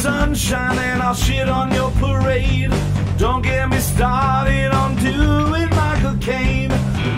sunshine 0.00 0.78
and 0.78 1.02
I'll 1.02 1.14
shit 1.14 1.48
on 1.48 1.72
your 1.72 1.90
parade. 2.02 2.72
Don't 3.18 3.42
get 3.42 3.68
me 3.68 3.78
started 3.78 4.72
on 4.72 4.96
doing 4.96 5.68
Michael 5.70 6.16
Caine. 6.18 6.70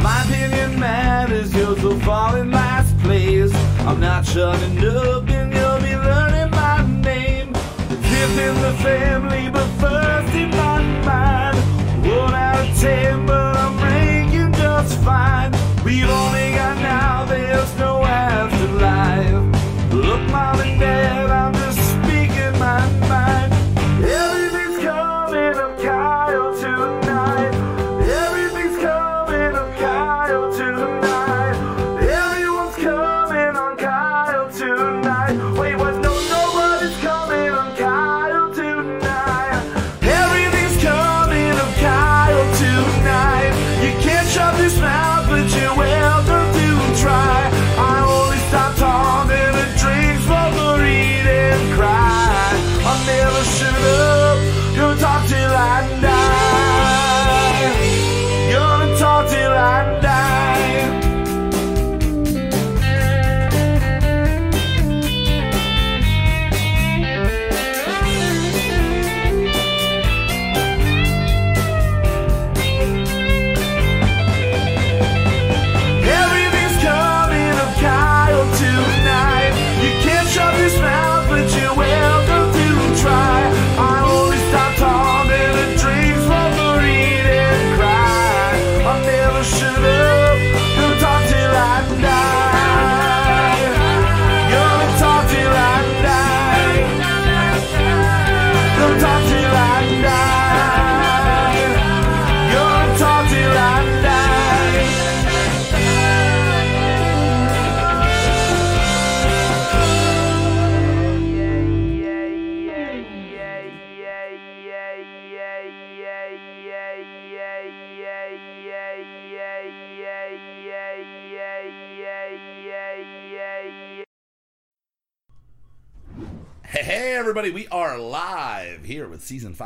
My 0.02 0.22
opinion 0.24 0.80
matters, 0.80 1.54
yours 1.54 1.80
will 1.82 2.00
fall 2.00 2.34
in 2.34 2.50
last 2.50 2.98
place. 2.98 3.54
I'm 3.86 4.00
not 4.00 4.26
shutting 4.26 4.78
up 4.84 5.28
and 5.28 5.52
you'll 5.52 5.80
be 5.80 5.94
learning 5.94 6.50
my 6.50 6.84
name. 7.02 7.54
Fifth 7.54 8.38
in 8.46 8.54
the 8.66 8.74
family, 8.82 9.48
but 9.48 9.68
first 9.82 10.34
in 10.34 10.50
my 10.50 10.82
mind. 11.06 11.58
One 12.04 12.34
out 12.34 12.68
of 12.68 12.80
ten, 12.80 13.26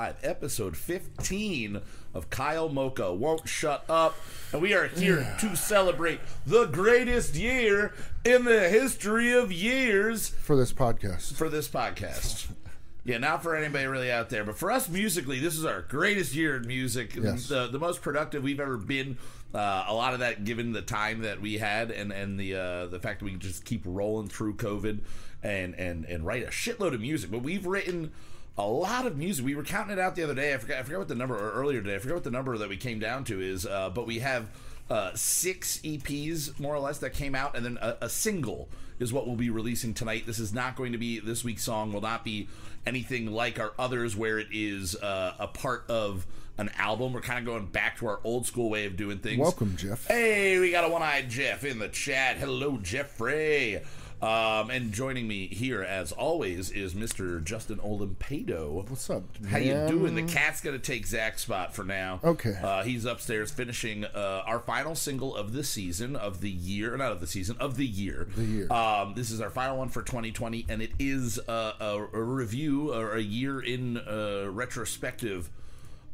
5, 0.06 0.16
episode 0.22 0.76
15 0.76 1.80
of 2.14 2.30
Kyle 2.30 2.68
Mocha 2.68 3.12
Won't 3.12 3.48
Shut 3.48 3.84
Up. 3.88 4.14
And 4.52 4.62
we 4.62 4.72
are 4.72 4.86
here 4.86 5.36
to 5.40 5.56
celebrate 5.56 6.20
the 6.46 6.66
greatest 6.66 7.34
year 7.34 7.92
in 8.24 8.44
the 8.44 8.68
history 8.68 9.32
of 9.32 9.50
years 9.50 10.28
for 10.28 10.54
this 10.54 10.72
podcast. 10.72 11.34
for 11.34 11.48
this 11.48 11.68
podcast. 11.68 12.48
Yeah, 13.04 13.18
not 13.18 13.40
for 13.40 13.54
anybody 13.54 13.86
really 13.86 14.10
out 14.10 14.30
there, 14.30 14.42
but 14.42 14.58
for 14.58 14.72
us 14.72 14.88
musically, 14.88 15.38
this 15.38 15.56
is 15.56 15.64
our 15.64 15.82
greatest 15.82 16.34
year 16.34 16.56
in 16.56 16.66
music. 16.66 17.14
Yes. 17.14 17.46
The, 17.46 17.68
the 17.68 17.78
most 17.78 18.02
productive 18.02 18.42
we've 18.42 18.58
ever 18.58 18.76
been. 18.76 19.16
Uh, 19.54 19.84
a 19.86 19.94
lot 19.94 20.12
of 20.12 20.18
that 20.18 20.44
given 20.44 20.72
the 20.72 20.82
time 20.82 21.20
that 21.20 21.40
we 21.40 21.58
had 21.58 21.92
and, 21.92 22.10
and 22.10 22.36
the 22.36 22.56
uh, 22.56 22.86
the 22.86 22.98
fact 22.98 23.20
that 23.20 23.26
we 23.26 23.30
can 23.30 23.38
just 23.38 23.64
keep 23.64 23.82
rolling 23.84 24.26
through 24.26 24.54
COVID 24.56 25.02
and, 25.44 25.76
and, 25.76 26.04
and 26.06 26.26
write 26.26 26.42
a 26.42 26.48
shitload 26.48 26.94
of 26.94 27.00
music. 27.00 27.30
But 27.30 27.42
we've 27.44 27.64
written 27.64 28.10
a 28.58 28.66
lot 28.66 29.06
of 29.06 29.16
music. 29.16 29.44
We 29.44 29.54
were 29.54 29.62
counting 29.62 29.92
it 29.92 29.98
out 29.98 30.16
the 30.16 30.22
other 30.22 30.34
day. 30.34 30.54
I 30.54 30.58
forgot 30.58 30.78
I 30.78 30.82
forgot 30.82 30.98
what 30.98 31.08
the 31.08 31.14
number 31.14 31.36
or 31.36 31.52
earlier 31.52 31.82
today. 31.82 31.96
I 31.96 31.98
forgot 31.98 32.14
what 32.14 32.24
the 32.24 32.30
number 32.30 32.56
that 32.58 32.68
we 32.68 32.76
came 32.76 32.98
down 32.98 33.24
to 33.24 33.40
is. 33.40 33.66
Uh, 33.66 33.90
but 33.90 34.06
we 34.06 34.20
have 34.20 34.50
uh, 34.88 35.10
six 35.14 35.78
EPs 35.78 36.58
more 36.58 36.74
or 36.74 36.78
less 36.78 36.98
that 36.98 37.10
came 37.10 37.34
out, 37.34 37.56
and 37.56 37.64
then 37.64 37.78
a, 37.80 37.96
a 38.02 38.08
single 38.08 38.68
is 38.98 39.12
what 39.12 39.26
we'll 39.26 39.36
be 39.36 39.50
releasing 39.50 39.92
tonight. 39.92 40.24
This 40.26 40.38
is 40.38 40.54
not 40.54 40.76
going 40.76 40.92
to 40.92 40.98
be 40.98 41.18
this 41.20 41.44
week's 41.44 41.64
song. 41.64 41.92
Will 41.92 42.00
not 42.00 42.24
be 42.24 42.48
anything 42.86 43.32
like 43.32 43.58
our 43.58 43.72
others, 43.78 44.16
where 44.16 44.38
it 44.38 44.48
is 44.52 44.96
uh, 44.96 45.34
a 45.38 45.48
part 45.48 45.84
of 45.88 46.26
an 46.58 46.70
album. 46.78 47.12
We're 47.12 47.20
kind 47.20 47.38
of 47.38 47.44
going 47.44 47.66
back 47.66 47.98
to 47.98 48.06
our 48.06 48.20
old 48.24 48.46
school 48.46 48.70
way 48.70 48.86
of 48.86 48.96
doing 48.96 49.18
things. 49.18 49.38
Welcome, 49.38 49.76
Jeff. 49.76 50.06
Hey, 50.06 50.58
we 50.58 50.70
got 50.70 50.84
a 50.84 50.88
one-eyed 50.88 51.28
Jeff 51.28 51.64
in 51.64 51.78
the 51.78 51.88
chat. 51.88 52.38
Hello, 52.38 52.78
Jeffrey. 52.78 53.82
Um, 54.22 54.70
and 54.70 54.92
joining 54.92 55.28
me 55.28 55.46
here, 55.48 55.82
as 55.82 56.10
always, 56.10 56.70
is 56.70 56.94
Mr. 56.94 57.44
Justin 57.44 57.76
Olimpado. 57.78 58.88
What's 58.88 59.10
up? 59.10 59.24
How 59.48 59.58
you 59.58 59.74
doing? 59.88 60.14
The 60.14 60.22
cat's 60.22 60.62
gonna 60.62 60.78
take 60.78 61.06
Zach's 61.06 61.42
spot 61.42 61.74
for 61.74 61.84
now. 61.84 62.20
Okay. 62.24 62.58
Uh, 62.62 62.82
he's 62.82 63.04
upstairs 63.04 63.50
finishing 63.50 64.06
uh, 64.06 64.42
our 64.46 64.58
final 64.60 64.94
single 64.94 65.36
of 65.36 65.52
the 65.52 65.62
season 65.62 66.16
of 66.16 66.40
the 66.40 66.50
year, 66.50 66.96
not 66.96 67.12
of 67.12 67.20
the 67.20 67.26
season 67.26 67.56
of 67.60 67.76
the 67.76 67.86
year. 67.86 68.26
The 68.34 68.44
year. 68.44 68.72
Um, 68.72 69.12
this 69.14 69.30
is 69.30 69.42
our 69.42 69.50
final 69.50 69.76
one 69.76 69.90
for 69.90 70.00
2020, 70.00 70.64
and 70.68 70.80
it 70.80 70.92
is 70.98 71.38
uh, 71.46 71.72
a, 71.78 71.98
a 72.14 72.22
review 72.22 72.94
or 72.94 73.14
a 73.16 73.22
year 73.22 73.60
in 73.60 73.98
uh, 73.98 74.46
retrospective 74.50 75.50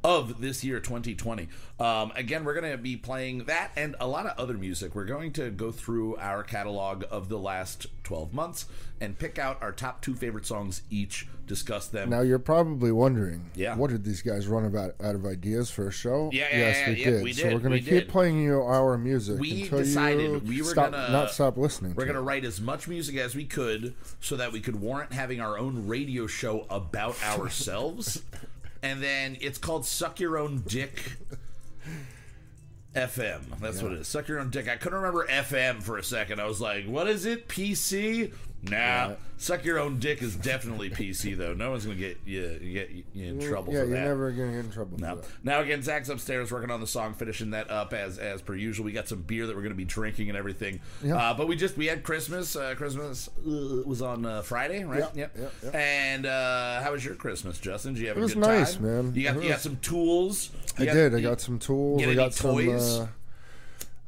of 0.05 0.41
this 0.41 0.65
year 0.65 0.81
2020 0.81 1.49
um, 1.79 2.13
again 2.17 2.45
we're 2.45 2.59
going 2.59 2.71
to 2.73 2.79
be 2.79 2.97
playing 2.97 3.45
that 3.45 3.71
and 3.77 3.95
a 4.01 4.07
lot 4.07 4.27
of 4.27 4.37
other 4.39 4.55
music 4.59 4.95
we're 4.95 5.05
going 5.05 5.33
to 5.33 5.51
go 5.51 5.71
through 5.71 6.17
our 6.17 6.43
catalog 6.43 7.05
of 7.11 7.29
the 7.29 7.39
last 7.39 7.87
12 8.03 8.33
months 8.35 8.67
and 9.01 9.19
pick 9.19 9.39
out 9.39 9.61
our 9.63 9.73
top 9.73 10.01
two 10.03 10.15
favorite 10.15 10.45
songs 10.47 10.83
each 10.91 11.27
discuss 11.47 11.87
them 11.89 12.09
Now 12.11 12.21
you're 12.21 12.39
probably 12.39 12.93
wondering, 12.93 13.51
Yeah. 13.55 13.77
what 13.77 13.91
did 13.91 14.05
these 14.05 14.23
guys 14.23 14.47
run 14.47 14.65
about 14.65 14.95
out 15.03 15.15
of 15.17 15.27
ideas 15.27 15.71
for 15.71 15.89
a 15.89 15.91
show? 15.93 16.31
Yeah, 16.33 16.47
yeah, 16.51 16.59
yes, 16.59 16.77
yeah, 16.79 16.89
we 16.95 16.99
yeah, 17.01 17.11
did. 17.11 17.23
we 17.25 17.33
So 17.33 17.49
we're 17.53 17.59
gonna 17.59 17.75
we 17.75 17.81
keep 17.81 17.91
did. 17.91 18.09
playing 18.09 18.41
you 18.43 18.63
our 18.63 18.97
music 18.97 19.39
We 19.41 19.63
until 19.65 19.79
decided 19.81 20.21
you 20.31 20.39
we 20.49 20.63
were 20.63 20.73
gonna- 20.75 21.11
not 21.11 21.31
stop 21.33 21.57
listening. 21.57 21.95
We're 21.95 22.05
going 22.05 22.15
to 22.15 22.23
write 22.23 22.45
as 22.45 22.61
much 22.61 22.87
music 22.89 23.17
as 23.17 23.35
we 23.35 23.45
could 23.45 23.95
so 24.21 24.37
that 24.37 24.53
we 24.53 24.61
could 24.61 24.77
warrant 24.81 25.13
having 25.13 25.41
our 25.41 25.59
own 25.59 25.87
radio 25.89 26.27
show 26.27 26.65
about 26.71 27.17
ourselves. 27.39 28.23
And 28.83 29.03
then 29.03 29.37
it's 29.41 29.59
called 29.59 29.87
Suck 29.87 30.21
Your 30.21 30.39
Own 30.39 30.63
Dick 30.67 31.17
FM. 32.95 33.59
That's 33.61 33.83
what 33.83 33.93
it 33.93 34.01
is. 34.01 34.09
Suck 34.09 34.29
Your 34.29 34.41
Own 34.41 34.51
Dick. 34.51 34.69
I 34.69 34.77
couldn't 34.77 34.99
remember 34.99 35.27
FM 35.27 35.83
for 35.83 35.97
a 35.99 36.03
second. 36.03 36.41
I 36.41 36.47
was 36.47 36.61
like, 36.61 36.87
what 36.87 37.09
is 37.09 37.25
it? 37.25 37.49
PC? 37.49 38.33
Nah. 38.63 39.15
Suck 39.39 39.65
Your 39.65 39.81
Own 39.81 39.99
Dick 39.99 40.23
is 40.23 40.37
definitely 40.37 40.89
PC, 40.89 41.37
though. 41.37 41.53
No 41.53 41.73
one's 41.73 41.85
going 41.85 41.97
to 41.97 42.01
get 42.01 42.19
you, 42.25 42.61
get 42.73 42.91
you 43.13 43.27
in 43.27 43.41
trouble 43.41 43.73
Yeah, 43.73 43.81
for 43.81 43.87
that. 43.87 43.91
you're 43.97 44.05
never 44.09 44.31
gonna 44.31 44.53
get 44.53 44.65
in 44.67 44.71
trouble. 44.71 44.99
No. 44.99 45.17
For 45.17 45.23
that. 45.23 45.29
Now 45.43 45.61
again, 45.63 45.83
Zach's 45.83 46.09
upstairs 46.09 46.53
working 46.53 46.71
on 46.71 46.81
the 46.81 46.87
song, 46.87 47.15
finishing 47.15 47.51
that 47.51 47.69
up 47.71 47.93
as 47.93 48.19
as 48.19 48.41
per 48.41 48.55
usual. 48.55 48.85
We 48.85 48.93
got 48.93 49.09
some 49.09 49.23
beer 49.23 49.49
that 49.49 49.57
we're 49.57 49.63
going 49.63 49.73
to 49.73 49.77
be 49.77 49.85
drinking 49.85 50.29
and 50.29 50.39
everything. 50.39 50.79
Yeah. 51.03 51.17
Uh, 51.17 51.35
but 51.35 51.49
we 51.49 51.57
just 51.57 51.77
we 51.77 51.87
had 51.87 52.05
Christmas. 52.05 52.55
Uh, 52.55 52.75
Christmas 52.77 53.29
uh, 53.45 53.83
was 53.85 54.01
on 54.01 54.25
uh, 54.25 54.43
Friday, 54.43 54.85
right? 54.85 55.01
Yep. 55.13 55.17
Yep. 55.37 55.53
yeah. 55.65 55.71
And 55.77 56.27
uh, 56.27 56.81
how 56.83 56.93
was 56.93 57.05
your 57.05 57.17
Christmas, 57.17 57.59
Justin? 57.59 57.95
Did 57.95 58.03
you 58.03 58.09
have 58.09 58.17
It 58.17 58.21
a 58.21 58.23
was 58.23 58.35
good 58.35 58.41
nice, 58.43 58.75
time? 58.75 58.83
man. 58.85 59.15
You 59.17 59.25
got 59.25 59.43
you 59.43 59.49
got 59.49 59.61
some 59.61 59.77
tools. 59.79 60.51
I 60.79 60.85
got- 60.85 60.95
did. 60.95 61.15
I 61.17 61.21
got 61.21 61.41
some 61.41 61.59
tools. 61.59 62.01
I 62.05 62.15
got 62.15 62.33
some. 62.33 62.53
toys? 62.53 63.01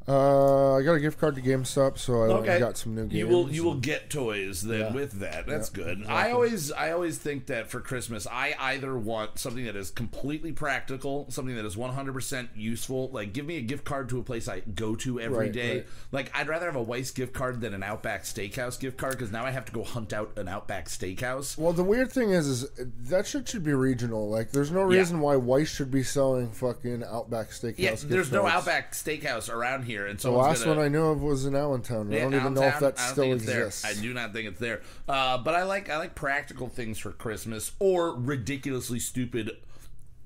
Uh, 0.07 0.75
I 0.75 0.83
got 0.83 0.93
a 0.93 0.99
gift 0.99 1.19
card 1.19 1.33
to 1.35 1.41
GameStop, 1.41 1.97
so 1.97 2.21
I 2.23 2.27
Okay. 2.27 2.59
got 2.59 2.77
some 2.77 2.93
new 2.93 3.03
games. 3.03 3.13
You 3.15 3.27
will 3.27 3.49
you 3.51 3.63
will 3.63 3.75
get 3.75 4.09
toys 4.09 4.61
then 4.61 4.79
Yeah. 4.79 4.93
with 4.93 5.13
that. 5.19 5.47
That's 5.47 5.71
Yeah, 5.75 5.83
good. 5.83 5.97
exactly. 6.01 6.15
I 6.15 6.31
always 6.31 6.71
I 6.71 6.91
always 6.91 7.17
think 7.17 7.47
that 7.47 7.71
for 7.71 7.79
Christmas 7.79 8.27
I 8.31 8.55
either 8.59 8.95
want 8.95 9.39
something 9.39 9.65
that 9.65 9.75
is 9.75 9.89
completely 9.89 10.51
practical, 10.51 11.25
something 11.29 11.55
that 11.55 11.65
is 11.65 11.75
100% 11.75 12.49
useful. 12.55 13.09
Like 13.11 13.33
give 13.33 13.45
me 13.47 13.57
a 13.57 13.61
gift 13.61 13.83
card 13.83 14.07
to 14.09 14.19
a 14.19 14.23
place 14.23 14.47
I 14.47 14.59
go 14.59 14.95
to 14.97 15.19
every 15.19 15.37
Right, 15.45 15.51
day. 15.51 15.73
right. 15.77 15.87
Like 16.11 16.31
I'd 16.35 16.47
rather 16.47 16.67
have 16.67 16.75
a 16.75 16.85
Weis 16.85 17.13
gift 17.13 17.33
card 17.33 17.61
than 17.61 17.73
an 17.73 17.81
Outback 17.81 18.25
Steakhouse 18.25 18.79
gift 18.79 18.97
card 18.97 19.13
because 19.13 19.31
now 19.31 19.43
I 19.43 19.49
have 19.51 19.65
to 19.65 19.71
go 19.71 19.83
hunt 19.83 20.13
out 20.13 20.33
an 20.37 20.47
Outback 20.47 20.87
Steakhouse. 20.87 21.57
Well, 21.57 21.73
the 21.73 21.83
weird 21.83 22.11
thing 22.11 22.29
is, 22.29 22.45
is 22.47 22.69
that 23.09 23.25
shit 23.25 23.47
should 23.47 23.63
be 23.63 23.73
regional. 23.73 24.29
Like, 24.29 24.51
there's 24.51 24.69
no 24.71 24.89
Yeah. 24.91 24.99
reason 24.99 25.19
why 25.19 25.35
Weis 25.35 25.67
should 25.67 25.89
be 25.89 26.03
selling 26.03 26.51
fucking 26.51 27.03
Outback 27.03 27.49
Steakhouse. 27.49 27.75
Yeah, 27.79 27.89
gift 27.91 28.09
there's 28.09 28.31
no. 28.31 28.45
Outback 28.45 28.91
Steakhouse 28.93 29.51
around 29.51 29.83
here, 29.83 29.94
and 30.05 30.19
so 30.19 30.31
The 30.31 30.37
last 30.37 30.65
one 30.65 30.79
I 30.79 30.87
knew 30.87 31.05
of 31.05 31.21
was 31.21 31.45
in 31.45 31.55
Allentown. 31.55 32.13
I 32.13 32.19
don't 32.19 32.33
even 32.33 32.53
know 32.53 32.63
if 32.63 32.79
that 32.79 32.99
still 32.99 33.31
exists. 33.33 33.85
I 33.85 33.93
do 33.93 34.13
not 34.13 34.33
think 34.33 34.47
it's 34.49 34.59
there. 34.59 34.81
Uh, 35.07 35.37
but 35.37 35.53
I 35.55 35.63
like 35.63 35.89
I 35.89 35.97
like 35.97 36.15
practical 36.15 36.67
things 36.67 36.97
for 36.97 37.11
Christmas 37.11 37.71
or 37.79 38.13
ridiculously 38.15 38.99
stupid. 38.99 39.51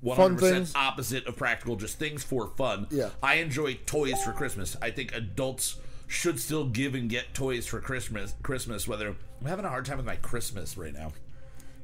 100% 0.03 0.71
opposite 0.75 1.27
of 1.27 1.35
practical, 1.35 1.75
just 1.75 1.99
things 1.99 2.23
for 2.23 2.47
fun. 2.55 2.87
Yeah. 2.89 3.09
I 3.21 3.35
enjoy 3.35 3.75
toys 3.85 4.21
for 4.23 4.31
Christmas. 4.31 4.77
I 4.81 4.91
think 4.91 5.13
adults 5.13 5.75
should 6.07 6.39
still 6.39 6.65
give 6.65 6.95
and 6.95 7.09
get 7.09 7.33
toys 7.33 7.67
for 7.67 7.81
Christmas. 7.81 8.33
Christmas, 8.41 8.87
whether 8.87 9.09
I'm 9.09 9.47
having 9.47 9.65
a 9.65 9.69
hard 9.69 9.85
time 9.85 9.97
with 9.97 10.05
my 10.05 10.15
Christmas 10.15 10.77
right 10.77 10.93
now. 10.93 11.11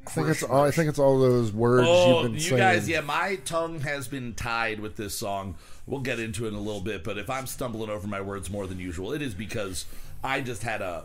I 0.08 0.12
think 0.12 0.28
it's 0.30 0.44
all. 0.44 0.62
I 0.62 0.72
think 0.72 0.88
it's 0.88 1.00
all 1.00 1.20
those 1.20 1.52
words 1.52 1.88
Oh, 1.90 2.22
you've 2.22 2.24
been 2.24 2.34
you 2.36 2.40
saying. 2.40 2.58
guys, 2.60 2.88
yeah, 2.88 3.02
my 3.02 3.38
tongue 3.38 3.80
has 3.80 4.08
been 4.08 4.34
tied 4.36 4.80
with 4.80 4.96
this 4.96 5.16
song. 5.16 5.56
We'll 5.88 6.02
get 6.02 6.20
into 6.20 6.46
it 6.46 6.50
in 6.50 6.56
a 6.56 6.62
little 6.62 6.82
bit, 6.82 7.04
but 7.04 7.18
if 7.18 7.30
I'm 7.30 7.48
stumbling 7.48 7.90
over 7.90 8.08
my 8.08 8.22
words 8.22 8.50
more 8.50 8.66
than 8.66 8.80
usual, 8.80 9.14
it 9.14 9.22
is 9.22 9.34
because 9.34 9.86
I 10.24 10.42
just 10.42 10.64
had 10.64 10.82
a 10.82 11.04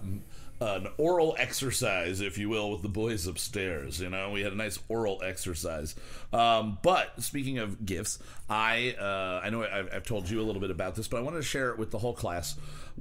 an 0.61 0.89
oral 0.99 1.35
exercise, 1.39 2.21
if 2.21 2.37
you 2.37 2.51
will, 2.51 2.71
with 2.71 2.83
the 2.83 2.89
boys 2.89 3.27
upstairs. 3.27 3.99
You 4.01 4.11
know, 4.11 4.31
we 4.31 4.43
had 4.43 4.53
a 4.53 4.57
nice 4.57 4.79
oral 4.89 5.23
exercise. 5.25 5.95
Um, 6.35 6.79
but 6.83 7.23
speaking 7.23 7.59
of 7.59 7.87
gifts, 7.87 8.19
I 8.49 8.95
uh, 9.01 9.41
I 9.43 9.51
know 9.51 9.65
I've, 9.65 9.89
I've 9.93 10.05
told 10.05 10.29
you 10.29 10.41
a 10.41 10.45
little 10.45 10.61
bit 10.61 10.71
about 10.71 10.97
this, 10.97 11.09
but 11.09 11.17
I 11.17 11.21
wanted 11.23 11.39
to 11.39 11.43
share 11.43 11.71
it 11.71 11.79
with 11.79 11.91
the 11.91 11.99
whole 11.99 12.13
class. 12.13 12.57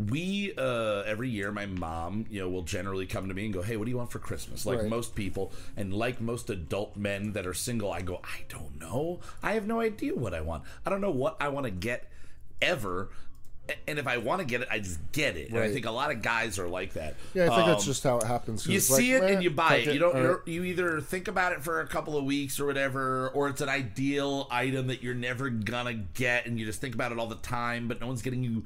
We 0.08 0.54
uh, 0.58 1.02
every 1.06 1.30
year, 1.30 1.52
my 1.52 1.66
mom, 1.66 2.26
you 2.30 2.40
know, 2.40 2.48
will 2.50 2.62
generally 2.62 3.06
come 3.06 3.28
to 3.28 3.34
me 3.34 3.44
and 3.46 3.54
go, 3.54 3.62
"Hey, 3.62 3.76
what 3.76 3.84
do 3.86 3.92
you 3.92 3.98
want 3.98 4.12
for 4.12 4.20
Christmas?" 4.20 4.66
Like 4.66 4.80
Right. 4.80 4.88
most 4.90 5.14
people, 5.14 5.52
and 5.76 5.94
like 5.94 6.22
most 6.22 6.50
adult 6.50 6.96
men 6.96 7.34
that 7.34 7.46
are 7.46 7.54
single, 7.54 7.92
I 7.92 8.02
go, 8.02 8.22
"I 8.24 8.46
don't 8.48 8.80
know. 8.80 9.20
I 9.44 9.54
have 9.54 9.68
no 9.68 9.82
idea 9.82 10.16
what 10.16 10.34
I 10.34 10.40
want. 10.40 10.64
I 10.86 10.90
don't 10.90 11.02
know 11.02 11.12
what 11.12 11.36
I 11.42 11.50
want 11.50 11.66
to 11.66 11.72
get 11.72 12.10
ever." 12.62 13.10
And 13.88 14.00
if 14.00 14.08
I 14.08 14.18
want 14.18 14.40
to 14.40 14.46
get 14.46 14.62
it, 14.62 14.68
I 14.72 14.80
just 14.80 15.00
get 15.12 15.38
it. 15.38 15.50
And 15.50 15.60
I 15.60 15.72
think 15.72 15.86
a 15.86 15.92
lot 15.92 16.10
of 16.10 16.24
guys 16.24 16.58
are 16.58 16.68
like 16.68 16.94
that. 16.94 17.14
Yeah, 17.36 17.52
I 17.52 17.56
think 17.56 17.68
that's 17.68 17.84
Um, 17.84 17.86
just 17.86 18.02
how 18.04 18.18
it 18.18 18.24
happens. 18.24 18.66
you 18.66 18.78
it's 18.78 18.90
like, 18.90 19.00
see 19.00 19.14
it 19.14 19.22
and 19.22 19.44
you 19.44 19.52
buy 19.52 19.80
fuck 19.82 19.88
it. 19.90 19.94
You 19.94 20.00
don't. 20.00 20.16
right. 20.16 20.38
you 20.48 20.64
either 20.64 21.00
think 21.02 21.28
about 21.28 21.52
it 21.52 21.62
for 21.62 21.82
a 21.82 21.86
couple 21.88 22.18
of 22.18 22.24
weeks 22.26 22.60
or 22.60 22.66
whatever, 22.66 23.30
or 23.30 23.48
it's 23.48 23.62
an 23.62 23.70
ideal 23.70 24.48
item 24.50 24.88
that 24.88 25.04
you're 25.04 25.14
never 25.14 25.52
gonna 25.52 25.94
get, 25.94 26.48
and 26.48 26.60
you 26.60 26.66
just 26.66 26.82
think 26.82 26.96
about 26.96 27.12
it 27.12 27.20
all 27.20 27.28
the 27.28 27.36
time. 27.36 27.88
But 27.88 28.00
no 28.02 28.08
one's 28.08 28.24
getting 28.24 28.42
you 28.44 28.66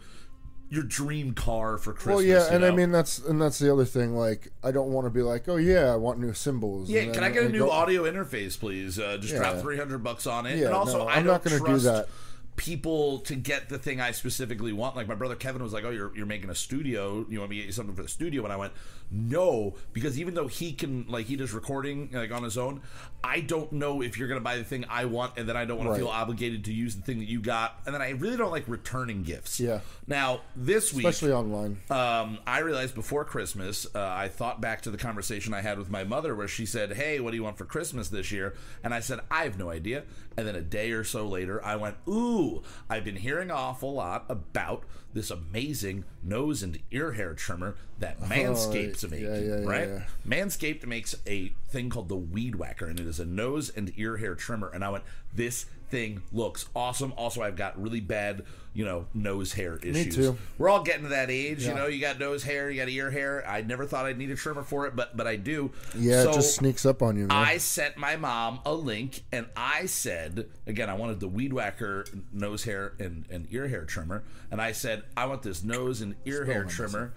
your 0.73 0.83
dream 0.83 1.33
car 1.35 1.77
for 1.77 1.93
Christmas. 1.93 2.15
Well, 2.15 2.23
yeah, 2.23 2.49
you 2.49 2.55
and 2.55 2.65
I 2.65 2.71
mean 2.71 2.91
that's 2.91 3.19
and 3.19 3.39
that's 3.39 3.59
the 3.59 3.71
other 3.71 3.85
thing. 3.85 4.15
Like, 4.15 4.51
I 4.63 4.71
don't 4.71 4.91
want 4.91 5.05
to 5.05 5.11
be 5.11 5.21
like, 5.21 5.47
oh 5.47 5.57
yeah, 5.57 5.93
I 5.93 5.95
want 5.97 6.19
new 6.19 6.33
cymbals. 6.33 6.89
Yeah, 6.89 7.11
can 7.11 7.23
I 7.23 7.29
get 7.29 7.43
a 7.43 7.49
new 7.49 7.69
audio 7.69 8.03
interface, 8.03 8.59
please? 8.59 8.97
Uh, 8.97 9.17
just 9.17 9.35
drop 9.35 9.57
three 9.57 9.77
hundred 9.77 10.03
bucks 10.03 10.25
on 10.25 10.47
it. 10.47 10.57
Yeah, 10.57 10.65
and 10.65 10.73
also, 10.73 10.99
no, 10.99 11.07
I 11.07 11.17
I'm 11.17 11.25
don't 11.25 11.33
not 11.33 11.43
gonna 11.43 11.59
do 11.59 11.65
trust 11.65 11.83
that. 11.83 12.07
People 12.55 13.19
to 13.19 13.35
get 13.35 13.69
the 13.69 13.77
thing 13.77 14.01
I 14.01 14.11
specifically 14.11 14.73
want. 14.73 14.95
Like 14.95 15.07
my 15.07 15.15
brother 15.15 15.35
Kevin 15.35 15.61
was 15.61 15.73
like, 15.73 15.83
"Oh, 15.85 15.91
you're 15.91 16.15
you're 16.15 16.25
making 16.25 16.49
a 16.49 16.55
studio. 16.55 17.23
You 17.29 17.39
want 17.39 17.51
me 17.51 17.57
to 17.57 17.61
get 17.61 17.67
you 17.67 17.71
something 17.73 17.95
for 17.95 18.01
the 18.03 18.09
studio?" 18.09 18.43
And 18.43 18.51
I 18.51 18.55
went, 18.57 18.73
"No," 19.13 19.75
because 19.94 20.19
even 20.19 20.33
though 20.33 20.48
he 20.48 20.74
can, 20.74 21.06
like, 21.07 21.27
he 21.27 21.36
does 21.36 21.54
recording 21.54 22.10
like 22.12 22.31
on 22.31 22.44
his 22.44 22.57
own. 22.57 22.81
I 23.25 23.39
don't 23.39 23.71
know 23.71 24.01
if 24.01 24.18
you're 24.19 24.27
gonna 24.27 24.42
buy 24.42 24.57
the 24.57 24.65
thing 24.65 24.83
I 24.89 25.06
want, 25.06 25.38
and 25.38 25.48
then 25.48 25.56
I 25.56 25.63
don't 25.63 25.77
want 25.77 25.92
Right. 25.92 25.95
to 25.98 26.04
feel 26.04 26.10
obligated 26.12 26.65
to 26.65 26.74
use 26.74 26.95
the 26.95 27.01
thing 27.04 27.19
that 27.19 27.30
you 27.30 27.39
got, 27.42 27.80
and 27.86 27.95
then 27.95 28.01
I 28.01 28.10
really 28.10 28.36
don't 28.36 28.51
like 28.51 28.68
returning 28.68 29.24
gifts. 29.24 29.60
Yeah. 29.62 29.80
Now 30.07 30.42
this 30.57 30.92
week, 30.94 31.06
especially 31.06 31.31
online. 31.31 31.80
um, 31.89 32.39
I 32.45 32.60
realized 32.60 32.95
before 32.95 33.24
Christmas, 33.24 33.86
uh, 33.95 34.00
I 34.00 34.27
thought 34.27 34.60
back 34.60 34.81
to 34.81 34.92
the 34.92 34.98
conversation 34.98 35.54
I 35.54 35.62
had 35.62 35.77
with 35.80 35.89
my 35.89 36.04
mother 36.04 36.36
where 36.36 36.50
she 36.50 36.66
said, 36.66 36.94
Hey, 36.94 37.19
what 37.21 37.31
do 37.31 37.38
you 37.38 37.44
want 37.44 37.57
for 37.57 37.66
Christmas 37.66 38.09
this 38.09 38.30
year? 38.31 38.56
And 38.83 38.94
I 38.94 39.00
said, 39.00 39.21
I 39.31 39.44
have 39.44 39.57
no 39.57 39.69
idea. 39.69 40.04
And 40.36 40.45
then 40.48 40.56
a 40.56 40.62
day 40.62 40.92
or 40.92 41.04
so 41.06 41.25
later, 41.27 41.63
I 41.63 41.75
went, 41.77 41.95
Ooh, 42.09 42.62
I've 42.89 43.06
been 43.06 43.16
hearing 43.16 43.51
an 43.51 43.56
awful 43.56 43.94
lot 43.94 44.25
about 44.27 44.83
this 45.13 45.30
amazing 45.31 46.04
nose 46.24 46.63
and 46.63 46.80
ear 46.92 47.13
hair 47.13 47.33
trimmer 47.33 47.75
that 48.00 48.18
oh, 48.21 48.25
Manscaped's 48.25 49.04
yeah, 49.04 49.10
making, 49.10 49.27
yeah, 49.27 49.60
yeah, 49.60 49.65
right? 49.65 49.88
yeah. 49.88 50.01
Manscaped 50.27 50.86
makes 50.86 51.15
a 51.27 51.54
thing 51.69 51.89
called 51.89 52.10
the 52.10 52.15
Weed 52.15 52.56
Whacker, 52.56 52.86
and 52.86 53.00
it 53.00 53.06
is 53.06 53.19
a 53.19 53.25
nose 53.25 53.69
and 53.69 53.92
ear 53.98 54.18
hair 54.18 54.36
trimmer. 54.36 54.69
And 54.69 54.83
I 54.83 54.89
went, 54.89 55.04
This 55.33 55.65
thing 55.94 56.24
looks 56.31 56.66
awesome. 56.75 57.13
Also, 57.18 57.44
I've 57.44 57.56
got 57.56 57.80
really 57.80 58.00
bad, 58.00 58.44
you 58.74 58.84
know, 58.84 59.06
nose 59.13 59.54
hair 59.54 59.78
issues. 59.78 60.16
too. 60.16 60.38
We're 60.57 60.68
all 60.68 60.81
getting 60.81 61.04
to 61.04 61.10
that 61.10 61.30
age, 61.30 61.68
you 61.68 61.75
know. 61.75 61.86
You 61.86 62.01
got 62.01 62.19
nose 62.19 62.42
hair, 62.44 62.72
you 62.72 62.81
got 62.81 62.90
ear 62.90 63.12
hair. 63.12 63.48
I 63.48 63.62
never 63.62 63.86
thought 63.86 64.07
I'd 64.07 64.18
need 64.18 64.31
a 64.31 64.36
trimmer 64.36 64.63
for 64.63 64.88
it, 64.88 64.95
but 64.95 65.16
but 65.16 65.28
I 65.28 65.36
do. 65.36 65.72
Yeah, 65.95 66.24
so 66.24 66.31
it 66.31 66.34
just 66.34 66.56
sneaks 66.56 66.84
up 66.84 67.04
on 67.04 67.16
you. 67.16 67.28
Man. 67.28 67.38
I 67.38 67.57
sent 67.57 67.95
my 67.95 68.16
mom 68.16 68.60
a 68.66 68.74
link, 68.74 69.22
and 69.31 69.45
I 69.56 69.86
said 69.86 70.48
again, 70.66 70.90
I 70.90 70.95
wanted 70.95 71.19
the 71.19 71.28
Weed 71.28 71.54
Whacker 71.54 72.06
nose 72.31 72.63
hair 72.63 72.94
and, 72.98 73.25
and 73.30 73.48
ear 73.51 73.68
hair 73.68 73.86
trimmer, 73.86 74.24
and 74.50 74.60
I 74.60 74.72
said 74.72 75.04
I 75.16 75.28
want 75.28 75.44
this 75.44 75.63
nose 75.63 76.01
and 76.01 76.16
ear 76.25 76.44
hair 76.45 76.66
trimmer, 76.66 77.13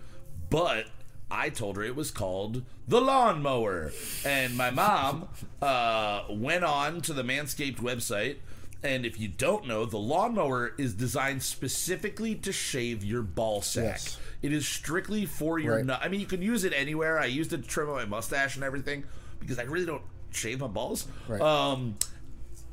but. 0.51 0.87
I 1.29 1.49
told 1.49 1.75
her 1.75 1.83
it 1.83 1.97
was 1.97 2.13
called 2.13 2.63
the 2.87 3.01
lawnmower, 3.01 3.91
and 4.25 4.57
my 4.57 4.71
mom 4.71 5.27
uh, 5.61 6.23
went 6.31 6.63
on 6.63 7.01
to 7.01 7.13
the 7.13 7.25
Manscaped 7.25 7.79
website. 7.79 8.37
And 8.83 9.05
if 9.07 9.19
you 9.19 9.27
don't 9.29 9.67
know, 9.67 9.85
the 9.85 9.97
lawnmower 9.99 10.73
is 10.79 10.95
designed 10.95 11.43
specifically 11.43 12.35
to 12.37 12.53
shave 12.53 13.03
your 13.03 13.23
ball 13.23 13.63
sack. 13.63 13.85
Yes. 13.85 14.19
It 14.43 14.53
is 14.53 14.67
strictly 14.69 15.27
for 15.27 15.59
your 15.59 15.77
Right. 15.77 15.85
nut. 15.85 16.01
I 16.03 16.09
mean, 16.09 16.21
you 16.21 16.27
can 16.27 16.43
use 16.43 16.63
it 16.65 16.73
anywhere. 16.77 17.19
I 17.19 17.25
used 17.27 17.53
it 17.53 17.63
to 17.63 17.69
trim 17.69 17.89
my 17.89 18.05
mustache 18.05 18.55
and 18.55 18.63
everything 18.65 19.05
because 19.41 19.59
I 19.59 19.63
really 19.63 19.87
don't 19.87 20.03
shave 20.31 20.61
my 20.61 20.67
balls. 20.69 21.07
Right. 21.27 21.41
Um, 21.41 21.97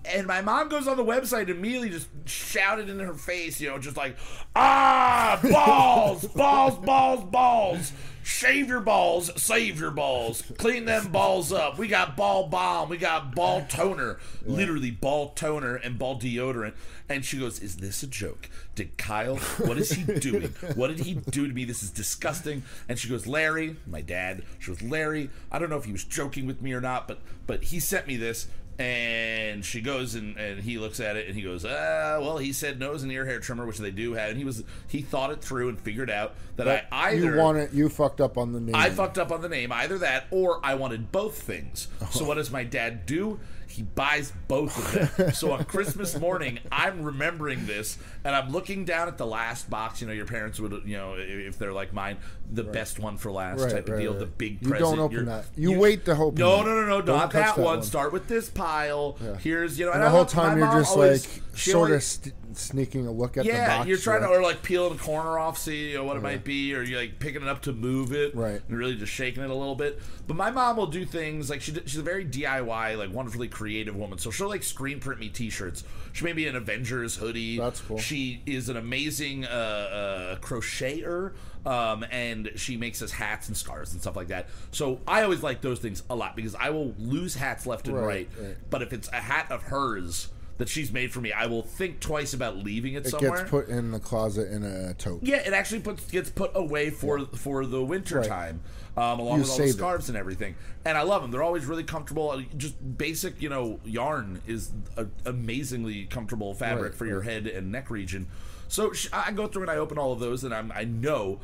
and 0.06 0.28
my 0.28 0.42
mom 0.42 0.68
goes 0.68 0.88
on 0.88 0.98
the 0.98 1.06
website 1.06 1.42
and 1.44 1.52
immediately 1.52 1.90
just 1.90 2.10
shouted 2.26 2.90
in 2.90 3.00
her 3.00 3.14
face, 3.14 3.62
you 3.62 3.70
know, 3.70 3.80
just 3.80 3.96
like, 3.96 4.18
ah, 4.56 5.40
balls, 5.50 6.26
balls, 6.28 6.78
balls, 6.86 7.24
balls. 7.32 7.92
Shave 8.24 8.70
your 8.70 8.80
balls, 8.80 9.30
save 9.42 9.80
your 9.80 9.92
balls, 9.92 10.44
clean 10.58 10.86
them 10.86 11.12
balls 11.12 11.52
up. 11.52 11.78
We 11.78 11.90
got 11.90 12.16
ball 12.16 12.48
balm, 12.48 12.88
we 12.88 12.98
got 12.98 13.36
ball 13.36 13.66
toner, 13.68 14.18
literally 14.46 14.92
ball 14.92 15.30
toner 15.30 15.76
and 15.76 16.00
ball 16.00 16.20
deodorant. 16.20 16.74
And 17.10 17.26
she 17.26 17.38
goes, 17.38 17.60
Is 17.60 17.78
this 17.78 18.02
a 18.02 18.08
joke? 18.08 18.50
Did 18.76 18.98
Kyle, 18.98 19.36
what 19.36 19.78
is 19.78 19.92
he 19.92 20.04
doing? 20.20 20.56
What 20.76 20.88
did 20.88 21.02
he 21.02 21.16
do 21.16 21.48
to 21.48 21.54
me? 21.54 21.66
This 21.66 21.84
is 21.84 21.90
disgusting. 21.92 22.64
And 22.88 22.98
she 22.98 23.10
goes, 23.10 23.28
Larry, 23.28 23.76
my 23.86 24.02
dad, 24.02 24.44
she 24.60 24.72
goes, 24.72 24.82
Larry, 24.82 25.30
I 25.52 25.60
don't 25.60 25.70
know 25.70 25.78
if 25.78 25.86
he 25.86 25.92
was 25.92 26.06
joking 26.06 26.48
with 26.48 26.62
me 26.62 26.72
or 26.74 26.82
not, 26.82 27.08
but 27.08 27.20
but 27.46 27.66
he 27.66 27.80
sent 27.82 28.08
me 28.08 28.16
this 28.16 28.48
and 28.80 29.64
she 29.64 29.82
goes 29.82 30.16
and, 30.16 30.36
and 30.38 30.62
he 30.62 30.78
looks 30.78 31.00
at 31.00 31.16
it 31.16 31.28
and 31.28 31.36
he 31.36 31.42
goes, 31.42 31.64
ah, 31.66 32.18
well, 32.20 32.38
he 32.38 32.52
said 32.52 32.80
nose 32.80 33.04
and 33.04 33.12
ear 33.12 33.26
hair 33.26 33.40
trimmer, 33.40 33.66
which 33.66 33.78
they 33.78 33.92
do 33.92 34.14
have, 34.14 34.30
and 34.30 34.38
he 34.38 34.46
was 34.46 34.64
he 34.88 35.02
thought 35.02 35.32
it 35.32 35.42
through 35.42 35.70
and 35.70 35.80
figured 35.80 36.10
out 36.10 36.36
that 36.56 36.66
But 36.66 36.86
I 36.92 37.12
either 37.12 37.36
you 37.36 37.38
want 37.38 37.58
it. 37.58 37.74
You 37.74 37.90
fucked 37.90 38.22
up 38.22 38.38
on 38.38 38.52
the 38.52 38.60
name. 38.60 38.76
I 38.76 38.90
fucked 38.90 39.18
up 39.18 39.32
on 39.32 39.42
the 39.42 39.50
name, 39.50 39.72
either 39.72 39.98
that 40.00 40.26
or 40.32 40.60
I 40.64 40.76
wanted 40.76 41.12
both 41.12 41.42
things. 41.42 41.88
So 42.12 42.26
what 42.26 42.36
does 42.36 42.52
my 42.52 42.64
dad 42.64 43.06
do? 43.06 43.40
He 43.74 43.82
buys 43.84 44.32
both 44.48 44.78
of 44.96 45.18
them. 45.18 45.32
so 45.34 45.52
on 45.52 45.64
Christmas 45.66 46.20
morning, 46.20 46.60
I'm 46.72 47.02
remembering 47.02 47.66
this 47.66 47.98
and 48.24 48.36
I'm 48.36 48.52
looking 48.52 48.86
down 48.86 49.08
at 49.08 49.18
the 49.18 49.26
last 49.26 49.68
box. 49.70 50.00
You 50.00 50.08
know, 50.08 50.14
your 50.14 50.28
parents 50.28 50.60
would, 50.60 50.84
you 50.86 50.96
know, 50.96 51.16
if 51.18 51.58
they're 51.58 51.74
like 51.74 51.92
mine, 51.92 52.18
the 52.52 52.64
best 52.64 53.00
one 53.00 53.18
for 53.18 53.32
last 53.32 53.62
Right, 53.62 53.72
type 53.72 53.88
of 53.88 53.96
right, 53.96 54.02
deal, 54.02 54.12
right. 54.12 54.20
the 54.20 54.26
big 54.28 54.62
You 54.62 54.70
present. 54.70 54.92
don't 54.92 55.00
open 55.00 55.12
You're- 55.16 55.26
that. 55.26 55.46
You 55.56 55.80
wait 55.80 56.06
to 56.06 56.12
open 56.16 56.40
No, 56.40 56.62
no, 56.62 56.76
no, 56.82 56.86
no, 56.88 57.02
Don't 57.02 57.18
not 57.18 57.32
that, 57.32 57.56
that 57.56 57.58
one. 57.58 57.78
one. 57.78 57.84
Start 57.84 58.14
with 58.14 58.28
this 58.28 58.50
pile. 58.50 59.18
Here's, 59.42 59.80
you 59.80 59.88
know, 59.88 59.92
And 59.92 60.04
the 60.04 60.10
whole 60.12 60.26
time 60.26 60.58
you're 60.60 60.72
just 60.72 60.96
like 60.96 61.22
sort 61.56 61.92
of 61.92 62.04
st- 62.04 62.34
sneaking 62.56 63.08
a 63.08 63.12
look 63.12 63.36
at 63.38 63.46
the 63.46 63.50
yeah, 63.52 63.78
box. 63.78 63.88
you're 63.90 63.98
trying 63.98 64.22
to, 64.22 64.28
or 64.28 64.42
like 64.44 64.62
peeling 64.62 64.96
the 64.98 65.04
corner 65.04 65.40
off, 65.40 65.58
see 65.58 65.90
you 65.92 65.98
know, 65.98 66.04
what 66.04 66.16
it 66.18 66.22
might 66.22 66.44
be, 66.44 66.76
or 66.76 66.84
you're 66.84 67.00
like 67.00 67.18
picking 67.18 67.42
it 67.42 67.48
up 67.48 67.64
to 67.64 67.74
move 67.74 68.12
it, 68.14 68.36
Right. 68.36 68.62
And 68.70 68.78
really 68.78 68.96
just 68.96 69.12
shaking 69.12 69.42
it 69.44 69.50
a 69.50 69.56
little 69.56 69.74
bit. 69.76 70.00
But 70.28 70.36
my 70.38 70.52
mom 70.52 70.78
will 70.78 70.86
do 70.88 71.04
things 71.06 71.50
like 71.50 71.62
she 71.62 71.74
she's 71.86 71.98
a 71.98 72.04
very 72.04 72.24
DIY, 72.26 72.96
like 72.98 73.12
wonderfully 73.12 73.48
creative 73.48 73.63
woman. 73.98 74.18
So 74.18 74.32
she'll 74.32 74.48
like 74.50 74.64
screen 74.64 75.00
print 75.00 75.20
me 75.20 75.30
T-shirts. 75.30 75.84
She 76.12 76.26
made 76.26 76.36
me 76.36 76.48
an 76.48 76.56
Avengers 76.56 77.16
hoodie. 77.16 77.58
That's 77.58 77.82
cool. 77.82 77.98
She 77.98 78.42
is 78.46 78.70
an 78.70 78.78
amazing 78.78 79.46
uh, 79.46 79.48
uh, 79.48 80.36
crocheter. 80.38 81.34
Um, 81.66 82.06
and 82.12 82.52
she 82.56 82.76
makes 82.76 83.02
us 83.02 83.12
hats 83.12 83.48
and 83.48 83.56
scarves 83.56 83.94
and 83.94 84.02
stuff 84.02 84.18
like 84.18 84.28
that. 84.28 84.50
So 84.72 85.00
I 85.08 85.24
always 85.24 85.42
like 85.44 85.62
those 85.62 85.80
things 85.80 86.04
a 86.10 86.16
lot 86.16 86.36
because 86.36 86.56
I 86.56 86.72
will 86.72 86.94
lose 87.00 87.36
hats 87.36 87.66
left 87.66 87.88
and 87.88 87.96
right. 87.96 88.06
Right, 88.38 88.48
right. 88.48 88.58
But 88.70 88.82
if 88.82 88.92
it's 88.92 89.08
a 89.10 89.22
hat 89.22 89.50
of 89.50 89.64
hers 89.64 90.28
that 90.64 90.70
she's 90.70 90.94
made 90.94 91.12
for 91.12 91.20
me, 91.20 91.34
I 91.34 91.46
will 91.48 91.62
think 91.62 92.00
twice 92.00 92.34
about 92.34 92.56
leaving 92.56 92.94
it, 92.94 93.06
It 93.06 93.10
somewhere. 93.10 93.40
gets 93.40 93.50
put 93.50 93.68
in 93.68 93.92
the 93.92 94.00
closet 94.00 94.50
in 94.50 94.64
a 94.64 94.94
tote. 94.94 95.20
Yeah, 95.22 95.36
it 95.46 95.52
actually 95.52 95.82
puts 95.82 96.10
gets 96.10 96.30
put 96.30 96.52
away 96.56 96.90
for 96.90 97.26
for 97.36 97.66
the 97.66 97.84
winter 97.84 98.20
Right. 98.20 98.28
time, 98.30 98.62
um, 98.96 99.20
along 99.20 99.40
You 99.40 99.42
with 99.42 99.50
all 99.52 99.58
the 99.58 99.64
it. 99.66 99.74
scarves 99.74 100.08
and 100.08 100.18
everything. 100.18 100.56
And 100.86 100.98
I 100.98 101.02
love 101.02 101.22
them. 101.22 101.32
They're 101.32 101.44
always 101.44 101.66
really 101.66 101.84
comfortable. 101.84 102.30
Uh, 102.32 102.44
Just 102.56 102.76
basic, 102.98 103.42
you 103.42 103.50
know, 103.50 103.82
yarn 103.84 104.42
is 104.48 104.72
a 104.96 105.08
amazingly 105.26 106.06
comfortable 106.06 106.54
fabric 106.54 106.92
Right, 106.94 106.96
for 106.98 107.06
your 107.06 107.24
head 107.24 107.46
and 107.46 107.70
neck 107.70 107.90
region. 107.90 108.28
So 108.70 108.94
sh- 108.94 109.10
I 109.12 109.34
go 109.34 109.48
through 109.48 109.64
and 109.64 109.72
I 109.72 109.76
open 109.76 109.98
all 109.98 110.14
of 110.14 110.22
those, 110.22 110.46
and 110.46 110.54
I'm, 110.54 110.72
I 110.74 110.86
know 110.86 111.42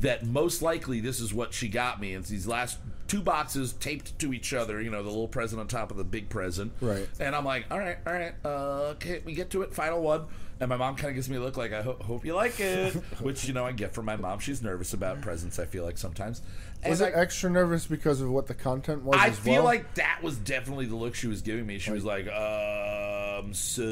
that 0.00 0.26
most 0.26 0.60
likely 0.60 0.98
this 0.98 1.20
is 1.20 1.32
what 1.32 1.54
she 1.54 1.68
got 1.68 2.00
me. 2.00 2.14
And 2.14 2.24
these 2.24 2.48
last 2.48 2.78
two 3.08 3.22
boxes 3.22 3.72
taped 3.74 4.18
to 4.18 4.32
each 4.32 4.52
other. 4.52 4.80
You 4.80 4.90
know, 4.90 5.02
the 5.02 5.08
little 5.08 5.28
present 5.28 5.60
on 5.60 5.68
top 5.68 5.90
of 5.90 5.96
the 5.96 6.04
big 6.04 6.28
present. 6.28 6.72
Right. 6.80 7.08
And 7.20 7.34
I'm 7.34 7.44
like, 7.44 7.66
all 7.70 7.78
right, 7.78 7.98
all 8.06 8.12
right, 8.12 8.34
uh, 8.44 8.94
okay, 8.94 9.22
we 9.24 9.34
get 9.34 9.50
to 9.50 9.62
it, 9.62 9.74
final 9.74 10.00
one. 10.02 10.26
And 10.58 10.70
my 10.70 10.76
mom 10.78 10.96
kind 10.96 11.10
of 11.10 11.14
gives 11.16 11.28
me 11.28 11.36
a 11.36 11.40
look 11.40 11.58
like, 11.58 11.74
I 11.74 11.82
ho- 11.82 11.98
hope 12.02 12.24
you 12.24 12.34
like 12.34 12.58
it, 12.60 12.92
which, 13.20 13.46
you 13.46 13.52
know, 13.52 13.66
I 13.66 13.72
get 13.72 13.92
from 13.92 14.06
my 14.06 14.16
mom. 14.16 14.38
She's 14.38 14.62
nervous 14.62 14.94
about 14.94 15.20
presents, 15.20 15.58
I 15.58 15.66
feel 15.66 15.84
like 15.84 15.98
sometimes. 15.98 16.40
And 16.86 16.90
Was 16.90 17.00
it 17.00 17.14
I, 17.14 17.20
extra 17.20 17.50
nervous 17.50 17.86
because 17.86 18.20
of 18.20 18.30
what 18.30 18.46
the 18.46 18.54
content 18.54 19.02
was? 19.02 19.18
I 19.18 19.30
feel 19.30 19.54
well? 19.54 19.64
like 19.64 19.94
that 19.94 20.22
was 20.22 20.36
definitely 20.36 20.86
the 20.86 20.96
look 20.96 21.14
she 21.14 21.26
was 21.26 21.42
giving 21.42 21.66
me. 21.66 21.78
She 21.78 21.90
was 21.90 22.04
like, 22.04 22.28
um, 22.28 23.52
so 23.52 23.82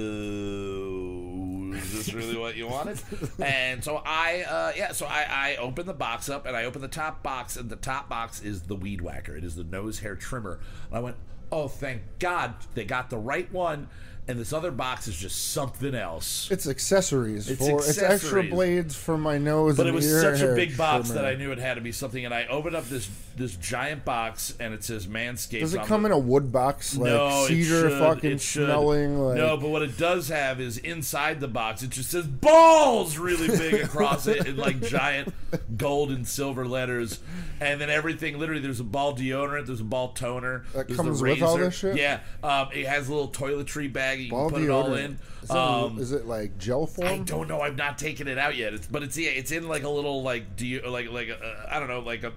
is 1.75 1.93
this 1.93 2.15
really 2.15 2.37
what 2.37 2.57
you 2.57 2.69
wanted? 2.69 3.01
and 3.43 3.83
so 3.83 4.03
I, 4.05 4.43
uh, 4.43 4.73
yeah, 4.77 4.93
so 4.93 5.07
I, 5.07 5.27
I 5.29 5.57
opened 5.57 5.89
the 5.89 5.95
box 5.95 6.29
up 6.29 6.47
and 6.47 6.57
I 6.57 6.65
opened 6.65 6.85
the 6.85 6.89
top 6.89 7.23
box, 7.23 7.57
and 7.57 7.69
the 7.69 7.77
top 7.77 8.09
box 8.09 8.43
is 8.43 8.63
the 8.63 8.77
weed 8.77 9.01
whacker. 9.01 9.37
It 9.37 9.45
is 9.45 9.57
the 9.57 9.65
nose 9.65 9.99
hair 9.99 10.17
trimmer. 10.17 10.61
And 10.89 10.99
I 10.99 11.01
went, 11.01 11.17
oh, 11.51 11.69
thank 11.69 12.03
God 12.19 12.55
they 12.75 12.85
got 12.85 13.11
the 13.11 13.19
right 13.19 13.51
one. 13.53 13.89
And 14.27 14.39
this 14.39 14.55
other 14.55 14.71
box 14.71 15.07
is 15.07 15.17
just 15.17 15.53
something 15.53 15.95
else. 15.95 16.51
It's 16.51 16.67
accessories 16.67 17.51
It's 17.51 17.61
for 17.61 17.79
it's 17.81 17.99
extra 17.99 18.43
blades 18.43 18.97
for 18.97 19.19
my 19.19 19.37
nose. 19.37 19.77
But 19.77 19.87
it 19.87 19.93
was 19.93 20.11
such 20.11 20.41
a 20.41 20.55
big 20.55 20.77
box 20.79 21.11
that 21.11 21.27
I 21.27 21.35
knew 21.35 21.53
it 21.53 21.59
had 21.59 21.75
to 21.75 21.83
be 21.83 21.93
something. 21.93 22.25
And 22.25 22.33
I 22.33 22.47
opened 22.47 22.75
up 22.75 22.89
this 22.89 23.11
this 23.37 23.57
giant 23.57 24.05
box, 24.05 24.55
and 24.61 24.73
it 24.73 24.85
says 24.85 25.07
Manscaped. 25.07 25.61
Does 25.61 25.75
it 25.75 25.83
come 25.83 26.07
in 26.07 26.13
a 26.13 26.19
wood 26.19 26.53
box 26.53 26.97
like 26.97 27.11
no, 27.11 27.47
cedar 27.47 27.91
fucking 27.91 28.39
smelling 28.39 29.19
like 29.19 29.37
no, 29.37 29.57
but 29.57 29.69
what 29.69 29.83
it 29.83 29.99
does 29.99 30.29
have 30.29 30.61
is 30.61 30.79
inside 30.79 31.41
the 31.41 31.49
box, 31.49 31.83
it 31.83 31.91
just 31.91 32.11
says 32.11 32.27
balls 32.27 33.19
really 33.19 33.49
big 33.49 33.75
across 33.85 34.27
it 34.27 34.47
in 34.47 34.57
like 34.57 34.81
giant 34.83 35.35
gold 35.77 36.11
and 36.11 36.27
silver 36.27 36.67
letters, 36.67 37.21
and 37.61 37.81
then 37.81 37.91
everything. 37.91 38.39
Literally, 38.39 38.63
there's 38.63 38.81
a 38.81 38.85
ball 38.85 39.17
deodorant, 39.17 39.67
there's 39.67 39.81
a 39.81 39.85
ball 39.85 40.13
toner, 40.13 40.65
That 40.73 40.87
there's 40.89 40.97
comes 40.97 41.21
with 41.21 41.43
all 41.43 41.57
razor. 41.57 41.65
this 41.67 41.75
shit? 41.75 41.97
Yeah, 41.97 42.21
um, 42.43 42.69
it 42.73 42.87
has 42.87 43.09
a 43.09 43.15
little 43.15 43.31
toiletry 43.31 43.93
bag. 43.93 44.14
You 44.21 44.31
ball 44.31 44.51
can 44.51 44.59
put 44.59 44.65
it 44.65 44.71
all 44.71 44.95
in. 44.95 45.19
Is, 45.43 45.51
it, 45.51 45.57
Um, 45.57 45.99
is 45.99 46.13
it 46.13 46.27
like 46.27 46.59
gel 46.59 46.87
form? 46.87 47.09
I 47.09 47.19
don't 47.19 47.49
know. 47.49 47.61
I've 47.61 47.77
not 47.77 47.99
taken 47.99 48.29
it 48.29 48.39
out 48.39 48.57
yet. 48.57 48.75
It's, 48.75 48.87
but 48.87 49.03
it's 49.03 49.17
yeah, 49.19 49.31
it's 49.31 49.53
in 49.53 49.69
like 49.69 49.83
a 49.83 49.89
little 49.89 50.23
like 50.23 50.57
do 50.57 50.67
you 50.67 50.81
like 50.89 51.11
like 51.11 51.29
a, 51.29 51.69
I 51.71 51.79
don't 51.79 51.89
know 51.89 52.01
like 52.01 52.23
a, 52.25 52.33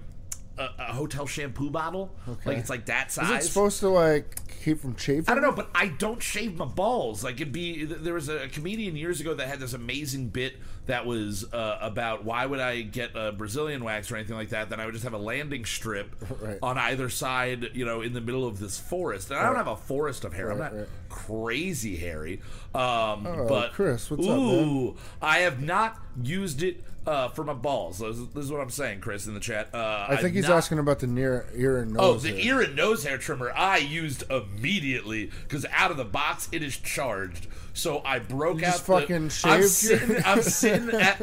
a 0.58 0.74
a 0.90 0.92
hotel 0.92 1.26
shampoo 1.26 1.70
bottle. 1.70 2.10
Okay. 2.28 2.40
Like 2.50 2.58
it's 2.58 2.70
like 2.70 2.86
that 2.86 3.10
size. 3.12 3.44
it 3.44 3.46
supposed 3.48 3.80
to 3.80 3.88
like 3.88 4.36
keep 4.62 4.80
from 4.80 4.94
chafing? 4.96 5.24
I 5.28 5.34
don't 5.34 5.42
know, 5.42 5.52
but 5.52 5.70
I 5.74 5.88
don't 5.88 6.22
shave 6.22 6.56
my 6.56 6.64
balls. 6.64 7.22
Like 7.24 7.36
it'd 7.40 7.52
be 7.52 7.84
there 7.84 8.14
was 8.14 8.28
a 8.28 8.48
comedian 8.48 8.96
years 8.96 9.20
ago 9.20 9.34
that 9.34 9.46
had 9.48 9.60
this 9.60 9.72
amazing 9.72 10.28
bit 10.28 10.54
that 10.86 11.04
was 11.04 11.44
uh, 11.52 11.78
about 11.82 12.24
why 12.24 12.46
would 12.46 12.60
I 12.60 12.80
get 12.80 13.10
a 13.14 13.30
Brazilian 13.32 13.84
wax 13.84 14.10
or 14.10 14.16
anything 14.16 14.36
like 14.36 14.48
that? 14.50 14.70
Then 14.70 14.80
I 14.80 14.86
would 14.86 14.92
just 14.94 15.04
have 15.04 15.12
a 15.12 15.18
landing 15.18 15.64
strip 15.66 16.14
Right. 16.40 16.58
on 16.62 16.78
either 16.78 17.08
side, 17.10 17.70
you 17.74 17.84
know, 17.84 18.00
in 18.00 18.14
the 18.14 18.22
middle 18.22 18.46
of 18.46 18.58
this 18.58 18.78
forest. 18.78 19.30
And 19.30 19.38
I 19.38 19.42
don't 19.42 19.52
Right. 19.52 19.58
have 19.58 19.68
a 19.68 19.76
forest 19.76 20.24
of 20.24 20.32
hair. 20.32 20.50
I'm 20.50 20.58
not 20.58 20.74
right. 20.74 20.86
crazy 21.10 21.96
hairy. 21.96 22.40
Um, 22.74 23.26
Oh, 23.26 23.46
but 23.48 23.72
Chris, 23.72 24.10
what's 24.10 24.26
up, 24.26 24.38
ooh. 24.38 24.96
I 25.20 25.38
have 25.40 25.60
not 25.62 25.98
used 26.22 26.62
it. 26.62 26.82
Uh, 27.08 27.28
for 27.28 27.42
my 27.42 27.54
balls, 27.54 28.00
this 28.00 28.18
is, 28.18 28.28
this 28.28 28.44
is 28.44 28.52
what 28.52 28.60
I'm 28.60 28.68
saying, 28.68 29.00
Chris, 29.00 29.26
in 29.26 29.32
the 29.32 29.40
chat. 29.40 29.74
Uh, 29.74 30.08
I 30.10 30.16
think 30.16 30.34
he's 30.34 30.50
asking 30.50 30.78
about 30.78 30.98
the 30.98 31.06
near 31.06 31.46
ear 31.54 31.78
and 31.78 31.94
nose. 31.94 32.02
Oh, 32.02 32.14
the 32.18 32.28
hair. 32.28 32.56
ear 32.56 32.60
and 32.60 32.76
nose 32.76 33.02
hair 33.02 33.16
trimmer 33.16 33.50
I 33.50 33.78
used 33.78 34.24
immediately 34.30 35.30
because 35.44 35.64
out 35.72 35.90
of 35.90 35.96
the 35.96 36.04
box 36.04 36.50
it 36.52 36.62
is 36.62 36.76
charged. 36.76 37.46
So 37.78 38.02
I 38.04 38.18
broke 38.18 38.60
You 38.60 38.66
out. 38.66 38.72
just 38.72 38.86
the, 38.86 39.00
fucking 39.00 39.30
I'm 39.44 39.62
sitting. 39.62 40.16
I'm 40.24 40.42
sitting 40.58 40.90
at 41.00 41.20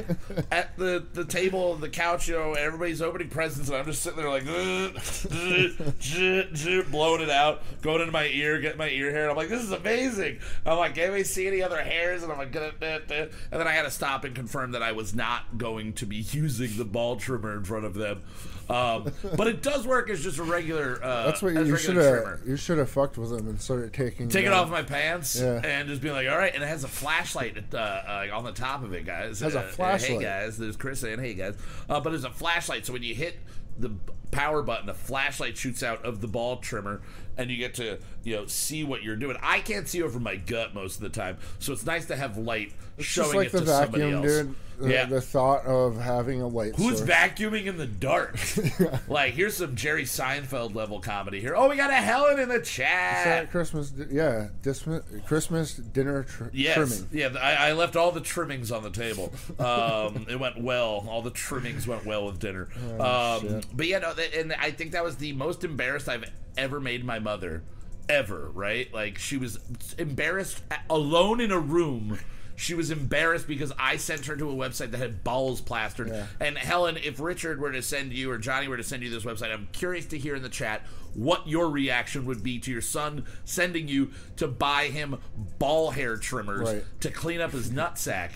at 0.51 0.77
the 0.77 1.06
the 1.13 1.25
table, 1.25 1.75
the 1.75 1.89
couch. 1.89 2.30
You 2.30 2.36
know, 2.36 2.54
everybody's 2.54 3.01
opening 3.01 3.27
presents, 3.27 3.68
and 3.68 3.77
I'm 3.77 3.84
just 3.86 4.01
sitting 4.01 4.18
there 4.18 4.30
like 4.30 4.46
blowing 6.92 7.22
it 7.22 7.30
out, 7.30 7.62
going 7.82 8.00
into 8.00 8.13
my 8.13 8.27
ear, 8.27 8.62
getting 8.62 8.77
my 8.77 8.88
ear 8.88 9.12
hair. 9.12 9.24
And 9.24 9.32
I'm 9.32 9.36
like, 9.36 9.50
this 9.50 9.63
is 9.63 9.74
amazing. 9.74 10.39
I'm 10.65 10.77
like, 10.77 10.96
can 10.96 11.12
we 11.12 11.25
see 11.25 11.46
any 11.46 11.62
other 11.62 11.82
hairs? 11.82 12.24
And 12.24 12.32
I'm 12.32 12.38
like, 12.38 12.56
and 12.56 13.30
then 13.51 13.68
I 13.68 13.74
had 13.74 13.84
to 13.84 13.92
stop 13.92 14.24
and 14.24 14.34
confirm 14.34 14.72
that 14.72 14.82
I 14.82 14.94
was 14.94 15.13
not 15.13 15.58
going 15.58 15.75
to 15.94 16.05
be 16.05 16.17
using 16.17 16.77
the 16.77 16.86
ball 16.86 17.15
trimmer 17.17 17.53
in 17.55 17.63
front 17.63 17.86
of 17.86 17.94
them. 17.94 18.22
Um, 18.70 19.12
but 19.36 19.48
it 19.48 19.62
does 19.62 19.86
work 19.86 20.10
as 20.10 20.24
just 20.24 20.39
a 20.39 20.44
regular. 20.44 21.00
Uh, 21.03 21.25
That's 21.27 21.41
what 21.41 21.53
you 21.53 21.77
should 21.77 21.98
have. 21.98 22.39
You 22.48 22.58
should 22.58 22.77
have 22.79 22.89
fucked 22.89 23.17
with 23.17 23.29
them 23.29 23.48
and 23.48 23.62
started 23.62 23.94
taking. 23.94 24.27
Take 24.29 24.46
it 24.48 24.51
off 24.53 24.70
my 24.72 24.82
pants 24.82 25.39
Yeah. 25.39 25.62
and 25.63 25.88
just 25.88 26.01
be 26.01 26.10
like, 26.10 26.27
all 26.27 26.38
right. 26.38 26.53
And 26.53 26.63
it 26.63 26.67
has 26.67 26.84
a 26.84 26.88
flashlight 26.88 27.58
uh, 27.74 27.77
uh, 27.77 28.27
on 28.34 28.44
the 28.44 28.51
top 28.51 28.84
of 28.84 28.94
it, 28.94 29.05
guys. 29.05 29.39
Has 29.41 29.53
a 29.55 29.60
Uh, 29.60 29.67
flashlight. 29.67 30.12
hey, 30.20 30.24
guys. 30.24 30.58
There's 30.58 30.77
Chris 30.77 31.00
saying, 31.01 31.20
hey, 31.20 31.36
guys. 31.36 31.55
Uh, 31.88 32.00
but 32.00 32.10
there's 32.10 32.24
a 32.24 32.32
flashlight. 32.32 32.86
So 32.88 32.94
when 32.94 33.03
you 33.03 33.13
hit 33.13 33.38
the 33.77 33.91
power 34.32 34.63
button, 34.63 34.89
a 34.89 34.94
flashlight 34.96 35.58
shoots 35.58 35.84
out 35.84 36.03
of 36.03 36.22
the 36.22 36.27
ball 36.27 36.58
trimmer 36.58 37.01
and 37.38 37.51
you 37.51 37.58
get 37.58 37.75
to, 37.75 38.00
you 38.24 38.36
know, 38.36 38.46
see 38.48 38.84
what 38.84 39.03
you're 39.03 39.15
doing. 39.15 39.38
I 39.44 39.60
can't 39.60 39.88
see 39.88 40.01
over 40.01 40.20
my 40.20 40.38
gut 40.38 40.74
most 40.74 40.96
of 40.96 41.01
the 41.01 41.10
time. 41.10 41.38
So 41.60 41.72
it's 41.72 41.86
nice 41.86 42.05
to 42.08 42.15
have 42.15 42.38
light 42.38 42.72
It's 42.98 43.05
showing 43.05 43.36
like 43.36 43.48
it 43.48 43.51
the 43.51 43.60
to 43.60 43.67
somebody 43.67 44.12
else. 44.12 44.25
dude. 44.25 44.55
The, 44.79 44.89
yeah. 44.89 45.05
the 45.05 45.22
thought 45.22 45.65
of 45.65 45.98
having 45.98 46.41
a 46.41 46.48
light. 46.48 46.75
Who's 46.75 46.98
source. 46.98 47.10
vacuuming 47.10 47.65
in 47.65 47.77
the 47.77 47.86
dark? 47.88 48.38
like, 49.08 49.34
here's 49.34 49.58
some 49.58 49.75
Jerry 49.75 50.03
Seinfeld 50.03 50.75
level 50.75 51.00
comedy 51.00 51.39
here. 51.39 51.55
Oh, 51.55 51.70
we 51.70 51.75
got 51.77 51.89
a 51.91 51.96
Helen 51.96 52.39
in 52.39 52.50
the 52.50 52.60
chat. 52.60 53.51
Christmas? 53.51 53.94
Yeah, 54.10 54.50
dismi- 54.63 55.25
Christmas 55.25 55.75
dinner 55.75 56.24
tr- 56.24 56.46
Yes, 56.51 56.75
trimming. 56.75 57.08
yeah. 57.12 57.39
I, 57.39 57.70
I 57.70 57.74
left 57.74 57.96
all 57.96 58.12
the 58.12 58.22
trimmings 58.22 58.72
on 58.72 58.84
the 58.84 58.89
table. 58.89 59.32
Um, 59.60 60.25
it 60.29 60.39
went 60.39 60.62
well. 60.62 61.05
All 61.10 61.22
the 61.22 61.32
trimmings 61.32 61.88
went 61.88 62.05
well 62.05 62.25
with 62.25 62.39
dinner. 62.39 62.67
Oh, 63.00 63.38
um, 63.38 63.62
but 63.74 63.88
yeah, 63.88 64.00
no, 64.00 64.13
th- 64.13 64.36
and 64.36 64.53
I 64.53 64.72
think 64.72 64.91
that 64.91 65.03
was 65.03 65.15
the 65.17 65.34
most 65.34 65.63
embarrassed 65.63 66.10
I've 66.10 66.29
ever 66.58 66.79
made 66.79 67.05
my 67.05 67.20
mother, 67.20 67.63
ever. 68.10 68.50
Right? 68.53 68.94
Like 68.94 69.17
she 69.17 69.38
was 69.38 69.60
embarrassed 69.98 70.62
alone 70.89 71.39
in 71.39 71.51
a 71.51 71.60
room. 71.60 72.20
She 72.58 72.74
was 72.74 72.90
embarrassed 72.92 73.48
because 73.48 73.72
I 73.78 73.98
sent 73.98 74.26
her 74.28 74.36
to 74.38 74.50
a 74.50 74.54
website 74.56 74.92
that 74.92 74.98
had 74.98 75.24
balls 75.24 75.60
plastered. 75.62 76.08
Yeah. 76.10 76.26
And 76.40 76.58
Helen, 76.58 76.98
if 77.04 77.20
Richard 77.20 77.60
were 77.60 77.72
to 77.72 77.82
send 77.82 78.14
you 78.14 78.32
or 78.32 78.38
Johnny 78.38 78.68
were 78.68 78.78
to 78.78 78.84
send 78.84 79.04
you 79.04 79.10
this 79.10 79.24
website, 79.24 79.52
I'm 79.54 79.68
curious 79.74 80.06
to 80.08 80.18
hear 80.18 80.36
in 80.36 80.42
the 80.44 80.50
chat 80.50 80.82
what 81.14 81.48
your 81.48 81.70
reaction 81.70 82.26
would 82.26 82.44
be 82.44 82.60
to 82.60 82.72
your 82.72 82.82
son 82.82 83.26
sending 83.46 83.88
you 83.88 84.12
to 84.38 84.48
buy 84.48 84.86
him 84.86 85.18
ball 85.60 85.92
hair 85.92 86.18
trimmers 86.18 86.70
Right. 86.74 86.84
to 87.02 87.12
clean 87.12 87.42
up 87.42 87.52
his 87.52 87.70
nutsack. 87.72 88.32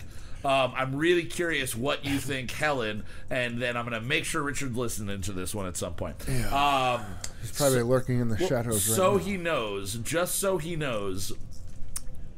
Um, 0.46 0.72
I'm 0.74 0.96
really 0.96 1.26
curious 1.26 1.76
what 1.76 2.06
you 2.06 2.18
think, 2.18 2.50
Helen, 2.52 3.04
and 3.30 3.62
then 3.62 3.76
I'm 3.76 3.86
going 3.90 4.02
to 4.02 4.08
make 4.08 4.24
sure 4.24 4.42
Richard's 4.42 4.78
listening 4.78 5.20
to 5.24 5.34
this 5.34 5.54
one 5.54 5.66
at 5.68 5.76
some 5.76 5.96
point. 5.96 6.16
Um, 6.50 7.02
He's 7.42 7.52
probably 7.52 7.82
lurking 7.84 8.22
in 8.22 8.30
the 8.30 8.38
shadows 8.38 8.84
so 8.84 9.14
now. 9.14 9.18
he 9.18 9.36
knows, 9.36 9.96
just 9.96 10.36
so 10.36 10.58
he 10.58 10.78
knows 10.78 11.34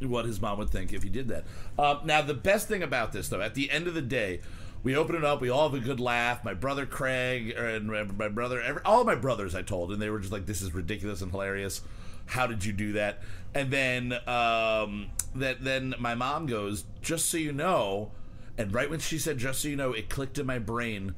what 0.02 0.26
his 0.26 0.42
mom 0.42 0.58
would 0.58 0.70
think 0.70 0.94
if 0.94 1.04
he 1.04 1.10
did 1.10 1.28
that. 1.30 1.46
Um, 1.78 2.02
now, 2.06 2.22
the 2.22 2.34
best 2.34 2.68
thing 2.68 2.84
about 2.84 3.12
this, 3.12 3.30
though, 3.30 3.42
at 3.42 3.56
the 3.56 3.70
end 3.72 3.88
of 3.88 3.94
the 3.94 4.02
day, 4.02 4.42
we 4.84 4.96
open 4.96 5.16
it 5.16 5.24
up. 5.24 5.42
We 5.42 5.50
all 5.50 5.70
have 5.70 5.80
a 5.80 5.84
good 5.84 6.00
laugh. 6.00 6.44
My 6.44 6.54
brother 6.54 6.86
Craig 6.86 7.52
and 7.56 7.88
my 8.18 8.28
brother, 8.30 8.62
every, 8.62 8.82
all 8.84 9.04
my 9.04 9.16
brothers, 9.16 9.54
I 9.54 9.62
told, 9.62 9.92
and 9.92 10.02
they 10.02 10.10
were 10.10 10.20
just 10.20 10.32
like, 10.32 10.46
"This 10.46 10.62
is 10.62 10.74
ridiculous 10.74 11.22
and 11.22 11.32
hilarious. 11.32 11.82
How 12.26 12.48
did 12.48 12.66
you 12.66 12.74
do 12.74 12.94
that?" 12.94 13.22
And 13.54 13.72
then, 13.72 14.14
um, 14.28 15.12
that 15.36 15.64
then 15.64 15.94
my 16.00 16.16
mom 16.16 16.48
goes, 16.48 16.86
"Just 17.02 17.30
so 17.30 17.38
you 17.38 17.52
know," 17.52 18.12
and 18.58 18.74
right 18.74 18.90
when 18.90 19.00
she 19.00 19.20
said, 19.20 19.38
"Just 19.38 19.62
so 19.62 19.68
you 19.68 19.76
know," 19.76 19.94
it 19.94 20.10
clicked 20.10 20.40
in 20.40 20.48
my 20.48 20.58
brain 20.58 21.14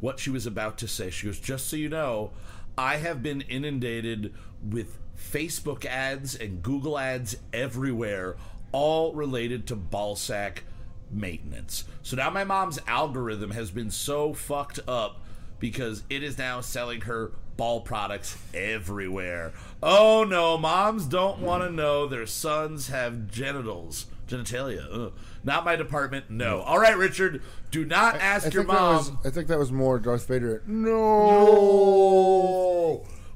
what 0.00 0.20
she 0.20 0.30
was 0.30 0.46
about 0.46 0.78
to 0.78 0.86
say. 0.86 1.10
She 1.10 1.26
goes, 1.26 1.40
"Just 1.40 1.66
so 1.66 1.76
you 1.76 1.88
know, 1.88 2.30
I 2.76 2.96
have 2.96 3.20
been 3.20 3.40
inundated 3.40 4.32
with 4.62 4.98
Facebook 5.18 5.84
ads 5.84 6.34
and 6.34 6.62
Google 6.62 6.98
ads 6.98 7.36
everywhere, 7.52 8.36
all 8.72 9.12
related 9.14 9.66
to 9.68 9.76
ball 9.76 10.16
sack 10.16 10.64
maintenance. 11.10 11.84
So 12.02 12.16
now 12.16 12.30
my 12.30 12.44
mom's 12.44 12.78
algorithm 12.86 13.50
has 13.52 13.70
been 13.70 13.90
so 13.90 14.32
fucked 14.32 14.80
up 14.88 15.20
because 15.58 16.02
it 16.08 16.22
is 16.22 16.38
now 16.38 16.60
selling 16.60 17.02
her 17.02 17.32
ball 17.56 17.80
products 17.80 18.36
everywhere. 18.54 19.52
Oh 19.82 20.24
no, 20.24 20.56
moms 20.56 21.06
don't 21.06 21.40
want 21.40 21.64
to 21.64 21.70
know 21.70 22.06
their 22.06 22.26
sons 22.26 22.88
have 22.88 23.30
genitals. 23.30 24.06
Genitalia. 24.28 24.86
Ugh. 24.92 25.12
Not 25.42 25.64
my 25.64 25.74
department. 25.76 26.28
No. 26.30 26.58
Mm. 26.58 26.66
All 26.66 26.78
right, 26.78 26.96
Richard. 26.96 27.42
Do 27.70 27.84
not 27.84 28.16
ask 28.16 28.46
I 28.46 28.50
your 28.50 28.64
mom. 28.64 28.96
was. 28.96 29.10
I 29.24 29.30
think 29.30 29.48
that 29.48 29.58
was 29.58 29.72
more 29.72 29.98
Darth 29.98 30.28
Vader. 30.28 30.62
No. 30.66 30.98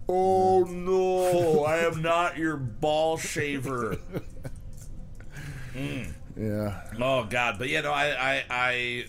Oh 0.09 0.65
no, 0.65 1.65
I 1.65 1.79
am 1.79 2.03
not 2.03 2.37
your 2.37 2.57
ball 2.57 3.17
shaver. 3.17 3.99
Yeah. 6.37 6.81
Oh 7.01 7.25
God, 7.25 7.59
but 7.59 7.69
yeah, 7.69 7.83
no, 7.83 7.93
I, 7.93 8.09
I, 8.09 8.45
I 8.51 9.05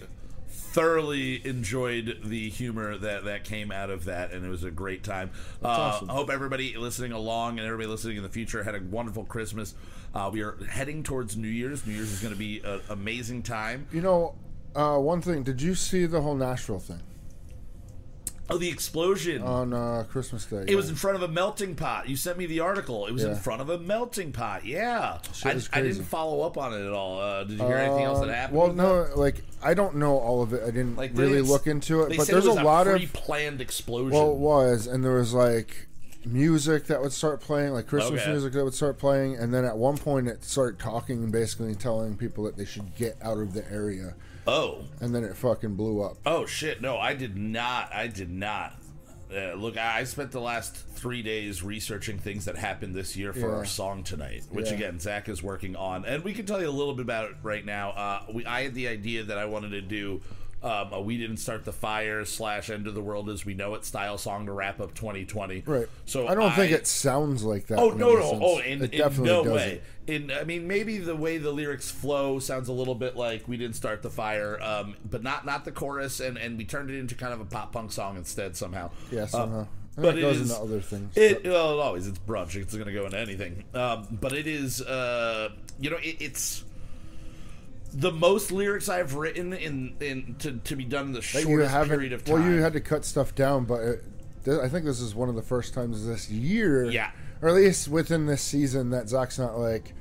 thoroughly 0.50 1.45
enjoyed 1.45 2.19
the 2.23 2.50
humor 2.50 2.97
that 2.97 3.25
that 3.25 3.43
came 3.43 3.71
out 3.71 3.89
of 3.89 4.05
that, 4.05 4.31
and 4.31 4.45
it 4.45 4.50
was 4.50 4.63
a 4.63 4.71
great 4.71 5.03
time. 5.03 5.31
Uh, 5.63 5.67
awesome. 5.67 6.09
I 6.09 6.13
hope 6.13 6.29
everybody 6.29 6.75
listening 6.77 7.12
along 7.12 7.59
and 7.59 7.65
everybody 7.67 7.88
listening 7.88 8.17
in 8.17 8.23
the 8.23 8.29
future 8.29 8.63
had 8.63 8.75
a 8.75 8.81
wonderful 8.81 9.23
Christmas. 9.23 9.75
Uh, 10.13 10.29
we 10.31 10.41
are 10.41 10.57
heading 10.69 11.03
towards 11.03 11.38
New 11.38 11.47
Year's. 11.47 11.85
New 11.85 11.93
Year's 11.93 12.12
is 12.12 12.19
going 12.19 12.33
to 12.33 12.39
be 12.39 12.59
an 12.59 12.81
amazing 12.89 13.43
time. 13.43 13.88
You 13.91 14.01
know, 14.01 14.35
uh, 14.75 14.97
one 14.97 15.21
thing. 15.21 15.43
Did 15.43 15.62
you 15.62 15.75
see 15.75 16.05
the 16.05 16.21
whole 16.21 16.35
Nashville 16.35 16.79
thing 16.79 17.01
Oh, 18.50 18.57
the 18.57 18.67
explosion! 18.69 19.41
on 19.41 19.73
uh, 19.73 20.03
Christmas 20.09 20.45
Day? 20.45 20.65
It 20.67 20.75
was 20.75 20.89
in 20.89 20.95
front 20.95 21.15
of 21.15 21.23
a 21.23 21.27
melting 21.29 21.75
pot. 21.75 22.09
You 22.09 22.15
sent 22.17 22.38
me 22.38 22.45
the 22.45 22.59
article. 22.59 23.07
It 23.07 23.13
was 23.13 23.23
in 23.23 23.35
front 23.35 23.62
of 23.62 23.69
a 23.69 23.77
melting 23.79 24.31
pot. 24.33 24.65
Yeah, 24.65 25.19
I, 25.45 25.62
I 25.71 25.81
didn't 25.81 26.03
follow 26.03 26.41
up 26.41 26.57
on 26.57 26.73
it 26.73 26.85
at 26.85 26.91
all. 26.91 27.19
Uh, 27.21 27.45
did 27.45 27.57
you 27.59 27.65
hear 27.65 27.77
anything 27.77 28.03
else 28.03 28.19
that 28.19 28.29
Uh, 28.29 28.33
happened? 28.33 28.57
Well, 28.59 28.73
no, 28.73 29.05
that? 29.05 29.17
like 29.17 29.43
I 29.63 29.73
don't 29.73 29.95
know 29.95 30.17
all 30.17 30.41
of 30.43 30.51
it. 30.53 30.62
I 30.63 30.67
didn't 30.67 30.97
Like 30.97 31.12
really 31.15 31.41
look 31.41 31.67
into 31.67 32.01
it, 32.01 32.17
but 32.17 32.27
there's 32.27 32.45
it 32.45 32.50
was 32.50 32.57
a 32.57 32.63
lot 32.63 32.85
of 32.88 32.97
pre-planned 32.97 33.62
explosion. 33.62 34.12
well, 34.12 34.31
it 34.31 34.38
was, 34.38 34.88
and 34.88 35.03
there 35.03 35.13
was 35.15 35.33
like 35.33 35.88
music 36.25 36.88
that 36.88 37.01
would 37.01 37.13
start 37.13 37.39
playing, 37.41 37.71
like 37.73 37.88
Christmas 37.88 38.21
Okay. 38.21 38.31
music 38.31 38.53
that 38.53 38.63
would 38.63 38.73
start 38.73 38.97
playing, 39.00 39.35
and 39.38 39.53
then 39.53 39.63
at 39.65 39.77
one 39.77 39.97
point 39.97 40.27
it 40.27 40.43
started 40.43 40.79
talking 40.79 41.23
and 41.23 41.31
basically 41.31 41.75
telling 41.75 42.17
people 42.17 42.43
that 42.43 42.57
they 42.57 42.65
should 42.65 42.93
get 42.95 43.17
out 43.21 43.38
of 43.39 43.53
the 43.53 43.69
area, 43.71 44.15
oh, 44.47 44.83
and 45.00 45.13
then 45.13 45.23
it 45.23 45.35
fucking 45.35 45.75
blew 45.75 46.01
up. 46.01 46.17
Oh 46.25 46.45
shit! 46.45 46.81
No, 46.81 46.97
I 46.97 47.13
did 47.13 47.38
not. 47.38 47.93
I 47.93 48.07
did 48.07 48.29
not. 48.29 48.73
Uh, 49.35 49.53
look, 49.55 49.77
I 49.77 50.03
spent 50.03 50.31
the 50.31 50.39
last 50.39 50.75
three 50.75 51.23
days 51.23 51.63
researching 51.63 52.19
things 52.19 52.45
that 52.45 52.55
happened 52.55 52.93
this 52.95 53.17
year 53.17 53.33
for 53.33 53.50
Yeah. 53.50 53.55
our 53.55 53.65
song 53.65 54.03
tonight, 54.03 54.43
which 54.51 54.67
Yeah. 54.67 54.75
again 54.75 55.00
Zach 55.00 55.27
is 55.27 55.41
working 55.41 55.75
on, 55.75 56.05
and 56.05 56.23
we 56.23 56.33
can 56.33 56.45
tell 56.45 56.62
you 56.62 56.69
a 56.69 56.71
little 56.71 56.93
bit 56.93 57.01
about 57.03 57.31
it 57.31 57.35
right 57.41 57.65
now. 57.65 57.89
Uh, 57.91 58.25
we, 58.31 58.45
I 58.45 58.63
had 58.63 58.75
the 58.75 58.88
idea 58.88 59.23
that 59.23 59.38
I 59.39 59.45
wanted 59.45 59.69
to 59.71 59.81
do. 59.81 60.21
Um, 60.63 60.93
a 60.93 61.01
we 61.01 61.17
didn't 61.17 61.38
start 61.38 61.65
the 61.65 61.74
fire 61.74 62.24
slash 62.24 62.70
end 62.70 62.88
of 62.88 62.96
the 62.96 63.01
world 63.01 63.29
as 63.29 63.46
we 63.46 63.53
know 63.53 63.74
it 63.74 63.84
style 63.84 64.17
song 64.17 64.46
to 64.46 64.53
wrap 64.53 64.79
up 64.79 64.93
2020. 64.93 65.63
Right. 65.65 65.88
So 66.05 66.25
I 66.27 66.36
don't 66.36 66.53
think 66.53 66.72
it 66.72 66.88
sounds 66.88 67.43
like 67.43 67.67
that. 67.67 67.79
Oh 67.79 67.89
no 67.89 68.13
no 68.13 68.29
sense. 68.29 68.41
oh 68.43 68.60
in, 68.60 68.82
it 68.84 68.93
in 68.93 69.00
definitely 69.00 69.29
no 69.29 69.43
doesn't. 69.43 69.55
way. 69.55 69.82
In 70.08 70.32
I 70.32 70.43
mean 70.46 70.65
maybe 70.67 70.98
the 71.00 71.15
way 71.17 71.38
the 71.38 71.51
lyrics 71.51 71.91
flow 71.91 72.39
sounds 72.39 72.70
a 72.70 72.74
little 72.74 72.96
bit 72.96 73.17
like 73.17 73.46
we 73.48 73.58
didn't 73.58 73.75
start 73.75 74.01
the 74.03 74.10
fire, 74.10 74.58
um, 74.62 74.96
but 75.10 75.22
not 75.22 75.46
not 75.46 75.65
the 75.65 75.72
chorus, 75.74 76.20
and 76.22 76.38
and 76.38 76.58
we 76.58 76.63
turned 76.63 76.89
it 76.89 76.98
into 76.98 77.13
kind 77.15 77.34
of 77.34 77.41
a 77.41 77.46
pop 77.46 77.74
punk 77.74 77.91
song 77.91 78.15
instead 78.15 78.55
somehow. 78.55 78.89
Yeah, 79.12 79.24
Uh, 79.24 79.27
somehow. 79.27 79.67
And 79.96 80.03
but 80.05 80.15
it 80.15 80.20
it 80.20 80.22
goes 80.22 80.39
is- 80.39 80.50
into 80.50 80.63
other 80.63 80.79
things. 80.82 81.15
It 81.17 81.43
well 81.46 81.79
always 81.82 82.08
it's 82.08 82.20
brunch. 82.20 82.55
It's 82.55 82.74
going 82.74 82.88
to 82.88 82.93
go 82.93 83.05
into 83.05 83.20
anything. 83.20 83.63
Um, 83.74 84.08
but 84.20 84.32
it 84.34 84.48
is 84.48 84.82
uh, 84.82 85.50
you 85.79 85.89
know 85.89 85.98
it, 85.98 86.15
it's. 86.22 86.63
The 87.93 88.12
most 88.12 88.51
lyrics 88.51 88.89
I've 88.89 89.15
written 89.15 89.53
in, 89.53 89.95
in 90.00 90.35
to, 90.39 90.53
to 90.57 90.75
be 90.75 90.83
done 90.85 91.07
in 91.07 91.12
the 91.13 91.21
shortest 91.21 91.73
period 91.88 92.13
of 92.13 92.23
time. 92.25 92.35
Well, 92.41 92.50
you 92.51 92.62
had 92.62 92.73
to 92.73 92.81
cut 92.81 93.05
stuff 93.05 93.35
down, 93.35 93.65
but 93.65 93.81
it, 93.81 94.03
th- 94.45 94.59
I 94.62 94.67
think 94.69 94.85
this 94.85 95.00
is 95.00 95.13
one 95.13 95.29
of 95.29 95.35
the 95.35 95.41
first 95.43 95.73
times 95.73 96.05
this 96.05 96.29
year, 96.29 96.85
Yeah. 96.85 97.12
or 97.41 97.50
at 97.50 97.55
least 97.55 97.88
within 97.88 98.25
this 98.25 98.41
season, 98.41 98.89
that 98.89 99.09
Zach's 99.09 99.38
not 99.38 99.57
like, 99.59 99.93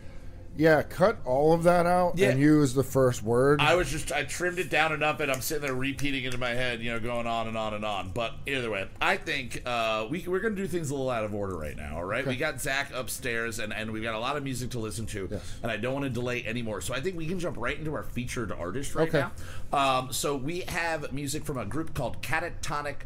yeah, 0.57 0.83
cut 0.83 1.19
all 1.25 1.53
of 1.55 1.63
that 1.63 1.87
out 1.87 2.19
Yeah. 2.19 2.31
and 2.31 2.41
use 2.41 2.75
the 2.75 2.83
first 2.83 3.23
word. 3.23 3.61
I 3.61 3.75
was 3.75 3.91
just 3.91 4.13
I 4.13 4.25
trimmed 4.25 4.59
it 4.59 4.69
down 4.71 4.93
enough, 4.93 5.21
and 5.21 5.31
I'm 5.33 5.41
sitting 5.41 5.63
there 5.63 5.75
repeating 5.75 6.25
it 6.25 6.35
in 6.35 6.41
my 6.41 6.51
head, 6.51 6.81
you 6.81 6.91
know, 6.93 7.01
going 7.01 7.27
on 7.27 7.49
and 7.49 7.57
on 7.57 7.75
and 7.75 7.85
on. 7.85 8.11
But 8.11 8.35
either 8.47 8.71
way, 8.71 8.89
I 9.01 9.17
think 9.17 9.63
uh, 9.65 10.07
we 10.11 10.25
we're 10.27 10.41
gonna 10.41 10.55
do 10.55 10.67
things 10.67 10.91
a 10.91 10.95
little 10.95 11.11
out 11.11 11.25
of 11.25 11.35
order 11.35 11.57
right 11.57 11.77
now. 11.77 11.97
All 11.97 12.05
right, 12.05 12.27
we 12.27 12.37
got 12.37 12.61
Zach 12.61 12.91
upstairs, 12.95 13.59
and 13.59 13.73
and 13.73 13.91
we've 13.93 14.03
got 14.03 14.15
a 14.15 14.19
lot 14.19 14.37
of 14.37 14.43
music 14.45 14.71
to 14.71 14.79
listen 14.79 15.07
to, 15.07 15.29
Yes. 15.31 15.55
and 15.63 15.73
I 15.73 15.77
don't 15.77 15.95
want 15.95 16.05
to 16.05 16.11
delay 16.11 16.45
anymore. 16.47 16.81
So 16.81 16.93
I 16.95 17.01
think 17.01 17.17
we 17.17 17.27
can 17.27 17.39
jump 17.39 17.57
right 17.59 17.79
into 17.79 17.95
our 17.95 18.03
featured 18.05 18.53
artist 18.53 18.95
right 18.95 19.09
Okay. 19.09 19.25
now. 19.73 19.99
Um, 19.99 20.13
so 20.13 20.37
we 20.37 20.61
have 20.69 21.13
music 21.13 21.45
from 21.45 21.57
a 21.59 21.65
group 21.65 21.95
called 21.95 22.23
Catatonic 22.23 22.97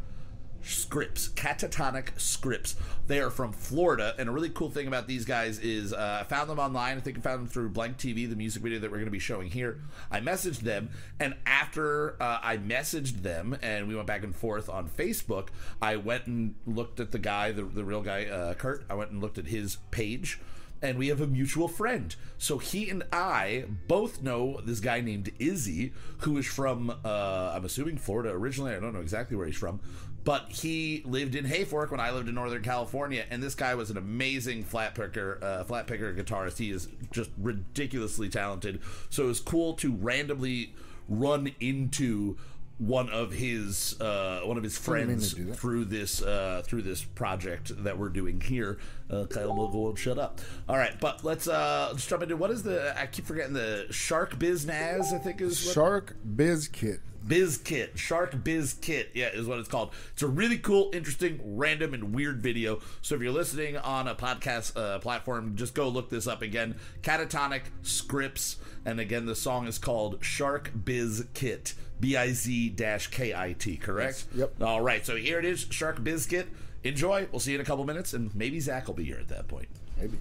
Scripts, 0.66 1.28
Catatonic 1.28 2.18
Scripts. 2.18 2.76
They 3.06 3.20
are 3.20 3.30
from 3.30 3.52
Florida, 3.52 4.14
and 4.18 4.28
a 4.28 4.32
really 4.32 4.50
cool 4.50 4.70
thing 4.70 4.87
about 4.87 5.06
these 5.06 5.25
guys 5.25 5.58
is 5.58 5.92
uh, 5.92 6.18
I 6.20 6.25
found 6.25 6.50
them 6.50 6.58
online. 6.58 6.96
I 6.96 7.00
think 7.00 7.18
I 7.18 7.20
found 7.20 7.40
them 7.40 7.49
through 7.49 7.70
Blank 7.70 7.99
TV, 7.99 8.28
the 8.28 8.36
music 8.36 8.62
video 8.62 8.80
that 8.80 8.90
we're 8.90 8.99
going 8.99 9.06
to 9.06 9.10
be 9.10 9.19
showing 9.19 9.49
here. 9.49 9.80
I 10.10 10.21
messaged 10.21 10.60
them, 10.60 10.90
and 11.21 11.36
after 11.47 12.21
uh, 12.21 12.40
I 12.43 12.56
messaged 12.58 13.23
them, 13.23 13.56
and 13.62 13.88
we 13.88 13.95
went 13.95 14.06
back 14.06 14.25
and 14.25 14.34
forth 14.34 14.69
on 14.69 14.88
Facebook, 14.88 15.49
I 15.80 15.97
went 15.97 16.26
and 16.26 16.54
looked 16.67 17.00
at 17.00 17.12
the 17.12 17.19
guy, 17.19 17.52
the, 17.52 17.62
the 17.62 17.84
real 17.84 18.02
guy, 18.02 18.26
uh, 18.26 18.54
Kurt. 18.54 18.84
I 18.90 18.95
went 18.95 19.10
and 19.10 19.21
looked 19.21 19.38
at 19.38 19.47
his 19.47 19.76
page 19.90 20.40
and 20.82 20.99
we 20.99 21.08
have 21.08 21.21
a 21.21 21.26
mutual 21.26 21.69
friend. 21.69 22.14
So 22.38 22.58
he 22.58 22.90
and 22.90 23.02
I 23.12 23.64
both 23.88 24.23
know 24.23 24.60
this 24.64 24.80
guy 24.80 25.00
named 25.00 25.32
Izzy, 25.38 25.93
who 26.19 26.36
is 26.38 26.47
from, 26.47 26.90
uh, 27.04 27.52
I'm 27.54 27.64
assuming 27.64 27.99
Florida 27.99 28.30
originally. 28.30 28.75
I 28.75 28.80
don't 28.80 28.93
know 28.93 29.00
exactly 29.00 29.36
where 29.36 29.47
he's 29.47 29.56
from, 29.56 29.80
but 30.26 30.50
he 30.50 31.02
lived 31.04 31.36
in 31.36 31.45
Hayfork 31.45 31.93
when 31.93 32.00
I 32.00 32.10
lived 32.10 32.28
in 32.28 32.34
Northern 32.34 32.60
California. 32.60 33.25
And 33.30 33.41
this 33.41 33.54
guy 33.54 33.76
was 33.76 33.91
an 33.91 33.97
amazing 33.97 34.65
flat 34.65 34.97
picker, 34.97 35.39
uh, 35.41 35.62
flat 35.62 35.86
picker 35.86 36.12
guitarist. 36.12 36.58
He 36.58 36.73
is 36.73 36.89
just 37.12 37.30
ridiculously 37.39 38.28
talented. 38.28 38.80
So 39.08 39.23
it 39.23 39.28
was 39.28 39.41
cool 39.41 39.75
to 39.75 39.95
randomly 39.95 40.75
run 41.08 41.52
into 41.60 42.36
one 42.78 43.08
of 43.08 43.32
his 43.32 43.99
uh, 44.00 44.41
one 44.45 44.56
of 44.58 44.65
his 44.65 44.78
didn't 44.78 45.08
mean 45.08 45.19
to 45.21 45.25
friends 45.25 45.58
through 45.58 45.84
this 45.84 46.23
uh, 46.23 46.62
through 46.67 46.82
this 46.82 47.04
project 47.04 47.84
that 47.84 47.97
we're 47.97 48.08
doing 48.08 48.41
here. 48.41 48.78
Uh, 49.08 49.26
Kyle 49.26 49.54
Mogul 49.54 49.84
won't 49.84 49.97
shut 49.97 50.19
up. 50.19 50.41
All 50.69 50.76
right, 50.76 50.99
but 51.00 51.25
let's 51.25 51.47
uh, 51.47 51.91
let's 51.93 52.04
jump 52.04 52.25
into 52.25 52.36
what 52.36 52.50
is 52.50 52.65
the 52.65 52.99
I 53.00 53.06
keep 53.06 53.26
forgetting 53.26 53.54
the 53.54 53.86
Shark 53.91 54.41
Biz 54.41 54.67
Naz 54.67 55.12
I 55.12 55.19
think 55.19 55.41
is 55.41 55.65
what, 55.65 55.75
Shark 55.75 56.17
Biz 56.34 56.69
Kit. 56.69 57.00
Biz 57.26 57.58
Kit 57.58 57.99
Shark 57.99 58.45
Biz 58.45 58.75
Kit 58.75 59.10
yeah 59.15 59.28
is 59.28 59.47
what 59.47 59.58
it's 59.58 59.69
called. 59.69 59.93
It's 60.12 60.23
a 60.23 60.26
really 60.26 60.58
cool, 60.58 60.91
interesting, 60.93 61.41
random, 61.45 61.95
and 61.95 62.15
weird 62.15 62.41
video. 62.41 62.80
So 63.02 63.15
if 63.15 63.23
you're 63.23 63.32
listening 63.32 63.76
on 63.76 64.08
a 64.08 64.15
podcast 64.15 64.76
uh, 64.76 64.99
platform, 64.99 65.56
just 65.56 65.75
go 65.75 65.89
look 65.89 66.10
this 66.10 66.26
up 66.26 66.43
again. 66.43 66.76
Catatonic 67.02 67.62
Scripts, 67.82 68.56
and 68.84 69.00
again 69.00 69.26
the 69.26 69.34
song 69.34 69.67
is 69.67 69.78
called 69.78 70.19
Shark 70.23 70.71
Biz 70.84 71.26
Kit. 71.34 71.75
B 71.99 72.17
I 72.17 72.32
Z 72.32 72.71
dash 72.71 73.08
K 73.08 73.34
I 73.34 73.54
T, 73.54 73.76
correct? 73.76 74.26
Yes. 74.32 74.41
Yep. 74.58 74.62
All 74.62 74.82
right, 74.82 75.04
so 75.04 75.17
here 75.17 75.39
it 75.39 75.45
is, 75.45 75.67
Shark 75.71 76.04
Biscuit. 76.04 76.49
Enjoy. 76.84 77.26
We'll 77.32 77.41
see 77.41 77.52
you 77.52 77.56
in 77.56 77.62
a 77.62 77.65
couple 77.65 77.84
minutes, 77.84 78.12
and 78.12 78.34
maybe 78.34 78.60
Zach 78.60 78.86
will 78.86 78.95
be 78.95 79.04
here 79.04 79.19
at 79.19 79.28
that 79.28 79.49
point. 79.49 79.69
Maybe. 79.99 80.19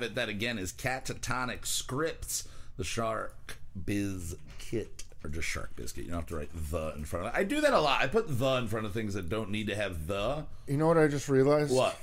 There 0.00 0.08
have 0.08 0.12
it. 0.12 0.14
That 0.16 0.28
again 0.28 0.58
is 0.58 0.72
Catatonic 0.72 1.66
Scripts, 1.66 2.48
the 2.76 2.84
Shark 2.84 3.58
Biz 3.84 4.36
Kit. 4.58 5.04
Or 5.22 5.28
just 5.28 5.48
Shark 5.48 5.76
Biscuit. 5.76 6.04
You 6.04 6.10
don't 6.12 6.20
have 6.20 6.28
to 6.28 6.36
write 6.36 6.50
the 6.70 6.94
in 6.96 7.04
front 7.04 7.26
of 7.26 7.34
it. 7.34 7.38
I 7.38 7.44
do 7.44 7.60
that 7.60 7.74
a 7.74 7.80
lot. 7.80 8.00
I 8.00 8.06
put 8.06 8.38
the 8.38 8.54
in 8.54 8.68
front 8.68 8.86
of 8.86 8.94
things 8.94 9.12
that 9.14 9.28
don't 9.28 9.50
need 9.50 9.66
to 9.66 9.76
have 9.76 10.06
the. 10.06 10.46
You 10.66 10.78
know 10.78 10.86
what 10.86 10.96
I 10.96 11.08
just 11.08 11.28
realized? 11.28 11.74
What? 11.74 11.96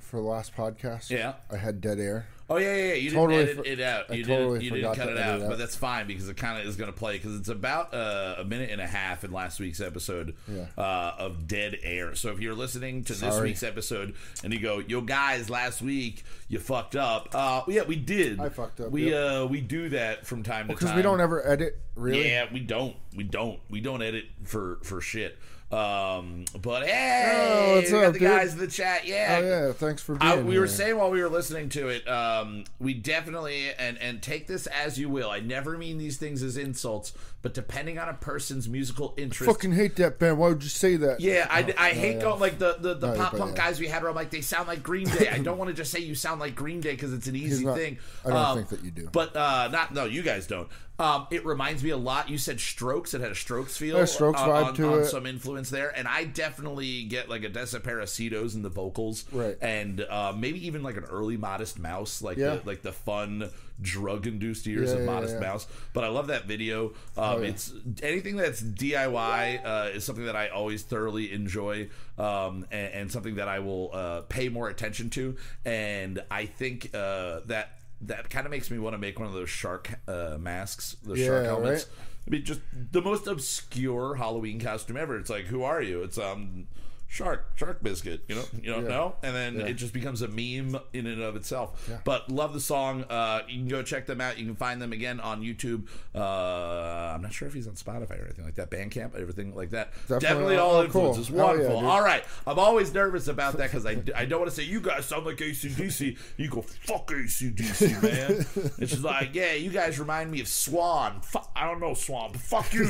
For 0.00 0.16
the 0.16 0.22
last 0.22 0.56
podcast? 0.56 1.10
Yeah. 1.10 1.34
I 1.50 1.58
had 1.58 1.82
dead 1.82 1.98
air. 1.98 2.26
Oh 2.50 2.58
yeah, 2.58 2.74
yeah, 2.76 2.84
yeah. 2.88 2.94
You 2.94 3.10
Totally 3.12 3.44
didn't 3.46 3.50
edit 3.60 3.66
for- 3.66 3.72
it 3.72 3.80
out. 3.80 4.04
I 4.10 4.14
You 4.14 4.24
totally 4.24 4.58
didn't. 4.58 4.76
You 4.76 4.82
didn't 4.82 4.96
cut 4.96 5.08
it 5.08 5.18
out, 5.18 5.40
it 5.40 5.42
out. 5.44 5.48
but 5.48 5.58
that's 5.58 5.76
fine 5.76 6.06
because 6.06 6.28
it 6.28 6.36
kind 6.36 6.60
of 6.60 6.66
is 6.66 6.76
going 6.76 6.92
to 6.92 6.96
play 6.98 7.14
because 7.16 7.36
it's 7.36 7.48
about 7.48 7.94
uh, 7.94 8.34
a 8.38 8.44
minute 8.44 8.68
and 8.70 8.80
a 8.82 8.86
half 8.86 9.24
in 9.24 9.32
last 9.32 9.60
week's 9.60 9.80
episode 9.80 10.34
Yeah. 10.46 10.66
uh, 10.76 11.14
of 11.18 11.48
Dead 11.48 11.78
Air. 11.82 12.14
So 12.14 12.30
if 12.32 12.40
you're 12.40 12.54
listening 12.54 13.02
to 13.04 13.14
this 13.14 13.40
week's 13.40 13.62
episode 13.62 14.14
and 14.42 14.52
you 14.52 14.60
go, 14.60 14.80
"Yo, 14.80 15.00
guys, 15.00 15.48
last 15.48 15.80
week 15.80 16.22
you 16.48 16.58
fucked 16.58 16.96
up," 16.96 17.28
uh, 17.34 17.62
yeah, 17.66 17.82
we 17.84 17.96
did. 17.96 18.38
I 18.40 18.50
fucked 18.50 18.80
up, 18.80 18.90
We 18.90 19.10
yep. 19.10 19.42
uh, 19.42 19.46
we 19.46 19.60
do 19.62 19.88
that 19.90 20.26
from 20.26 20.42
time 20.42 20.66
to 20.68 20.74
time 20.74 20.76
Because 20.78 20.94
we 20.94 21.00
don't 21.02 21.20
ever 21.22 21.46
edit, 21.46 21.78
really. 21.94 22.28
Yeah, 22.30 22.46
we 22.52 22.60
don't. 22.60 22.94
We 23.16 23.24
don't. 23.24 23.58
We 23.70 23.80
don't 23.80 24.02
edit 24.02 24.26
for 24.44 24.80
for 24.82 25.00
shit. 25.00 25.38
Um, 25.74 26.44
but 26.62 26.86
hey, 26.86 27.32
Oh, 27.34 27.74
what's 27.76 27.90
we 27.90 27.98
got 27.98 28.04
up, 28.04 28.12
the 28.12 28.18
dude? 28.20 28.28
guys 28.28 28.52
in 28.52 28.58
the 28.60 28.66
chat. 28.68 29.06
Yeah, 29.06 29.38
Oh, 29.42 29.46
yeah. 29.66 29.72
Thanks 29.72 30.02
for 30.02 30.14
being 30.14 30.32
I, 30.32 30.40
we 30.40 30.58
were 30.58 30.68
saying 30.68 30.96
while 30.96 31.10
we 31.10 31.20
were 31.22 31.28
listening 31.28 31.68
to 31.70 31.88
it, 31.88 32.06
um, 32.08 32.64
we 32.78 32.94
definitely 32.94 33.72
and 33.78 33.98
and 33.98 34.22
take 34.22 34.46
this 34.46 34.66
as 34.68 34.98
you 34.98 35.08
will. 35.08 35.30
I 35.30 35.40
never 35.40 35.76
mean 35.76 35.98
these 35.98 36.16
things 36.16 36.42
as 36.42 36.56
insults, 36.56 37.12
but 37.42 37.54
depending 37.54 37.98
on 37.98 38.08
a 38.08 38.14
person's 38.14 38.68
musical 38.68 39.14
interest. 39.16 39.50
fucking 39.50 39.72
hate 39.72 39.96
that 39.96 40.18
band. 40.18 40.38
Why 40.38 40.48
would 40.48 40.62
you 40.62 40.68
say 40.68 40.96
that? 40.96 41.20
yeah, 41.20 41.46
I, 41.50 41.74
I 41.76 41.90
Oh, 41.90 41.94
hate 41.94 42.16
yeah. 42.16 42.22
going 42.22 42.40
like 42.40 42.58
the 42.58 42.76
the, 42.78 42.94
the 42.94 43.08
Right, 43.08 43.18
pop 43.18 43.36
punk 43.36 43.56
yeah. 43.56 43.64
guys 43.64 43.80
we 43.80 43.88
had. 43.88 44.02
Where 44.02 44.10
I'm 44.10 44.16
like 44.16 44.30
they 44.30 44.40
sound 44.42 44.68
like 44.68 44.82
Green 44.82 45.08
Day. 45.08 45.28
I 45.28 45.38
don't 45.38 45.58
want 45.58 45.68
to 45.70 45.74
just 45.74 45.90
say 45.90 45.98
you 46.00 46.14
sound 46.14 46.40
like 46.40 46.54
Green 46.54 46.80
Day 46.80 46.92
because 46.92 47.12
it's 47.12 47.26
an 47.26 47.36
easy 47.36 47.64
not- 47.64 47.76
thing. 47.76 47.98
I 48.24 48.28
don't 48.28 48.36
Um, 48.38 48.56
think 48.58 48.68
that 48.68 48.84
you 48.84 48.90
do. 48.90 49.08
But 49.12 49.34
uh, 49.36 49.68
not 49.72 49.92
no, 49.92 50.04
you 50.04 50.22
guys 50.22 50.46
don't. 50.46 50.68
Um, 50.96 51.26
it 51.32 51.44
reminds 51.44 51.82
me 51.82 51.90
a 51.90 51.96
lot. 51.96 52.30
You 52.30 52.38
said 52.38 52.60
Strokes. 52.60 53.14
It 53.14 53.20
had 53.20 53.32
a 53.32 53.34
Strokes 53.34 53.76
feel, 53.76 53.96
A 53.98 54.06
Strokes 54.06 54.40
uh, 54.40 54.46
vibe 54.46 54.64
on, 54.66 54.74
to 54.74 54.92
on 54.92 54.98
it. 55.00 55.06
some 55.06 55.26
influence 55.26 55.68
there, 55.68 55.90
and 55.96 56.06
I 56.06 56.22
definitely 56.24 57.02
get 57.04 57.28
like 57.28 57.42
a 57.42 57.50
Desaparecidos 57.50 58.54
in 58.54 58.62
the 58.62 58.68
vocals, 58.68 59.24
Right. 59.32 59.56
And 59.60 60.00
uh, 60.02 60.32
maybe 60.36 60.64
even 60.66 60.84
like 60.84 60.96
an 60.96 61.04
early 61.04 61.36
Modest 61.36 61.80
Mouse, 61.80 62.22
like 62.22 62.36
Yeah. 62.36 62.56
the, 62.56 62.62
like 62.64 62.82
the 62.82 62.92
fun 62.92 63.50
drug 63.82 64.28
induced 64.28 64.66
years 64.66 64.92
Yeah, 64.92 64.98
of 65.00 65.04
Modest 65.06 65.34
yeah. 65.34 65.40
Mouse. 65.40 65.66
But 65.94 66.04
I 66.04 66.08
love 66.08 66.28
that 66.28 66.44
video. 66.46 66.92
Um, 67.16 67.42
yeah. 67.42 67.48
It's 67.48 67.72
anything 68.00 68.36
that's 68.36 68.62
DIY 68.62 69.64
uh, 69.66 69.88
is 69.94 70.04
something 70.04 70.26
that 70.26 70.36
I 70.36 70.48
always 70.48 70.82
thoroughly 70.82 71.32
enjoy, 71.32 71.88
um, 72.18 72.66
and, 72.70 72.92
and 72.94 73.12
something 73.12 73.34
that 73.36 73.48
I 73.48 73.58
will 73.58 73.90
uh, 73.92 74.20
pay 74.28 74.48
more 74.48 74.68
attention 74.68 75.10
to. 75.10 75.36
And 75.64 76.22
I 76.30 76.46
think 76.46 76.90
uh, 76.94 77.40
that 77.46 77.78
that 78.02 78.30
kind 78.30 78.46
of 78.46 78.50
makes 78.50 78.70
me 78.70 78.78
want 78.78 78.94
to 78.94 78.98
make 78.98 79.18
one 79.18 79.28
of 79.28 79.34
those 79.34 79.50
shark 79.50 79.98
uh, 80.08 80.36
masks, 80.38 80.96
the 81.02 81.16
shark 81.16 81.44
helmets. 81.44 81.86
right? 81.86 81.96
I 82.26 82.30
mean, 82.30 82.44
just 82.44 82.60
the 82.72 83.02
most 83.02 83.26
obscure 83.26 84.14
Halloween 84.14 84.58
costume 84.58 84.96
ever. 84.96 85.18
It's 85.18 85.30
like, 85.30 85.44
who 85.44 85.62
are 85.62 85.82
you? 85.82 86.02
It's 86.02 86.18
um, 86.18 86.68
shark, 87.14 87.46
shark 87.54 87.80
biscuit. 87.80 88.24
You 88.28 88.34
know, 88.34 88.44
you 88.60 88.72
don't 88.72 88.82
Yeah. 88.84 88.88
know, 88.90 89.14
and 89.22 89.36
then 89.36 89.54
Yeah. 89.60 89.66
it 89.66 89.74
just 89.74 89.92
becomes 89.92 90.20
a 90.20 90.26
meme 90.28 90.76
in 90.92 91.06
and 91.06 91.22
of 91.22 91.36
itself. 91.36 91.86
Yeah. 91.88 91.98
But 92.04 92.28
love 92.28 92.52
the 92.52 92.60
song. 92.60 93.04
Uh, 93.04 93.42
you 93.48 93.58
can 93.60 93.68
go 93.68 93.82
check 93.84 94.06
them 94.06 94.20
out. 94.20 94.36
You 94.36 94.46
can 94.46 94.56
find 94.56 94.82
them 94.82 94.92
again 94.92 95.20
on 95.20 95.40
YouTube. 95.40 95.86
Uh, 96.12 97.12
I'm 97.14 97.22
not 97.22 97.32
sure 97.32 97.46
if 97.46 97.54
he's 97.54 97.68
on 97.68 97.74
Spotify 97.74 98.20
or 98.20 98.24
anything 98.24 98.44
like 98.44 98.56
that. 98.56 98.70
Bandcamp, 98.70 99.14
everything 99.18 99.54
like 99.54 99.70
that. 99.70 99.92
Definitely, 100.08 100.18
Definitely. 100.20 100.56
all 100.56 100.74
Oh, 100.74 100.84
influences. 100.84 101.30
Yeah, 101.30 101.42
Wonderful. 101.44 101.86
all 101.86 102.02
right. 102.02 102.24
I'm 102.46 102.58
always 102.58 102.92
nervous 102.92 103.28
about 103.28 103.56
that 103.58 103.70
because 103.70 103.86
I, 103.86 104.02
I 104.16 104.24
don't 104.24 104.40
want 104.40 104.50
to 104.50 104.56
say 104.56 104.64
you 104.64 104.80
guys 104.80 105.06
sound 105.06 105.24
like 105.24 105.36
ACDC. 105.36 106.16
You 106.36 106.50
go 106.50 106.62
fuck 106.62 107.06
ACDC, 107.12 108.02
man. 108.02 108.72
it's 108.78 108.90
just 108.90 109.02
like 109.04 109.34
yeah, 109.34 109.52
you 109.52 109.70
guys 109.70 110.00
remind 110.00 110.32
me 110.32 110.40
of 110.40 110.48
Swan. 110.48 111.20
Fuck, 111.20 111.48
I 111.54 111.64
don't 111.66 111.78
know 111.80 111.94
Swan, 111.94 112.32
but 112.32 112.40
fuck 112.40 112.74
you. 112.74 112.84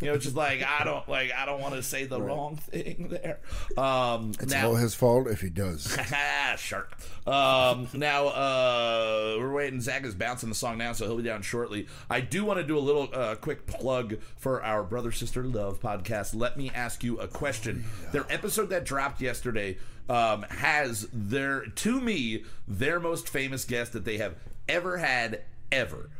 you 0.00 0.06
know, 0.06 0.14
it's 0.14 0.24
just 0.24 0.36
like 0.36 0.62
I 0.62 0.84
don't 0.84 1.06
like 1.10 1.30
I 1.32 1.44
don't 1.44 1.60
want 1.60 1.74
to 1.74 1.82
say 1.82 2.04
the 2.06 2.20
wrong 2.22 2.56
thing 2.56 3.08
there. 3.10 3.40
Um, 3.76 4.32
It's 4.40 4.52
now, 4.52 4.68
all 4.68 4.74
his 4.76 4.94
fault 4.94 5.28
if 5.28 5.40
he 5.40 5.50
does. 5.50 5.96
Shark. 6.56 6.96
Um, 7.26 7.88
now 7.94 8.28
uh, 8.28 9.36
we're 9.38 9.52
waiting. 9.52 9.80
Zach 9.80 10.04
is 10.04 10.14
bouncing 10.14 10.48
the 10.48 10.54
song 10.54 10.78
now, 10.78 10.92
so 10.92 11.06
he'll 11.06 11.16
be 11.16 11.22
down 11.22 11.42
shortly. 11.42 11.86
I 12.08 12.20
do 12.20 12.44
want 12.44 12.58
to 12.58 12.64
do 12.66 12.76
a 12.76 12.80
little 12.80 13.08
uh, 13.12 13.36
quick 13.36 13.66
plug 13.66 14.20
for 14.36 14.62
our 14.62 14.82
brother 14.82 15.12
sister 15.12 15.44
love 15.44 15.80
podcast. 15.80 16.34
Let 16.34 16.56
me 16.56 16.70
ask 16.74 17.04
you 17.04 17.18
a 17.18 17.28
question. 17.28 17.84
Their 18.12 18.26
episode 18.30 18.70
that 18.70 18.84
dropped 18.84 19.20
yesterday 19.20 19.78
um, 20.08 20.42
has 20.42 21.08
their 21.12 21.66
to 21.66 22.00
me 22.00 22.44
their 22.66 22.98
most 22.98 23.28
famous 23.28 23.64
guest 23.64 23.92
that 23.92 24.04
they 24.04 24.18
have 24.18 24.34
ever 24.68 24.98
had 24.98 25.42
ever 25.70 26.10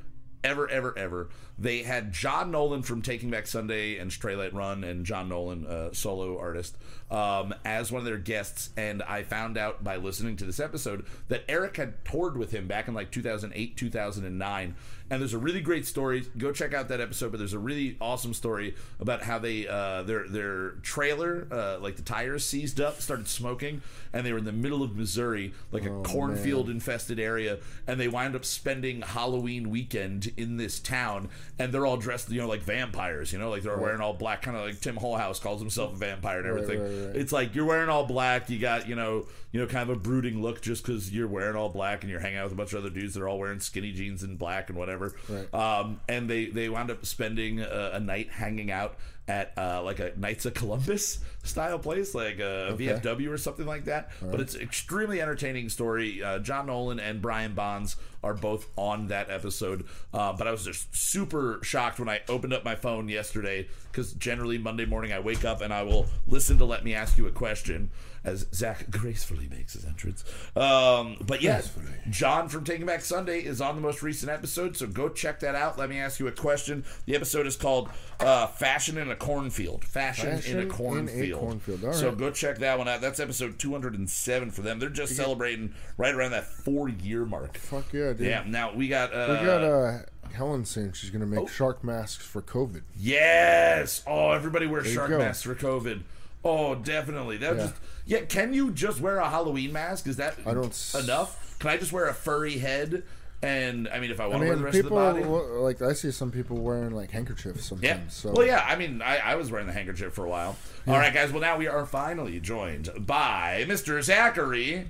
ever, 0.44 0.68
ever, 0.68 0.96
ever. 0.98 1.28
They 1.60 1.82
had 1.82 2.12
John 2.12 2.50
Nolan 2.50 2.82
from 2.82 3.02
Taking 3.02 3.30
Back 3.30 3.46
Sunday 3.46 3.98
and 3.98 4.10
Straylight 4.10 4.54
Run, 4.54 4.82
and 4.82 5.04
John 5.04 5.28
Nolan, 5.28 5.66
uh, 5.66 5.92
solo 5.92 6.38
artist, 6.38 6.74
um, 7.10 7.54
as 7.66 7.92
one 7.92 8.00
of 8.00 8.06
their 8.06 8.16
guests. 8.16 8.70
And 8.78 9.02
I 9.02 9.24
found 9.24 9.58
out 9.58 9.84
by 9.84 9.96
listening 9.96 10.36
to 10.36 10.46
this 10.46 10.58
episode 10.58 11.04
that 11.28 11.44
Eric 11.50 11.76
had 11.76 12.02
toured 12.04 12.38
with 12.38 12.50
him 12.50 12.66
back 12.66 12.88
in 12.88 12.94
like 12.94 13.10
2008, 13.10 13.76
2009. 13.76 14.74
And 15.12 15.20
there's 15.20 15.34
a 15.34 15.38
really 15.38 15.60
great 15.60 15.86
story. 15.86 16.24
Go 16.38 16.52
check 16.52 16.72
out 16.72 16.88
that 16.88 17.00
episode. 17.00 17.32
But 17.32 17.38
there's 17.38 17.52
a 17.52 17.58
really 17.58 17.96
awesome 18.00 18.32
story 18.32 18.76
about 19.00 19.22
how 19.22 19.38
they 19.38 19.66
uh, 19.66 20.04
their 20.04 20.28
their 20.28 20.70
trailer, 20.82 21.46
uh, 21.50 21.78
like 21.80 21.96
the 21.96 22.02
tires 22.02 22.46
seized 22.46 22.80
up, 22.80 23.00
started 23.02 23.28
smoking, 23.28 23.82
and 24.12 24.24
they 24.24 24.32
were 24.32 24.38
in 24.38 24.44
the 24.44 24.52
middle 24.52 24.82
of 24.82 24.96
Missouri, 24.96 25.52
like 25.72 25.84
a 25.84 25.90
cornfield 26.02 26.70
infested 26.70 27.18
area, 27.18 27.58
and 27.86 27.98
they 27.98 28.08
wind 28.08 28.36
up 28.36 28.44
spending 28.44 29.02
Halloween 29.02 29.68
weekend 29.68 30.32
in 30.36 30.56
this 30.56 30.78
town, 30.78 31.28
and 31.60 31.74
they're 31.74 31.84
all 31.84 31.98
dressed, 31.98 32.30
you 32.30 32.40
know, 32.40 32.48
like 32.48 32.62
vampires, 32.62 33.34
you 33.34 33.38
know, 33.38 33.50
like 33.50 33.62
they're 33.62 33.76
wearing 33.76 34.00
all 34.00 34.14
black, 34.14 34.40
kind 34.40 34.56
of 34.56 34.64
like 34.64 34.80
Tim 34.80 34.96
Holhouse 34.96 35.38
calls 35.42 35.60
himself 35.60 35.92
a 35.92 35.96
vampire 35.96 36.38
and 36.38 36.48
everything. 36.48 36.80
right, 36.80 37.08
right. 37.08 37.16
It's 37.16 37.32
like 37.32 37.54
you're 37.54 37.66
wearing 37.66 37.90
all 37.90 38.06
black, 38.06 38.48
you 38.48 38.58
got, 38.58 38.88
you 38.88 38.94
know, 38.94 39.26
you 39.52 39.60
know, 39.60 39.66
kind 39.66 39.90
of 39.90 39.94
a 39.94 40.00
brooding 40.00 40.40
look 40.40 40.62
just 40.62 40.82
because 40.82 41.12
you're 41.12 41.28
wearing 41.28 41.56
all 41.56 41.68
black 41.68 42.02
and 42.02 42.10
you're 42.10 42.20
hanging 42.20 42.38
out 42.38 42.44
with 42.44 42.54
a 42.54 42.56
bunch 42.56 42.72
of 42.72 42.78
other 42.78 42.88
dudes 42.88 43.12
that 43.12 43.22
are 43.22 43.28
all 43.28 43.38
wearing 43.38 43.60
skinny 43.60 43.92
jeans 43.92 44.22
and 44.22 44.38
black 44.38 44.70
and 44.70 44.78
whatever. 44.78 45.14
Right. 45.28 45.52
Um, 45.52 46.00
and 46.08 46.30
they 46.30 46.46
they 46.46 46.70
wound 46.70 46.90
up 46.90 47.04
spending 47.04 47.60
a, 47.60 47.90
a 47.94 48.00
night 48.00 48.30
hanging 48.30 48.70
out 48.70 48.96
at 49.30 49.52
uh, 49.56 49.80
like 49.84 50.00
a 50.00 50.12
Knights 50.16 50.44
of 50.44 50.54
Columbus 50.54 51.20
style 51.44 51.78
place, 51.78 52.16
like 52.16 52.40
a 52.40 52.74
VFW 52.76 53.30
or 53.30 53.38
something 53.38 53.64
like 53.64 53.84
that. 53.84 54.10
But 54.20 54.40
it's 54.40 54.56
extremely 54.56 55.22
entertaining 55.22 55.68
story. 55.68 56.20
Uh, 56.22 56.40
John 56.40 56.66
Nolan 56.66 56.98
and 56.98 57.22
Brian 57.22 57.54
Bonds 57.54 57.94
are 58.24 58.34
both 58.34 58.66
on 58.76 59.06
that 59.06 59.30
episode. 59.30 59.86
Uh, 60.12 60.32
but 60.32 60.48
I 60.48 60.50
was 60.50 60.64
just 60.64 60.94
super 60.94 61.60
shocked 61.62 62.00
when 62.00 62.08
I 62.08 62.20
opened 62.28 62.52
up 62.52 62.64
my 62.64 62.74
phone 62.74 63.08
yesterday 63.08 63.68
because 63.92 64.12
generally 64.14 64.58
Monday 64.58 64.84
morning 64.84 65.12
I 65.12 65.20
wake 65.20 65.44
up 65.44 65.60
and 65.60 65.72
I 65.72 65.84
will 65.84 66.06
listen 66.26 66.58
to 66.58 66.64
Let 66.64 66.84
Me 66.84 66.92
Ask 66.94 67.16
You 67.16 67.28
a 67.28 67.30
Question 67.30 67.90
as 68.24 68.46
Zach 68.54 68.90
gracefully 68.90 69.48
makes 69.50 69.72
his 69.72 69.84
entrance. 69.84 70.24
Um, 70.54 71.16
but 71.26 71.40
yes, 71.42 71.72
John 72.10 72.48
from 72.48 72.64
Taking 72.64 72.86
Back 72.86 73.00
Sunday 73.00 73.40
is 73.40 73.60
on 73.60 73.76
the 73.76 73.80
most 73.80 74.02
recent 74.02 74.30
episode, 74.30 74.76
so 74.76 74.86
go 74.86 75.08
check 75.08 75.40
that 75.40 75.54
out. 75.54 75.78
Let 75.78 75.88
me 75.88 75.98
ask 75.98 76.20
you 76.20 76.26
a 76.28 76.32
question. 76.32 76.84
The 77.06 77.14
episode 77.14 77.46
is 77.46 77.56
called 77.56 77.88
uh, 78.20 78.46
"Fashion 78.48 78.98
in 78.98 79.10
a 79.10 79.16
Cornfield." 79.16 79.84
Fashion, 79.84 80.36
Fashion 80.36 80.58
in 80.58 80.62
in 80.64 80.70
a 80.70 80.72
a 80.72 80.76
cornfield. 80.76 81.40
cornfield. 81.40 81.84
All 81.84 81.92
So 81.92 82.08
right. 82.10 82.18
go 82.18 82.30
check 82.30 82.58
that 82.58 82.78
one 82.78 82.88
out. 82.88 83.00
That's 83.00 83.20
episode 83.20 83.58
207 83.58 84.50
for 84.50 84.62
them. 84.62 84.78
They're 84.78 84.88
just 84.90 85.16
celebrating 85.16 85.74
right 85.96 86.14
around 86.14 86.32
that 86.32 86.44
four-year 86.44 87.24
mark. 87.24 87.56
Fuck 87.56 87.92
yeah, 87.92 88.12
dude. 88.12 88.20
Yeah. 88.26 88.44
Now 88.46 88.74
we 88.74 88.88
got. 88.88 89.12
Uh, 89.14 89.38
We 89.40 89.46
got 89.46 89.62
uh, 89.64 89.98
Helen 90.32 90.64
saying 90.64 90.92
she's 90.92 91.10
going 91.10 91.20
to 91.22 91.26
make 91.26 91.48
shark 91.48 91.82
masks 91.82 92.24
for 92.24 92.42
COVID. 92.42 92.82
Yes. 92.96 94.02
Oh, 94.06 94.30
everybody 94.32 94.66
wear 94.66 94.84
you 94.84 94.92
shark 94.92 95.10
masks 95.10 95.42
for 95.42 95.54
COVID. 95.54 96.02
Oh, 96.44 96.74
definitely. 96.74 97.36
That 97.38 97.56
Yeah. 97.56 97.62
just 97.62 97.74
yeah. 98.06 98.20
Can 98.22 98.52
you 98.52 98.70
just 98.70 99.00
wear 99.00 99.18
a 99.18 99.28
Halloween 99.28 99.72
mask? 99.72 100.06
Is 100.06 100.16
that 100.16 100.36
I 100.46 100.54
don't 100.54 100.94
enough? 100.98 101.56
Can 101.58 101.70
I 101.70 101.76
just 101.76 101.92
wear 101.92 102.06
a 102.08 102.14
furry 102.14 102.58
head? 102.58 103.02
And 103.42 103.88
I 103.88 104.00
mean, 104.00 104.10
if 104.10 104.20
I 104.20 104.24
I 104.24 104.26
want 104.28 104.40
to 104.42 104.46
wear 104.48 104.50
the 104.50 104.56
mean, 104.56 104.64
rest 104.66 104.76
people 104.82 104.98
of 104.98 105.14
the 105.16 105.22
body. 105.22 105.30
like 105.60 105.80
I 105.80 105.94
see 105.94 106.10
some 106.10 106.30
people 106.30 106.58
wearing 106.58 106.90
like 106.90 107.10
handkerchiefs 107.10 107.64
sometimes. 107.64 107.84
Yeah. 107.84 108.00
So 108.08 108.32
Well, 108.32 108.46
yeah. 108.46 108.62
I 108.66 108.76
mean, 108.76 109.00
I, 109.00 109.16
I 109.18 109.34
was 109.36 109.50
wearing 109.50 109.66
the 109.66 109.72
handkerchief 109.72 110.12
for 110.12 110.26
a 110.26 110.28
while. 110.28 110.56
All 110.86 110.98
right, 110.98 111.12
guys. 111.12 111.32
Well, 111.32 111.40
now 111.40 111.56
we 111.56 111.66
are 111.66 111.86
finally 111.86 112.38
joined 112.40 112.90
by 112.98 113.64
Mr. 113.66 114.02
Zachary 114.02 114.88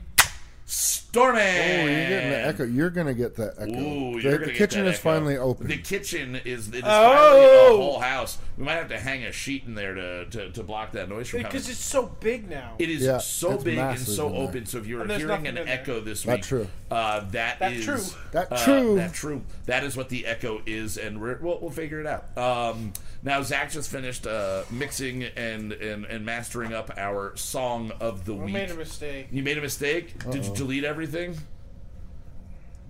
Stormy. 0.71 1.41
Oh, 1.41 1.43
you're 1.43 2.09
getting 2.09 2.31
the 2.31 2.47
echo. 2.47 2.65
You're 2.65 2.91
gonna 2.91 3.15
get 3.15 3.35
that 3.37 3.55
echo. 3.59 3.73
Ooh, 3.73 4.23
the 4.23 4.39
the 4.39 4.53
kitchen 4.53 4.87
is 4.87 4.95
echo. 4.95 5.03
finally 5.11 5.37
open. 5.37 5.67
The 5.67 5.79
kitchen 5.79 6.37
is 6.45 6.69
it 6.69 6.77
is 6.77 6.83
Oh! 6.85 7.13
finally 7.13 7.45
a 7.45 7.77
whole 7.77 7.99
house. 7.99 8.39
We 8.57 8.65
might 8.65 8.75
have 8.75 8.89
to 8.91 8.99
hang 9.01 9.25
a 9.25 9.33
sheet 9.33 9.65
in 9.67 9.75
there 9.75 9.95
to, 9.95 10.27
to, 10.27 10.51
to 10.53 10.63
block 10.63 10.93
that 10.93 11.09
noise 11.09 11.29
from 11.29 11.41
coming. 11.41 11.51
Because 11.53 11.69
it's 11.69 11.81
so 11.85 12.07
big 12.21 12.49
now. 12.49 12.75
It 12.79 12.89
is 12.89 13.03
Yeah, 13.03 13.19
so 13.19 13.59
big 13.59 13.79
and 13.79 13.99
so 13.99 14.29
in 14.29 14.33
there. 14.35 14.43
open. 14.43 14.67
So 14.67 14.79
if 14.79 14.87
you're 14.87 15.05
hearing 15.07 15.47
an 15.49 15.59
in 15.59 15.67
there. 15.67 15.69
echo 15.69 16.01
this 16.01 16.23
That 16.23 16.37
week, 16.37 16.45
true. 16.45 16.69
Uh, 16.89 17.21
that 17.31 17.59
That 17.59 17.73
is- 17.73 17.85
true. 17.85 18.03
That 18.31 18.53
uh, 18.53 18.65
true. 18.65 18.95
That 18.97 19.13
true. 19.13 19.43
That 19.67 19.83
is 19.85 19.97
what 19.97 20.09
the 20.09 20.25
echo 20.27 20.63
is, 20.67 20.97
and 20.99 21.21
we're, 21.21 21.39
we'll, 21.41 21.59
we'll 21.61 21.71
figure 21.71 22.01
it 22.01 22.07
out. 22.07 22.37
Um, 22.39 22.93
now 23.23 23.43
Zach 23.43 23.71
just 23.71 23.91
finished 23.91 24.27
uh, 24.27 24.63
mixing 24.71 25.25
and, 25.25 25.73
and 25.73 26.05
and 26.05 26.25
mastering 26.25 26.73
up 26.73 26.91
our 26.97 27.37
song 27.37 27.93
of 28.01 28.25
the 28.25 28.35
I 28.35 28.45
week. 28.45 28.55
made 28.55 28.71
a 28.71 28.75
mistake. 28.75 29.29
You 29.31 29.43
made 29.43 29.59
a 29.59 29.61
mistake. 29.63 30.29
Did 30.31 30.45
you 30.47 30.55
delete 30.55 30.85
everything? 30.85 31.37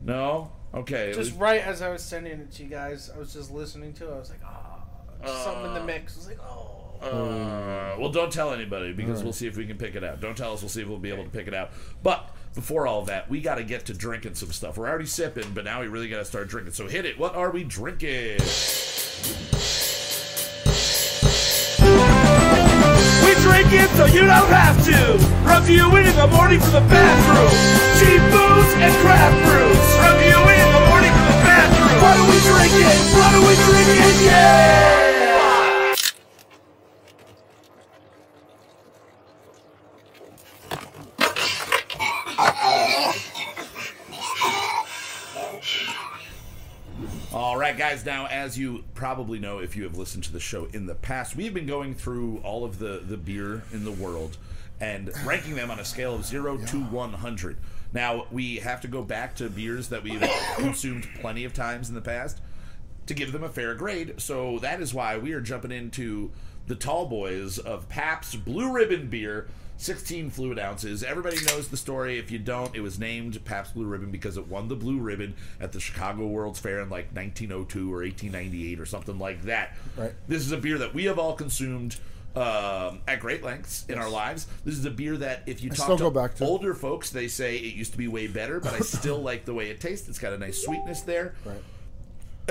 No. 0.02 0.52
Okay. 0.72 1.12
Just 1.14 1.36
right 1.38 1.60
as 1.60 1.82
I 1.82 1.90
was 1.90 2.02
sending 2.02 2.32
it 2.40 2.52
to 2.52 2.62
you 2.62 2.68
guys, 2.68 3.10
I 3.14 3.18
was 3.18 3.32
just 3.32 3.50
listening 3.50 3.92
to 3.94 4.08
it. 4.08 4.14
I 4.14 4.18
was 4.18 4.30
like, 4.30 4.40
ah, 4.44 4.78
just 5.22 5.44
something 5.44 5.66
in 5.66 5.74
the 5.74 5.84
mix. 5.84 6.16
I 6.16 6.18
was 6.18 6.28
like, 6.28 6.40
oh. 6.40 6.76
Uh, 7.02 7.96
well, 7.98 8.10
don't 8.10 8.30
tell 8.30 8.52
anybody 8.52 8.92
because 8.92 9.22
we'll 9.22 9.32
see 9.32 9.46
if 9.46 9.56
we 9.56 9.66
can 9.66 9.78
pick 9.78 9.94
it 9.94 10.04
out. 10.04 10.20
Don't 10.20 10.36
tell 10.36 10.52
us. 10.52 10.60
We'll 10.60 10.68
see 10.68 10.82
if 10.82 10.88
we'll 10.88 10.98
be 10.98 11.10
able 11.10 11.24
to 11.24 11.30
pick 11.30 11.48
it 11.48 11.54
out. 11.54 11.70
But 12.02 12.28
before 12.54 12.86
all 12.86 13.06
that, 13.06 13.30
we 13.30 13.40
got 13.40 13.54
to 13.54 13.64
get 13.64 13.86
to 13.86 13.94
drinking 13.94 14.34
some 14.34 14.52
stuff. 14.52 14.76
We're 14.76 14.88
already 14.88 15.06
sipping, 15.06 15.50
but 15.54 15.64
now 15.64 15.80
we 15.80 15.86
really 15.86 16.08
got 16.08 16.18
to 16.18 16.26
start 16.26 16.48
drinking. 16.48 16.74
So 16.74 16.88
hit 16.88 17.06
it. 17.06 17.18
What 17.18 17.34
are 17.34 17.50
we 17.50 17.64
drinking? 17.64 18.38
We 23.60 23.68
drink 23.68 23.84
it 23.84 23.90
so 23.90 24.06
you 24.06 24.20
don't 24.20 24.48
have 24.48 24.82
to. 24.86 25.20
Reviewing 25.44 26.06
in 26.06 26.16
the 26.16 26.26
morning 26.28 26.60
from 26.60 26.72
the 26.72 26.80
bathroom. 26.80 27.52
Cheap 28.00 28.22
booze 28.32 28.72
and 28.80 28.94
craft 29.04 29.36
brews. 29.44 29.76
Reviewing 30.00 30.60
in 30.64 30.72
the 30.72 30.80
morning 30.88 31.12
from 31.12 31.26
the 31.28 31.36
bathroom. 31.44 32.00
What 32.00 32.16
are 32.16 32.24
we 32.24 32.40
drinking? 32.40 32.96
What 33.20 33.34
are 33.36 33.44
we 33.44 33.54
drinking? 33.68 34.24
Yeah! 34.24 34.96
All 47.32 47.56
right, 47.58 47.76
guys. 47.90 48.04
Now, 48.04 48.26
as 48.26 48.56
you 48.56 48.84
probably 48.94 49.40
know, 49.40 49.58
if 49.58 49.74
you 49.74 49.82
have 49.82 49.98
listened 49.98 50.22
to 50.24 50.32
the 50.32 50.38
show 50.38 50.66
in 50.66 50.86
the 50.86 50.94
past, 50.94 51.34
we've 51.34 51.52
been 51.52 51.66
going 51.66 51.94
through 51.94 52.38
all 52.44 52.64
of 52.64 52.78
the 52.78 53.02
the 53.04 53.16
beer 53.16 53.64
in 53.72 53.84
the 53.84 53.90
world 53.90 54.36
and 54.80 55.10
ranking 55.26 55.56
them 55.56 55.70
on 55.72 55.80
a 55.80 55.84
scale 55.84 56.14
of 56.14 56.24
zero 56.24 56.56
to 56.56 56.80
one 56.84 57.12
hundred. 57.12 57.56
Now, 57.92 58.26
we 58.30 58.56
have 58.56 58.80
to 58.82 58.88
go 58.88 59.02
back 59.02 59.34
to 59.36 59.50
beers 59.50 59.88
that 59.88 60.04
we've 60.04 60.22
consumed 60.56 61.08
plenty 61.20 61.44
of 61.44 61.52
times 61.52 61.88
in 61.88 61.96
the 61.96 62.00
past 62.00 62.40
to 63.06 63.14
give 63.14 63.32
them 63.32 63.42
a 63.42 63.48
fair 63.48 63.74
grade. 63.74 64.14
So 64.20 64.60
that 64.60 64.80
is 64.80 64.94
why 64.94 65.18
we 65.18 65.32
are 65.32 65.40
jumping 65.40 65.72
into 65.72 66.30
the 66.68 66.76
tall 66.76 67.06
boys 67.06 67.58
of 67.58 67.88
Pabst 67.88 68.44
Blue 68.44 68.72
Ribbon 68.72 69.08
beer. 69.08 69.48
16 69.80 70.30
fluid 70.30 70.58
ounces. 70.58 71.02
Everybody 71.02 71.36
knows 71.46 71.68
the 71.68 71.76
story. 71.76 72.18
If 72.18 72.30
you 72.30 72.38
don't, 72.38 72.74
it 72.74 72.80
was 72.80 72.98
named 72.98 73.42
Pabst 73.44 73.74
Blue 73.74 73.86
Ribbon 73.86 74.10
because 74.10 74.36
it 74.36 74.46
won 74.46 74.68
the 74.68 74.76
Blue 74.76 74.98
Ribbon 74.98 75.34
at 75.58 75.72
the 75.72 75.80
Chicago 75.80 76.26
World's 76.26 76.60
Fair 76.60 76.80
in 76.80 76.90
like 76.90 77.06
1902 77.14 77.92
or 77.92 78.02
1898 78.02 78.78
or 78.78 78.86
something 78.86 79.18
like 79.18 79.42
that. 79.42 79.76
Right. 79.96 80.12
This 80.28 80.42
is 80.42 80.52
a 80.52 80.58
beer 80.58 80.78
that 80.78 80.92
we 80.92 81.06
have 81.06 81.18
all 81.18 81.32
consumed 81.32 81.96
um, 82.36 83.00
at 83.08 83.20
great 83.20 83.42
lengths 83.42 83.86
in 83.88 83.98
our 83.98 84.08
lives. 84.08 84.46
This 84.64 84.76
is 84.76 84.84
a 84.84 84.90
beer 84.90 85.16
that 85.16 85.42
if 85.46 85.62
you 85.62 85.70
talk 85.70 85.98
to, 85.98 86.10
to 86.10 86.44
older 86.44 86.74
folks, 86.74 87.10
they 87.10 87.26
say 87.26 87.56
it 87.56 87.74
used 87.74 87.92
to 87.92 87.98
be 87.98 88.06
way 88.06 88.26
better, 88.26 88.60
but 88.60 88.74
I 88.74 88.80
still 88.80 89.20
like 89.20 89.46
the 89.46 89.54
way 89.54 89.70
it 89.70 89.80
tastes. 89.80 90.08
It's 90.08 90.18
got 90.18 90.32
a 90.32 90.38
nice 90.38 90.62
sweetness 90.62 91.02
there. 91.02 91.34
Right. 91.44 91.62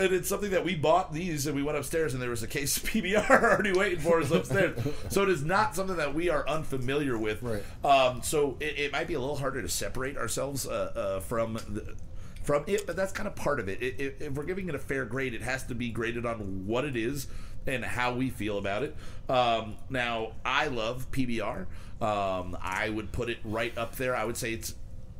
And 0.03 0.13
it's 0.13 0.29
something 0.29 0.51
that 0.51 0.63
we 0.63 0.75
bought 0.75 1.13
these 1.13 1.45
and 1.47 1.55
we 1.55 1.63
went 1.63 1.77
upstairs 1.77 2.13
and 2.13 2.21
there 2.21 2.29
was 2.29 2.43
a 2.43 2.47
case 2.47 2.77
of 2.77 2.83
PBR 2.89 3.29
already 3.29 3.71
waiting 3.73 3.99
for 3.99 4.21
us 4.21 4.31
upstairs. 4.31 4.79
so 5.09 5.23
it 5.23 5.29
is 5.29 5.43
not 5.43 5.75
something 5.75 5.97
that 5.97 6.13
we 6.13 6.29
are 6.29 6.47
unfamiliar 6.47 7.17
with. 7.17 7.41
Right. 7.41 7.63
Um, 7.83 8.21
so 8.21 8.57
it, 8.59 8.77
it 8.79 8.91
might 8.91 9.07
be 9.07 9.13
a 9.15 9.19
little 9.19 9.37
harder 9.37 9.61
to 9.61 9.69
separate 9.69 10.17
ourselves 10.17 10.67
uh, 10.67 10.91
uh, 10.95 11.19
from 11.19 11.53
the, 11.53 11.95
from 12.43 12.63
it, 12.67 12.87
but 12.87 12.95
that's 12.95 13.11
kind 13.11 13.27
of 13.27 13.35
part 13.35 13.59
of 13.59 13.67
it. 13.69 13.79
I- 13.81 14.03
i- 14.03 14.25
If 14.25 14.33
we're 14.33 14.43
giving 14.45 14.69
it 14.69 14.75
a 14.75 14.79
fair 14.79 15.05
grade, 15.05 15.33
it 15.33 15.41
has 15.41 15.63
to 15.65 15.75
be 15.75 15.89
graded 15.89 16.25
on 16.25 16.65
what 16.65 16.85
it 16.85 16.95
is 16.95 17.27
and 17.67 17.83
how 17.83 18.13
we 18.13 18.29
feel 18.29 18.57
about 18.57 18.83
it. 18.83 18.95
Um, 19.27 19.75
now, 19.89 20.31
I 20.45 20.67
love 20.67 21.11
PBR. 21.11 21.65
Um, 22.01 22.57
I 22.61 22.89
would 22.89 23.11
put 23.11 23.29
it 23.29 23.37
right 23.43 23.77
up 23.77 23.95
there. 23.97 24.15
I 24.15 24.23
would 24.23 24.37
say 24.37 24.53
it's 24.53 24.73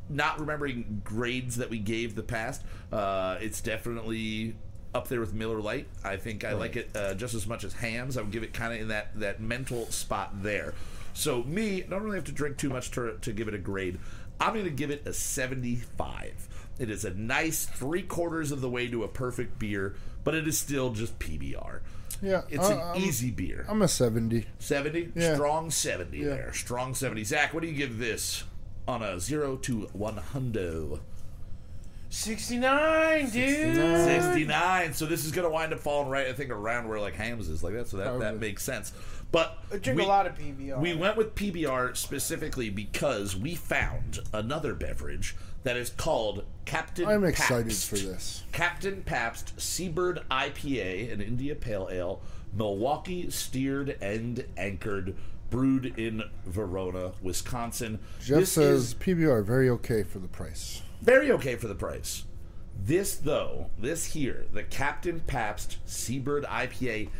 not 0.08 0.40
remembering 0.40 1.02
grades 1.04 1.56
that 1.58 1.68
we 1.70 1.78
gave 1.78 2.14
the 2.16 2.22
past. 2.22 2.62
Uh, 2.90 3.36
it's 3.40 3.60
definitely 3.60 4.56
up 4.94 5.08
there 5.08 5.20
with 5.20 5.32
Miller 5.34 5.60
Lite. 5.60 5.86
I 6.04 6.16
think 6.16 6.44
I 6.44 6.52
like 6.54 6.76
it 6.76 6.90
uh, 6.94 7.14
just 7.14 7.34
as 7.34 7.46
much 7.46 7.64
as 7.64 7.72
Hamm's. 7.74 8.16
I 8.16 8.22
would 8.22 8.30
give 8.32 8.42
it 8.42 8.52
kind 8.52 8.74
of 8.74 8.80
in 8.80 8.88
that 8.88 9.18
that 9.20 9.40
mental 9.40 9.86
spot 9.86 10.42
there. 10.42 10.74
So 11.14 11.42
me, 11.44 11.82
I 11.82 11.86
don't 11.86 12.02
really 12.02 12.16
have 12.16 12.24
to 12.26 12.32
drink 12.32 12.56
too 12.56 12.68
much 12.70 12.90
to, 12.92 13.16
to 13.20 13.32
give 13.32 13.48
it 13.48 13.54
a 13.54 13.58
grade. 13.58 13.98
I'm 14.40 14.52
going 14.54 14.64
to 14.64 14.70
give 14.70 14.90
it 14.90 15.06
a 15.06 15.12
75. 15.12 16.48
It 16.78 16.88
is 16.90 17.04
a 17.04 17.10
nice 17.12 17.66
three 17.66 18.02
quarters 18.02 18.52
of 18.52 18.60
the 18.60 18.70
way 18.70 18.86
to 18.88 19.04
a 19.04 19.08
perfect 19.08 19.58
beer, 19.58 19.96
but 20.24 20.34
it 20.34 20.48
is 20.48 20.56
still 20.58 20.90
just 20.92 21.18
PBR. 21.18 21.80
Yeah, 22.22 22.42
It's 22.48 22.68
uh, 22.68 22.72
an 22.74 22.78
I'm- 22.80 22.96
easy 23.02 23.30
beer. 23.30 23.66
I'm 23.68 23.82
a 23.82 23.88
70. 23.88 24.46
70? 24.58 25.12
Yeah. 25.14 25.34
Strong 25.34 25.70
70 25.72 26.18
Yeah. 26.18 26.24
there. 26.28 26.52
Strong 26.52 26.94
70. 26.94 27.24
Zach, 27.24 27.52
what 27.52 27.60
do 27.62 27.66
you 27.68 27.74
give 27.76 27.98
this 27.98 28.44
on 28.88 29.02
a 29.02 29.18
0 29.20 29.56
to 29.56 29.88
100? 29.92 31.00
69, 32.10 33.30
dude. 33.30 33.76
69. 33.76 34.92
So 34.92 35.06
this 35.06 35.24
is 35.24 35.32
going 35.32 35.46
to 35.46 35.50
wind 35.50 35.72
up 35.72 35.78
falling 35.78 36.08
right, 36.08 36.26
I 36.26 36.32
think, 36.32 36.50
around 36.50 36.88
where 36.88 37.00
like 37.00 37.14
Hamm's 37.14 37.48
is 37.48 37.62
like 37.62 37.74
that. 37.74 37.88
So 37.88 37.96
that, 37.96 38.18
that 38.18 38.38
makes 38.38 38.62
sense. 38.62 38.92
But 39.32 39.58
I 39.72 39.76
drink 39.76 40.00
we, 40.00 40.04
a 40.04 40.08
lot 40.08 40.26
of 40.26 40.36
PBR. 40.36 40.80
we 40.80 40.94
went 40.94 41.16
with 41.16 41.36
PBR 41.36 41.96
specifically 41.96 42.68
because 42.68 43.36
we 43.36 43.54
found 43.54 44.18
another 44.34 44.74
beverage 44.74 45.36
that 45.62 45.76
is 45.76 45.90
called 45.90 46.44
Captain 46.64 47.06
I'm 47.06 47.24
excited 47.24 47.66
Pabst. 47.66 47.88
for 47.88 47.96
this. 47.96 48.42
Captain 48.50 49.02
Pabst 49.02 49.60
Seabird 49.60 50.22
IPA, 50.30 51.12
an 51.12 51.20
India 51.20 51.54
Pale 51.54 51.90
Ale, 51.92 52.20
Milwaukee 52.52 53.30
steered 53.30 53.96
and 54.00 54.44
anchored, 54.56 55.14
brewed 55.50 55.98
in 55.98 56.24
Verona, 56.46 57.12
Wisconsin. 57.22 58.00
Jeff 58.20 58.40
This 58.40 58.52
says 58.52 58.82
is 58.82 58.94
PBR 58.94 59.44
very 59.44 59.68
okay 59.68 60.02
for 60.02 60.18
the 60.18 60.28
price. 60.28 60.82
Very 61.00 61.30
okay 61.32 61.56
for 61.56 61.68
the 61.68 61.74
price. 61.74 62.24
This 62.82 63.16
though, 63.16 63.70
this 63.78 64.06
here, 64.06 64.46
the 64.52 64.62
Captain 64.62 65.20
Pabst 65.20 65.78
Seabird 65.84 66.44
IPA 66.44 67.10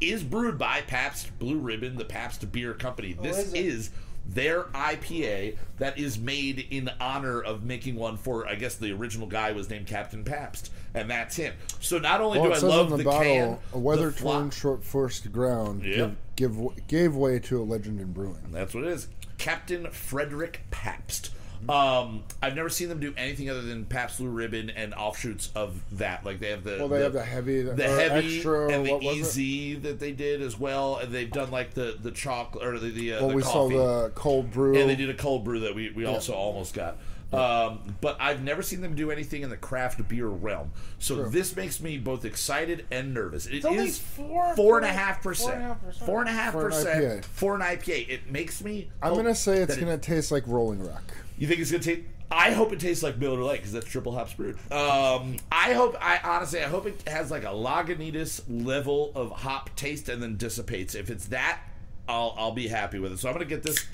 is 0.00 0.22
brewed 0.22 0.58
by 0.58 0.82
Pabst 0.82 1.36
Blue 1.38 1.58
Ribbon, 1.58 1.96
the 1.96 2.04
Pabst 2.04 2.50
Beer 2.52 2.74
Company. 2.74 3.16
Oh, 3.18 3.22
this 3.22 3.38
is 3.52 3.54
is 3.54 3.90
their 4.26 4.62
IPA 4.64 5.56
that 5.78 5.98
is 5.98 6.18
made 6.18 6.66
in 6.70 6.90
honor 7.00 7.42
of 7.42 7.62
making 7.64 7.96
one 7.96 8.16
for 8.16 8.46
I 8.48 8.54
guess 8.54 8.76
the 8.76 8.92
original 8.92 9.26
guy 9.26 9.52
was 9.52 9.68
named 9.68 9.86
Captain 9.86 10.24
Pabst, 10.24 10.70
and 10.94 11.10
that's 11.10 11.36
him. 11.36 11.54
So 11.80 11.98
not 11.98 12.20
only 12.20 12.38
Well, 12.38 12.50
do 12.50 12.56
it 12.56 12.62
I 12.62 12.66
love 12.66 12.90
the, 12.90 12.96
the, 12.98 13.04
bottle, 13.04 13.22
can, 13.22 13.58
a 13.72 13.78
weather 13.78 14.10
the 14.10 14.18
torn, 14.20 14.50
short 14.50 14.84
forced 14.84 15.30
ground 15.32 15.84
Yeah. 15.84 16.10
give, 16.36 16.56
give 16.56 16.86
gave 16.86 17.16
way 17.16 17.38
to 17.40 17.60
a 17.60 17.64
legend 17.64 18.00
in 18.00 18.12
brewing. 18.12 18.38
That's 18.50 18.74
what 18.74 18.84
it 18.84 18.90
is. 18.90 19.08
Captain 19.38 19.90
Frederick 19.90 20.62
Pabst. 20.70 21.30
Um, 21.68 22.24
I've 22.42 22.54
never 22.54 22.68
seen 22.68 22.88
them 22.88 23.00
do 23.00 23.14
anything 23.16 23.48
other 23.48 23.62
than 23.62 23.84
Pabst 23.86 24.18
Blue 24.18 24.28
Ribbon 24.28 24.70
and 24.70 24.92
offshoots 24.94 25.50
of 25.54 25.80
that. 25.98 26.24
Like 26.24 26.38
they 26.40 26.50
have 26.50 26.64
the 26.64 26.76
Well, 26.78 26.88
they 26.88 27.02
have 27.02 27.12
the 27.12 27.24
heavy, 27.24 27.62
the 27.62 27.72
or 27.72 27.98
heavy 27.98 28.36
extra, 28.36 28.68
and 28.72 28.86
the 28.86 28.90
what 28.92 29.02
was 29.02 29.16
it? 29.16 29.20
easy 29.40 29.74
that 29.76 29.98
they 30.00 30.12
did 30.12 30.42
as 30.42 30.58
well, 30.58 30.96
and 30.98 31.12
they've 31.12 31.30
done 31.30 31.50
like 31.50 31.74
the 31.74 31.96
the 32.02 32.10
chocolate 32.10 32.64
or 32.64 32.78
the 32.78 32.90
the, 32.90 33.12
uh, 33.14 33.20
Well, 33.20 33.28
the 33.30 33.34
we 33.36 33.42
coffee. 33.42 33.74
saw 33.74 34.02
the 34.04 34.10
cold 34.14 34.50
brew. 34.50 34.76
and 34.78 34.88
they 34.90 34.96
did 34.96 35.10
a 35.10 35.14
cold 35.14 35.44
brew 35.44 35.60
that 35.60 35.74
we, 35.74 35.90
we 35.90 36.04
also 36.04 36.32
almost 36.34 36.74
got. 36.74 36.96
Um, 37.32 37.96
but 38.00 38.16
I've 38.20 38.44
never 38.44 38.62
seen 38.62 38.80
them 38.80 38.94
do 38.94 39.10
anything 39.10 39.42
in 39.42 39.50
the 39.50 39.56
craft 39.56 40.06
beer 40.08 40.28
realm. 40.28 40.70
So 41.00 41.16
True. 41.16 41.30
this 41.30 41.56
makes 41.56 41.80
me 41.80 41.98
both 41.98 42.24
excited 42.24 42.86
and 42.92 43.12
nervous. 43.12 43.46
It 43.46 43.56
It's 43.56 43.64
only 43.64 43.86
is 43.88 43.98
four- 43.98 44.54
four 44.54 44.76
and 44.78 44.86
a 44.86 44.92
four- 44.92 45.32
percent. 45.32 45.54
and 45.54 45.62
a 45.62 45.66
half 45.66 45.82
percent. 45.82 46.06
Four 46.06 46.20
and 46.20 46.28
a 46.28 46.32
half 46.32 46.52
For 46.52 46.66
an 46.66 46.70
percent 46.70 47.04
IPA. 47.04 47.24
for 47.24 47.54
an 47.56 47.60
IPA. 47.62 48.08
It 48.08 48.30
makes 48.30 48.62
me. 48.62 48.88
I'm 49.02 49.14
gonna 49.16 49.34
say 49.34 49.56
it's 49.58 49.74
that 49.74 49.78
it- 49.82 49.84
gonna 49.84 49.98
taste 49.98 50.30
like 50.30 50.44
Rolling 50.46 50.86
Rock. 50.86 51.02
You 51.38 51.46
think 51.46 51.60
it's 51.60 51.70
gonna 51.70 51.82
taste? 51.82 52.02
I 52.30 52.52
hope 52.52 52.72
it 52.72 52.80
tastes 52.80 53.02
like 53.02 53.18
Miller 53.18 53.42
Lite 53.42 53.58
because 53.58 53.72
that's 53.72 53.86
triple 53.86 54.12
hop 54.12 54.34
brewed. 54.36 54.56
Um, 54.72 55.36
I 55.52 55.72
hope. 55.74 55.96
I 56.00 56.18
honestly, 56.24 56.60
I 56.62 56.68
hope 56.68 56.86
it 56.86 57.06
has 57.08 57.30
like 57.30 57.44
a 57.44 57.48
Lagunitas 57.48 58.42
level 58.48 59.12
of 59.14 59.30
hop 59.30 59.74
taste 59.76 60.08
and 60.08 60.22
then 60.22 60.36
dissipates. 60.36 60.94
If 60.94 61.10
it's 61.10 61.26
that, 61.26 61.60
I'll 62.08 62.34
I'll 62.36 62.52
be 62.52 62.68
happy 62.68 62.98
with 62.98 63.12
it. 63.12 63.18
So 63.18 63.28
I'm 63.28 63.34
gonna 63.34 63.44
get 63.44 63.62
this 63.62 63.84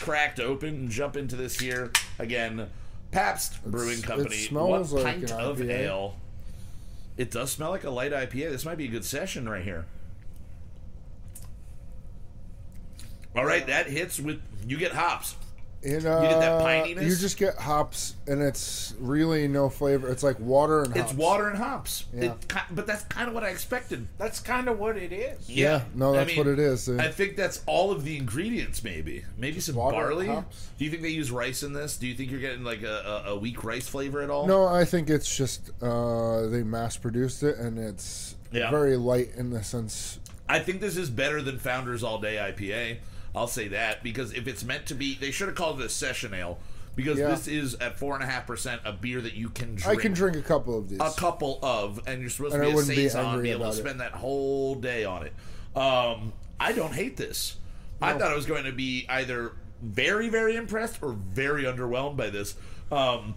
cracked 0.00 0.40
open 0.40 0.68
and 0.68 0.90
jump 0.90 1.16
into 1.16 1.36
this 1.36 1.58
here 1.58 1.90
again. 2.18 2.68
Pabst 3.10 3.64
Brewing 3.64 4.00
it 4.00 4.04
Company. 4.04 4.36
smells 4.36 4.92
what 4.92 5.04
like 5.04 5.20
pint 5.20 5.30
of 5.32 5.62
ale? 5.62 6.16
It 7.16 7.30
does 7.30 7.52
smell 7.52 7.70
like 7.70 7.84
a 7.84 7.90
light 7.90 8.12
IPA. 8.12 8.50
This 8.50 8.64
might 8.64 8.76
be 8.76 8.86
a 8.86 8.90
good 8.90 9.04
session 9.04 9.48
right 9.48 9.62
here. 9.62 9.86
All 13.36 13.44
right, 13.44 13.66
that 13.66 13.88
hits 13.88 14.20
with 14.20 14.40
you 14.66 14.76
get 14.78 14.92
hops. 14.92 15.36
It, 15.84 16.06
uh, 16.06 16.22
get 16.22 16.40
that 16.40 16.62
pininess? 16.62 17.02
You 17.02 17.14
just 17.14 17.36
get 17.36 17.56
hops, 17.56 18.14
and 18.26 18.40
it's 18.42 18.94
really 18.98 19.46
no 19.46 19.68
flavor. 19.68 20.08
It's 20.08 20.22
like 20.22 20.40
water 20.40 20.82
and 20.82 20.96
hops. 20.96 21.10
It's 21.10 21.18
water 21.18 21.48
and 21.48 21.58
hops. 21.58 22.06
Yeah. 22.14 22.22
It 22.32 22.52
but 22.70 22.86
that's 22.86 23.04
kind 23.04 23.28
of 23.28 23.34
what 23.34 23.44
I 23.44 23.48
expected. 23.50 24.06
That's 24.16 24.40
kind 24.40 24.68
of 24.68 24.78
what 24.78 24.96
it 24.96 25.12
is. 25.12 25.48
Yeah, 25.50 25.82
no, 25.94 26.14
I 26.14 26.18
that's 26.18 26.28
mean, 26.28 26.38
what 26.38 26.46
it 26.46 26.58
is. 26.58 26.88
I 26.88 27.08
think 27.08 27.36
that's 27.36 27.62
all 27.66 27.90
of 27.92 28.04
the 28.04 28.16
ingredients. 28.16 28.82
Maybe, 28.82 29.24
maybe 29.36 29.60
some 29.60 29.74
Water 29.74 29.96
and 29.96 30.04
barley. 30.06 30.26
hops. 30.28 30.70
Do 30.78 30.84
you 30.86 30.90
think 30.90 31.02
they 31.02 31.10
use 31.10 31.30
rice 31.30 31.62
in 31.62 31.74
this? 31.74 31.96
Do 31.98 32.06
you 32.06 32.14
think 32.14 32.30
you're 32.30 32.40
getting 32.40 32.64
like 32.64 32.82
a, 32.82 33.22
a, 33.26 33.30
a 33.32 33.36
weak 33.38 33.62
rice 33.62 33.86
flavor 33.86 34.22
at 34.22 34.30
all? 34.30 34.46
No, 34.46 34.64
I 34.66 34.84
think 34.86 35.10
it's 35.10 35.36
just 35.36 35.70
uh, 35.82 36.46
they 36.46 36.62
mass 36.62 36.96
produced 36.96 37.42
it, 37.42 37.58
and 37.58 37.78
it's 37.78 38.36
Yeah. 38.52 38.70
very 38.70 38.96
light 38.96 39.32
in 39.36 39.50
the 39.50 39.62
sense. 39.62 40.18
I 40.48 40.60
think 40.60 40.80
this 40.80 40.96
is 40.96 41.10
better 41.10 41.42
than 41.42 41.58
Founders 41.58 42.02
All 42.02 42.18
Day 42.18 42.36
IPA. 42.36 42.98
I'll 43.34 43.46
say 43.48 43.68
that 43.68 44.02
because 44.02 44.32
if 44.32 44.46
it's 44.46 44.64
meant 44.64 44.86
to 44.86 44.94
be, 44.94 45.14
they 45.14 45.30
should 45.30 45.48
have 45.48 45.56
called 45.56 45.80
it 45.80 45.86
a 45.86 45.88
session 45.88 46.32
ale 46.34 46.58
because 46.94 47.18
Yeah. 47.18 47.28
this 47.28 47.48
is 47.48 47.74
at 47.76 47.98
four 47.98 48.14
and 48.14 48.22
a 48.22 48.26
half 48.26 48.46
percent 48.46 48.80
a 48.84 48.92
beer 48.92 49.20
that 49.20 49.34
you 49.34 49.48
can 49.48 49.74
drink. 49.74 49.98
I 49.98 50.00
can 50.00 50.12
drink 50.12 50.36
a 50.36 50.42
couple 50.42 50.78
of 50.78 50.88
these. 50.88 51.00
a 51.00 51.10
couple 51.16 51.58
of, 51.62 52.00
and 52.06 52.20
you're 52.20 52.30
supposed 52.30 52.54
And 52.54 52.62
to 52.62 52.68
be 52.68 52.72
a 52.72 52.74
wouldn't 52.76 52.96
be 52.96 53.08
saison, 53.08 53.42
be 53.42 53.50
able 53.50 53.60
to 53.60 53.64
about 53.66 53.74
it. 53.74 53.78
spend 53.78 54.00
that 54.00 54.12
whole 54.12 54.76
day 54.76 55.04
on 55.04 55.24
it. 55.26 55.32
Um, 55.76 56.32
I 56.60 56.72
don't 56.72 56.92
hate 56.94 57.16
this. 57.16 57.56
I 58.00 58.12
thought 58.12 58.30
I 58.30 58.34
was 58.36 58.46
going 58.46 58.64
to 58.64 58.72
be 58.72 59.06
either 59.08 59.52
very, 59.82 60.28
very 60.28 60.56
impressed 60.56 61.02
or 61.02 61.12
very 61.12 61.64
underwhelmed 61.64 62.16
by 62.16 62.30
this. 62.30 62.54
Um, 62.92 63.34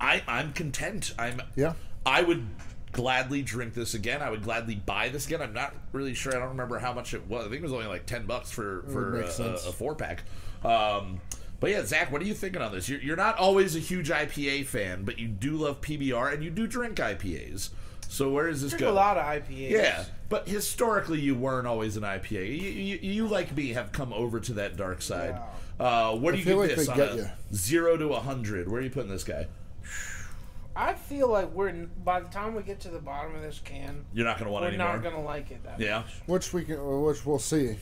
I, 0.00 0.22
I'm 0.26 0.52
content. 0.54 1.12
I'm. 1.18 1.42
Yeah. 1.56 1.74
I 2.06 2.22
would 2.22 2.46
gladly 2.92 3.42
drink 3.42 3.74
this 3.74 3.94
again. 3.94 4.22
I 4.22 4.30
would 4.30 4.42
gladly 4.42 4.74
buy 4.74 5.08
this 5.08 5.26
again. 5.26 5.42
I'm 5.42 5.52
not 5.52 5.74
really 5.92 6.14
sure. 6.14 6.34
I 6.34 6.38
don't 6.38 6.48
remember 6.48 6.78
how 6.78 6.92
much 6.92 7.14
it 7.14 7.26
was. 7.26 7.46
I 7.46 7.48
think 7.48 7.60
it 7.60 7.62
was 7.62 7.72
only 7.72 7.86
like 7.86 8.06
ten 8.06 8.26
bucks 8.26 8.50
for 8.50 8.84
for 8.88 9.20
a, 9.20 9.26
a, 9.26 9.52
a 9.54 9.72
four 9.72 9.94
pack. 9.94 10.22
Um, 10.64 11.20
but 11.60 11.70
yeah, 11.70 11.84
Zach, 11.84 12.10
what 12.10 12.22
are 12.22 12.24
you 12.24 12.34
thinking 12.34 12.62
on 12.62 12.72
this? 12.72 12.88
You're, 12.88 13.00
you're 13.00 13.16
not 13.16 13.36
always 13.36 13.76
a 13.76 13.78
huge 13.78 14.08
IPA 14.08 14.66
fan, 14.66 15.04
but 15.04 15.18
you 15.18 15.28
do 15.28 15.56
love 15.56 15.80
PBR 15.82 16.32
and 16.32 16.42
you 16.42 16.50
do 16.50 16.66
drink 16.66 16.96
IPAs. 16.96 17.70
So 18.08 18.30
where 18.30 18.48
does 18.48 18.62
this 18.62 18.72
Drink 18.72 18.80
go? 18.80 18.90
a 18.90 18.92
lot 18.92 19.16
of 19.16 19.24
IPAs. 19.24 19.70
Yeah, 19.70 20.04
but 20.28 20.48
historically 20.48 21.20
you 21.20 21.34
weren't 21.36 21.66
always 21.66 21.96
an 21.96 22.02
IPA. 22.02 22.48
You, 22.60 22.68
you, 22.70 22.98
you 23.00 23.28
like 23.28 23.54
me 23.54 23.68
have 23.68 23.92
come 23.92 24.12
over 24.12 24.40
to 24.40 24.54
that 24.54 24.76
dark 24.76 25.00
side. 25.00 25.38
Uh, 25.78 26.16
what 26.16 26.32
do 26.32 26.38
you 26.38 26.44
feel 26.44 26.60
give 26.60 26.68
like 26.68 26.76
this 26.76 26.88
on 26.88 26.96
get 26.96 27.12
a 27.12 27.16
you. 27.16 27.26
zero 27.54 27.96
to 27.96 28.08
a 28.14 28.20
hundred? 28.20 28.68
Where 28.68 28.80
are 28.80 28.84
you 28.84 28.90
putting 28.90 29.10
this 29.10 29.22
guy? 29.22 29.46
I 30.76 30.94
feel 30.94 31.28
like 31.28 31.52
we're 31.52 31.72
by 32.04 32.20
the 32.20 32.28
time 32.28 32.54
we 32.54 32.62
get 32.62 32.80
to 32.80 32.88
the 32.88 32.98
bottom 33.00 33.34
of 33.34 33.42
this 33.42 33.60
can, 33.64 34.04
You're 34.14 34.24
not 34.26 34.38
going 34.38 34.46
to 34.46 34.52
want 34.52 34.62
we're 34.62 34.68
any 34.68 34.76
not 34.78 35.02
gonna 35.02 35.22
like 35.22 35.50
it 35.50 35.62
that 35.64 35.80
Yeah. 35.80 35.98
much. 35.98 36.06
which 36.26 36.52
we 36.52 36.64
can, 36.64 36.78
uh, 36.78 36.84
which 37.00 37.26
we'll 37.26 37.38
see. 37.40 37.76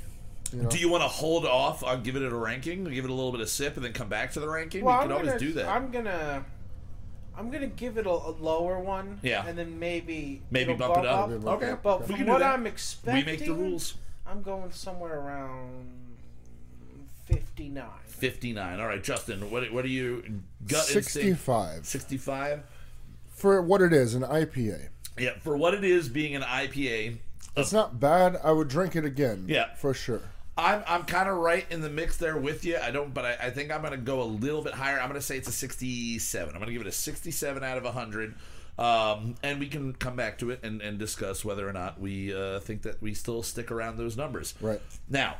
You 0.53 0.63
know, 0.63 0.69
Do 0.71 0.79
you 0.79 0.89
want 0.89 1.03
to 1.03 1.09
hold 1.09 1.45
off 1.45 1.85
on 1.85 2.03
giving 2.03 2.23
it 2.25 2.33
a 2.33 2.37
ranking, 2.37 2.85
give 2.85 3.05
it 3.05 3.11
a 3.11 3.15
little 3.15 3.33
bit 3.33 3.43
of 3.43 3.51
sip, 3.51 3.77
and 3.77 3.85
then 3.85 3.93
come 3.93 4.09
back 4.09 4.33
to 4.33 4.41
the 4.41 4.49
ranking? 4.49 4.83
Well, 4.85 4.97
we 4.97 5.03
I'm 5.03 5.09
could 5.09 5.13
always 5.15 5.29
gonna, 5.29 5.39
do 5.41 5.53
that. 5.55 5.69
I'm 5.69 5.91
gonna, 5.91 6.45
I'm 7.37 7.51
gonna 7.51 7.67
give 7.67 7.99
it 7.99 8.07
a, 8.07 8.11
a 8.11 8.33
lower 8.41 8.81
one. 8.81 9.21
Yeah. 9.23 9.47
and 9.47 9.59
then 9.59 9.79
maybe 9.79 10.41
Maybe 10.51 10.73
it'll 10.73 10.89
bump 10.89 11.05
it 11.05 11.07
up. 11.07 11.29
Maybe 11.29 11.43
bump 11.43 11.63
Okay. 11.63 11.77
But 11.83 12.09
we 12.09 12.15
from 12.17 12.27
what 12.27 12.39
that. 12.41 12.55
I'm 12.55 12.67
expecting, 12.67 13.27
we 13.27 13.31
make 13.31 13.41
the 13.45 13.53
rules. 13.53 13.95
I'm 14.27 14.41
going 14.43 14.73
somewhere 14.73 15.19
around 15.21 15.87
fifty-nine. 17.27 17.85
Fifty-nine. 18.07 18.81
All 18.81 18.87
right, 18.87 19.03
Justin. 19.05 19.51
What 19.51 19.71
what 19.73 19.85
are 19.85 19.89
you 19.89 20.43
gut 20.67 20.85
sixty-five 20.85 21.85
Sixty-five. 21.87 22.63
For 23.39 23.61
what 23.63 23.81
it 23.81 23.93
is, 23.93 24.15
an 24.15 24.23
IPA. 24.23 24.89
Yeah, 25.19 25.39
for 25.41 25.57
what 25.57 25.75
it 25.75 25.85
is, 25.85 26.09
being 26.09 26.35
an 26.37 26.43
IPA, 26.43 27.19
It's 27.57 27.73
not 27.73 27.99
bad. 27.99 28.39
I 28.43 28.53
would 28.53 28.69
drink 28.69 28.95
it 28.97 29.05
again. 29.05 29.47
Yeah. 29.49 29.75
for 29.75 29.95
sure. 29.95 30.23
I'm 30.57 30.83
I'm 30.89 31.05
kind 31.05 31.29
of 31.29 31.37
right 31.37 31.65
in 31.71 31.83
the 31.83 31.91
mix 31.91 32.17
there 32.17 32.37
with 32.37 32.65
you. 32.65 32.79
I 32.79 32.91
don't, 32.91 33.15
but 33.15 33.25
I, 33.25 33.37
I 33.47 33.51
think 33.51 33.71
I'm 33.71 33.81
going 33.81 33.93
to 33.93 33.97
go 33.97 34.21
a 34.23 34.25
little 34.25 34.61
bit 34.63 34.75
higher. 34.75 35.01
I'm 35.01 35.09
going 35.09 35.21
to 35.21 35.25
say 35.25 35.37
it's 35.37 35.49
a 35.49 35.53
67. 35.53 36.49
I'm 36.49 36.55
going 36.61 36.67
to 36.67 36.73
give 36.73 36.83
it 36.83 36.89
a 36.89 36.93
67 36.93 37.63
out 37.63 37.79
of 37.79 37.85
100. 37.85 38.35
Um, 38.77 39.35
and 39.43 39.59
we 39.59 39.67
can 39.67 39.93
come 39.95 40.15
back 40.15 40.39
to 40.39 40.51
it 40.51 40.61
and, 40.63 40.81
and 40.83 40.99
discuss 40.99 41.45
whether 41.45 41.69
or 41.69 41.73
not 41.73 42.01
we 42.01 42.33
uh, 42.35 42.61
think 42.61 42.83
that 42.83 43.03
we 43.03 43.13
still 43.15 43.43
stick 43.43 43.71
around 43.73 43.99
those 43.99 44.17
numbers. 44.17 44.55
Right. 44.61 44.81
Now, 45.09 45.37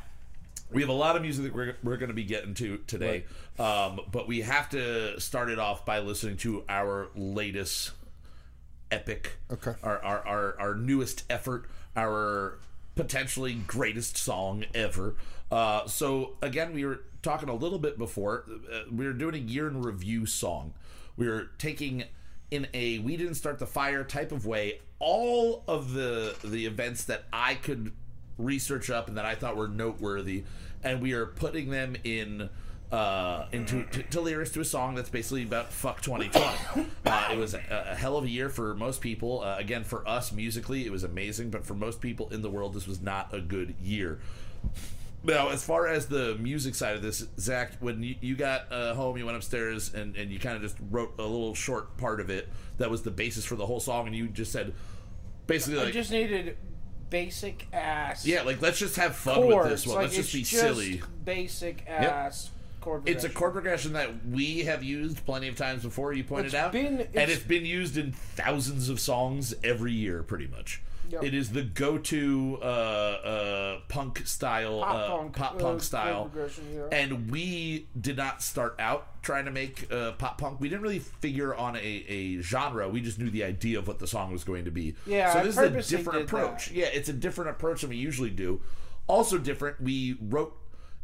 we 0.71 0.81
have 0.81 0.89
a 0.89 0.93
lot 0.93 1.15
of 1.15 1.21
music 1.21 1.45
that 1.45 1.53
we're, 1.55 1.75
we're 1.83 1.97
going 1.97 2.09
to 2.09 2.13
be 2.15 2.23
getting 2.23 2.53
to 2.55 2.77
today, 2.87 3.25
um, 3.57 3.99
but 4.11 4.27
we 4.27 4.41
have 4.41 4.69
to 4.69 5.19
start 5.19 5.49
it 5.49 5.59
off 5.59 5.85
by 5.85 5.99
listening 5.99 6.37
to 6.37 6.63
our 6.69 7.07
latest 7.15 7.91
epic, 8.91 9.37
Okay. 9.51 9.73
our, 9.83 10.03
our, 10.03 10.27
our, 10.27 10.59
our 10.59 10.75
newest 10.75 11.23
effort, 11.29 11.65
our 11.95 12.59
potentially 12.95 13.53
greatest 13.53 14.17
song 14.17 14.65
ever. 14.73 15.15
Uh, 15.51 15.87
so, 15.87 16.35
again, 16.41 16.73
we 16.73 16.85
were 16.85 17.01
talking 17.21 17.49
a 17.49 17.55
little 17.55 17.79
bit 17.79 17.97
before. 17.97 18.45
Uh, 18.71 18.81
we 18.91 19.05
were 19.05 19.13
doing 19.13 19.35
a 19.35 19.39
year 19.39 19.67
in 19.67 19.81
review 19.81 20.25
song. 20.25 20.73
We 21.17 21.27
were 21.27 21.49
taking 21.57 22.03
in 22.51 22.67
a 22.73 22.97
we 22.99 23.15
didn't 23.15 23.35
start 23.35 23.59
the 23.59 23.67
fire 23.67 24.03
type 24.03 24.31
of 24.31 24.43
way 24.45 24.79
all 24.97 25.63
of 25.67 25.93
the 25.93 26.35
the 26.43 26.65
events 26.65 27.03
that 27.03 27.25
I 27.31 27.53
could 27.55 27.91
research 28.39 28.89
up 28.89 29.07
and 29.07 29.17
that 29.17 29.25
I 29.25 29.35
thought 29.35 29.55
were 29.55 29.67
noteworthy, 29.67 30.45
and 30.83 31.01
we 31.01 31.13
are 31.13 31.27
putting 31.27 31.69
them 31.69 31.95
in 32.03 32.49
uh, 32.91 33.45
into 33.51 33.83
to, 33.83 34.01
to 34.01 34.21
lyrics 34.21 34.49
to 34.51 34.61
a 34.61 34.65
song 34.65 34.95
that's 34.95 35.09
basically 35.09 35.43
about 35.43 35.71
fuck 35.71 36.01
2020. 36.01 36.87
Uh, 37.05 37.29
it 37.31 37.37
was 37.37 37.53
a, 37.53 37.61
a 37.69 37.95
hell 37.95 38.17
of 38.17 38.23
a 38.25 38.29
year 38.29 38.49
for 38.49 38.73
most 38.73 39.01
people. 39.01 39.41
Uh, 39.41 39.57
again, 39.57 39.83
for 39.83 40.07
us 40.07 40.31
musically, 40.31 40.85
it 40.85 40.91
was 40.91 41.03
amazing, 41.03 41.51
but 41.51 41.65
for 41.65 41.75
most 41.75 42.01
people 42.01 42.29
in 42.29 42.41
the 42.41 42.49
world, 42.49 42.73
this 42.73 42.87
was 42.87 43.01
not 43.01 43.31
a 43.33 43.39
good 43.39 43.75
year. 43.81 44.19
Now, 45.23 45.49
as 45.49 45.63
far 45.63 45.87
as 45.87 46.07
the 46.07 46.35
music 46.35 46.75
side 46.75 46.95
of 46.95 47.01
this, 47.01 47.25
Zach, 47.37 47.73
when 47.81 48.01
you, 48.01 48.15
you 48.21 48.35
got 48.35 48.71
uh, 48.71 48.93
home, 48.93 49.17
you 49.17 49.25
went 49.25 49.37
upstairs 49.37 49.93
and, 49.93 50.15
and 50.15 50.31
you 50.31 50.39
kind 50.39 50.55
of 50.55 50.61
just 50.61 50.77
wrote 50.89 51.13
a 51.19 51.23
little 51.23 51.53
short 51.53 51.97
part 51.97 52.21
of 52.21 52.29
it 52.29 52.47
that 52.77 52.89
was 52.89 53.01
the 53.01 53.11
basis 53.11 53.43
for 53.43 53.55
the 53.55 53.65
whole 53.65 53.81
song, 53.81 54.07
and 54.07 54.15
you 54.15 54.27
just 54.27 54.51
said 54.51 54.73
basically 55.45 55.79
I 55.79 55.91
just 55.91 56.11
needed 56.11 56.57
basic 57.09 57.67
ass. 57.73 58.25
yeah, 58.25 58.41
like 58.43 58.61
let's 58.61 58.79
just 58.79 58.95
have 58.97 59.15
fun 59.15 59.35
chords. 59.35 59.55
with 59.55 59.71
this 59.71 59.87
one. 59.87 59.95
Like, 59.97 60.03
let's 60.05 60.15
just 60.15 60.33
be 60.33 60.43
silly. 60.43 61.01
Basic 61.25 61.85
ass 61.87 62.51
chord. 62.81 63.07
It's 63.07 63.23
a 63.23 63.29
chord 63.29 63.53
progression 63.53 63.93
that 63.93 64.25
we 64.27 64.59
have 64.65 64.83
used 64.83 65.25
plenty 65.25 65.47
of 65.47 65.55
times 65.57 65.83
before. 65.83 66.13
You 66.13 66.23
pointed 66.23 66.47
It's 66.47 66.55
out, 66.55 66.71
been- 66.71 66.85
and 66.85 66.99
it's- 67.01 67.29
it's 67.29 67.43
been 67.43 67.65
used 67.65 67.97
in 67.97 68.11
thousands 68.11 68.89
of 68.89 68.99
songs 68.99 69.53
every 69.63 69.91
year, 69.91 70.23
pretty 70.23 70.47
much. 70.47 70.81
Yep. 71.09 71.23
It 71.23 71.33
is 71.33 71.51
the 71.51 71.63
go-to 71.63 72.59
uh, 72.61 72.65
uh, 72.65 73.79
punk 73.87 74.25
style, 74.25 74.81
Pop 74.81 74.95
uh, 74.95 75.07
punk, 75.07 75.35
pop 75.35 75.45
uh, 75.45 75.49
punk 75.49 75.61
chord 75.61 75.81
style, 75.81 76.31
yeah. 76.73 76.81
and 76.91 77.31
we 77.31 77.87
did 77.99 78.17
not 78.17 78.41
start 78.41 78.75
out 78.79 79.21
trying 79.23 79.45
to 79.45 79.51
make 79.51 79.91
uh, 79.91 80.11
pop 80.13 80.37
punk. 80.37 80.59
We 80.59 80.69
didn't 80.69 80.81
really 80.81 80.99
figure 80.99 81.55
on 81.55 81.75
a, 81.75 81.79
a 81.79 82.41
genre. 82.41 82.87
We 82.89 83.01
just 83.01 83.19
knew 83.19 83.29
the 83.29 83.43
idea 83.43 83.79
of 83.79 83.87
what 83.87 83.99
the 83.99 84.07
song 84.07 84.31
was 84.31 84.43
going 84.43 84.65
to 84.65 84.71
be. 84.71 84.95
Yeah, 85.05 85.33
so 85.33 85.39
I 85.39 85.43
this 85.43 85.57
is 85.57 85.93
a 85.93 85.97
different 85.97 86.23
approach. 86.23 86.67
that. 86.67 86.75
Yeah, 86.75 86.85
it's 86.85 87.09
a 87.09 87.13
different 87.13 87.51
approach 87.51 87.81
than 87.81 87.89
we 87.89 87.97
usually 87.97 88.29
do. 88.29 88.61
Also 89.07 89.37
different. 89.37 89.81
We 89.81 90.17
wrote 90.21 90.55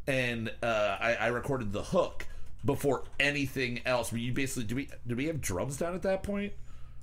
and 0.08 0.52
uh, 0.62 0.98
I, 1.00 1.16
I 1.16 1.28
recorded 1.28 1.74
the 1.74 1.84
hook 1.84 2.28
before 2.64 3.04
anything 3.20 3.82
else. 3.86 4.12
We 4.12 4.32
basically 4.32 4.64
do 4.66 4.76
we 4.76 4.90
did 5.06 5.18
we 5.18 5.26
have 5.26 5.42
drums 5.42 5.78
down 5.78 5.96
at 5.96 6.02
that 6.04 6.24
point? 6.24 6.54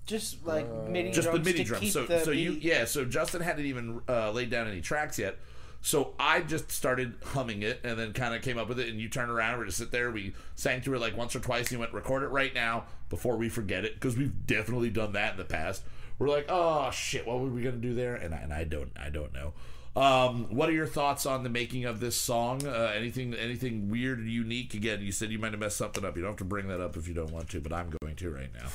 Just 0.06 0.44
like 0.46 0.66
MIDI 0.88 1.10
Uh, 1.10 1.12
Just 1.12 1.28
drums 1.30 1.44
the 1.44 1.50
MIDI 1.52 1.58
to 1.58 1.64
drums. 1.64 1.80
keep 1.82 1.92
So 1.92 2.06
the 2.06 2.20
so 2.20 2.30
you 2.30 2.52
yeah. 2.60 2.84
So 2.84 3.04
Justin 3.04 3.40
hadn't 3.42 3.64
even 3.66 4.00
uh, 4.08 4.30
laid 4.32 4.50
down 4.50 4.66
any 4.68 4.80
tracks 4.80 5.18
yet. 5.18 5.38
So 5.84 6.14
I 6.18 6.40
just 6.40 6.70
started 6.70 7.14
humming 7.24 7.62
it 7.62 7.80
and 7.82 7.98
then 7.98 8.12
kind 8.12 8.34
of 8.34 8.42
came 8.42 8.56
up 8.56 8.68
with 8.68 8.78
it. 8.78 8.88
And 8.88 9.00
you 9.00 9.08
turned 9.08 9.30
around, 9.32 9.58
we 9.58 9.66
just 9.66 9.78
sit 9.78 9.90
there. 9.90 10.12
We 10.12 10.32
sang 10.54 10.80
through 10.80 10.96
it 10.96 11.00
like 11.00 11.16
once 11.16 11.34
or 11.34 11.40
twice. 11.40 11.62
And 11.66 11.72
you 11.72 11.78
went 11.80 11.92
record 11.92 12.22
it 12.22 12.28
right 12.28 12.54
now 12.54 12.84
before 13.10 13.36
we 13.36 13.48
forget 13.48 13.84
it 13.84 13.94
because 13.94 14.16
we've 14.16 14.46
definitely 14.46 14.90
done 14.90 15.12
that 15.14 15.32
in 15.32 15.38
the 15.38 15.44
past. 15.44 15.82
We're 16.18 16.28
like, 16.28 16.46
oh 16.48 16.90
shit, 16.92 17.26
what 17.26 17.40
were 17.40 17.48
we 17.48 17.62
gonna 17.62 17.76
do 17.78 17.94
there? 17.94 18.14
And 18.14 18.32
I, 18.32 18.38
and 18.38 18.52
I 18.52 18.62
don't 18.64 18.92
I 18.96 19.08
don't 19.10 19.32
know. 19.34 19.54
Um, 19.94 20.46
what 20.48 20.70
are 20.70 20.72
your 20.72 20.86
thoughts 20.86 21.26
on 21.26 21.42
the 21.42 21.50
making 21.50 21.84
of 21.84 22.00
this 22.00 22.16
song? 22.16 22.66
Uh, 22.66 22.92
anything 22.96 23.34
anything 23.34 23.90
weird 23.90 24.20
or 24.20 24.24
unique? 24.24 24.72
Again, 24.72 25.02
you 25.02 25.12
said 25.12 25.30
you 25.30 25.38
might 25.38 25.50
have 25.50 25.60
messed 25.60 25.76
something 25.76 26.02
up. 26.04 26.16
You 26.16 26.22
don't 26.22 26.30
have 26.32 26.38
to 26.38 26.44
bring 26.44 26.68
that 26.68 26.80
up 26.80 26.96
if 26.96 27.06
you 27.06 27.12
don't 27.14 27.30
want 27.30 27.50
to, 27.50 27.60
but 27.60 27.72
I'm 27.74 27.90
going 28.00 28.16
to 28.16 28.30
right 28.30 28.50
now. 28.54 28.68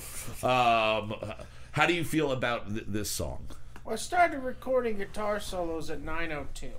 Um, 0.47 1.15
how 1.71 1.87
do 1.87 1.93
you 1.93 2.03
feel 2.03 2.31
about 2.31 2.71
th- 2.71 2.85
this 2.87 3.09
song? 3.09 3.47
Well, 3.83 3.93
I 3.93 3.97
started 3.97 4.39
recording 4.39 4.97
guitar 4.97 5.39
solos 5.39 5.89
at 5.89 6.03
9:02. 6.03 6.71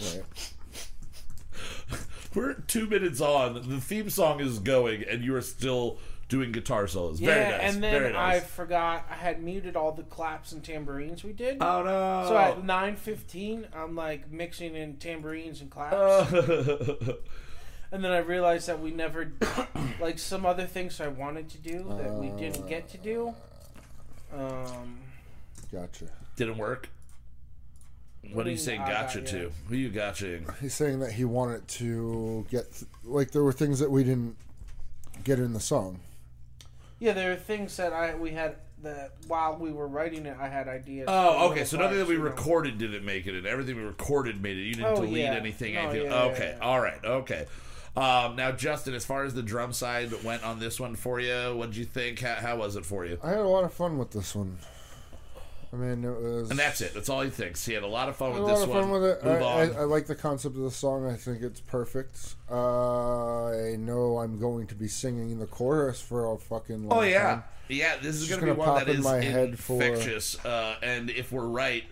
Right. 0.00 0.22
We're 2.34 2.54
two 2.54 2.86
minutes 2.88 3.20
on. 3.20 3.54
The 3.68 3.80
theme 3.80 4.10
song 4.10 4.40
is 4.40 4.58
going, 4.58 5.04
and 5.08 5.22
you 5.24 5.36
are 5.36 5.40
still 5.40 5.98
doing 6.28 6.52
guitar 6.52 6.86
solos. 6.86 7.20
Yeah, 7.20 7.34
Very 7.34 7.50
nice. 7.50 7.74
and 7.74 7.82
then 7.82 7.92
very 8.02 8.16
I 8.16 8.40
forgot 8.40 9.06
I 9.10 9.14
had 9.14 9.42
muted 9.42 9.76
all 9.76 9.92
the 9.92 10.02
claps 10.02 10.52
and 10.52 10.62
tambourines 10.62 11.24
we 11.24 11.32
did. 11.32 11.58
Oh 11.60 11.82
no! 11.82 12.24
so 12.28 12.36
at 12.36 12.62
9:15, 12.62 13.66
I'm 13.74 13.94
like 13.96 14.30
mixing 14.30 14.74
in 14.76 14.96
tambourines 14.96 15.60
and 15.60 15.70
claps, 15.70 15.94
Uh, 15.94 17.14
and 17.92 18.04
then 18.04 18.12
I 18.12 18.18
realized 18.18 18.68
that 18.68 18.80
we 18.80 18.90
never 18.90 19.32
like 20.00 20.18
some 20.18 20.44
other 20.44 20.66
things 20.66 21.00
I 21.00 21.08
wanted 21.08 21.48
to 21.50 21.58
do 21.58 21.84
that 21.98 22.12
we 22.14 22.28
didn't 22.28 22.68
get 22.68 22.88
to 22.90 22.98
do. 22.98 23.34
Um, 24.36 24.98
Gotcha. 25.72 26.06
didn't 26.36 26.58
work. 26.58 26.90
What 28.32 28.46
are 28.46 28.50
you 28.50 28.58
saying? 28.58 28.80
Gotcha 28.80 29.20
got 29.20 29.28
to? 29.28 29.38
you. 29.38 29.52
Who 29.68 29.76
you 29.76 29.90
gotchaing? 29.90 30.58
He's 30.60 30.74
saying 30.74 31.00
that 31.00 31.12
he 31.12 31.24
wanted 31.24 31.66
to 31.68 32.44
get 32.50 32.70
th- 32.72 32.84
like 33.04 33.30
there 33.30 33.42
were 33.42 33.52
things 33.52 33.78
that 33.78 33.90
we 33.90 34.04
didn't 34.04 34.36
get 35.24 35.38
in 35.38 35.54
the 35.54 35.60
song. 35.60 36.00
Yeah, 37.00 37.12
there 37.12 37.32
are 37.32 37.36
things 37.36 37.76
that 37.76 37.92
I 37.92 38.14
we 38.14 38.30
had 38.30 38.56
that 38.82 39.12
while 39.26 39.56
we 39.56 39.72
were 39.72 39.88
writing 39.88 40.26
it, 40.26 40.36
I 40.40 40.48
had 40.48 40.68
ideas. 40.68 41.06
Oh, 41.08 41.50
okay. 41.50 41.64
So 41.64 41.76
nothing 41.76 41.98
that 41.98 42.06
we 42.06 42.14
you 42.14 42.18
know. 42.20 42.26
recorded 42.26 42.78
didn't 42.78 43.04
make 43.04 43.26
it, 43.26 43.34
and 43.34 43.46
everything 43.46 43.76
we 43.76 43.82
recorded 43.82 44.40
made 44.42 44.56
it. 44.56 44.62
You 44.62 44.74
didn't 44.74 44.86
Oh, 44.92 44.96
delete 44.96 45.22
yeah. 45.24 45.34
anything. 45.34 45.74
No, 45.74 45.80
anything. 45.80 46.06
yeah, 46.06 46.24
yeah, 46.26 46.32
okay. 46.32 46.54
yeah. 46.58 46.64
All 46.64 46.80
right. 46.80 47.04
Okay. 47.04 47.46
Um, 47.96 48.36
now, 48.36 48.52
Justin, 48.52 48.94
as 48.94 49.04
far 49.04 49.24
as 49.24 49.34
the 49.34 49.42
drum 49.42 49.72
side 49.72 50.12
went 50.22 50.44
on 50.44 50.60
this 50.60 50.78
one 50.78 50.94
for 50.94 51.18
you, 51.18 51.56
what 51.56 51.70
did 51.70 51.76
you 51.76 51.84
think? 51.84 52.20
How, 52.20 52.34
how 52.34 52.56
was 52.56 52.76
it 52.76 52.84
for 52.86 53.04
you? 53.04 53.18
I 53.22 53.30
had 53.30 53.38
a 53.38 53.48
lot 53.48 53.64
of 53.64 53.72
fun 53.72 53.98
with 53.98 54.12
this 54.12 54.36
one. 54.36 54.58
I 55.72 55.76
mean, 55.76 56.02
it 56.04 56.20
was. 56.20 56.50
And 56.50 56.58
that's 56.58 56.80
it. 56.80 56.94
That's 56.94 57.08
all 57.10 57.20
he 57.20 57.28
thinks. 57.30 57.64
He 57.66 57.74
had 57.74 57.82
a 57.82 57.86
lot 57.88 58.08
of 58.08 58.16
fun 58.16 58.30
I 58.30 58.34
had 58.36 58.40
with 58.42 58.50
a 58.50 58.52
lot 58.54 58.54
this 58.54 58.62
of 58.64 58.70
one. 58.70 58.90
with 58.90 59.04
it. 59.04 59.18
I, 59.22 59.26
Move 59.26 59.42
I, 59.42 59.44
on. 59.68 59.76
I 59.76 59.80
like 59.84 60.06
the 60.06 60.14
concept 60.14 60.56
of 60.56 60.62
the 60.62 60.70
song. 60.70 61.06
I 61.06 61.14
think 61.16 61.42
it's 61.42 61.60
perfect. 61.60 62.36
Uh, 62.50 63.48
I 63.48 63.76
know 63.76 64.18
I'm 64.18 64.38
going 64.38 64.66
to 64.68 64.74
be 64.74 64.88
singing 64.88 65.38
the 65.38 65.46
chorus 65.46 66.00
for 66.00 66.32
a 66.32 66.38
fucking 66.38 66.88
long 66.88 66.98
Oh 66.98 67.02
yeah, 67.02 67.22
time. 67.22 67.44
yeah. 67.68 67.96
This 68.00 68.16
is 68.16 68.28
going 68.28 68.40
to 68.40 68.46
be 68.46 68.52
one 68.52 68.66
pop 68.68 68.78
that 68.78 68.88
in 68.88 68.98
is 69.00 69.04
my 69.04 69.20
head 69.20 69.58
for- 69.58 69.82
infectious. 69.82 70.42
Uh, 70.44 70.76
and 70.82 71.10
if 71.10 71.32
we're 71.32 71.46
right, 71.46 71.84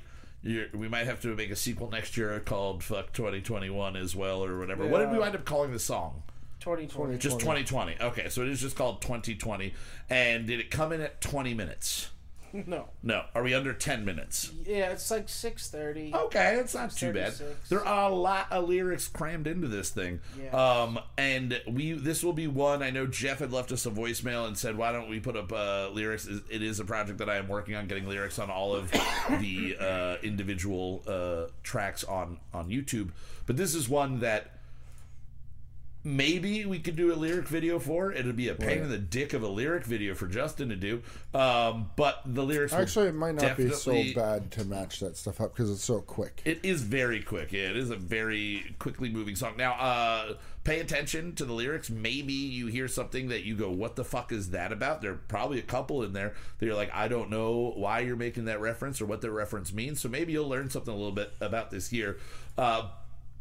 you're, 0.42 0.66
we 0.74 0.88
might 0.88 1.04
have 1.06 1.20
to 1.22 1.34
make 1.34 1.50
a 1.50 1.56
sequel 1.56 1.90
next 1.90 2.16
year 2.16 2.38
called 2.40 2.82
"Fuck 2.82 3.12
2021" 3.12 3.96
as 3.96 4.16
well, 4.16 4.42
or 4.44 4.58
whatever. 4.58 4.86
What 4.86 5.00
did 5.00 5.08
we 5.10 5.14
Yeah. 5.16 5.20
wind 5.20 5.34
up 5.34 5.44
calling 5.44 5.72
the 5.72 5.78
song? 5.78 6.22
2020. 6.60 7.18
Just 7.18 7.38
2020. 7.40 7.96
Okay, 8.00 8.28
so 8.28 8.42
it 8.42 8.48
is 8.48 8.60
just 8.60 8.74
called 8.76 9.00
2020. 9.02 9.74
And 10.10 10.46
did 10.46 10.60
it 10.60 10.70
come 10.70 10.92
in 10.92 11.00
at 11.00 11.20
20 11.20 11.54
minutes? 11.54 12.08
No. 12.66 12.88
No. 13.02 13.24
Are 13.34 13.42
we 13.42 13.54
under 13.54 13.72
10 13.72 14.04
minutes? 14.04 14.50
Yeah, 14.64 14.90
it's 14.90 15.10
like 15.10 15.26
6:30. 15.28 16.14
Okay, 16.14 16.56
it's 16.56 16.74
not 16.74 16.90
too 16.90 17.12
bad. 17.12 17.32
36. 17.34 17.68
There 17.68 17.86
are 17.86 18.10
a 18.10 18.14
lot 18.14 18.46
of 18.50 18.68
lyrics 18.68 19.08
crammed 19.08 19.46
into 19.46 19.68
this 19.68 19.90
thing. 19.90 20.20
Yeah. 20.42 20.50
Um, 20.50 20.98
and 21.18 21.60
we 21.68 21.92
this 21.92 22.24
will 22.24 22.32
be 22.32 22.46
one. 22.46 22.82
I 22.82 22.90
know 22.90 23.06
Jeff 23.06 23.40
had 23.40 23.52
left 23.52 23.72
us 23.72 23.86
a 23.86 23.90
voicemail 23.90 24.46
and 24.46 24.56
said, 24.56 24.76
"Why 24.76 24.92
don't 24.92 25.08
we 25.08 25.20
put 25.20 25.36
up 25.36 25.52
uh, 25.52 25.90
lyrics?" 25.90 26.26
It 26.26 26.62
is 26.62 26.80
a 26.80 26.84
project 26.84 27.18
that 27.18 27.28
I 27.28 27.36
am 27.36 27.48
working 27.48 27.74
on 27.74 27.86
getting 27.86 28.08
lyrics 28.08 28.38
on 28.38 28.50
all 28.50 28.74
of 28.74 28.90
the 29.40 29.76
uh, 29.78 30.16
individual 30.22 31.02
uh, 31.06 31.50
tracks 31.62 32.04
on 32.04 32.38
on 32.52 32.68
YouTube. 32.68 33.10
But 33.46 33.56
this 33.56 33.74
is 33.74 33.88
one 33.88 34.20
that 34.20 34.55
maybe 36.06 36.64
we 36.64 36.78
could 36.78 36.94
do 36.94 37.12
a 37.12 37.16
lyric 37.16 37.48
video 37.48 37.80
for. 37.80 38.12
It'd 38.12 38.36
be 38.36 38.48
a 38.48 38.54
pain 38.54 38.78
in 38.78 38.90
the 38.90 38.96
dick 38.98 39.32
of 39.32 39.42
a 39.42 39.48
lyric 39.48 39.84
video 39.84 40.14
for 40.14 40.28
Justin 40.28 40.68
to 40.68 40.76
do. 40.76 41.02
Um, 41.34 41.90
but 41.96 42.22
the 42.24 42.44
lyrics 42.44 42.72
Actually, 42.72 43.08
it 43.08 43.14
might 43.16 43.34
not 43.34 43.56
be 43.56 43.70
so 43.70 43.92
bad 44.14 44.52
to 44.52 44.64
match 44.64 45.00
that 45.00 45.16
stuff 45.16 45.40
up 45.40 45.52
because 45.52 45.68
it's 45.68 45.82
so 45.82 46.00
quick. 46.00 46.42
it 46.44 46.60
is 46.62 46.82
very 46.82 47.22
quick. 47.22 47.52
Yeah, 47.52 47.70
it 47.70 47.76
is 47.76 47.90
a 47.90 47.96
very 47.96 48.76
quickly 48.78 49.10
moving 49.10 49.34
song. 49.34 49.56
Now, 49.56 49.72
uh, 49.72 50.34
pay 50.62 50.78
attention 50.78 51.34
to 51.34 51.44
the 51.44 51.52
lyrics. 51.52 51.90
Maybe 51.90 52.32
you 52.32 52.68
hear 52.68 52.86
something 52.86 53.28
that 53.28 53.44
you 53.44 53.56
go, 53.56 53.70
"What 53.70 53.96
the 53.96 54.04
fuck 54.04 54.30
is 54.30 54.50
that 54.50 54.70
about?" 54.70 55.02
There 55.02 55.12
are 55.12 55.20
probably 55.28 55.58
a 55.58 55.62
couple 55.62 56.04
in 56.04 56.12
there 56.12 56.34
that 56.58 56.66
you're 56.66 56.76
like, 56.76 56.94
"I 56.94 57.08
don't 57.08 57.30
know 57.30 57.72
why 57.74 58.00
you're 58.00 58.14
making 58.14 58.44
that 58.44 58.60
reference 58.60 59.00
or 59.00 59.06
what 59.06 59.22
that 59.22 59.32
reference 59.32 59.72
means." 59.72 60.00
So 60.00 60.08
maybe 60.08 60.32
you'll 60.32 60.48
learn 60.48 60.70
something 60.70 60.94
a 60.94 60.96
little 60.96 61.10
bit 61.10 61.32
about 61.40 61.72
this 61.72 61.92
year. 61.92 62.18
Uh, 62.56 62.90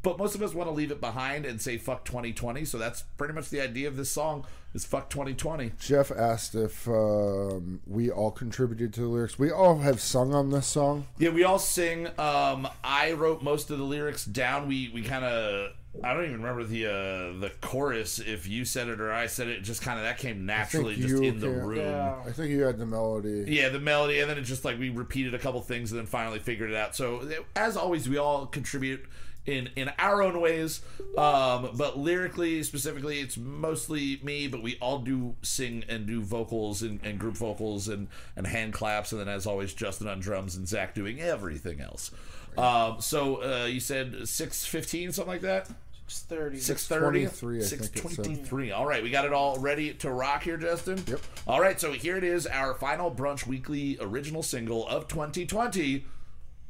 but 0.06 0.20
most 0.20 0.36
of 0.36 0.44
us 0.44 0.54
want 0.54 0.70
to 0.70 0.74
leave 0.74 0.92
it 0.92 1.02
behind 1.02 1.48
and 1.48 1.60
say 1.60 1.78
"fuck 1.78 2.06
2020." 2.06 2.64
So 2.64 2.78
that's 2.78 3.02
pretty 3.18 3.34
much 3.34 3.50
the 3.50 3.60
idea 3.60 3.88
of 3.88 3.98
this 3.98 4.12
song: 4.12 4.46
is 4.76 4.86
"fuck 4.86 5.10
2020." 5.10 5.72
Jeff 5.80 6.12
asked 6.12 6.54
if 6.54 6.88
um, 6.88 7.82
we 7.88 8.12
all 8.12 8.30
contributed 8.30 8.94
to 8.94 9.02
the 9.02 9.08
lyrics. 9.08 9.40
We 9.40 9.50
all 9.52 9.80
have 9.80 10.00
sung 10.00 10.34
on 10.36 10.52
this 10.52 10.68
song. 10.68 11.08
Yeah, 11.18 11.30
we 11.32 11.44
all 11.44 11.58
sing. 11.58 12.08
Um, 12.20 12.68
I 12.84 13.14
wrote 13.14 13.42
most 13.42 13.72
of 13.72 13.80
the 13.80 13.84
lyrics 13.84 14.26
down. 14.26 14.68
We 14.68 14.92
we 14.94 15.02
kind 15.02 15.26
of 15.26 15.72
I 16.04 16.14
don't 16.14 16.26
even 16.26 16.38
remember 16.42 16.64
the 16.64 16.86
uh, 16.86 17.40
the 17.40 17.52
chorus. 17.62 18.20
If 18.20 18.48
you 18.48 18.64
said 18.64 18.88
it 18.90 19.02
or 19.02 19.12
I 19.12 19.26
said 19.26 19.48
it, 19.48 19.64
just 19.64 19.82
kind 19.82 19.98
of 19.98 20.06
that 20.06 20.20
came 20.20 20.46
naturally 20.46 20.96
just 20.98 21.24
in 21.24 21.40
the 21.40 21.48
can- 21.48 21.66
room. 21.66 21.80
Yeah. 21.80 22.16
I 22.24 22.32
think 22.32 22.52
you 22.52 22.62
had 22.62 22.78
the 22.78 22.86
melody. 22.86 23.46
Yeah, 23.48 23.70
the 23.70 23.80
melody, 23.80 24.20
and 24.20 24.30
then 24.30 24.38
it 24.38 24.44
just 24.44 24.66
like 24.66 24.78
we 24.78 24.90
repeated 24.92 25.34
a 25.34 25.40
couple 25.40 25.62
things, 25.62 25.92
and 25.92 26.00
then 26.00 26.06
finally 26.06 26.38
figured 26.38 26.70
it 26.70 26.76
out. 26.76 26.96
So 26.96 27.28
as 27.56 27.76
always, 27.76 28.08
we 28.08 28.18
all 28.18 28.46
contribute 28.46 29.06
in 29.46 29.70
in 29.76 29.92
our 30.00 30.22
own 30.22 30.42
ways. 30.42 30.82
Um, 31.18 31.70
but 31.76 31.98
lyrically, 31.98 32.64
specifically, 32.64 33.20
it's 33.20 33.38
mostly 33.38 34.20
me. 34.24 34.48
But 34.48 34.62
we 34.62 34.78
all 34.80 35.00
do 35.00 35.36
sing 35.42 35.84
and 35.88 36.06
do 36.06 36.22
vocals 36.22 36.82
and, 36.82 37.00
and 37.04 37.20
group 37.20 37.36
vocals 37.36 37.88
and 37.88 38.08
and 38.36 38.48
hand 38.48 38.74
claps, 38.74 39.12
and 39.12 39.22
then 39.22 39.30
as 39.30 39.46
always, 39.46 39.74
Justin 39.74 40.08
on 40.08 40.20
drums 40.20 40.56
and 40.56 40.68
Zach 40.68 40.94
doing 40.94 41.22
everything 41.22 41.80
else. 41.82 42.12
Um, 42.58 43.02
so 43.02 43.44
uh, 43.44 43.66
you 43.66 43.80
said 43.80 44.28
six 44.28 44.66
fifteen, 44.66 45.12
something 45.12 45.34
like 45.34 45.42
that. 45.42 45.70
6:30. 46.08 46.60
Six 46.60 46.88
thirty, 46.88 47.26
6:23, 47.26 47.58
I 47.58 47.62
six 47.62 47.88
think 47.88 48.06
it 48.06 48.10
said. 48.10 48.26
twenty-three. 48.26 48.72
All 48.72 48.86
right, 48.86 49.02
we 49.02 49.10
got 49.10 49.26
it 49.26 49.34
all 49.34 49.58
ready 49.58 49.92
to 49.96 50.12
rock 50.12 50.44
here, 50.44 50.56
Justin. 50.56 51.04
Yep. 51.08 51.20
All 51.48 51.60
right, 51.60 51.82
so 51.82 51.94
here 51.94 52.16
it 52.16 52.24
is, 52.24 52.46
our 52.46 52.76
final 52.76 53.10
brunch 53.10 53.48
weekly 53.48 53.98
original 54.00 54.44
single 54.44 54.88
of 54.88 55.08
2020, 55.08 56.06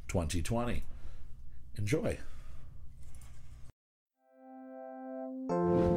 2020. 0.07 0.83
Enjoy. 1.77 2.17
Mr. 5.47 5.94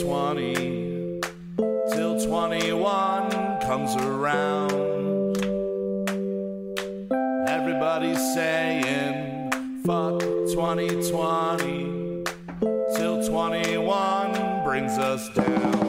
2020 0.00 1.20
till 1.92 2.24
21 2.24 3.30
comes 3.60 3.96
around. 3.96 5.36
Everybody's 7.48 8.20
saying, 8.34 9.50
fuck 9.84 10.20
2020 10.20 12.24
till 12.96 13.28
21 13.28 14.64
brings 14.64 14.98
us 14.98 15.28
down, 15.30 15.87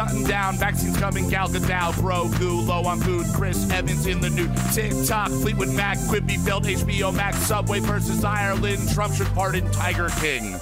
shutting 0.00 0.24
down, 0.24 0.56
vaccines 0.56 0.96
coming, 0.96 1.28
Gal 1.28 1.46
Gadot, 1.48 1.92
Grogu, 1.94 2.66
low 2.66 2.84
on 2.86 3.00
food, 3.00 3.26
Chris 3.34 3.70
Evans 3.70 4.06
in 4.06 4.18
the 4.18 4.30
new 4.30 4.48
TikTok, 4.72 5.28
Fleetwood 5.28 5.74
Mac, 5.74 5.98
Quibi, 5.98 6.42
Belt, 6.42 6.64
HBO 6.64 7.14
Max, 7.14 7.36
Subway 7.36 7.80
versus 7.80 8.24
Ireland, 8.24 8.88
Trump 8.94 9.12
should 9.12 9.26
pardon 9.28 9.70
Tiger 9.72 10.08
King. 10.20 10.54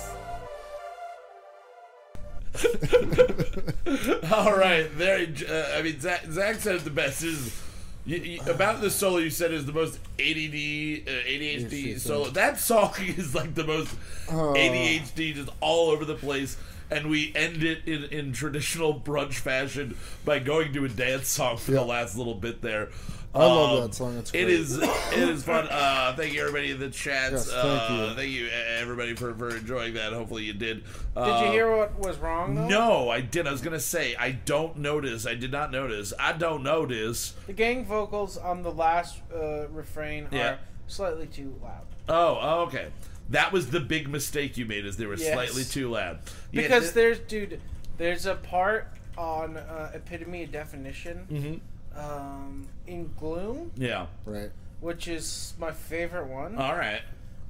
All 4.33 4.57
right, 4.57 4.89
there. 4.99 5.25
Uh, 5.49 5.79
I 5.79 5.83
mean, 5.83 6.01
Zach, 6.01 6.25
Zach 6.31 6.57
said 6.57 6.75
it 6.75 6.83
the 6.85 6.91
best. 6.91 7.23
Is 7.23 7.63
you, 8.05 8.17
you, 8.17 8.41
about 8.51 8.81
the 8.81 8.91
solo 8.91 9.19
you 9.19 9.31
said 9.31 9.53
is 9.53 9.67
the 9.67 9.73
most 9.73 10.01
ADD, 10.19 11.07
uh, 11.07 11.29
ADHD 11.29 11.85
Yes, 11.85 12.03
solo. 12.03 12.31
That 12.31 12.59
song 12.59 12.93
is 12.99 13.37
like 13.37 13.55
the 13.55 13.65
most 13.65 13.95
ADHD, 14.27 15.35
just 15.37 15.51
all 15.61 15.91
over 15.91 16.05
the 16.05 16.17
place. 16.17 16.57
And 16.91 17.11
we 17.11 17.33
end 17.35 17.63
it 17.63 17.87
in, 17.87 18.05
in 18.05 18.33
traditional 18.33 18.99
brunch 18.99 19.35
fashion 19.35 19.97
by 20.25 20.39
going 20.39 20.73
to 20.73 20.85
a 20.85 20.89
dance 20.89 21.29
song 21.29 21.57
for 21.59 21.73
Yeah. 21.73 21.79
the 21.81 21.85
last 21.85 22.17
little 22.17 22.35
bit 22.35 22.63
there. 22.63 22.89
I 23.35 23.45
love 23.45 23.79
Um, 23.79 23.87
that 23.89 23.95
song. 23.95 24.17
It's 24.17 24.31
It 24.31 24.45
great. 24.45 24.49
is 24.55 24.79
it 24.79 24.89
is 25.29 25.45
fun. 25.45 25.69
Uh, 25.71 26.17
thank 26.17 26.33
you 26.33 26.41
everybody 26.41 26.71
in 26.71 26.81
the 26.81 26.89
chats. 26.89 27.33
Yes, 27.33 27.51
thank 27.51 27.91
uh, 27.91 28.07
you. 28.09 28.15
thank 28.17 28.31
you 28.31 28.49
everybody 28.81 29.15
for, 29.15 29.35
for 29.35 29.55
enjoying 29.55 29.93
that. 29.95 30.15
Hopefully 30.15 30.45
you 30.45 30.55
did. 30.55 30.83
Did 30.85 30.93
Uh, 31.15 31.43
you 31.45 31.53
hear 31.53 31.77
what 31.77 31.99
was 31.99 32.17
wrong 32.17 32.55
though? 32.55 32.67
no, 32.69 33.11
I 33.11 33.21
did. 33.21 33.47
I 33.47 33.53
was 33.53 33.61
gonna 33.61 33.79
say 33.81 34.17
I 34.17 34.31
don't 34.31 34.79
notice. 34.79 35.27
I 35.27 35.35
did 35.35 35.53
not 35.53 35.71
notice. 35.71 36.15
I 36.19 36.33
don't 36.33 36.63
notice. 36.63 37.35
The 37.47 37.53
gang 37.53 37.85
vocals 37.85 38.39
on 38.39 38.63
the 38.63 38.73
last 38.73 39.19
uh, 39.33 39.69
refrain 39.69 40.29
Yeah. 40.33 40.53
are 40.53 40.59
slightly 40.87 41.27
too 41.27 41.55
loud. 41.63 41.85
Oh, 42.09 42.39
oh, 42.41 42.61
okay. 42.63 42.87
That 43.31 43.53
was 43.53 43.71
the 43.71 43.81
big 43.81 44.09
mistake 44.09 44.57
you 44.57 44.65
made. 44.67 44.87
Is 44.87 44.97
they 44.97 45.07
were 45.07 45.17
Yes. 45.17 45.33
slightly 45.33 45.65
too 45.65 45.91
loud. 45.91 46.19
Yeah, 46.53 46.63
Because 46.63 46.83
th- 46.85 46.95
there's, 46.95 47.19
dude, 47.21 47.61
there's 47.99 48.27
a 48.27 48.35
part 48.37 48.89
on 49.17 49.57
uh, 49.57 49.91
Epitome 49.95 50.45
of 50.45 50.53
Definition 50.53 51.27
Mm-hmm. 51.31 51.99
um, 52.01 52.67
in 52.87 53.11
Gloom, 53.19 53.73
Yeah. 53.77 54.07
Right. 54.25 54.51
which 54.81 55.09
is 55.09 55.55
my 55.59 55.73
favorite 55.73 56.27
one. 56.29 56.57
All 56.57 56.75
right. 56.77 57.03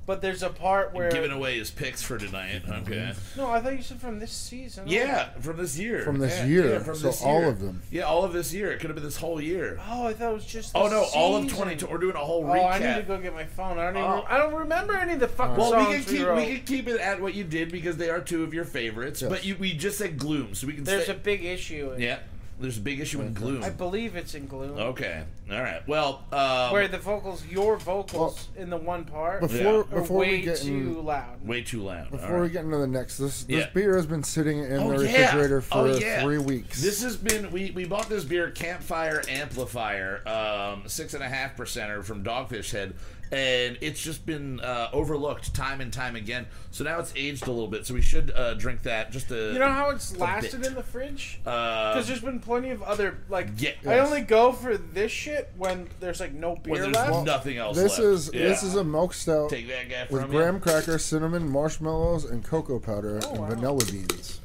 But 0.09 0.23
there's 0.23 0.43
a 0.43 0.49
part 0.49 0.95
where 0.95 1.11
Giving 1.11 1.31
away 1.31 1.59
his 1.59 1.71
picks 1.71 2.03
for 2.03 2.17
tonight. 2.17 2.63
Okay. 2.67 3.13
no, 3.37 3.49
I 3.51 3.61
thought 3.61 3.77
you 3.77 3.83
said 3.83 4.01
from 4.01 4.19
this 4.19 4.33
season. 4.33 4.85
Yeah, 4.89 5.29
from 5.39 5.59
this 5.59 5.79
year. 5.79 6.01
From 6.03 6.19
this 6.19 6.39
Yeah, 6.39 6.47
year. 6.47 6.69
yeah, 6.71 6.79
from 6.79 6.97
so 6.97 7.09
this 7.09 7.23
all 7.23 7.47
of 7.47 7.61
them. 7.61 7.83
Yeah, 7.91 8.05
all 8.05 8.25
of 8.25 8.33
this 8.33 8.55
year. 8.55 8.73
It 8.73 8.81
could 8.81 8.89
have 8.89 8.95
been 8.95 9.05
this 9.05 9.19
whole 9.19 9.39
year. 9.39 9.79
Oh, 9.87 10.07
I 10.07 10.15
thought 10.15 10.31
it 10.31 10.35
was 10.35 10.47
just. 10.47 10.73
Oh 10.75 10.85
this 10.85 10.93
no, 10.93 11.21
all 11.21 11.37
of 11.37 11.43
season. 11.43 11.59
2020. 11.59 11.93
We're 11.93 11.99
doing 12.01 12.17
a 12.17 12.25
whole 12.25 12.43
Oh, 12.43 12.55
recap. 12.55 12.71
I 12.73 12.79
need 12.79 12.95
to 12.97 13.03
go 13.03 13.21
get 13.21 13.35
my 13.35 13.45
phone. 13.45 13.79
I 13.79 13.85
don't 13.93 13.99
even. 13.99 14.11
Oh. 14.11 14.25
I 14.27 14.39
don't 14.39 14.55
remember 14.55 14.95
any 14.97 15.13
of 15.13 15.21
the 15.21 15.29
fucking 15.29 15.57
Well, 15.57 15.71
songs 15.73 15.89
we 15.91 15.95
can 16.05 16.15
keep 16.17 16.27
wrote. 16.27 16.37
we 16.37 16.47
can 16.57 16.65
keep 16.65 16.89
it 16.89 17.01
at 17.03 17.21
what 17.21 17.35
you 17.35 17.45
did 17.45 17.71
because 17.71 17.99
they 17.99 18.09
are 18.09 18.21
two 18.23 18.43
of 18.45 18.55
your 18.55 18.65
favorites. 18.65 19.21
Yes. 19.21 19.31
But 19.31 19.45
you, 19.45 19.57
we 19.57 19.75
just 19.75 19.99
said 19.99 20.19
gloom, 20.19 20.55
so 20.55 20.67
we 20.69 20.73
can. 20.73 20.85
There's 20.85 21.05
stay- 21.05 21.13
a 21.13 21.17
big 21.17 21.45
issue. 21.45 21.93
In, 21.93 22.01
yeah. 22.01 22.21
There's 22.61 22.77
a 22.79 22.81
big 22.81 22.99
issue 22.99 23.21
in 23.21 23.35
gloom. 23.35 23.63
I 23.63 23.71
believe 23.71 24.17
it's 24.17 24.35
in 24.35 24.47
Gloom. 24.49 24.77
Okay. 24.79 25.23
All 25.51 25.63
right. 25.63 25.87
Well, 25.87 26.25
um, 26.33 26.73
Where 26.73 26.89
the 26.89 26.99
vocals, 26.99 27.47
your 27.47 27.77
vocals 27.77 28.49
in 28.57 28.69
the 28.69 28.77
one 28.77 29.05
part, 29.05 29.41
Before 29.43 29.57
Yeah. 29.59 29.69
are 29.79 29.85
before 30.01 30.19
way 30.19 30.31
we 30.33 30.41
get 30.43 30.57
too 30.59 30.73
in, 30.75 31.05
loud. 31.05 31.47
way 31.47 31.63
too 31.63 31.83
loud. 31.83 32.11
before 32.11 32.37
All 32.37 32.43
we 32.43 32.49
get 32.49 32.65
into 32.65 32.77
the 32.79 32.87
next, 32.89 33.19
this 33.19 33.45
this 33.45 33.61
Yeah. 33.67 33.71
beer 33.73 33.95
has 33.97 34.07
been 34.07 34.25
sitting 34.25 34.59
in 34.59 34.73
Oh, 34.81 34.99
the 34.99 35.05
yeah. 35.09 35.21
refrigerator 35.27 35.61
for 35.61 35.79
Oh, 35.79 35.85
yeah. 35.97 36.21
three 36.23 36.39
weeks. 36.39 36.83
This 36.83 37.01
has 37.05 37.17
been 37.17 37.51
we, 37.53 37.71
we 37.71 37.85
bought 37.85 38.09
this 38.09 38.25
beer 38.25 38.51
Campfire 38.51 39.23
Amplifier, 39.29 40.27
um, 40.27 40.83
six 40.89 41.15
and 41.15 41.23
a 41.23 41.29
half 41.29 41.57
percenter 41.57 42.03
from 42.03 42.25
Dogfish 42.25 42.73
Head, 42.73 42.95
and 43.33 43.77
it's 43.81 44.01
just 44.01 44.25
been 44.27 44.61
uh, 44.61 44.89
overlooked 44.93 45.55
time 45.55 45.81
and 45.81 45.93
time 45.93 46.17
again. 46.17 46.47
So 46.71 46.85
now 46.85 46.99
it's 46.99 47.13
aged 47.17 47.47
a 47.47 47.51
little 47.51 47.69
bit. 47.69 47.87
So 47.87 47.95
we 47.95 48.03
should 48.03 48.31
uh, 48.35 48.55
drink 48.55 48.83
that. 48.83 49.11
Just 49.11 49.31
a 49.31 49.53
You 49.53 49.59
know 49.59 49.69
how 49.69 49.91
it's 49.91 50.17
lasted 50.17 50.61
bit. 50.61 50.69
in 50.71 50.75
the 50.75 50.83
fridge? 50.83 51.41
uh, 51.47 51.93
Because 51.95 52.09
there's 52.09 52.21
been 52.21 52.41
plenty 52.41 52.71
of 52.71 52.83
other 52.83 53.19
like. 53.29 53.49
Yeah. 53.59 53.73
I 53.87 53.99
only 54.01 54.21
go 54.23 54.53
for 54.53 54.77
this 54.77 55.11
shit 55.13 55.51
when 55.57 55.89
there's 56.01 56.21
like 56.21 56.33
no 56.33 56.51
when 56.55 56.63
beer 56.63 56.83
there's 56.83 56.95
left. 56.97 57.27
nothing 57.27 57.57
else. 57.59 57.77
this 57.77 57.99
left. 57.99 58.03
is 58.03 58.31
Yeah. 58.33 58.43
this 58.49 58.63
is 58.63 58.75
a 58.77 58.85
milk 58.85 59.13
stout 59.15 59.51
take 59.51 59.69
that 59.69 59.89
guy 59.89 60.07
with 60.11 60.23
from 60.23 60.31
graham 60.31 60.61
cracker, 60.61 60.99
cinnamon, 60.99 61.49
marshmallows, 61.51 62.25
and 62.25 62.45
cocoa 62.45 62.79
powder 62.79 63.21
Oh, 63.25 63.31
and 63.31 63.39
wow. 63.41 63.49
vanilla 63.49 63.85
beans. 63.91 64.41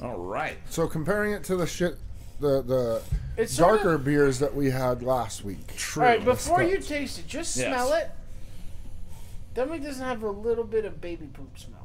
All 0.00 0.18
right. 0.18 0.56
So 0.68 0.88
comparing 0.88 1.32
it 1.32 1.44
to 1.44 1.56
the 1.56 1.66
shit, 1.66 1.96
the 2.42 2.62
the 2.62 3.02
It's 3.38 3.54
sort 3.54 3.76
darker 3.76 3.94
of- 3.94 4.04
beers 4.04 4.38
that 4.40 4.54
we 4.54 4.70
had 4.70 5.02
last 5.02 5.42
week. 5.44 5.74
True. 5.76 6.02
All 6.02 6.08
right, 6.10 6.22
before 6.24 6.62
you 6.62 6.78
taste 6.78 7.18
it, 7.18 7.26
just 7.26 7.56
Yes. 7.56 7.66
smell 7.68 7.92
it. 7.94 8.10
Tell 9.54 9.66
me 9.66 9.78
doesn't 9.78 10.04
have 10.04 10.22
a 10.22 10.30
little 10.30 10.64
bit 10.64 10.84
of 10.84 11.00
baby 11.00 11.26
poop 11.26 11.58
smell. 11.58 11.78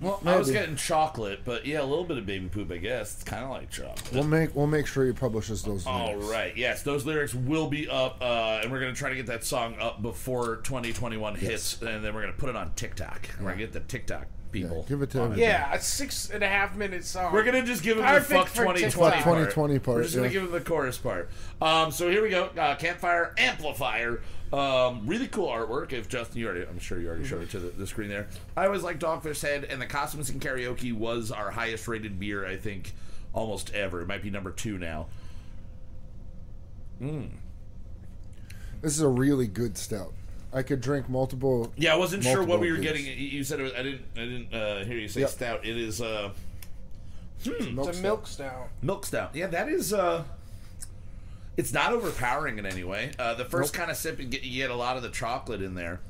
well, 0.00 0.20
I 0.26 0.36
was 0.36 0.50
getting 0.50 0.76
chocolate, 0.76 1.40
but 1.44 1.64
yeah, 1.66 1.80
a 1.80 1.84
little 1.84 2.04
bit 2.04 2.16
of 2.18 2.26
baby 2.26 2.48
poop. 2.48 2.72
I 2.72 2.78
guess 2.78 3.14
it's 3.14 3.22
kind 3.22 3.44
of 3.44 3.50
like 3.50 3.70
chocolate. 3.70 4.12
We'll 4.12 4.24
make 4.24 4.54
we'll 4.56 4.66
make 4.66 4.86
sure 4.86 5.06
he 5.06 5.12
publishes 5.12 5.62
those. 5.62 5.86
All 5.86 6.08
lyrics. 6.08 6.26
right. 6.26 6.56
Yes, 6.56 6.82
those 6.82 7.04
lyrics 7.06 7.34
will 7.34 7.68
be 7.68 7.88
up, 7.88 8.16
uh, 8.20 8.60
and 8.62 8.72
we're 8.72 8.80
gonna 8.80 8.94
try 8.94 9.10
to 9.10 9.14
get 9.16 9.26
that 9.26 9.44
song 9.44 9.76
up 9.78 10.02
before 10.02 10.56
2021 10.64 11.36
hits, 11.36 11.80
and 11.82 12.02
then 12.04 12.14
we're 12.14 12.22
gonna 12.22 12.32
put 12.32 12.48
it 12.48 12.56
on 12.56 12.72
TikTok. 12.74 13.28
We're 13.38 13.50
gonna 13.50 13.58
get 13.58 13.72
the 13.72 13.80
TikTok 13.80 14.26
Yeah, 14.52 14.62
people. 14.68 14.84
give 14.88 15.02
it 15.02 15.10
to 15.10 15.20
on 15.22 15.32
him. 15.32 15.38
Yeah, 15.38 15.72
a 15.74 15.80
six 15.80 16.30
and 16.30 16.42
a 16.42 16.48
half 16.48 16.76
minute 16.76 17.04
song. 17.04 17.32
We're 17.32 17.44
gonna 17.44 17.64
just 17.64 17.82
give 17.82 17.96
them 17.96 18.06
Perfect 18.06 18.28
the 18.28 18.34
fuck 18.36 18.48
for 18.48 18.54
2020 18.74 18.80
TikTok. 18.80 19.00
part. 19.00 19.24
2020 19.24 19.78
part, 19.78 19.96
We're 19.96 20.02
just 20.02 20.14
gonna 20.14 20.26
yeah. 20.28 20.32
give 20.32 20.42
them 20.42 20.52
the 20.52 20.60
chorus 20.60 20.98
part. 20.98 21.30
Um, 21.60 21.90
so 21.90 22.10
here 22.10 22.22
we 22.22 22.30
go. 22.30 22.44
Uh, 22.56 22.76
Campfire 22.76 23.34
amplifier. 23.38 24.20
Um, 24.52 25.06
really 25.06 25.28
cool 25.28 25.48
artwork. 25.48 25.92
If 25.94 26.08
Justin, 26.08 26.40
you 26.40 26.46
already, 26.48 26.66
I'm 26.66 26.78
sure 26.78 27.00
you 27.00 27.08
already 27.08 27.24
showed 27.24 27.40
it 27.42 27.50
to 27.50 27.58
the, 27.58 27.68
the 27.70 27.86
screen 27.86 28.10
there. 28.10 28.26
I 28.54 28.66
always 28.66 28.82
like 28.82 28.98
Dogfish 28.98 29.40
Head, 29.40 29.64
and 29.64 29.80
the 29.80 29.86
Costumes 29.86 30.28
and 30.28 30.42
Karaoke 30.42 30.92
was 30.92 31.30
our 31.30 31.50
highest 31.50 31.88
rated 31.88 32.20
beer, 32.20 32.44
I 32.46 32.56
think, 32.56 32.92
almost 33.32 33.72
ever. 33.74 34.02
It 34.02 34.08
might 34.08 34.22
be 34.22 34.28
number 34.28 34.50
two 34.50 34.76
now. 34.76 35.06
This 37.00 38.92
is 38.94 39.00
a 39.00 39.08
really 39.08 39.46
good 39.46 39.76
stout. 39.78 40.12
I 40.52 40.62
could 40.62 40.80
drink 40.80 41.08
multiple. 41.08 41.72
Yeah, 41.76 41.94
I 41.94 41.96
wasn't 41.96 42.24
sure 42.24 42.42
what 42.44 42.60
we 42.60 42.70
were 42.70 42.76
of 42.76 42.82
getting. 42.82 43.04
You 43.06 43.12
you 43.12 43.44
said 43.44 43.60
it 43.60 43.62
was, 43.62 43.72
I 43.72 43.82
didn't. 43.82 44.02
I 44.16 44.20
didn't 44.20 44.54
uh, 44.54 44.84
hear 44.84 44.98
you 44.98 45.08
say 45.08 45.20
Yep. 45.20 45.30
stout. 45.30 45.64
It 45.64 45.76
is 45.76 46.00
uh, 46.02 46.30
milk 47.46 47.56
it's 47.56 47.66
a 47.66 47.92
stout. 47.92 48.02
milk 48.02 48.26
stout. 48.26 48.68
milk 48.82 49.06
stout. 49.06 49.30
Yeah, 49.34 49.46
that 49.48 49.68
is. 49.68 49.92
Uh, 49.92 50.24
it's 51.56 51.72
not 51.72 51.92
overpowering 51.92 52.58
in 52.58 52.66
any 52.66 52.84
way. 52.84 53.12
Uh, 53.18 53.34
the 53.34 53.44
first 53.44 53.74
Nope. 53.74 53.78
kind 53.80 53.90
of 53.90 53.96
sip, 53.96 54.18
you 54.18 54.24
get, 54.26 54.42
you 54.42 54.62
get 54.62 54.70
a 54.70 54.74
lot 54.74 54.96
of 54.96 55.02
the 55.02 55.10
chocolate 55.10 55.60
in 55.62 55.74
there, 55.74 56.00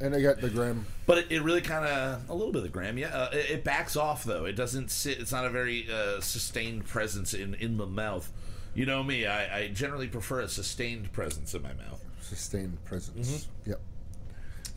and 0.00 0.14
I 0.14 0.20
got 0.20 0.40
the 0.40 0.50
graham. 0.50 0.86
but 1.06 1.18
it, 1.18 1.26
it 1.30 1.40
really 1.42 1.60
kind 1.60 1.84
of 1.84 2.28
a 2.28 2.34
little 2.34 2.52
bit 2.52 2.58
of 2.58 2.62
the 2.64 2.68
gram. 2.68 2.98
Yeah, 2.98 3.08
uh, 3.16 3.30
it, 3.32 3.50
it 3.50 3.64
backs 3.64 3.96
off 3.96 4.24
though. 4.24 4.44
It 4.44 4.52
doesn't 4.54 4.90
sit. 4.90 5.18
It's 5.20 5.32
not 5.32 5.44
a 5.44 5.50
very 5.50 5.86
uh, 5.92 6.20
sustained 6.20 6.86
presence 6.86 7.34
in 7.34 7.54
in 7.54 7.76
the 7.78 7.86
mouth. 7.86 8.30
You 8.74 8.86
know 8.86 9.02
me. 9.02 9.26
I, 9.26 9.58
I 9.58 9.68
generally 9.68 10.06
prefer 10.08 10.40
a 10.40 10.48
sustained 10.48 11.12
presence 11.12 11.52
in 11.54 11.62
my 11.62 11.72
mouth. 11.74 12.04
Sustained 12.28 12.82
presence. 12.84 13.30
Mm-hmm. 13.64 13.70
Yep. 13.70 13.80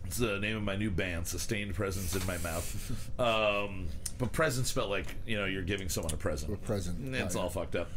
It's 0.06 0.18
the 0.18 0.39
name 0.39 0.58
of 0.58 0.64
my 0.64 0.76
new 0.76 0.91
band, 0.91 1.28
Sustained 1.28 1.74
Presence 1.74 2.16
in 2.16 2.26
My 2.28 2.38
Mouth. 2.39 3.10
Um, 3.20 3.88
but 4.18 4.32
presence 4.32 4.72
felt 4.72 4.89
like, 4.89 5.16
you 5.26 5.38
know, 5.38 5.45
you're 5.45 5.62
giving 5.64 5.89
someone 5.89 6.14
a 6.14 6.18
present. 6.18 6.54
A 6.54 6.58
present. 6.58 7.14
It's 7.16 7.36
Oh, 7.36 7.41
all 7.41 7.49
fucked 7.49 7.76
up. 7.76 7.89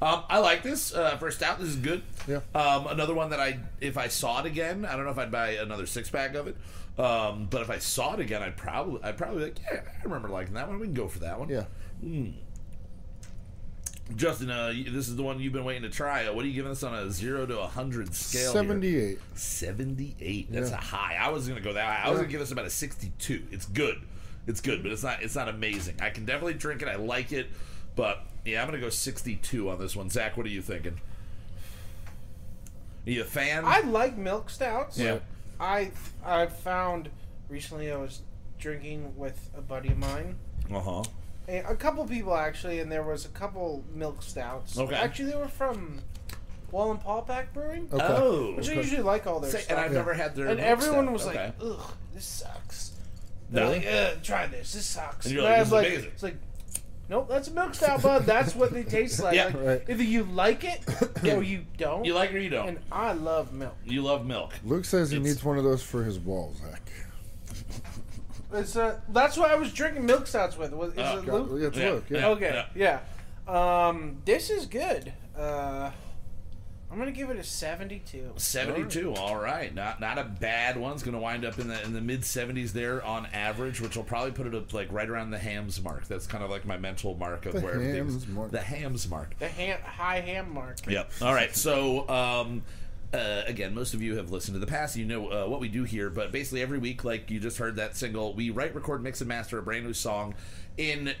Um, 0.00 0.24
I 0.28 0.38
like 0.38 0.62
this 0.64 0.92
uh, 0.94 1.16
for 1.18 1.28
a 1.28 1.32
stout. 1.32 1.60
This 1.60 1.68
is 1.68 1.76
good. 1.76 2.02
Yeah. 2.26 2.40
Um, 2.54 2.88
another 2.88 3.14
one 3.14 3.30
that 3.30 3.38
I, 3.40 3.60
if 3.80 3.96
I 3.96 4.08
saw 4.08 4.40
it 4.40 4.46
again, 4.46 4.84
I 4.84 4.96
don't 4.96 5.04
know 5.04 5.12
if 5.12 5.18
I'd 5.18 5.30
buy 5.30 5.50
another 5.52 5.86
six 5.86 6.10
pack 6.10 6.34
of 6.34 6.48
it. 6.48 6.56
Um, 6.98 7.46
but 7.48 7.62
if 7.62 7.70
I 7.70 7.78
saw 7.78 8.14
it 8.14 8.20
again, 8.20 8.42
I'd 8.42 8.56
probably, 8.56 9.02
I'd 9.02 9.16
probably 9.16 9.38
be 9.38 9.44
like, 9.44 9.60
yeah, 9.72 9.80
I 10.00 10.04
remember 10.04 10.28
liking 10.28 10.54
that 10.54 10.68
one. 10.68 10.78
We 10.80 10.86
can 10.86 10.94
go 10.94 11.06
for 11.08 11.20
that 11.20 11.38
one. 11.38 11.48
Yeah. 11.48 11.64
Justin, 14.16 14.50
uh, 14.50 14.68
this 14.68 15.08
is 15.08 15.16
the 15.16 15.22
one 15.22 15.40
you've 15.40 15.52
been 15.52 15.64
waiting 15.64 15.82
to 15.84 15.88
try. 15.88 16.26
Uh, 16.26 16.32
What 16.34 16.44
are 16.44 16.48
you 16.48 16.54
giving 16.54 16.72
us 16.72 16.82
on 16.82 16.92
a 16.94 17.10
zero 17.10 17.46
to 17.46 17.60
a 17.60 17.66
hundred 17.66 18.14
scale? 18.14 18.52
here? 18.52 18.62
Seventy-eight. 18.62 19.18
78 19.34 20.52
that's 20.52 20.70
Yeah. 20.70 20.76
a 20.76 20.80
high 20.80 21.16
i 21.20 21.28
was 21.30 21.48
gonna 21.48 21.60
go 21.60 21.72
that 21.72 21.84
high 21.84 22.06
i 22.06 22.10
was 22.10 22.16
Yeah. 22.18 22.22
gonna 22.24 22.32
give 22.32 22.40
this 22.40 22.50
about 22.50 22.66
a 22.66 22.70
62 22.70 23.44
it's 23.50 23.64
good 23.66 24.02
it's 24.46 24.60
good 24.60 24.82
but 24.82 24.92
it's 24.92 25.02
not 25.02 25.22
it's 25.22 25.34
not 25.34 25.48
amazing 25.48 25.94
i 26.00 26.10
can 26.10 26.24
definitely 26.26 26.54
drink 26.54 26.82
it 26.82 26.88
i 26.88 26.96
like 26.96 27.32
it 27.32 27.46
but 27.96 28.24
yeah 28.44 28.60
i'm 28.60 28.66
gonna 28.68 28.80
go 28.80 28.90
62 28.90 29.70
on 29.70 29.78
this 29.78 29.94
one 29.96 30.10
zach 30.10 30.36
what 30.36 30.44
are 30.44 30.50
you 30.50 30.60
thinking 30.62 31.00
are 33.06 33.10
you 33.10 33.22
a 33.22 33.24
fan 33.24 33.64
I 33.64 33.80
like 33.80 34.16
milk 34.16 34.50
stouts. 34.50 34.98
Yeah. 34.98 35.18
I 35.58 35.90
I 36.24 36.46
found 36.46 37.08
recently 37.48 37.90
I 37.90 37.96
was 37.96 38.20
drinking 38.58 39.16
with 39.16 39.50
a 39.56 39.60
buddy 39.60 39.88
of 39.90 39.98
mine. 39.98 40.36
uh-huh 40.72 41.00
A, 41.00 41.04
a 41.58 41.74
couple 41.76 42.04
people 42.06 42.34
actually, 42.36 42.80
and 42.80 42.90
there 42.90 43.02
was 43.02 43.24
a 43.24 43.28
couple 43.28 43.84
milk 43.94 44.22
stouts. 44.22 44.78
Okay. 44.78 44.94
Actually, 44.94 45.30
they 45.32 45.36
were 45.36 45.48
from 45.48 46.00
Wallenpaupack 46.72 47.52
Brewing, 47.52 47.88
Okay. 47.92 48.04
oh 48.08 48.54
which 48.56 48.70
I 48.70 48.74
usually 48.74 49.02
like 49.02 49.26
all 49.26 49.40
their 49.40 49.50
Say- 49.50 49.60
stuff. 49.60 49.76
and 49.76 49.80
i've 49.86 49.92
Yeah. 49.92 49.98
never 49.98 50.14
had 50.14 50.34
their 50.34 50.46
and 50.48 50.56
milk 50.56 50.68
everyone 50.68 51.04
stout. 51.04 51.12
was 51.12 51.26
Okay. 51.26 51.44
like, 51.46 51.54
"Ugh, 51.62 51.90
this 52.14 52.24
sucks." 52.24 52.92
No? 53.50 53.70
Like, 53.70 53.86
"Ugh, 53.86 54.18
try 54.22 54.46
this. 54.46 54.72
This 54.72 54.86
sucks." 54.86 55.26
And 55.26 55.34
you're 55.34 55.42
like, 55.44 55.52
I'm 55.52 55.58
"This 55.58 55.66
is 55.68 55.72
like, 55.72 55.86
amazing." 55.88 56.10
It's 56.14 56.22
like, 56.22 56.36
nope, 57.10 57.26
that's 57.28 57.48
a 57.48 57.50
milk 57.50 57.74
stout, 57.74 58.00
bud. 58.02 58.24
That's 58.24 58.54
what 58.56 58.72
they 58.72 58.84
taste 58.84 59.22
like. 59.22 59.34
Yeah. 59.34 59.46
Like, 59.46 59.54
Right. 59.62 59.82
Either 59.90 60.02
you 60.02 60.24
like 60.24 60.64
it 60.64 60.80
or 61.36 61.42
you 61.42 61.66
don't. 61.76 62.06
you 62.06 62.14
like 62.14 62.30
it 62.30 62.36
or 62.36 62.40
you 62.40 62.48
don't 62.48 62.68
and 62.68 62.78
I 62.90 63.12
love 63.12 63.52
milk. 63.52 63.76
you 63.84 64.00
love 64.02 64.24
milk 64.24 64.54
Luke 64.64 64.86
says 64.86 65.10
he 65.10 65.18
It's- 65.18 65.28
needs 65.28 65.44
one 65.44 65.58
of 65.58 65.64
those 65.64 65.82
for 65.82 66.02
his 66.04 66.18
walls, 66.18 66.56
Zach. 66.62 66.80
It's 68.54 68.76
uh, 68.76 69.00
that's 69.08 69.36
what 69.36 69.50
I 69.50 69.54
was 69.56 69.72
drinking 69.72 70.06
milk 70.06 70.26
stouts 70.26 70.56
with. 70.56 70.72
Was 70.72 70.92
is 70.92 70.98
Oh, 70.98 71.18
it 71.18 71.26
God, 71.26 71.48
Luke? 71.50 71.62
It's 71.68 71.78
Yeah. 71.78 71.90
Luke. 71.90 72.04
Yeah. 72.08 72.18
Yeah. 72.18 72.28
Okay, 72.28 72.66
yeah. 72.74 73.00
Um, 73.88 74.18
this 74.24 74.50
is 74.50 74.66
good. 74.66 75.12
Uh, 75.36 75.90
I'm 76.90 76.98
gonna 76.98 77.10
give 77.10 77.30
it 77.30 77.38
a 77.38 77.42
72. 77.44 78.32
72 78.36 79.14
all 79.14 79.36
right 79.36 79.74
not 79.74 79.98
not 79.98 80.18
a 80.18 80.24
bad 80.24 80.76
one 80.76 80.92
it's 80.92 81.02
going 81.02 81.14
to 81.14 81.18
wind 81.18 81.42
up 81.42 81.58
in 81.58 81.66
the 81.68 81.82
in 81.84 81.94
the 81.94 82.02
mid 82.02 82.20
70s 82.20 82.72
there 82.72 83.02
on 83.02 83.24
average 83.32 83.80
which 83.80 83.96
will 83.96 84.04
probably 84.04 84.30
put 84.30 84.46
it 84.46 84.54
up 84.54 84.74
like 84.74 84.92
right 84.92 85.08
around 85.08 85.30
the 85.30 85.38
Hamm's 85.38 85.82
mark 85.82 86.06
that's 86.06 86.26
kind 86.26 86.44
of 86.44 86.50
like 86.50 86.66
my 86.66 86.76
mental 86.76 87.14
mark 87.14 87.46
of 87.46 87.54
The 87.54 87.60
where 87.60 87.74
everything's 87.76 88.12
Hamm's 88.24 88.28
mark. 88.28 88.50
the 88.50 88.60
Hamm's 88.60 89.08
mark 89.08 89.38
The 89.38 89.48
ham, 89.48 89.78
high 89.82 90.20
ham 90.20 90.52
mark. 90.52 90.86
Yep. 90.86 91.10
All 91.22 91.32
right. 91.32 91.56
So, 91.56 92.06
um, 92.10 92.62
uh, 93.12 93.42
again, 93.46 93.74
most 93.74 93.94
of 93.94 94.02
you 94.02 94.16
have 94.16 94.30
listened 94.30 94.54
to 94.54 94.58
the 94.58 94.66
past. 94.66 94.96
You 94.96 95.04
know 95.04 95.28
uh, 95.28 95.46
what 95.46 95.60
we 95.60 95.68
do 95.68 95.84
here, 95.84 96.08
but 96.10 96.32
basically 96.32 96.62
every 96.62 96.78
week, 96.78 97.04
like 97.04 97.30
you 97.30 97.38
just 97.40 97.58
heard 97.58 97.76
that 97.76 97.96
single, 97.96 98.32
we 98.34 98.50
write, 98.50 98.74
record, 98.74 99.02
mix, 99.02 99.20
and 99.20 99.28
master 99.28 99.58
a 99.58 99.62
brand 99.62 99.84
new 99.84 99.92
song 99.92 100.34
in. 100.76 101.12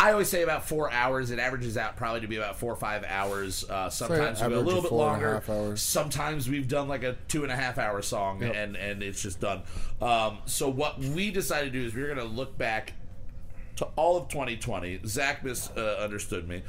I 0.00 0.12
always 0.12 0.28
say 0.28 0.42
about 0.42 0.68
four 0.68 0.92
hours. 0.92 1.32
It 1.32 1.40
averages 1.40 1.76
out 1.76 1.96
probably 1.96 2.20
to 2.20 2.28
be 2.28 2.36
about 2.36 2.56
four 2.56 2.72
or 2.72 2.76
five 2.76 3.04
hours. 3.08 3.68
Uh, 3.68 3.90
sometimes 3.90 4.40
we 4.40 4.46
go 4.48 4.54
a 4.54 4.58
average 4.60 4.64
little 4.66 4.78
of 4.78 4.84
bit 4.84 4.88
four 4.90 5.00
and 5.00 5.08
a 5.08 5.12
longer. 5.26 5.34
half 5.34 5.50
hours. 5.50 5.82
Sometimes 5.82 6.48
we've 6.48 6.68
done 6.68 6.86
like 6.86 7.02
a 7.02 7.16
two 7.26 7.42
and 7.42 7.50
a 7.50 7.56
half 7.56 7.78
hour 7.78 8.00
song, 8.00 8.40
Yep. 8.40 8.54
and 8.54 8.76
and 8.76 9.02
it's 9.02 9.20
just 9.20 9.40
done. 9.40 9.62
Um, 10.00 10.38
so 10.46 10.68
what 10.68 11.00
we 11.00 11.32
decided 11.32 11.72
to 11.72 11.80
do 11.80 11.84
is 11.84 11.94
we 11.94 12.02
we're 12.02 12.14
going 12.14 12.28
to 12.28 12.32
look 12.32 12.56
back 12.56 12.92
to 13.76 13.86
all 13.96 14.16
of 14.16 14.28
2020. 14.28 15.00
Zach 15.04 15.42
misunderstood 15.42 16.48
me. 16.48 16.62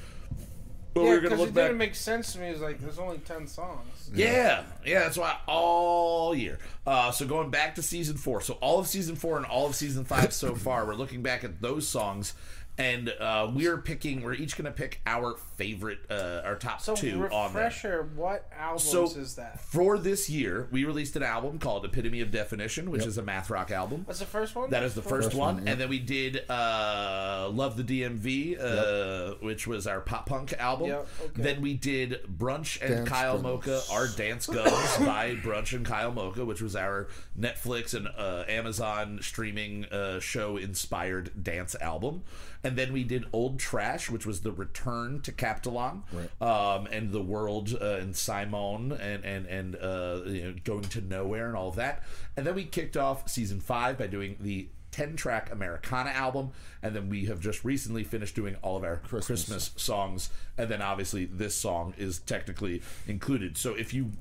But 0.96 1.04
we 1.04 1.10
Yeah, 1.10 1.16
going 1.18 1.22
to 1.22 1.30
because 1.30 1.40
look 1.40 1.50
it 1.50 1.54
back. 1.54 1.64
didn't 1.66 1.78
make 1.78 1.94
sense 1.94 2.34
to 2.34 2.40
me. 2.40 2.48
It's 2.48 2.62
like 2.62 2.80
there's 2.82 2.98
only 2.98 3.20
10 3.20 3.46
songs. 3.46 3.99
Yeah, 4.14 4.64
yeah, 4.86 5.00
that's 5.00 5.18
why 5.18 5.38
all 5.48 6.34
year. 6.36 6.60
Uh, 6.86 7.12
so 7.12 7.26
going 7.26 7.50
back 7.50 7.76
to 7.76 7.82
season 7.84 8.18
four, 8.18 8.42
so 8.42 8.56
all 8.62 8.80
of 8.80 8.88
season 8.88 9.16
four 9.16 9.38
and 9.38 9.46
all 9.46 9.68
of 9.68 9.76
season 9.76 10.06
five 10.06 10.34
so 10.34 10.56
far, 10.56 10.86
we're 10.86 10.96
looking 10.96 11.22
back 11.22 11.44
at 11.44 11.62
those 11.62 11.88
songs, 11.88 12.34
and 12.80 13.10
uh, 13.20 13.52
we're 13.54 13.78
picking. 13.78 14.22
We're 14.24 14.34
each 14.34 14.58
gonna 14.58 14.72
pick 14.72 15.02
our 15.06 15.36
favorite, 15.58 16.00
uh, 16.10 16.42
our 16.46 16.56
top 16.56 16.82
So 16.82 16.96
two 16.96 17.26
on 17.26 17.54
there. 17.54 17.64
refresher, 17.66 18.10
what 18.16 18.50
albums 18.58 18.84
So 18.90 19.04
is 19.06 19.36
that? 19.36 19.60
for 19.60 19.98
this 19.98 20.30
year, 20.30 20.68
we 20.72 20.86
released 20.86 21.16
an 21.16 21.24
album 21.24 21.60
called 21.60 21.84
Epitome 21.86 22.22
of 22.22 22.32
Definition, 22.32 22.90
which 22.90 23.06
is 23.06 23.18
a 23.18 23.22
math 23.22 23.50
rock 23.50 23.70
album. 23.70 24.04
What's 24.06 24.20
the 24.20 24.26
first 24.26 24.56
one? 24.56 24.70
That 24.70 24.84
is 24.84 24.96
the 24.96 25.02
first, 25.02 25.20
First 25.30 25.36
one, 25.38 25.56
one, 25.58 25.66
yeah. 25.66 25.72
and 25.74 25.82
then 25.82 25.90
we 25.90 26.00
did 26.00 26.50
uh, 26.50 27.50
"Love 27.52 27.76
the 27.78 27.84
DMV," 27.84 28.58
uh, 28.60 29.36
which 29.42 29.68
was 29.68 29.86
our 29.86 30.00
pop 30.00 30.28
punk 30.28 30.54
album. 30.54 30.88
Yep, 30.88 31.08
okay. 31.26 31.42
Then 31.42 31.62
we 31.62 31.74
did 31.74 32.22
"Brunch 32.26 32.82
and 32.82 32.90
Dance 32.96 33.10
Kyle 33.10 33.34
Guns. 33.34 33.44
Mocha," 33.44 33.82
our 33.92 34.08
dance 34.08 34.48
guns 34.48 34.98
by 35.06 35.36
Brunch 35.36 35.74
and 35.74 35.86
Kyle 35.86 36.12
Mocha, 36.12 36.46
which 36.46 36.62
was 36.62 36.76
our 36.76 37.08
Netflix 37.38 37.94
and 37.94 38.08
uh, 38.08 38.46
Amazon 38.48 39.20
streaming 39.22 39.84
uh, 39.86 40.20
show 40.22 40.56
inspired 40.58 41.44
dance 41.44 41.76
album. 41.82 42.24
And 42.64 42.69
then 42.78 42.92
we 42.94 43.04
did 43.04 43.26
"Old 43.34 43.60
Trash," 43.60 44.10
which 44.10 44.26
was 44.26 44.42
the 44.42 44.52
return 44.52 45.22
to 45.22 45.32
Captalon 45.32 46.04
Right. 46.12 46.42
um, 46.42 46.88
and 46.88 47.12
the 47.12 47.22
world 47.22 47.76
uh, 47.80 47.96
and 47.96 48.16
Simon 48.16 48.92
and 48.94 49.24
and 49.24 49.46
and 49.46 49.76
uh, 49.76 50.22
you 50.26 50.44
know, 50.44 50.56
going 50.64 50.84
to 50.84 51.02
nowhere 51.02 51.48
and 51.48 51.56
all 51.56 51.70
of 51.70 51.76
that. 51.76 52.04
And 52.38 52.46
then 52.46 52.56
we 52.56 52.66
kicked 52.66 52.98
off 52.98 53.30
season 53.30 53.60
five 53.60 53.98
by 53.98 54.08
doing 54.08 54.38
the 54.40 54.70
10 54.92 55.16
track 55.16 55.52
Americana 55.52 56.10
album. 56.10 56.52
And 56.82 56.96
then 56.96 57.10
we 57.10 57.26
have 57.26 57.40
just 57.40 57.64
recently 57.64 58.04
finished 58.04 58.34
doing 58.36 58.56
all 58.64 58.76
of 58.76 58.84
our 58.84 58.98
Christmas. 58.98 59.46
Christmas. 59.46 59.72
songs. 59.78 60.30
And 60.58 60.68
then 60.70 60.82
obviously 60.82 61.26
this 61.26 61.56
song 61.56 61.94
is 61.98 62.20
technically 62.20 62.82
included. 63.08 63.56
So 63.56 63.76
if 63.76 63.94
you 63.94 64.12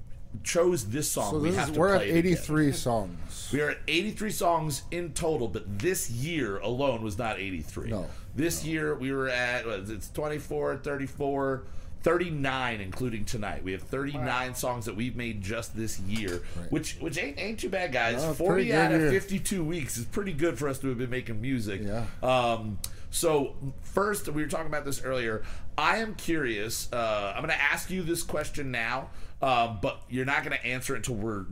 chose 0.45 0.87
this 0.87 1.11
song, 1.11 1.31
So 1.33 1.39
we 1.39 1.51
this 1.51 1.59
have 1.59 1.69
is, 1.69 1.75
to 1.75 1.81
we're 1.81 1.95
at 1.95 1.99
play 1.99 2.09
it 2.11 2.19
again. 2.19 2.33
83 2.33 2.73
songs. 2.73 3.51
We 3.53 3.61
are 3.61 3.71
at 3.71 3.79
83 3.89 4.31
songs 4.31 4.83
in 4.91 5.13
total, 5.13 5.49
but 5.49 5.79
this 5.79 6.11
year 6.11 6.59
alone 6.59 7.03
was 7.03 7.17
not 7.19 7.39
83. 7.39 7.91
No. 7.91 8.07
This 8.35 8.65
year 8.65 8.95
we 8.95 9.13
were 9.13 9.29
at, 9.29 9.67
what 9.67 9.81
is 9.81 9.91
it, 9.91 9.95
it's 9.95 10.09
24, 10.11 10.77
34, 10.79 11.63
39, 12.03 12.81
including 12.81 13.25
tonight. 13.25 13.65
We 13.65 13.73
have 13.73 13.83
39 13.83 14.55
songs 14.55 14.85
that 14.85 14.95
we've 14.95 15.17
made 15.17 15.43
just 15.43 15.77
this 15.77 15.99
year, 16.01 16.43
which 16.71 16.97
which 17.01 17.19
ain't, 17.19 17.39
ain't 17.41 17.59
too 17.59 17.69
bad, 17.69 17.93
guys. 17.93 18.23
No, 18.23 18.33
40 18.35 18.73
out 18.73 18.93
of 18.93 19.01
year. 19.01 19.11
52 19.11 19.65
weeks 19.65 19.99
is 19.99 20.05
pretty 20.05 20.33
good 20.33 20.59
for 20.59 20.69
us 20.69 20.79
to 20.81 20.89
have 20.89 20.99
been 20.99 21.11
making 21.11 21.41
music. 21.41 21.81
Yeah. 21.83 22.05
Um, 22.23 22.79
so 23.11 23.55
first, 23.81 24.29
we 24.29 24.43
were 24.43 24.49
talking 24.49 24.67
about 24.67 24.85
this 24.85 25.03
earlier. 25.03 25.43
I 25.77 25.99
am 25.99 26.15
curious. 26.15 26.93
Uh, 26.93 27.33
I'm 27.35 27.43
going 27.43 27.57
to 27.57 27.63
ask 27.63 27.91
you 27.91 28.03
this 28.03 28.23
question 28.23 28.71
now, 28.71 29.11
uh, 29.41 29.69
but 29.81 30.03
you're 30.09 30.25
not 30.25 30.45
going 30.45 30.57
to 30.57 30.67
answer 30.67 30.95
it 30.95 30.99
until 30.99 31.15
we're 31.15 31.47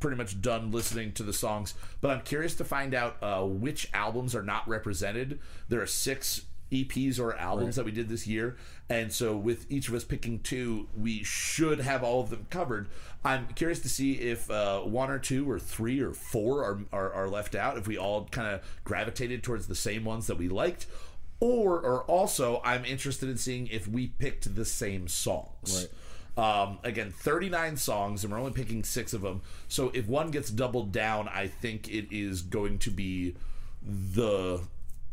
pretty 0.00 0.16
much 0.16 0.40
done 0.40 0.72
listening 0.72 1.12
to 1.12 1.22
the 1.22 1.32
songs. 1.32 1.74
But 2.00 2.10
I'm 2.10 2.22
curious 2.22 2.54
to 2.56 2.64
find 2.64 2.94
out 2.94 3.16
uh, 3.22 3.42
which 3.42 3.88
albums 3.94 4.34
are 4.34 4.42
not 4.42 4.66
represented. 4.68 5.40
There 5.68 5.80
are 5.80 5.86
six 5.86 6.42
EPs 6.72 7.20
or 7.20 7.36
albums 7.36 7.76
that 7.76 7.84
we 7.84 7.92
did 7.92 8.08
this 8.08 8.26
year, 8.26 8.56
and 8.88 9.12
so 9.12 9.36
with 9.36 9.70
each 9.70 9.88
of 9.88 9.94
us 9.94 10.04
picking 10.04 10.40
two, 10.40 10.88
we 10.96 11.22
should 11.22 11.80
have 11.80 12.02
all 12.02 12.20
of 12.20 12.30
them 12.30 12.46
covered. 12.50 12.88
I'm 13.24 13.48
curious 13.48 13.80
to 13.80 13.88
see 13.88 14.12
if 14.14 14.50
uh, 14.50 14.80
one 14.80 15.10
or 15.10 15.18
two 15.18 15.50
or 15.50 15.58
three 15.58 16.00
or 16.00 16.12
four 16.12 16.62
are, 16.64 16.80
are, 16.92 17.12
are 17.12 17.28
left 17.28 17.54
out. 17.54 17.76
If 17.76 17.86
we 17.86 17.98
all 17.98 18.26
kind 18.26 18.48
of 18.48 18.62
gravitated 18.84 19.42
towards 19.42 19.66
the 19.66 19.74
same 19.74 20.04
ones 20.04 20.26
that 20.28 20.38
we 20.38 20.48
liked, 20.48 20.86
or 21.40 21.80
or 21.80 22.02
also 22.04 22.60
I'm 22.64 22.84
interested 22.84 23.28
in 23.28 23.36
seeing 23.36 23.66
if 23.68 23.88
we 23.88 24.08
picked 24.08 24.54
the 24.54 24.64
same 24.64 25.08
songs. 25.08 25.88
Um, 26.36 26.78
again, 26.84 27.12
39 27.12 27.78
songs, 27.78 28.22
and 28.22 28.30
we're 28.30 28.38
only 28.38 28.52
picking 28.52 28.84
six 28.84 29.14
of 29.14 29.22
them. 29.22 29.40
So 29.68 29.90
if 29.94 30.06
one 30.06 30.30
gets 30.30 30.50
doubled 30.50 30.92
down, 30.92 31.28
I 31.28 31.46
think 31.46 31.88
it 31.88 32.14
is 32.14 32.42
going 32.42 32.78
to 32.80 32.90
be 32.90 33.36
the 33.82 34.60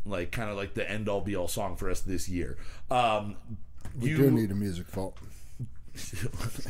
like 0.06 0.30
kind 0.32 0.50
of 0.50 0.56
like 0.56 0.74
the 0.74 0.88
end 0.90 1.08
all 1.08 1.20
be 1.20 1.34
all 1.36 1.48
song 1.48 1.76
for 1.76 1.90
us 1.90 2.00
this 2.00 2.28
year. 2.28 2.56
Um, 2.90 3.36
We 4.00 4.10
you 4.10 4.16
do 4.16 4.30
need 4.30 4.50
a 4.50 4.54
music 4.54 4.86
vault. 4.88 5.16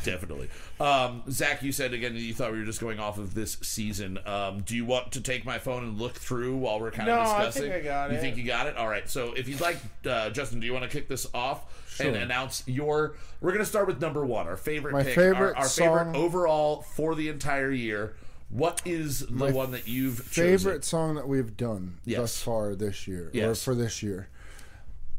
definitely. 0.04 0.50
Um, 0.78 1.22
Zach, 1.30 1.62
you 1.62 1.72
said 1.72 1.94
again 1.94 2.14
you 2.14 2.34
thought 2.34 2.52
we 2.52 2.58
were 2.58 2.64
just 2.64 2.80
going 2.80 3.00
off 3.00 3.18
of 3.18 3.34
this 3.34 3.56
season. 3.62 4.18
Um, 4.26 4.60
do 4.60 4.76
you 4.76 4.84
want 4.84 5.12
to 5.12 5.20
take 5.20 5.44
my 5.46 5.58
phone 5.58 5.82
and 5.84 5.98
look 5.98 6.14
through 6.14 6.56
while 6.58 6.78
we're 6.78 6.90
kind 6.90 7.08
of 7.08 7.14
No, 7.16 7.20
of 7.22 7.28
I 7.28 7.44
discussing? 7.46 7.62
think 7.70 7.74
I 7.74 7.80
got 7.80 8.10
you 8.10 8.16
it. 8.18 8.20
think 8.20 8.36
you 8.36 8.44
got 8.44 8.66
it? 8.66 8.76
All 8.76 8.88
right. 8.88 9.08
So 9.08 9.32
if 9.32 9.48
you'd 9.48 9.60
like, 9.60 9.78
uh, 10.06 10.30
Justin, 10.30 10.60
do 10.60 10.66
you 10.66 10.72
want 10.72 10.84
to 10.84 10.90
kick 10.90 11.08
this 11.08 11.26
off 11.32 11.98
and 12.00 12.14
announce 12.16 12.64
your? 12.66 13.16
We're 13.40 13.52
going 13.52 13.64
to 13.64 13.68
start 13.68 13.86
with 13.86 14.00
number 14.00 14.24
one, 14.26 14.46
our 14.46 14.56
favorite 14.58 14.92
My 14.92 15.02
pick, 15.04 15.14
favorite 15.14 15.54
our, 15.54 15.56
our 15.56 15.68
song- 15.68 16.12
favorite 16.12 16.16
overall 16.18 16.82
for 16.82 17.14
the 17.14 17.28
entire 17.28 17.70
year. 17.70 18.14
What 18.48 18.82
is 18.84 19.20
the 19.20 19.32
My 19.32 19.50
one 19.50 19.72
that 19.72 19.88
you've 19.88 20.18
Favorite 20.20 20.58
chosen? 20.76 20.82
song 20.82 21.14
that 21.16 21.26
we've 21.26 21.56
done 21.56 21.98
Yes. 22.04 22.20
thus 22.20 22.42
far 22.42 22.74
this 22.74 23.08
year, 23.08 23.30
or 23.34 23.54
for 23.54 23.74
this 23.74 24.02
year, 24.02 24.28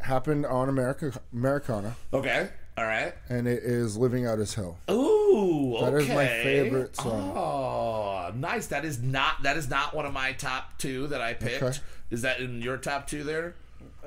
happened 0.01 0.45
on 0.45 0.69
America 0.69 1.11
Americana, 1.33 1.95
Okay. 2.13 2.49
All 2.77 2.85
right. 2.85 3.13
and 3.29 3.47
it 3.47 3.63
is 3.63 3.97
"Living 3.97 4.25
Out 4.25 4.39
as 4.39 4.53
Hell." 4.53 4.77
Ooh, 4.89 5.77
That 5.81 5.93
okay. 5.93 6.03
is 6.03 6.09
my 6.09 6.27
favorite 6.27 6.95
song. 6.95 7.33
Oh, 7.35 8.31
nice. 8.35 8.67
That 8.67 8.85
is 8.85 9.01
not 9.01 9.43
that 9.43 9.57
is 9.57 9.69
not 9.69 9.93
one 9.93 10.05
of 10.05 10.13
my 10.13 10.31
top 10.33 10.77
two 10.77 11.07
that 11.07 11.19
I 11.21 11.33
picked. 11.33 11.63
Okay. 11.63 11.77
Is 12.11 12.21
that 12.21 12.39
in 12.39 12.61
your 12.61 12.77
top 12.77 13.07
two 13.07 13.23
there? 13.23 13.55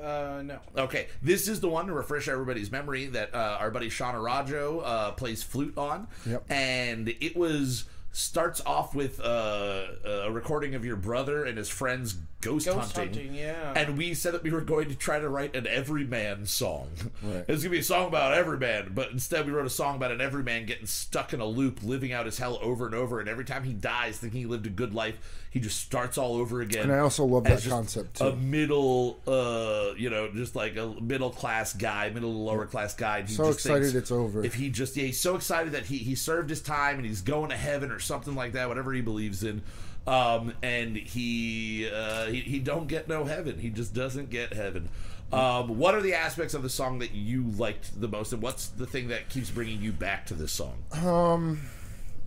Uh, 0.01 0.41
no. 0.45 0.59
Okay, 0.77 1.07
this 1.21 1.47
is 1.49 1.59
the 1.59 1.67
one 1.67 1.85
to 1.87 1.93
refresh 1.93 2.29
everybody's 2.29 2.71
memory 2.71 3.07
that 3.07 3.35
uh, 3.35 3.57
our 3.59 3.69
buddy 3.69 3.89
Sean 3.89 4.15
Arajo 4.15 4.81
uh, 4.83 5.11
plays 5.11 5.43
flute 5.43 5.77
on, 5.77 6.07
Yep. 6.25 6.45
and 6.49 7.09
it 7.09 7.35
was 7.35 7.83
starts 8.11 8.61
off 8.65 8.95
with 8.95 9.19
uh, 9.19 9.85
a 10.05 10.31
recording 10.31 10.75
of 10.75 10.83
your 10.83 10.95
brother 10.95 11.45
and 11.45 11.57
his 11.57 11.69
friends 11.69 12.15
ghost, 12.41 12.65
Ghost 12.65 12.95
hunting. 12.95 13.27
hunting, 13.27 13.35
yeah. 13.35 13.73
And 13.75 13.97
we 13.97 14.13
said 14.13 14.33
that 14.33 14.43
we 14.43 14.51
were 14.51 14.61
going 14.61 14.89
to 14.89 14.95
try 14.95 15.19
to 15.19 15.29
write 15.29 15.55
an 15.55 15.67
everyman 15.67 16.45
song. 16.45 16.89
Right. 17.21 17.45
It 17.47 17.49
was 17.49 17.63
gonna 17.63 17.71
be 17.73 17.79
a 17.79 17.83
song 17.83 18.07
about 18.07 18.33
everyman, 18.33 18.93
but 18.95 19.11
instead 19.11 19.45
we 19.45 19.51
wrote 19.51 19.65
a 19.65 19.69
song 19.69 19.95
about 19.95 20.11
an 20.11 20.21
everyman 20.21 20.65
getting 20.65 20.87
stuck 20.87 21.33
in 21.33 21.39
a 21.39 21.45
loop, 21.45 21.83
living 21.83 22.11
out 22.11 22.25
his 22.25 22.37
hell 22.39 22.57
over 22.61 22.85
and 22.85 22.95
over, 22.95 23.19
and 23.19 23.29
every 23.29 23.45
time 23.45 23.63
he 23.63 23.73
dies, 23.73 24.17
thinking 24.17 24.39
he 24.39 24.45
lived 24.45 24.65
a 24.65 24.69
good 24.69 24.93
life, 24.93 25.17
he 25.51 25.59
just 25.59 25.79
starts 25.79 26.17
all 26.17 26.35
over 26.35 26.61
again. 26.61 26.83
And 26.83 26.91
I 26.91 26.99
also 26.99 27.25
love 27.25 27.43
that 27.45 27.63
concept 27.63 28.21
A 28.21 28.35
middle, 28.35 29.19
uh, 29.27 29.95
you 29.97 30.09
know, 30.09 30.29
just 30.31 30.55
like 30.55 30.77
a 30.77 30.95
middle 31.01 31.31
class 31.31 31.73
guy, 31.73 32.09
middle 32.09 32.31
to 32.31 32.37
lower 32.37 32.65
class 32.65 32.93
guy. 32.93 33.19
and 33.19 33.29
he 33.29 33.35
So 33.35 33.45
just 33.47 33.65
excited 33.65 33.95
it's 33.95 34.11
over. 34.11 34.43
If 34.43 34.53
he 34.53 34.69
just, 34.69 34.95
yeah, 34.95 35.05
he's 35.05 35.19
so 35.19 35.35
excited 35.35 35.73
that 35.73 35.85
he 35.87 35.97
he 35.97 36.15
served 36.15 36.49
his 36.49 36.61
time 36.61 36.97
and 36.97 37.05
he's 37.05 37.21
going 37.21 37.49
to 37.49 37.57
heaven 37.57 37.91
or 37.91 37.99
something 37.99 38.35
like 38.35 38.53
that, 38.53 38.67
whatever 38.67 38.93
he 38.93 39.01
believes 39.01 39.43
in. 39.43 39.61
Um, 40.07 40.53
and 40.63 40.95
he, 40.95 41.89
uh, 41.93 42.27
he 42.27 42.41
he 42.41 42.59
don't 42.59 42.87
get 42.87 43.07
no 43.07 43.25
heaven. 43.25 43.59
He 43.59 43.69
just 43.69 43.93
doesn't 43.93 44.29
get 44.29 44.53
heaven. 44.53 44.89
Um, 45.31 45.77
what 45.77 45.93
are 45.93 46.01
the 46.01 46.15
aspects 46.15 46.55
of 46.55 46.63
the 46.63 46.69
song 46.69 46.99
that 46.99 47.11
you 47.13 47.43
liked 47.43 47.99
the 47.99 48.07
most, 48.07 48.33
and 48.33 48.41
what's 48.41 48.67
the 48.67 48.87
thing 48.87 49.09
that 49.09 49.29
keeps 49.29 49.51
bringing 49.51 49.81
you 49.81 49.91
back 49.91 50.25
to 50.27 50.33
this 50.33 50.51
song? 50.51 50.83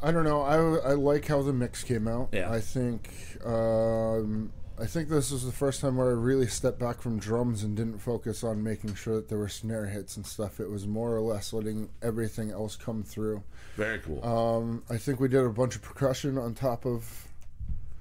I 0.03 0.11
don't 0.11 0.25
know. 0.25 0.43
I, 0.43 0.91
I 0.91 0.95
like 0.95 1.27
how 1.27 1.43
the 1.43 1.53
mix 1.53 1.85
came 1.85 2.09
out. 2.09 2.31
Yeah. 2.33 2.51
I 2.51 2.61
think 2.61 3.09
um, 3.45 4.53
I 4.81 4.87
think 4.87 5.09
this 5.09 5.31
is 5.31 5.45
the 5.45 5.53
first 5.53 5.81
time 5.81 5.97
where 5.97 6.09
I 6.09 6.15
really 6.15 6.47
stepped 6.49 6.79
back 6.81 7.01
from 7.01 7.19
drums 7.19 7.63
and 7.63 7.77
didn't 7.77 7.99
focus 7.99 8.43
on 8.43 8.63
making 8.65 8.95
sure 8.97 9.15
that 9.17 9.29
there 9.29 9.39
were 9.39 9.49
snare 9.49 9.87
hits 9.87 10.17
and 10.17 10.27
stuff. 10.27 10.59
It 10.61 10.69
was 10.71 10.87
more 10.87 11.15
or 11.15 11.21
less 11.21 11.53
letting 11.53 11.89
everything 12.03 12.51
else 12.51 12.75
come 12.75 13.03
through. 13.05 13.43
Very 13.77 13.99
cool. 14.01 14.25
Um, 14.25 14.83
I 14.91 14.97
think 14.97 15.21
we 15.21 15.29
did 15.29 15.45
a 15.45 15.51
bunch 15.51 15.77
of 15.77 15.83
percussion 15.83 16.37
on 16.37 16.55
top 16.55 16.85
of 16.85 17.29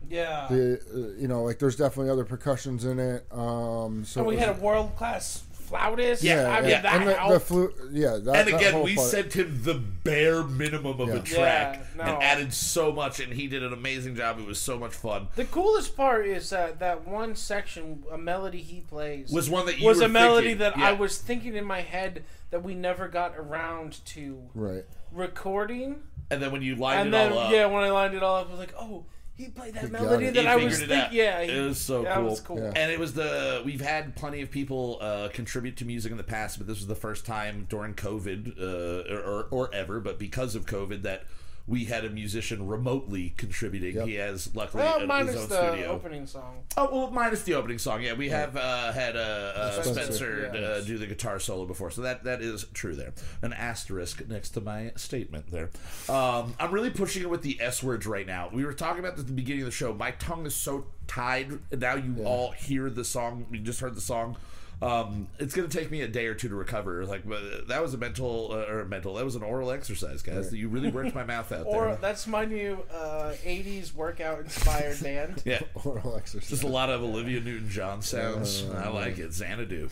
Yeah. 0.10 0.48
the, 0.50 0.80
uh, 0.94 1.22
you 1.22 1.28
know, 1.28 1.44
like 1.44 1.60
there's 1.60 1.76
definitely 1.76 2.10
other 2.12 2.26
percussions 2.26 2.84
in 2.84 2.98
it. 3.00 3.26
Um, 3.32 4.04
so 4.06 4.22
and 4.22 4.28
we 4.28 4.38
had 4.38 4.50
a 4.50 4.60
world 4.60 4.96
class 4.96 5.44
flautist. 5.72 6.22
Yeah, 6.24 6.50
I 6.50 6.62
mean 6.62 6.70
yeah. 6.70 6.82
that 6.82 6.94
and 6.96 7.04
the, 7.04 7.12
the 7.14 7.18
helped. 7.18 7.46
flute, 7.48 7.74
yeah. 7.92 8.10
That, 8.12 8.20
and 8.20 8.26
that 8.26 8.48
again, 8.48 8.74
whole 8.74 8.84
we 8.84 8.96
part- 8.96 9.08
sent 9.10 9.34
him 9.34 9.62
the 9.64 9.74
bare 9.76 10.44
minimum 10.44 11.00
of 11.00 11.10
a 11.10 11.20
track 11.22 11.88
Yeah, 11.98 12.06
no. 12.06 12.14
and 12.14 12.24
added 12.24 12.54
so 12.54 12.92
much, 12.92 13.20
and 13.20 13.34
he 13.34 13.48
did 13.48 13.64
an 13.64 13.74
amazing 13.74 14.16
job. 14.16 14.40
It 14.40 14.46
was 14.46 14.60
so 14.60 14.78
much 14.78 14.94
fun. 14.94 15.30
The 15.36 15.46
coolest 15.46 15.96
part 15.96 16.28
is 16.28 16.50
that 16.50 16.80
that 16.80 17.08
one 17.08 17.36
section, 17.36 18.04
a 18.12 18.18
melody 18.18 18.62
he 18.62 18.82
plays, 18.82 19.32
Was 19.32 19.50
one 19.50 19.66
that 19.66 19.80
you 19.80 19.88
was 19.88 20.00
were 20.00 20.06
a 20.06 20.10
melody 20.10 20.48
thinking, 20.50 20.60
that 20.60 20.78
yeah. 20.78 20.90
I 20.90 20.92
was 20.94 21.18
thinking 21.18 21.56
in 21.56 21.66
my 21.66 21.82
head 21.82 22.24
that 22.50 22.64
we 22.64 22.76
never 22.76 23.08
got 23.08 23.34
around 23.38 24.04
to 24.08 24.42
right. 24.54 24.84
recording. 25.12 26.04
And 26.30 26.42
then 26.42 26.52
when 26.52 26.62
you 26.62 26.76
lined 26.76 27.00
And 27.02 27.10
it 27.10 27.12
then 27.12 27.32
all 27.34 27.40
up, 27.40 27.52
yeah, 27.52 27.66
when 27.66 27.84
I 27.84 27.90
lined 27.92 28.14
it 28.14 28.24
all 28.24 28.38
up, 28.38 28.48
I 28.48 28.52
was 28.52 28.60
like, 28.60 28.74
oh, 28.80 29.06
he 29.46 29.50
played 29.50 29.74
that 29.74 29.86
He 29.86 29.90
melody 29.90 30.26
that 30.30 30.36
he 30.42 30.48
I 30.48 30.56
was 30.56 30.78
thinking. 30.80 30.98
Yeah, 31.12 31.42
he- 31.44 31.52
it 31.52 31.62
was 31.62 31.80
so 31.80 32.04
that 32.04 32.16
cool. 32.16 32.24
was 32.26 32.40
cool. 32.40 32.58
Yeah. 32.60 32.74
And 32.76 32.92
it 32.92 33.00
was 33.00 33.14
the 33.14 33.62
we've 33.66 33.82
had 33.82 34.16
plenty 34.16 34.42
of 34.42 34.52
people 34.52 34.98
uh, 35.02 35.30
contribute 35.34 35.78
to 35.78 35.86
music 35.86 36.12
in 36.12 36.18
the 36.18 36.24
past, 36.24 36.58
but 36.58 36.68
this 36.68 36.78
was 36.78 36.88
the 36.88 36.96
first 36.96 37.26
time 37.26 37.66
during 37.70 37.94
COVID 37.94 38.60
uh, 38.60 39.14
or, 39.16 39.48
or 39.52 39.74
ever, 39.74 40.00
but 40.00 40.20
because 40.20 40.56
of 40.56 40.66
COVID 40.66 41.04
that 41.04 41.26
we 41.72 41.86
had 41.86 42.04
a 42.04 42.10
musician 42.10 42.68
remotely 42.68 43.34
contributing. 43.38 43.96
Yep. 43.96 44.08
He 44.08 44.16
has 44.16 44.54
luckily 44.54 44.84
Well, 44.84 45.08
minus 45.08 45.34
his 45.36 45.44
own 45.44 45.50
the 45.50 45.68
studio. 45.72 45.88
opening 45.88 46.28
song. 46.28 46.64
Oh 46.76 46.90
well, 46.92 47.12
minus 47.12 47.44
the 47.44 47.54
opening 47.54 47.78
song. 47.78 48.02
Yeah, 48.02 48.12
we 48.14 48.28
have 48.28 48.58
uh, 48.58 48.92
had 48.92 49.16
uh, 49.16 49.20
uh, 49.20 49.72
Spencer, 49.82 49.94
Spencer, 50.04 50.52
yeah. 50.54 50.60
uh, 50.60 50.82
do 50.82 50.98
the 50.98 51.08
guitar 51.08 51.40
solo 51.40 51.66
before, 51.66 51.90
so 51.90 52.02
that 52.02 52.26
that 52.26 52.42
is 52.42 52.66
true. 52.74 52.94
There, 52.94 53.14
an 53.42 53.54
asterisk 53.54 54.28
next 54.28 54.50
to 54.50 54.62
my 54.62 54.92
statement. 54.98 55.50
There, 55.50 55.70
um, 56.10 56.54
I'm 56.60 56.72
really 56.72 56.90
pushing 56.90 57.22
it 57.24 57.30
with 57.30 57.42
the 57.42 57.58
S 57.62 57.82
words 57.82 58.06
right 58.06 58.28
now. 58.28 58.50
We 58.52 58.66
were 58.66 58.74
talking 58.74 59.00
about 59.00 59.16
this 59.16 59.22
at 59.24 59.28
the 59.28 59.34
beginning 59.34 59.62
of 59.62 59.68
the 59.68 59.72
show. 59.72 59.94
My 59.94 60.12
tongue 60.12 60.46
is 60.46 60.54
so 60.54 60.88
tied. 61.08 61.58
and 61.72 61.80
Now 61.80 61.96
you 61.96 62.24
all 62.26 62.52
hear 62.52 62.90
the 62.90 63.06
song. 63.06 63.46
You 63.50 63.60
just 63.60 63.80
heard 63.80 63.96
the 63.96 64.02
song. 64.02 64.36
Um, 64.82 65.28
it's 65.38 65.54
going 65.54 65.70
to 65.70 65.78
take 65.78 65.92
me 65.92 66.02
a 66.02 66.08
day 66.08 66.26
or 66.26 66.34
two 66.34 66.50
to 66.50 66.56
recover. 66.56 67.06
Like 67.06 67.28
but 67.28 67.68
that 67.68 67.84
was 67.84 67.94
a 67.94 67.98
mental 68.00 68.50
uh, 68.52 68.66
or 68.72 68.86
mental. 68.86 69.14
That 69.14 69.26
was 69.26 69.36
an 69.36 69.44
oral 69.44 69.70
exercise, 69.70 70.24
guys. 70.24 70.52
You 70.54 70.70
really 70.70 70.90
worked 70.90 71.14
my 71.14 71.24
mouth 71.24 71.52
out 71.52 71.66
Or 71.68 71.86
there. 71.90 71.96
that's 71.98 72.26
my 72.26 72.46
new 72.46 72.80
uh, 72.92 73.34
'80s 73.46 73.94
workout 73.94 74.40
inspired 74.40 75.00
band. 75.04 75.44
Yeah, 75.46 75.62
Oral 75.86 76.16
exercise. 76.18 76.50
just 76.50 76.64
a 76.64 76.68
lot 76.68 76.90
of 76.90 77.04
Olivia 77.04 77.40
Newton-John 77.42 78.02
sounds. 78.02 78.64
I 78.74 78.88
like 78.90 79.20
it. 79.20 79.34
Xanadu. 79.34 79.90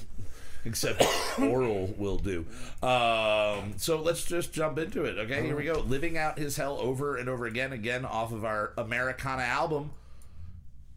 Except 0.66 1.02
oral 1.40 1.94
will 1.98 2.18
do. 2.18 2.46
Um, 2.84 3.76
so 3.78 4.02
let's 4.02 4.26
just 4.26 4.52
jump 4.52 4.78
into 4.78 5.06
it. 5.06 5.18
Okay, 5.18 5.44
here 5.46 5.56
we 5.56 5.64
go. 5.64 5.80
Living 5.80 6.18
out 6.18 6.38
his 6.38 6.58
hell 6.58 6.78
over 6.82 7.16
and 7.16 7.30
over 7.30 7.46
again, 7.46 7.72
again 7.72 8.04
off 8.06 8.34
of 8.34 8.44
our 8.44 8.74
Americana 8.78 9.44
album. 9.44 9.92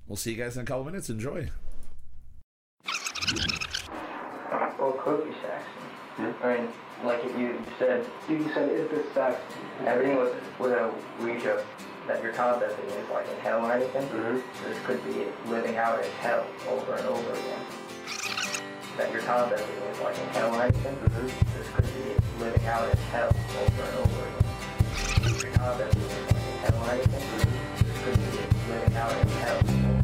We'll 0.08 0.16
see 0.16 0.32
you 0.32 0.36
guys 0.36 0.56
in 0.56 0.62
a 0.62 0.64
couple 0.64 0.84
minutes. 0.84 1.10
Enjoy. 1.10 1.50
Well, 4.82 4.94
cookie 4.94 5.30
sex. 5.42 5.62
Hmm? 6.16 6.32
I 6.42 6.58
mean, 6.58 6.68
like 7.04 7.22
you 7.38 7.56
said, 7.78 8.04
you 8.28 8.50
said 8.52 8.68
is 8.68 8.90
this 8.90 9.06
sex? 9.14 9.40
Everything 9.86 10.16
with 10.16 10.34
with 10.58 10.72
a 10.72 10.92
Ouija 11.20 11.64
that 12.08 12.20
you're 12.20 12.32
concepting 12.32 12.86
is 12.86 13.08
like 13.10 13.28
in 13.28 13.38
hell 13.46 13.64
or 13.64 13.72
anything. 13.74 14.08
Mm-hmm. 14.08 14.40
This 14.68 14.78
could 14.84 14.98
be 15.04 15.26
living 15.48 15.76
out 15.76 16.00
as 16.00 16.10
hell 16.18 16.44
over 16.68 16.96
and 16.96 17.06
over 17.06 17.30
again. 17.30 17.62
That 18.98 19.12
you're 19.12 19.22
concepting 19.22 19.70
is 19.70 20.00
like 20.00 20.18
in 20.18 20.28
hell 20.34 20.52
or 20.52 20.62
anything. 20.64 20.96
Mm-hmm. 20.96 21.28
This 21.28 21.68
could 21.76 21.86
be 21.86 22.42
living 22.42 22.66
out 22.66 22.82
as 22.82 22.98
hell 23.14 23.30
over 23.62 23.82
and 23.86 23.96
over 24.02 24.22
again. 24.26 24.50
You're 25.30 25.52
concepting 25.52 26.02
is 26.02 26.26
like 26.26 26.42
in 26.42 26.58
hell 26.58 26.82
or 26.82 26.90
anything. 26.90 27.22
Mm-hmm. 27.22 27.86
This 27.86 27.98
could 28.02 28.18
be 28.18 28.72
living 28.72 28.96
out 28.96 29.12
as 29.12 29.32
hell 29.46 29.58
over 29.58 30.01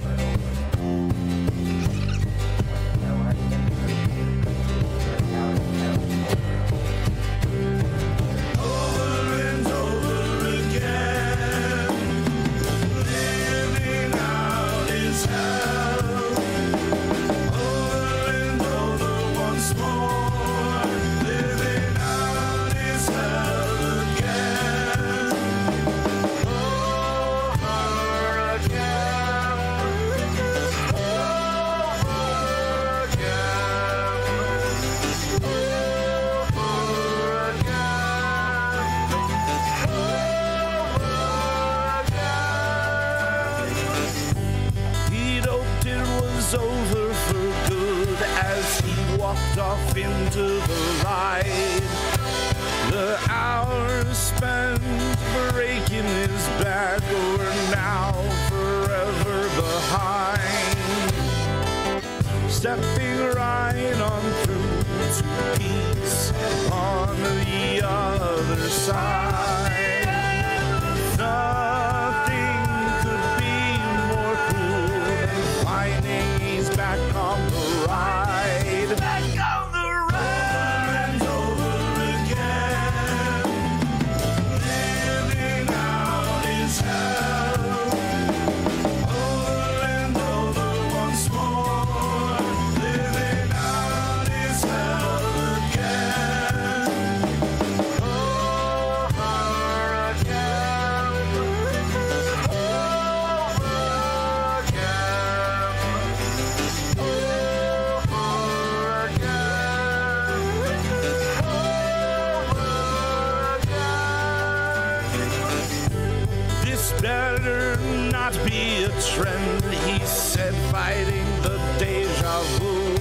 said, 120.39 120.55
fighting 120.71 121.27
the 121.43 121.59
deja 121.81 122.43
vu. 122.59 122.95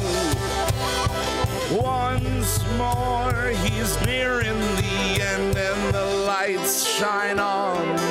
Once 1.77 2.65
more, 2.77 3.49
he's 3.63 3.93
nearing 4.07 4.59
the 4.77 5.21
end, 5.21 5.55
and 5.55 5.93
the 5.93 6.05
lights 6.25 6.83
shine 6.87 7.37
on 7.37 8.06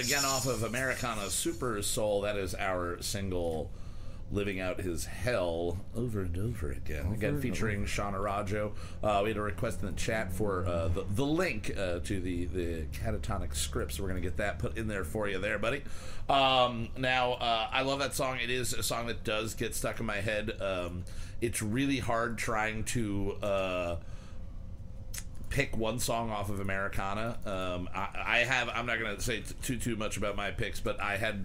again 0.00 0.24
off 0.24 0.46
of 0.46 0.62
Americana 0.62 1.28
Super 1.28 1.82
Soul. 1.82 2.22
That 2.22 2.36
is 2.36 2.54
our 2.54 3.00
single 3.02 3.70
living 4.32 4.60
out 4.60 4.80
his 4.80 5.04
hell 5.04 5.78
over 5.96 6.20
and 6.20 6.38
over 6.38 6.70
again. 6.70 7.12
again, 7.12 7.40
featuring 7.40 7.84
Sean 7.84 8.14
Rajo. 8.14 8.72
Uh, 9.02 9.20
we 9.24 9.30
had 9.30 9.36
a 9.36 9.42
request 9.42 9.80
in 9.80 9.86
the 9.86 9.92
chat 9.92 10.32
for 10.32 10.64
uh, 10.66 10.88
the, 10.88 11.04
the 11.10 11.24
link 11.24 11.72
uh, 11.76 11.98
to 12.00 12.20
the, 12.20 12.44
the 12.46 12.82
catatonic 12.92 13.54
scripts. 13.54 13.98
We're 13.98 14.08
going 14.08 14.22
to 14.22 14.26
get 14.26 14.36
that 14.38 14.58
put 14.58 14.78
in 14.78 14.86
there 14.86 15.04
for 15.04 15.28
you 15.28 15.38
there, 15.38 15.58
buddy. 15.58 15.82
Um, 16.28 16.90
now, 16.96 17.32
uh, 17.32 17.68
I 17.72 17.82
love 17.82 17.98
that 17.98 18.14
song. 18.14 18.38
It 18.42 18.50
is 18.50 18.72
a 18.72 18.82
song 18.82 19.08
that 19.08 19.24
does 19.24 19.54
get 19.54 19.74
stuck 19.74 19.98
in 20.00 20.06
my 20.06 20.20
head. 20.20 20.52
Um, 20.62 21.04
it's 21.40 21.60
really 21.60 21.98
hard 21.98 22.38
trying 22.38 22.84
to 22.84 23.36
uh, 23.42 23.96
pick 25.50 25.76
one 25.76 25.98
song 25.98 26.30
off 26.30 26.48
of 26.48 26.60
Americana. 26.60 27.36
Um, 27.44 27.88
I, 27.94 28.08
I 28.26 28.38
have. 28.38 28.68
I'm 28.70 28.86
not 28.86 28.98
gonna 28.98 29.20
say 29.20 29.40
t- 29.40 29.54
too 29.62 29.76
too 29.76 29.96
much 29.96 30.16
about 30.16 30.36
my 30.36 30.50
picks, 30.50 30.80
but 30.80 31.00
I 31.00 31.16
had 31.18 31.44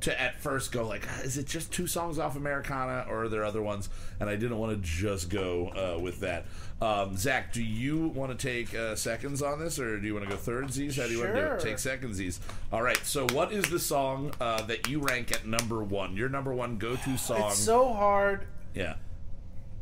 to 0.00 0.20
at 0.20 0.38
first 0.40 0.70
go 0.72 0.86
like, 0.86 1.06
"Ah, 1.08 1.20
is 1.22 1.38
it 1.38 1.46
just 1.46 1.72
two 1.72 1.86
songs 1.86 2.18
off 2.18 2.36
Americana, 2.36 3.06
or 3.08 3.22
are 3.24 3.28
there 3.28 3.44
other 3.44 3.62
ones? 3.62 3.88
And 4.20 4.28
I 4.28 4.36
didn't 4.36 4.58
want 4.58 4.72
to 4.76 4.82
just 4.86 5.30
go 5.30 5.68
uh, 5.68 5.98
with 6.00 6.20
that. 6.20 6.44
Um, 6.82 7.16
Zach, 7.16 7.52
do 7.54 7.62
you 7.62 8.08
want 8.08 8.36
to 8.38 8.46
take 8.46 8.74
uh, 8.74 8.96
seconds 8.96 9.40
on 9.40 9.60
this, 9.60 9.78
or 9.78 9.98
do 9.98 10.06
you 10.06 10.12
want 10.14 10.28
to 10.28 10.30
go 10.30 10.36
thirdsies? 10.36 10.96
How 11.00 11.06
do 11.06 11.12
you 11.12 11.20
want 11.20 11.34
to 11.34 11.40
do 11.40 11.46
Sure. 11.46 11.54
it? 11.56 11.60
Take 11.60 11.76
secondsies. 11.76 12.40
All 12.72 12.82
right. 12.82 12.98
So, 13.06 13.26
what 13.32 13.52
is 13.52 13.64
the 13.70 13.78
song 13.78 14.34
uh, 14.40 14.62
that 14.66 14.88
you 14.88 14.98
rank 14.98 15.32
at 15.32 15.46
number 15.46 15.82
one? 15.82 16.16
Your 16.16 16.28
number 16.28 16.52
one 16.52 16.76
go-to 16.76 17.16
song? 17.16 17.50
It's 17.52 17.58
so 17.58 17.92
hard, 17.94 18.46
yeah. 18.74 18.96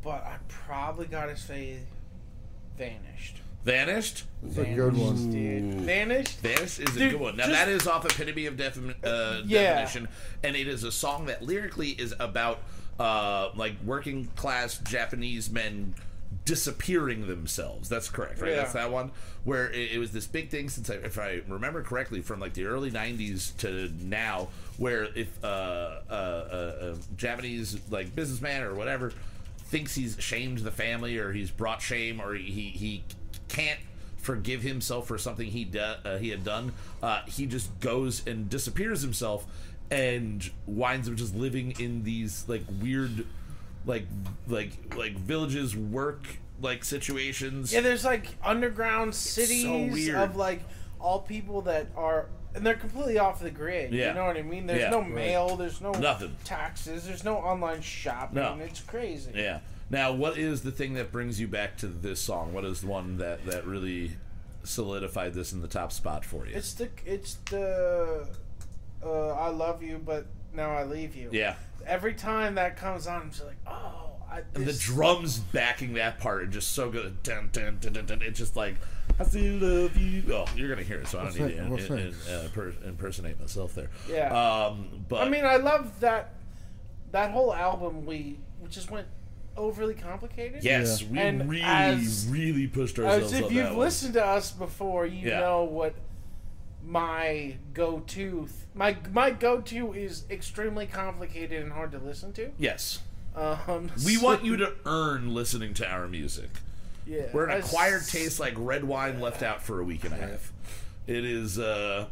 but 0.03 0.23
I 0.25 0.37
probably 0.49 1.07
gotta 1.07 1.37
say, 1.37 1.79
Vanished. 2.79 3.39
Vanished. 3.65 4.25
It's 4.45 4.59
a 4.59 4.65
good 4.65 4.97
one. 4.97 5.15
Vanished, 5.17 5.31
dude. 5.31 5.75
Vanished. 5.87 6.43
This 6.43 6.79
is 6.81 6.97
a 6.97 7.11
good 7.11 7.21
one. 7.21 7.37
Now 7.37 7.45
just- 7.47 7.55
that 7.59 7.69
is 7.69 7.87
off 7.87 8.05
Epitome 8.05 8.47
of 8.47 8.57
Defin- 8.57 8.95
uh, 9.05 9.43
Yeah. 9.47 9.75
Definition, 9.75 10.09
and 10.43 10.57
it 10.57 10.67
is 10.67 10.83
a 10.85 10.91
song 10.93 11.27
that 11.27 11.43
lyrically 11.43 11.91
is 11.91 12.13
about 12.19 12.61
uh, 12.99 13.51
like 13.55 13.75
working 13.85 14.27
class 14.37 14.79
Japanese 14.79 15.49
men 15.51 15.95
disappearing 16.45 17.27
themselves. 17.29 17.89
That's 17.89 18.09
correct, 18.09 18.41
right? 18.41 18.51
Yeah. 18.51 18.57
That's 18.57 18.73
that 18.73 18.91
one 18.91 19.13
where 19.45 19.71
it, 19.71 19.93
it 19.93 19.99
was 19.99 20.11
this 20.13 20.27
big 20.27 20.51
thing 20.51 20.69
since 20.69 20.91
I, 20.91 20.95
if 20.95 21.19
I 21.19 21.43
remember 21.49 21.83
correctly, 21.83 22.21
from 22.21 22.41
like 22.41 22.55
the 22.55 22.65
early 22.67 22.91
'90s 22.91 23.57
to 23.59 23.93
now, 24.05 24.49
where 24.77 25.05
if 25.15 25.29
uh, 25.45 25.47
uh, 26.11 26.13
uh, 26.13 26.95
a 26.97 27.17
Japanese 27.17 27.79
like 27.91 28.15
businessman 28.17 28.63
or 28.65 28.75
whatever 28.75 29.13
thinks 29.67 29.95
he's 29.95 30.17
shamed 30.21 30.59
the 30.59 30.71
family 30.71 31.17
or 31.17 31.33
he's 31.33 31.51
brought 31.51 31.81
shame 31.81 32.21
or 32.21 32.35
he 32.35 32.43
he 32.71 33.05
can't 33.53 33.81
forgive 34.17 34.63
himself 34.63 35.07
for 35.09 35.19
something 35.19 35.49
he 35.49 35.65
do, 35.65 35.81
uh, 35.81 36.17
he 36.19 36.31
had 36.31 36.45
done, 36.45 36.73
uh, 37.03 37.23
he 37.27 37.45
just 37.47 37.79
goes 37.81 38.25
and 38.27 38.49
disappears 38.49 39.03
himself 39.03 39.45
and 39.91 40.51
winds 40.67 41.09
up 41.09 41.15
just 41.17 41.35
living 41.35 41.73
in 41.79 42.03
these 42.05 42.45
like 42.49 42.63
weird, 42.81 43.27
like 43.85 44.07
like 44.49 44.95
like 44.97 45.13
villages 45.19 45.77
work 45.77 46.39
like 46.61 46.85
situations. 46.85 47.73
Yeah, 47.73 47.81
there's 47.81 48.05
like 48.05 48.29
underground 48.45 49.15
so 49.15 49.43
cities 49.43 49.93
weird. 49.93 50.17
of 50.17 50.37
like 50.37 50.61
all 51.01 51.21
people 51.21 51.63
that 51.63 51.89
are 51.97 52.27
and 52.55 52.65
they're 52.65 52.75
completely 52.75 53.19
off 53.19 53.41
the 53.41 53.51
grid. 53.51 53.93
Yeah. 53.93 54.09
You 54.09 54.15
know 54.15 54.27
what 54.27 54.37
I 54.37 54.43
mean? 54.43 54.67
There's 54.67 54.83
Yeah. 54.83 54.91
no 54.91 55.01
Right. 55.01 55.15
mail, 55.15 55.57
there's 55.57 55.81
no 55.81 55.91
Nothing. 55.93 56.37
taxes, 56.45 57.05
there's 57.07 57.25
no 57.25 57.37
online 57.39 57.81
shopping. 57.83 58.37
No. 58.37 58.57
It's 58.63 58.81
crazy. 58.83 59.33
Yeah. 59.35 59.61
Now, 59.93 60.11
what 60.13 60.39
is 60.39 60.63
the 60.63 60.73
thing 60.73 60.95
that 60.95 61.13
brings 61.13 61.39
you 61.39 61.47
back 61.47 61.77
to 61.79 61.87
this 61.87 62.19
song? 62.19 62.55
What 62.55 62.65
is 62.65 62.81
the 62.81 62.87
one 62.87 63.19
that 63.19 63.45
that 63.47 63.67
really 63.67 64.13
solidified 64.65 65.35
this 65.35 65.53
in 65.53 65.61
the 65.61 65.69
top 65.69 65.93
spot 65.93 66.25
for 66.25 66.47
you? 66.47 66.55
It's 66.57 66.73
the 66.73 66.89
it's 67.05 67.35
the 67.51 68.27
uh, 69.05 69.29
I 69.29 69.49
love 69.49 69.83
you, 69.83 70.01
but 70.05 70.27
now 70.55 70.71
I 70.73 70.85
leave 70.85 71.15
you. 71.15 71.29
yeah. 71.31 71.57
Every 71.87 72.15
time 72.15 72.55
that 72.55 72.77
comes 72.77 73.07
on, 73.09 73.23
I'm 73.23 73.31
just 73.31 73.45
like, 73.45 73.57
oh, 73.67 74.13
I, 74.31 74.43
And 74.55 74.65
the 74.65 74.73
drums 74.73 75.41
backing 75.41 75.95
that 75.95 76.21
part 76.21 76.43
are 76.43 76.47
just 76.47 76.73
so 76.73 76.91
good. 76.91 77.23
Dun, 77.25 77.51
dun, 77.53 77.79
dun, 77.81 77.93
dun, 77.93 78.07
dun. 78.07 78.23
It's 78.23 78.39
just 78.39 78.55
like 78.57 78.77
I 79.21 79.25
still 79.25 79.57
love 79.59 79.97
you. 79.97 80.23
Oh, 80.33 80.47
you're 80.57 80.69
gonna 80.71 80.85
hear 80.87 81.01
it, 81.01 81.09
so 81.09 81.19
I 81.19 81.25
don't 81.25 81.39
Well, 81.39 81.49
need 81.49 81.55
to 81.81 81.87
thank- 81.89 82.01
in, 82.01 82.15
well, 82.33 82.41
in, 82.41 82.47
uh, 82.47 82.49
per, 82.55 82.73
impersonate 82.87 83.39
myself 83.39 83.75
there. 83.75 83.91
Yeah. 84.09 84.29
Um, 84.33 85.05
but 85.09 85.27
I 85.27 85.29
mean, 85.29 85.45
I 85.45 85.57
love 85.57 86.01
that 86.01 86.33
that 87.11 87.33
whole 87.33 87.53
album. 87.53 88.07
We 88.07 88.39
we 88.63 88.69
just 88.71 88.91
went 88.91 89.09
overly 89.57 89.95
complicated. 89.95 90.63
yes, 90.65 91.03
Yeah. 91.03 91.09
we 91.11 91.19
And 91.19 91.49
really, 91.51 91.63
as- 91.63 92.27
really 92.29 92.67
pushed 92.67 92.99
ourselves. 92.99 93.33
As 93.33 93.39
if 93.39 93.45
on 93.47 93.53
you've 93.55 93.65
that 93.65 93.71
one. 93.77 93.81
listened 93.87 94.15
to 94.15 94.25
us 94.25 94.51
before, 94.53 95.07
you 95.07 95.29
Yeah. 95.29 95.41
know 95.41 95.65
what 95.65 95.95
my 96.85 97.55
go-to 97.75 98.49
my 98.75 98.97
my 99.13 99.31
go-to 99.31 99.93
is 99.93 100.25
extremely 100.31 100.87
complicated 100.87 101.63
and 101.63 101.73
hard 101.73 101.93
to 101.93 101.99
listen 101.99 102.33
to. 102.33 102.51
Yes, 102.59 103.01
Um, 103.37 103.91
we 104.05 104.17
so- 104.17 104.25
want 104.25 104.45
you 104.45 104.57
to 104.57 104.75
earn 104.85 105.33
listening 105.35 105.75
to 105.75 105.87
our 105.89 106.09
music. 106.09 106.51
Yeah, 107.07 107.27
We're 107.33 107.47
an 107.47 107.53
I- 107.53 107.59
acquired 107.59 108.07
taste 108.07 108.41
like 108.41 108.55
red 108.57 108.85
wine 108.85 109.21
left 109.21 109.43
out 109.43 109.63
for 109.63 109.81
a 109.81 109.85
week 109.85 110.05
and 110.05 110.13
a 110.15 110.17
half. 110.17 110.53
It 111.07 111.25
is 111.25 111.59
uh 111.59 112.07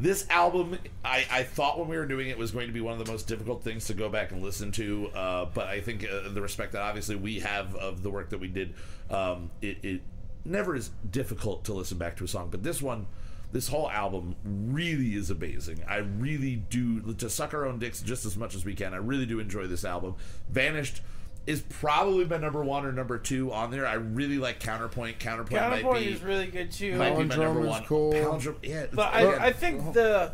this 0.00 0.28
album 0.30 0.78
I, 1.04 1.26
I 1.30 1.42
thought 1.42 1.78
when 1.78 1.86
we 1.88 1.96
were 1.96 2.06
doing 2.06 2.30
it 2.30 2.38
was 2.38 2.50
going 2.50 2.66
to 2.66 2.72
be 2.72 2.80
one 2.80 2.98
of 2.98 3.04
the 3.04 3.12
most 3.12 3.28
difficult 3.28 3.62
things 3.62 3.86
to 3.88 3.94
go 3.94 4.08
back 4.08 4.32
and 4.32 4.42
listen 4.42 4.72
to 4.72 5.08
uh, 5.08 5.44
but 5.44 5.66
i 5.66 5.80
think 5.80 6.04
uh, 6.04 6.30
the 6.30 6.40
respect 6.40 6.72
that 6.72 6.82
obviously 6.82 7.16
we 7.16 7.40
have 7.40 7.76
of 7.76 8.02
the 8.02 8.10
work 8.10 8.30
that 8.30 8.38
we 8.38 8.48
did 8.48 8.74
um, 9.10 9.50
it, 9.60 9.78
it 9.84 10.00
never 10.44 10.74
is 10.74 10.90
difficult 11.10 11.64
to 11.64 11.74
listen 11.74 11.98
back 11.98 12.16
to 12.16 12.24
a 12.24 12.28
song 12.28 12.48
but 12.50 12.62
this 12.62 12.80
one 12.80 13.06
this 13.52 13.68
whole 13.68 13.90
album 13.90 14.36
really 14.44 15.14
is 15.14 15.30
amazing. 15.30 15.82
I 15.88 15.96
really 15.96 16.56
do 16.56 17.12
to 17.14 17.28
suck 17.28 17.52
our 17.52 17.66
own 17.66 17.80
dicks 17.80 18.00
just 18.00 18.24
as 18.24 18.36
much 18.36 18.54
as 18.54 18.64
we 18.64 18.74
can. 18.74 18.94
I 18.94 18.98
really 18.98 19.26
do 19.26 19.40
enjoy 19.40 19.66
this 19.66 19.84
album. 19.84 20.14
Vanished 20.48 21.02
is 21.46 21.60
probably 21.62 22.24
my 22.24 22.36
number 22.36 22.62
one 22.62 22.84
or 22.84 22.92
number 22.92 23.18
two 23.18 23.52
on 23.52 23.70
there. 23.70 23.86
I 23.86 23.94
really 23.94 24.38
like 24.38 24.60
Counterpoint. 24.60 25.18
Counterpoint, 25.18 25.60
Counterpoint 25.60 25.94
might 25.94 26.00
be 26.04 26.12
is 26.12 26.22
really 26.22 26.46
good 26.46 26.70
too. 26.70 26.96
might 26.96 27.16
be 27.16 27.24
my 27.24 27.36
number 27.36 27.60
one. 27.60 27.84
cool. 27.84 28.12
Palindrome, 28.12 28.56
yeah, 28.62 28.86
But 28.92 29.14
I, 29.14 29.46
I 29.46 29.52
think 29.52 29.82
oh. 29.86 29.92
the 29.92 30.32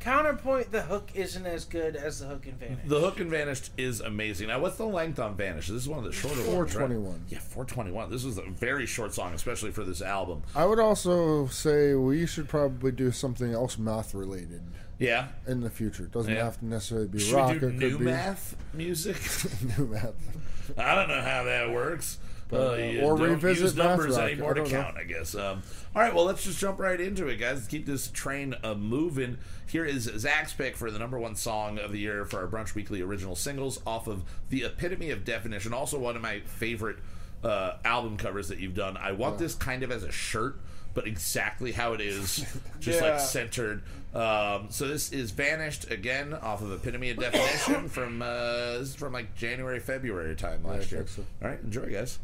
counterpoint, 0.00 0.72
the 0.72 0.82
hook 0.82 1.10
isn't 1.14 1.46
as 1.46 1.64
good 1.64 1.94
as 1.96 2.20
the 2.20 2.26
hook 2.26 2.46
in 2.46 2.54
Vanished. 2.54 2.88
the 2.88 3.00
hook 3.00 3.20
and 3.20 3.30
Vanished 3.30 3.70
is 3.76 4.00
amazing. 4.00 4.48
Now, 4.48 4.58
what's 4.60 4.76
the 4.76 4.86
length 4.86 5.18
on 5.18 5.36
Vanished? 5.36 5.68
This 5.68 5.82
is 5.82 5.88
one 5.88 6.00
of 6.00 6.04
the 6.04 6.12
shorter 6.12 6.36
ones. 6.36 6.48
right? 6.48 6.88
421. 6.88 7.24
Yeah, 7.28 7.38
four 7.38 7.64
twenty 7.64 7.92
one. 7.92 8.10
This 8.10 8.24
was 8.24 8.38
a 8.38 8.42
very 8.42 8.86
short 8.86 9.14
song, 9.14 9.32
especially 9.32 9.70
for 9.70 9.84
this 9.84 10.02
album. 10.02 10.42
I 10.54 10.64
would 10.66 10.80
also 10.80 11.46
say 11.46 11.94
we 11.94 12.26
should 12.26 12.48
probably 12.48 12.92
do 12.92 13.12
something 13.12 13.52
else 13.52 13.78
math 13.78 14.14
related 14.14 14.62
Yeah. 15.02 15.28
in 15.46 15.60
the 15.60 15.70
future. 15.70 16.04
It 16.04 16.12
doesn't 16.12 16.32
Yeah. 16.32 16.44
have 16.44 16.58
to 16.60 16.66
necessarily 16.66 17.08
be 17.08 17.18
Should 17.18 17.34
rock. 17.34 17.52
we 17.54 17.58
do 17.58 17.68
it 17.68 17.74
new 17.74 17.90
could 17.90 17.98
be 18.00 18.04
math 18.06 18.56
music? 18.74 19.16
new 19.78 19.86
math. 19.86 20.14
I 20.78 20.94
don't 20.94 21.08
know 21.08 21.20
how 21.20 21.42
that 21.44 21.70
works. 21.72 22.18
But, 22.48 22.74
Uh, 22.80 22.82
you 22.82 23.00
or 23.00 23.16
don't 23.16 23.30
revisit 23.30 23.62
use 23.64 23.76
numbers 23.76 24.16
Rock. 24.18 24.30
anymore 24.30 24.50
I 24.50 24.54
to 24.54 24.60
don't 24.60 24.72
know. 24.72 24.82
count, 24.82 24.96
I 24.98 25.04
guess. 25.04 25.34
Um, 25.34 25.62
all 25.96 26.02
right, 26.02 26.14
well, 26.14 26.26
let's 26.26 26.44
just 26.44 26.58
jump 26.58 26.78
right 26.80 27.00
into 27.00 27.26
it, 27.28 27.36
guys. 27.36 27.54
Let's 27.56 27.66
keep 27.66 27.86
this 27.86 28.08
train 28.08 28.54
uh, 28.62 28.74
moving. 28.74 29.38
Here 29.66 29.86
is 29.86 30.02
Zach's 30.18 30.52
pick 30.52 30.76
for 30.76 30.90
the 30.90 30.98
number 30.98 31.18
one 31.18 31.34
song 31.34 31.78
of 31.78 31.92
the 31.92 31.98
year 31.98 32.26
for 32.26 32.40
our 32.40 32.46
Brunch 32.46 32.74
Weekly 32.74 33.00
original 33.00 33.34
singles 33.36 33.80
off 33.86 34.06
of 34.06 34.22
The 34.50 34.64
Epitome 34.64 35.08
of 35.10 35.24
Definition. 35.24 35.72
Also, 35.72 35.98
one 35.98 36.14
of 36.14 36.20
my 36.20 36.40
favorite 36.40 36.98
uh, 37.42 37.78
album 37.86 38.18
covers 38.18 38.48
that 38.48 38.58
you've 38.58 38.74
done. 38.74 38.98
I 38.98 39.12
want 39.12 39.38
this 39.38 39.54
kind 39.54 39.82
of 39.82 39.90
as 39.90 40.02
a 40.02 40.12
shirt, 40.12 40.60
but 40.94 41.06
exactly 41.06 41.72
how 41.72 41.92
it 41.92 42.00
is, 42.00 42.44
just 42.80 43.00
Yeah. 43.00 43.10
like 43.12 43.20
centered. 43.20 43.82
Um, 44.14 44.66
so 44.68 44.86
this 44.88 45.10
is 45.12 45.30
Vanished 45.30 45.90
again 45.90 46.34
off 46.34 46.60
of 46.62 46.70
Epitome 46.72 47.10
of 47.10 47.18
Definition 47.18 47.88
from 47.90 48.20
uh, 48.22 48.78
this 48.78 48.90
is 48.90 48.94
from 48.94 49.12
like 49.14 49.34
January, 49.34 49.80
February 49.80 50.36
time 50.36 50.62
last 50.64 50.92
year. 50.92 51.06
so. 51.06 51.24
All 51.42 51.48
right, 51.48 51.60
enjoy, 51.62 51.90
guys. 51.90 52.18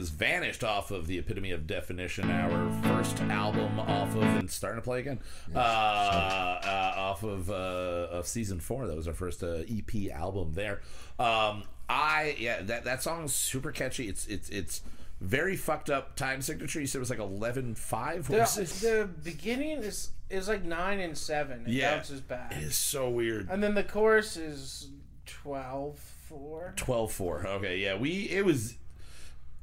Is 0.00 0.10
Vanished 0.10 0.64
off 0.64 0.90
of 0.90 1.06
the 1.06 1.18
Epitome 1.18 1.50
of 1.50 1.66
Definition, 1.66 2.30
our 2.30 2.70
first 2.82 3.20
album 3.20 3.78
off 3.78 4.16
of, 4.16 4.22
and 4.22 4.50
starting 4.50 4.80
to 4.80 4.84
play 4.84 5.00
again, 5.00 5.20
uh, 5.54 5.58
uh, 5.58 6.94
off 6.96 7.22
of, 7.22 7.50
uh, 7.50 7.54
of 8.10 8.26
season 8.26 8.60
four. 8.60 8.86
That 8.86 8.96
was 8.96 9.06
our 9.06 9.14
first 9.14 9.42
uh, 9.42 9.62
EP 9.70 10.10
album 10.10 10.52
there. 10.54 10.80
Um, 11.18 11.64
I, 11.88 12.34
yeah, 12.38 12.62
that, 12.62 12.84
that 12.84 13.02
song 13.02 13.24
is 13.24 13.34
super 13.34 13.72
catchy. 13.72 14.08
It's, 14.08 14.26
it's, 14.26 14.48
it's, 14.48 14.82
very 15.20 15.54
fucked 15.54 15.90
up 15.90 16.16
time 16.16 16.40
signature. 16.40 16.80
You 16.80 16.86
said 16.86 16.96
it 16.96 17.00
was 17.00 17.10
like 17.10 17.18
11 17.18 17.74
5. 17.74 18.30
What 18.30 18.38
was 18.40 18.80
The, 18.80 18.86
the 18.86 19.06
beginning 19.22 19.82
is 19.82 20.12
is 20.30 20.48
like 20.48 20.64
nine 20.64 20.98
and 20.98 21.18
seven. 21.18 21.66
It 21.66 21.72
Yeah. 21.72 21.96
bounces 21.96 22.22
back, 22.22 22.52
It 22.52 22.62
is 22.62 22.74
so 22.74 23.10
weird. 23.10 23.50
and 23.50 23.62
then 23.62 23.74
the 23.74 23.84
chorus 23.84 24.38
is 24.38 24.88
twelve 25.26 25.98
four. 25.98 26.72
12 26.76 27.12
4 27.12 27.46
okay 27.48 27.78
yeah 27.78 27.96
we 27.96 28.28
it 28.30 28.44
was 28.46 28.76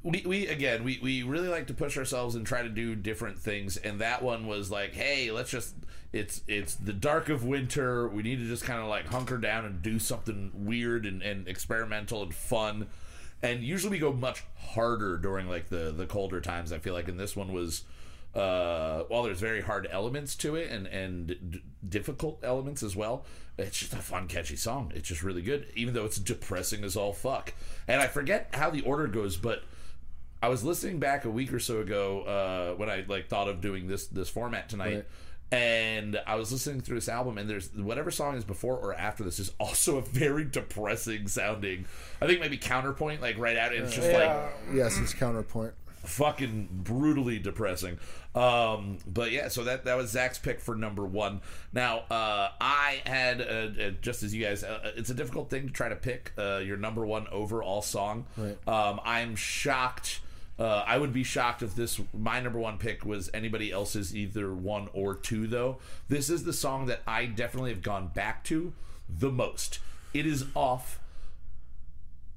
we, 0.02 0.22
we 0.26 0.46
again 0.46 0.84
we, 0.84 0.98
we 1.02 1.22
really 1.22 1.48
like 1.48 1.66
to 1.66 1.74
push 1.74 1.98
ourselves 1.98 2.34
and 2.34 2.46
try 2.46 2.62
to 2.62 2.68
do 2.68 2.94
different 2.94 3.38
things 3.38 3.76
and 3.76 4.00
that 4.00 4.22
one 4.22 4.46
was 4.46 4.70
like 4.70 4.94
hey 4.94 5.30
let's 5.30 5.50
just 5.50 5.74
it's 6.12 6.42
it's 6.48 6.74
the 6.74 6.92
dark 6.92 7.28
of 7.28 7.44
winter. 7.44 8.08
We 8.08 8.22
need 8.22 8.38
to 8.38 8.46
just 8.46 8.64
kind 8.64 8.80
of 8.80 8.88
like 8.88 9.06
hunker 9.06 9.36
down 9.36 9.64
and 9.64 9.82
do 9.82 9.98
something 9.98 10.50
weird 10.54 11.04
and, 11.04 11.22
and 11.22 11.46
experimental 11.46 12.22
and 12.22 12.34
fun. 12.34 12.86
And 13.42 13.62
usually 13.62 13.92
we 13.92 13.98
go 13.98 14.12
much 14.12 14.42
harder 14.56 15.18
during 15.18 15.48
like 15.48 15.68
the 15.68 15.92
the 15.96 16.06
colder 16.06 16.40
times 16.40 16.72
i 16.72 16.78
feel 16.78 16.92
like 16.92 17.08
and 17.08 17.18
this 17.18 17.34
one 17.36 17.52
was 17.52 17.84
uh 18.34 19.04
while 19.08 19.22
there's 19.22 19.40
very 19.40 19.62
hard 19.62 19.88
elements 19.90 20.34
to 20.34 20.56
it 20.56 20.70
and 20.70 20.86
and 20.88 21.28
d- 21.50 21.62
difficult 21.88 22.38
elements 22.42 22.82
as 22.82 22.94
well 22.94 23.24
it's 23.56 23.78
just 23.78 23.92
a 23.92 23.96
fun 23.96 24.28
catchy 24.28 24.54
song. 24.54 24.92
It's 24.94 25.08
just 25.08 25.22
really 25.22 25.42
good 25.42 25.66
even 25.74 25.94
though 25.94 26.04
it's 26.04 26.18
depressing 26.18 26.84
as 26.84 26.96
all 26.96 27.12
fuck. 27.12 27.52
And 27.86 28.00
i 28.00 28.06
forget 28.06 28.48
how 28.54 28.70
the 28.70 28.82
order 28.82 29.06
goes 29.06 29.36
but 29.36 29.62
I 30.42 30.48
was 30.48 30.62
listening 30.64 30.98
back 30.98 31.24
a 31.24 31.30
week 31.30 31.52
or 31.52 31.58
so 31.60 31.80
ago 31.80 32.22
uh, 32.22 32.76
when 32.76 32.88
I 32.88 33.04
like 33.08 33.28
thought 33.28 33.48
of 33.48 33.60
doing 33.60 33.88
this 33.88 34.06
this 34.06 34.28
format 34.28 34.68
tonight, 34.68 34.94
Right. 34.94 35.04
and 35.50 36.20
I 36.26 36.36
was 36.36 36.52
listening 36.52 36.80
through 36.80 36.96
this 36.98 37.08
album, 37.08 37.38
and 37.38 37.48
there's 37.50 37.74
whatever 37.74 38.10
song 38.10 38.36
is 38.36 38.44
before 38.44 38.76
or 38.76 38.94
after 38.94 39.24
this 39.24 39.38
is 39.38 39.52
also 39.60 39.96
a 39.98 40.02
very 40.02 40.44
depressing 40.44 41.26
sounding. 41.28 41.86
I 42.20 42.26
think 42.26 42.40
maybe 42.40 42.56
counterpoint 42.56 43.20
like 43.20 43.38
right 43.38 43.56
out. 43.56 43.72
It's 43.74 43.94
just 43.94 44.12
like 44.12 44.30
Yes, 44.72 44.98
it's 44.98 45.12
counterpoint. 45.14 45.74
fucking 46.04 46.68
brutally 46.84 47.38
depressing. 47.38 47.98
Um, 48.34 48.98
but 49.06 49.32
yeah, 49.32 49.48
so 49.48 49.64
that 49.64 49.86
that 49.86 49.96
was 49.96 50.10
Zach's 50.10 50.38
pick 50.38 50.60
for 50.60 50.76
number 50.76 51.04
one. 51.04 51.40
Now, 51.72 52.04
uh, 52.10 52.50
I 52.60 53.02
had 53.04 53.40
uh, 53.40 53.44
uh, 53.44 53.90
just 54.00 54.22
as 54.22 54.32
you 54.32 54.44
guys, 54.44 54.62
uh, 54.62 54.92
it's 54.94 55.10
a 55.10 55.14
difficult 55.14 55.50
thing 55.50 55.66
to 55.66 55.72
try 55.72 55.88
to 55.88 55.96
pick 55.96 56.32
uh, 56.38 56.58
your 56.58 56.76
number 56.76 57.04
one 57.04 57.26
overall 57.32 57.82
song. 57.82 58.26
Right. 58.36 58.56
Um, 58.68 59.00
I'm 59.04 59.34
shocked. 59.34 60.20
Uh, 60.58 60.82
I 60.86 60.98
would 60.98 61.12
be 61.12 61.22
shocked 61.22 61.62
if 61.62 61.76
this 61.76 62.00
my 62.12 62.40
number 62.40 62.58
one 62.58 62.78
pick 62.78 63.04
was 63.04 63.30
anybody 63.32 63.70
else's 63.70 64.14
either 64.16 64.52
one 64.52 64.88
or 64.92 65.14
two 65.14 65.46
though. 65.46 65.78
This 66.08 66.28
is 66.30 66.42
the 66.44 66.52
song 66.52 66.86
that 66.86 67.00
I 67.06 67.26
definitely 67.26 67.70
have 67.70 67.82
gone 67.82 68.08
back 68.08 68.42
to 68.44 68.72
the 69.08 69.30
most. 69.30 69.78
It 70.12 70.26
is 70.26 70.46
off. 70.54 70.98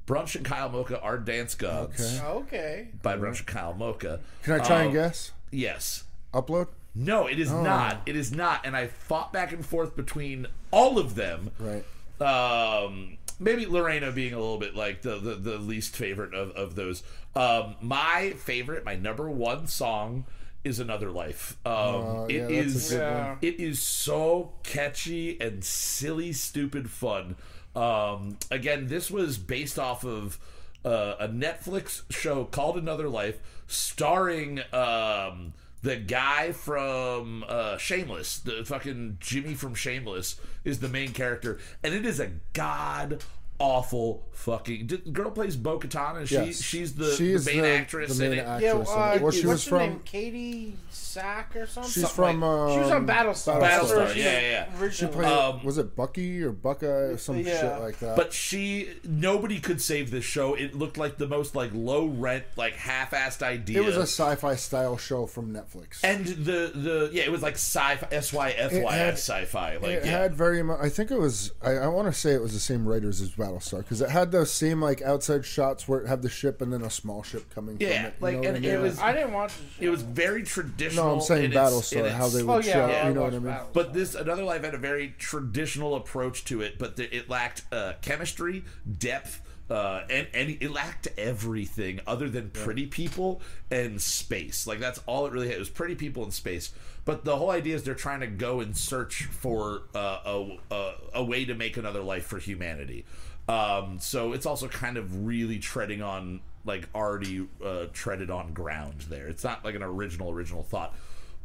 Brunch 0.06 0.36
and 0.36 0.46
Kyle 0.46 0.70
Mocha 0.70 1.00
are 1.02 1.18
dance 1.18 1.56
gods 1.56 2.20
Okay. 2.20 2.28
okay. 2.28 2.88
by 3.02 3.16
Brunch 3.18 3.40
and 3.40 3.48
Kyle 3.48 3.74
Mocha. 3.74 4.20
Can 4.44 4.54
I 4.54 4.64
try 4.64 4.80
and 4.82 4.88
Um, 4.90 4.94
guess? 4.94 5.32
Yes. 5.52 6.04
Upload? 6.34 6.68
No, 6.94 7.28
it 7.28 7.40
is 7.40 7.52
Oh. 7.52 7.62
not. 7.64 8.02
It 8.06 8.16
is 8.16 8.32
not. 8.32 8.66
And 8.66 8.76
I 8.76 8.88
fought 8.88 9.32
back 9.32 9.52
and 9.54 9.66
forth 9.66 9.96
between 9.96 10.48
all 10.72 11.00
of 11.00 11.16
them. 11.16 11.52
Right. 11.60 11.86
Um, 12.20 13.18
maybe 13.42 13.66
Lorena 13.66 14.12
being 14.12 14.34
a 14.34 14.40
little 14.40 14.58
bit 14.60 14.76
like 14.76 15.02
the 15.02 15.18
the, 15.18 15.36
the 15.36 15.58
least 15.58 15.96
favorite 15.96 16.34
of, 16.34 16.52
of 16.52 16.76
those. 16.76 17.04
Um, 17.36 17.76
my 17.82 18.32
favorite, 18.38 18.86
my 18.86 18.96
number 18.96 19.30
one 19.30 19.68
song 19.68 20.26
is 20.64 20.80
Another 20.80 21.10
Life. 21.10 21.58
Um, 21.66 21.74
uh, 21.74 22.26
it 22.26 22.36
yeah, 22.36 22.48
is 22.48 22.94
yeah. 22.94 23.36
it 23.42 23.60
is 23.60 23.82
so 23.82 24.54
catchy 24.64 25.40
and 25.42 25.64
silly, 25.64 26.32
stupid 26.34 26.90
fun. 26.90 27.36
Um, 27.76 28.38
again, 28.50 28.88
this 28.88 29.10
was 29.10 29.38
based 29.38 29.80
off 29.80 30.06
of 30.06 30.38
uh, 30.86 31.16
a 31.20 31.28
Netflix 31.28 32.04
show 32.12 32.46
called 32.46 32.78
Another 32.78 33.10
Life, 33.10 33.40
starring 33.68 34.60
um, 34.74 35.54
the 35.82 35.96
guy 35.96 36.52
from 36.52 37.44
uh, 37.48 37.78
Shameless, 37.78 38.40
the 38.40 38.64
fucking 38.66 39.18
Jimmy 39.20 39.56
from 39.56 39.76
Shameless, 39.76 40.40
is 40.64 40.80
the 40.80 40.90
main 40.90 41.14
character, 41.14 41.60
and 41.84 41.94
it 41.94 42.06
is 42.06 42.20
a 42.20 42.32
god 42.54 43.24
awful 43.62 44.24
fucking. 44.34 44.88
The 44.88 44.98
girl 44.98 45.30
plays 45.32 45.56
Bo 45.56 45.78
Katana. 45.78 46.26
She 46.26 46.36
Yes. 46.36 46.62
she's 46.62 46.94
the, 46.96 47.14
She's 47.16 47.46
the 47.46 47.54
main 47.54 47.62
the- 47.62 47.70
actress 47.70 48.18
the 48.18 48.24
main 48.24 48.34
in 48.34 48.40
it. 48.40 48.48
act- 48.48 48.64
Yeah, 48.64 48.72
Actress, 48.72 48.90
uh, 48.90 49.00
and- 49.14 49.22
well, 49.22 49.32
she 49.32 49.38
what's 49.46 49.48
was 49.48 49.64
from- 49.68 49.78
name? 49.80 50.02
Katie 50.04 50.76
Sack 50.90 51.56
or 51.56 51.68
something. 51.68 51.92
She's 51.92 52.04
Something 52.04 52.40
from. 52.40 52.44
Um, 52.44 52.72
she 52.74 52.80
was 52.80 52.92
on 52.92 53.06
Battlestar. 53.06 53.60
Battlestar, 53.62 53.62
That's 53.62 53.90
where 53.92 54.18
yeah, 54.18 54.40
yeah, 54.40 54.66
yeah. 54.82 54.90
She 54.90 55.06
played. 55.08 55.28
Um, 55.28 55.64
was 55.64 55.78
it 55.78 55.94
Bucky 55.96 56.42
or 56.42 56.52
Buckeye 56.54 56.88
or 56.88 57.18
some 57.18 57.40
Yeah. 57.40 57.60
shit 57.76 57.82
like 57.82 58.00
that? 58.00 58.16
But 58.16 58.32
she, 58.34 58.88
nobody 59.04 59.60
could 59.60 59.82
save 59.82 60.10
this 60.10 60.24
show. 60.24 60.54
It 60.56 60.74
looked 60.74 60.98
like 60.98 61.18
the 61.18 61.28
most 61.28 61.54
like 61.54 61.72
low 61.74 62.06
rent, 62.08 62.46
like 62.56 62.74
half-assed 62.76 63.42
idea. 63.44 63.82
it 63.82 63.86
was 63.86 63.98
a 63.98 64.02
sci-fi 64.04 64.56
style 64.56 64.98
show 64.98 65.26
from 65.28 65.54
Netflix. 65.54 66.00
and 66.04 66.26
the 66.26 66.72
the 66.74 67.10
yeah, 67.12 67.24
it 67.24 67.32
was 67.32 67.42
like 67.42 67.56
sci-fi, 67.56 68.08
S 68.12 68.32
Y 68.34 68.52
F 68.58 68.72
It 68.72 68.86
had- 68.90 69.14
sci-fi. 69.16 69.74
Like 69.78 69.84
it 69.92 70.06
yeah. 70.06 70.12
had 70.22 70.34
very 70.36 70.64
much. 70.64 70.80
I 70.82 70.88
think 70.90 71.12
it 71.12 71.20
was. 71.20 71.52
I, 71.62 71.72
I 71.72 71.88
want 71.88 72.08
to 72.08 72.18
say 72.18 72.32
it 72.34 72.42
was 72.42 72.54
the 72.54 72.60
same 72.60 72.88
writers 72.88 73.20
as 73.22 73.32
Battlestar 73.32 73.51
because 73.60 74.02
it 74.02 74.10
had 74.10 74.32
those 74.32 74.52
same 74.52 74.82
like 74.82 75.02
outside 75.02 75.46
shots 75.46 75.88
where 75.88 76.00
it 76.02 76.08
had 76.08 76.22
the 76.22 76.30
ship 76.30 76.62
and 76.62 76.72
then 76.72 76.82
a 76.82 76.90
small 76.90 77.24
ship 77.24 77.54
coming 77.54 77.78
Yeah, 77.80 77.88
from 77.88 78.06
it. 78.06 78.14
you 78.20 78.24
like, 78.26 78.34
know 78.34 78.40
what 78.40 78.48
and 78.48 78.58
I 78.58 78.60
mean? 78.60 78.70
it 78.72 78.82
was- 78.82 79.00
I 79.00 79.14
didn't 79.14 79.34
watch 79.34 79.54
it 79.80 79.90
was 79.90 80.02
very 80.02 80.44
traditional. 80.44 81.06
No, 81.06 81.14
I'm 81.16 81.22
saying 81.22 81.46
in 81.46 81.52
its- 81.52 81.60
Battlestar. 81.60 82.06
its- 82.06 82.16
how 82.16 82.28
they 82.30 82.44
would 82.44 82.54
Oh 82.54 82.58
yeah, 82.60 82.74
show. 82.74 82.86
I 82.86 83.08
you 83.08 83.14
know 83.14 83.22
what 83.22 83.34
I 83.34 83.38
watched 83.38 83.44
mean? 83.46 83.54
Battlestar. 83.54 83.74
But 83.74 83.94
this 83.94 84.16
Another 84.16 84.44
Life 84.44 84.64
had 84.64 84.74
a 84.74 84.78
very 84.78 85.16
traditional 85.18 85.96
approach 85.96 86.46
to 86.46 86.62
it, 86.62 86.78
but 86.78 86.96
the, 86.96 87.16
it 87.16 87.30
lacked 87.30 87.64
uh, 87.72 87.94
chemistry, 88.02 88.64
depth, 89.00 89.42
uh, 89.70 90.04
and 90.10 90.28
and 90.34 90.50
it 90.50 90.70
lacked 90.72 91.08
everything 91.18 92.00
other 92.06 92.30
than 92.30 92.50
pretty 92.50 92.86
people 92.88 93.42
and 93.70 94.02
space. 94.02 94.68
Like 94.68 94.80
that's 94.80 95.00
all 95.06 95.26
it 95.28 95.32
really 95.34 95.48
had. 95.48 95.56
It 95.56 95.60
was 95.60 95.70
pretty 95.70 95.96
people 95.96 96.24
and 96.24 96.34
space. 96.34 96.74
But 97.04 97.26
the 97.26 97.36
whole 97.38 97.50
idea 97.50 97.76
is 97.76 97.84
they're 97.84 97.96
trying 97.96 98.20
to 98.20 98.28
go 98.28 98.60
and 98.60 98.78
search 98.78 99.24
for 99.24 99.84
uh, 99.96 100.20
a, 100.26 100.58
a 100.72 100.94
a 101.16 101.24
way 101.24 101.46
to 101.46 101.56
make 101.56 101.78
another 101.78 102.02
life 102.02 102.26
for 102.26 102.38
humanity. 102.38 103.06
Um, 103.52 104.00
so 104.00 104.32
it's 104.32 104.46
also 104.46 104.70
kind 104.70 104.96
of 104.96 105.26
really 105.26 105.60
treading 105.60 106.02
on 106.02 106.40
like 106.64 106.88
already 106.96 107.48
uh, 107.64 107.88
treaded 107.92 108.30
on 108.30 108.54
ground 108.54 109.02
there. 109.10 109.28
It's 109.28 109.44
not 109.44 109.66
like 109.66 109.76
an 109.76 109.84
original 109.84 110.32
original 110.32 110.64
thought, 110.64 110.96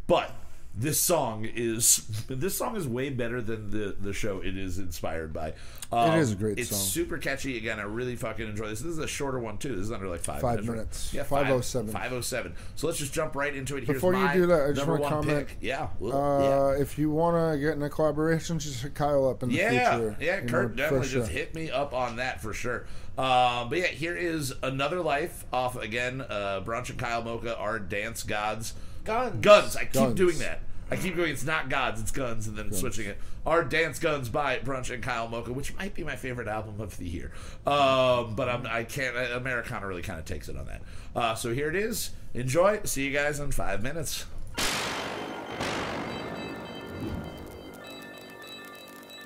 but 0.07 0.31
this 0.79 1.01
song 1.01 1.47
is 1.55 2.07
this 2.29 2.57
song 2.57 2.77
is 2.77 2.87
way 2.87 3.09
better 3.11 3.41
than 3.41 3.71
the 3.71 3.97
the 3.99 4.13
show 4.13 4.41
it 4.41 4.57
is 4.57 4.79
inspired 4.79 5.33
by. 5.33 5.55
Um, 5.93 6.19
is 6.19 6.33
a 6.33 6.35
great 6.35 6.59
it's 6.59 6.71
song. 6.71 6.79
super 6.81 7.17
catchy. 7.17 7.57
Again, 7.57 7.79
I 7.79 7.85
really 7.85 8.17
fucking 8.17 8.47
enjoy 8.47 8.67
this. 8.69 8.81
This 8.81 8.91
is 8.93 8.99
a 8.99 9.07
shorter 9.07 9.39
one 9.39 9.57
too. 9.57 9.71
This 9.77 9.87
is 9.87 9.93
under 9.93 10.09
like 10.09 10.21
five, 10.21 10.41
Five 10.41 10.65
minutes. 10.65 10.69
minutes. 11.13 11.15
Yeah, 11.15 11.23
507. 11.23 11.93
Five 11.93 12.13
oh 12.13 12.21
seven. 12.21 12.55
So 12.75 12.89
let's 12.89 12.99
just 12.99 13.13
jump 13.15 13.37
right 13.37 13.55
into 13.55 13.77
it. 13.77 13.87
Before 13.87 14.13
you 14.15 14.29
do 14.33 14.47
that, 14.47 14.69
I 14.69 14.73
just 14.73 14.87
wanna 14.87 15.01
one 15.01 15.11
comment, 15.11 15.49
pick. 15.49 15.57
Yeah, 15.61 15.89
well, 16.01 16.13
Uh, 16.13 16.73
yeah. 16.75 16.83
If 16.83 16.99
you 16.99 17.11
want 17.11 17.37
to 17.55 17.59
get 17.59 17.75
in 17.77 17.83
a 17.83 17.89
collaboration, 17.89 18.59
just 18.59 18.83
hit 18.83 18.95
Kyle 18.95 19.29
up 19.29 19.43
in 19.45 19.49
the 19.51 19.55
Yeah, 19.55 19.97
future. 19.97 20.17
yeah, 20.21 20.43
you 20.43 20.49
Kurt 20.49 20.71
know, 20.73 20.77
definitely 20.77 21.09
sure. 21.09 21.21
just 21.21 21.33
hit 21.33 21.55
me 21.55 21.71
up 21.71 21.95
on 21.95 22.17
that 22.17 22.43
for 22.43 22.53
sure. 22.53 22.87
Um, 23.17 23.71
but 23.71 23.79
yeah, 23.79 23.87
here 23.87 24.15
is 24.17 24.53
another 24.63 25.01
life 25.01 25.45
off 25.53 25.77
again. 25.81 26.21
Uh, 26.21 26.61
Brunch 26.65 26.91
and 26.91 26.99
Kyle 26.99 27.23
Mocha 27.23 27.57
are 27.57 27.79
dance 27.79 28.23
gods. 28.25 28.75
Guns. 29.05 29.37
Guns. 29.41 29.77
I 29.77 29.85
keep 29.85 29.93
Guns. 29.93 30.15
doing 30.17 30.39
that. 30.41 30.61
I 30.91 30.97
keep 30.97 31.17
going. 31.17 31.31
It's 31.33 31.45
not 31.45 31.69
gods. 31.69 32.01
It's 32.01 32.13
guns, 32.13 32.47
and 32.47 32.57
then 32.57 32.73
switching 32.73 33.07
it. 33.07 33.19
Our 33.45 33.65
dance 33.65 33.99
guns 33.99 34.29
by 34.29 34.59
Brunch 34.59 34.93
and 34.93 35.03
Kyle 35.03 35.27
Mocha, 35.29 35.53
which 35.53 35.77
might 35.77 35.95
be 35.95 36.05
my 36.05 36.15
favorite 36.17 36.47
album 36.47 36.81
of 36.81 36.97
the 36.97 37.09
year. 37.09 37.33
Um, 37.67 38.35
but 38.37 38.49
I'm, 38.49 38.67
I 38.67 38.85
can't. 38.85 39.17
Americana 39.33 39.87
really 39.87 40.03
kind 40.03 40.19
of 40.19 40.25
takes 40.25 40.49
it 40.49 40.57
on 40.57 40.67
that. 40.67 40.83
Uh, 41.15 41.35
so 41.35 41.53
here 41.53 41.69
it 41.69 41.77
is. 41.77 42.11
Enjoy. 42.35 42.81
See 42.85 43.05
you 43.05 43.13
guys 43.13 43.41
in 43.41 43.51
five 43.51 43.83
minutes. 43.83 44.27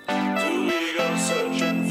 Do 0.08 0.64
we 0.64 0.94
go 0.96 1.16
searching 1.16 1.89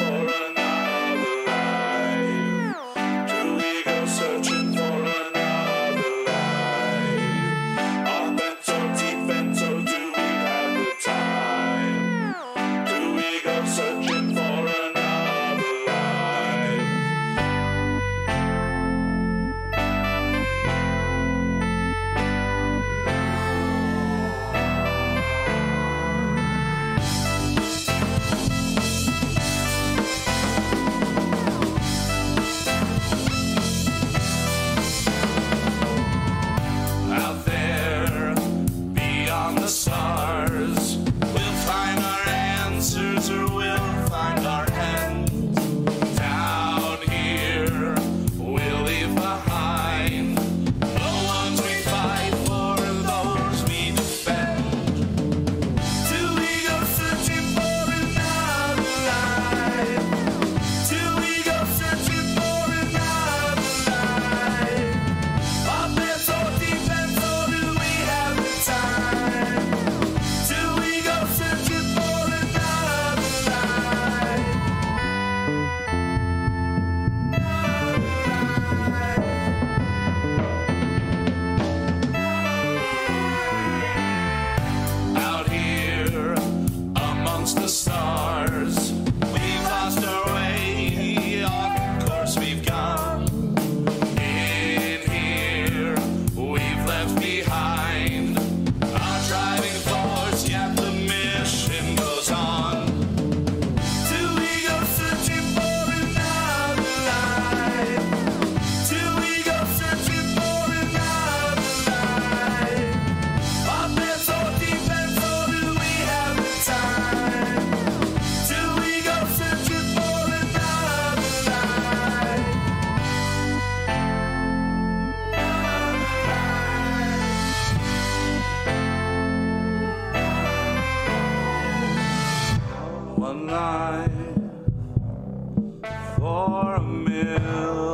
for 136.29 136.75
a 136.75 136.79
million. 136.79 137.88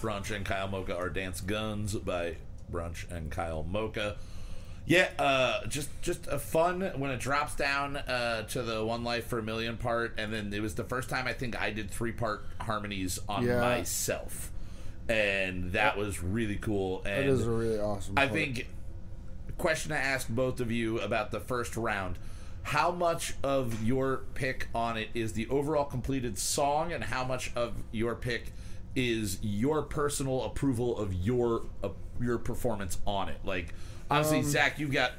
Brunch 0.00 0.34
and 0.34 0.44
Kyle 0.44 0.68
Mocha 0.68 0.96
are 0.96 1.08
Dance 1.10 1.40
Guns 1.40 1.94
by 1.94 2.36
Brunch 2.72 3.10
and 3.10 3.30
Kyle 3.30 3.62
Mocha. 3.62 4.16
Yeah, 4.86 5.08
uh, 5.18 5.66
just 5.66 5.88
just 6.02 6.26
a 6.26 6.38
fun 6.38 6.80
when 6.96 7.10
it 7.10 7.20
drops 7.20 7.54
down 7.54 7.96
uh, 7.96 8.42
to 8.48 8.62
the 8.62 8.84
one 8.84 9.04
life 9.04 9.26
for 9.26 9.38
a 9.38 9.42
million 9.42 9.76
part, 9.76 10.14
and 10.18 10.32
then 10.32 10.52
it 10.52 10.60
was 10.60 10.74
the 10.74 10.84
first 10.84 11.08
time 11.08 11.26
I 11.28 11.32
think 11.32 11.60
I 11.60 11.70
did 11.70 11.90
three 11.90 12.12
part 12.12 12.44
harmonies 12.60 13.18
on 13.28 13.44
Yeah. 13.46 13.60
myself, 13.60 14.50
and 15.08 15.72
that 15.72 15.96
was 15.96 16.22
really 16.22 16.56
cool. 16.56 17.02
And 17.04 17.28
That 17.28 17.32
is 17.32 17.46
a 17.46 17.50
really 17.50 17.78
awesome. 17.78 18.14
I 18.16 18.22
part. 18.22 18.32
think 18.32 18.68
question 19.58 19.90
to 19.90 19.98
ask 19.98 20.28
both 20.28 20.58
of 20.60 20.72
you 20.72 20.98
about 21.00 21.30
the 21.30 21.40
first 21.40 21.76
round. 21.76 22.18
How 22.62 22.90
much 22.90 23.34
of 23.42 23.84
your 23.84 24.22
pick 24.34 24.68
on 24.74 24.96
it 24.96 25.08
is 25.14 25.34
the 25.34 25.46
overall 25.48 25.84
completed 25.84 26.36
song, 26.38 26.92
and 26.92 27.04
how 27.04 27.22
much 27.24 27.52
of 27.54 27.74
your 27.92 28.14
pick 28.14 28.52
is 28.94 29.38
your 29.42 29.82
personal 29.82 30.44
approval 30.44 30.98
of 30.98 31.12
your 31.14 31.62
uh, 31.82 31.90
your 32.20 32.38
performance 32.38 32.98
on 33.06 33.28
it? 33.28 33.38
Like, 33.44 33.74
obviously, 34.10 34.42
Zach, 34.42 34.78
you've 34.78 34.92
got 34.92 35.12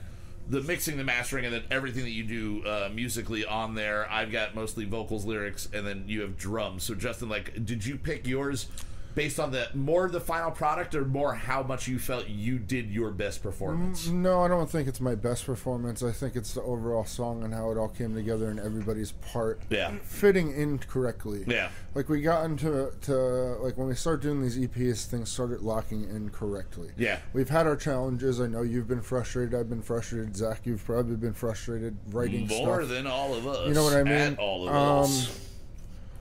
the 0.47 0.61
mixing, 0.61 0.97
the 0.97 1.03
mastering, 1.03 1.45
and 1.45 1.53
then 1.53 1.63
everything 1.71 2.03
that 2.03 2.11
you 2.11 2.23
do 2.23 2.67
uh, 2.67 2.89
musically 2.93 3.45
on 3.45 3.75
there. 3.75 4.09
I've 4.11 4.31
got 4.31 4.55
mostly 4.55 4.85
vocals, 4.85 5.25
lyrics, 5.25 5.69
and 5.73 5.85
then 5.85 6.05
you 6.07 6.21
have 6.21 6.37
drums. 6.37 6.83
So, 6.83 6.95
Justin, 6.95 7.29
like, 7.29 7.65
did 7.65 7.85
you 7.85 7.97
pick 7.97 8.27
yours 8.27 8.67
based 9.15 9.39
on 9.39 9.51
the 9.51 9.67
more 9.73 10.07
the 10.09 10.19
final 10.19 10.51
product, 10.51 10.95
or 10.95 11.05
more 11.05 11.33
how 11.33 11.63
much 11.63 11.87
you 11.87 11.99
felt 11.99 12.27
you 12.27 12.57
did 12.59 12.89
your 12.91 13.11
best 13.11 13.41
performance? 13.43 14.07
No, 14.07 14.41
I 14.41 14.47
don't 14.47 14.69
think 14.69 14.87
it's 14.87 15.01
my 15.01 15.15
best 15.15 15.45
performance. 15.45 16.01
I 16.03 16.11
think 16.11 16.35
it's 16.35 16.53
the 16.53 16.61
overall 16.61 17.05
song 17.05 17.43
and 17.43 17.53
how 17.53 17.71
it 17.71 17.77
all 17.77 17.89
came 17.89 18.13
together 18.15 18.49
and 18.49 18.59
everybody's 18.59 19.11
part 19.11 19.61
Yeah. 19.69 19.91
fitting 20.03 20.51
in 20.55 20.79
correctly. 20.79 21.43
Yeah. 21.47 21.69
Like 21.95 22.07
we 22.09 22.21
got 22.21 22.45
into 22.45 22.91
to 23.01 23.13
like 23.61 23.77
when 23.77 23.87
we 23.87 23.95
started 23.95 24.21
doing 24.21 24.41
these 24.41 24.57
EPs, 24.57 25.05
things 25.05 25.29
started 25.29 25.61
locking 25.61 26.03
in 26.03 26.29
correctly. 26.29 26.89
Yeah. 26.97 27.19
We've 27.33 27.49
had 27.49 27.67
our 27.67 27.75
challenges. 27.75 28.39
I 28.39 28.47
know 28.47 28.61
you've 28.61 28.87
been 28.87 29.01
frustrated. 29.01 29.53
I've 29.53 29.69
been 29.69 29.81
frustrated. 29.81 30.35
Zach, 30.37 30.61
you've 30.63 30.83
probably 30.85 31.15
been 31.17 31.33
frustrated 31.33 31.97
writing 32.11 32.47
More 32.47 32.81
stuff. 32.83 32.89
than 32.89 33.07
all 33.07 33.33
of 33.33 33.45
us. 33.47 33.67
You 33.67 33.73
know 33.73 33.83
what 33.83 33.93
I 33.93 34.03
mean? 34.03 34.13
At 34.33 34.39
all 34.39 34.67
of 34.69 34.73
Um, 34.75 35.03
us. 35.03 35.47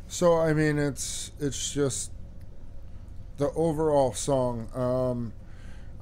So 0.08 0.36
I 0.38 0.52
mean, 0.54 0.78
it's 0.78 1.30
it's 1.38 1.72
just 1.72 2.10
the 3.40 3.50
overall 3.54 4.12
song. 4.12 4.68
Um, 4.74 5.32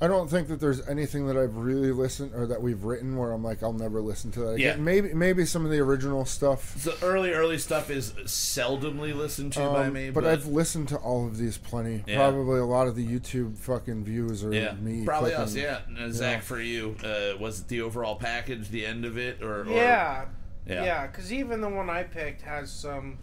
I 0.01 0.07
don't 0.07 0.29
think 0.29 0.49
that 0.49 0.61
there's 0.61 0.87
anything 0.87 1.27
that 1.27 1.37
I've 1.37 1.57
really 1.57 1.91
listened 1.91 2.33
or 2.35 2.47
that 2.47 2.61
we've 2.63 2.85
written 2.85 3.17
where 3.17 3.33
I'm 3.33 3.43
like, 3.43 3.63
I'll 3.63 3.73
never 3.73 4.01
listen 4.01 4.31
to 4.33 4.41
that 4.41 4.51
again. 4.51 4.79
Yeah. 4.79 4.83
Maybe 4.83 5.15
maybe 5.15 5.45
some 5.45 5.65
of 5.65 5.71
the 5.71 5.79
original 5.79 6.25
stuff. 6.25 6.75
The 6.85 6.97
early, 7.03 7.33
early 7.33 7.59
stuff 7.59 7.91
is 7.91 8.13
seldomly 8.13 9.15
listened 9.15 9.55
to 9.55 9.61
by 9.61 9.87
um, 9.87 9.93
me, 9.93 10.11
but, 10.11 10.25
but, 10.25 10.33
I've 10.33 10.47
listened 10.47 10.89
to 10.89 10.97
all 10.99 11.27
of 11.27 11.37
these 11.39 11.59
plenty. 11.59 12.05
Yeah. 12.07 12.17
Probably 12.17 12.61
a 12.61 12.65
lot 12.65 12.87
of 12.87 12.95
the 12.97 13.07
YouTube 13.07 13.57
fucking 13.59 14.05
views 14.05 14.45
are 14.45 14.53
yeah, 14.53 14.75
me. 14.75 15.05
probably 15.05 15.31
clicking. 15.31 15.45
us. 15.45 15.55
Yeah, 15.57 15.81
Uh, 15.99 16.11
Zach, 16.11 16.43
for 16.43 16.61
you, 16.61 16.97
uh, 17.03 17.37
was 17.39 17.61
it 17.61 17.69
the 17.69 17.81
overall 17.81 18.17
package, 18.17 18.69
the 18.69 18.85
end 18.87 19.05
of 19.05 19.17
it, 19.19 19.43
or, 19.43 19.63
or 19.63 19.67
Yeah, 19.67 20.27
Yeah. 20.67 20.85
yeah, 20.85 21.07
because 21.09 21.33
even 21.33 21.61
the 21.61 21.69
one 21.69 21.91
I 21.91 22.05
picked 22.05 22.43
has 22.43 22.71
some 22.71 23.19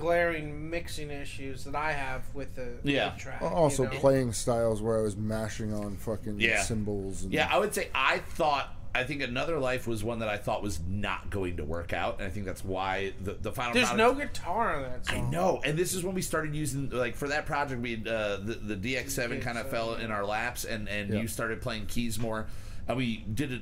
glaring 0.00 0.70
mixing 0.70 1.10
issues 1.10 1.64
that 1.64 1.74
I 1.76 1.92
have 1.92 2.22
with 2.34 2.56
the 2.56 2.68
Yeah. 2.82 3.10
track. 3.10 3.42
Also, 3.42 3.84
you 3.84 3.90
know? 3.90 3.98
playing 3.98 4.32
styles 4.32 4.80
where 4.82 4.98
I 4.98 5.02
was 5.02 5.16
mashing 5.16 5.72
on 5.72 5.96
fucking 5.96 6.40
Yeah. 6.40 6.62
cymbals. 6.62 7.22
And, 7.24 7.32
Yeah, 7.32 7.48
I 7.50 7.58
would 7.58 7.74
say 7.74 7.88
I 7.94 8.18
thought. 8.18 8.76
I 8.92 9.04
think 9.04 9.22
another 9.22 9.60
life 9.60 9.86
was 9.86 10.02
one 10.02 10.18
that 10.18 10.28
I 10.28 10.36
thought 10.36 10.64
was 10.64 10.80
not 10.88 11.30
going 11.30 11.58
to 11.58 11.64
work 11.64 11.92
out, 11.92 12.16
and 12.18 12.26
I 12.26 12.30
think 12.30 12.44
that's 12.44 12.64
why 12.64 13.12
the 13.22 13.34
the 13.34 13.52
final. 13.52 13.72
There's 13.72 13.88
product- 13.90 14.18
no 14.18 14.24
guitar 14.26 14.74
on 14.78 14.82
that 14.82 15.12
I 15.12 15.20
know, 15.20 15.60
and 15.64 15.78
this 15.78 15.94
is 15.94 16.02
when 16.02 16.12
we 16.16 16.22
started 16.22 16.56
using 16.56 16.90
like 16.90 17.14
for 17.14 17.28
that 17.28 17.46
project. 17.46 17.80
We 17.80 17.94
uh, 18.04 18.38
the 18.38 18.58
the 18.60 18.74
DX7 18.74 19.40
kind 19.42 19.58
of 19.58 19.68
fell 19.70 19.94
in 19.94 20.10
our 20.10 20.26
laps, 20.26 20.64
and 20.64 20.88
and 20.88 21.14
Yeah. 21.14 21.20
you 21.20 21.28
started 21.28 21.62
playing 21.62 21.86
keys 21.86 22.18
more, 22.18 22.48
and 22.90 22.96
we 22.98 23.18
did 23.18 23.52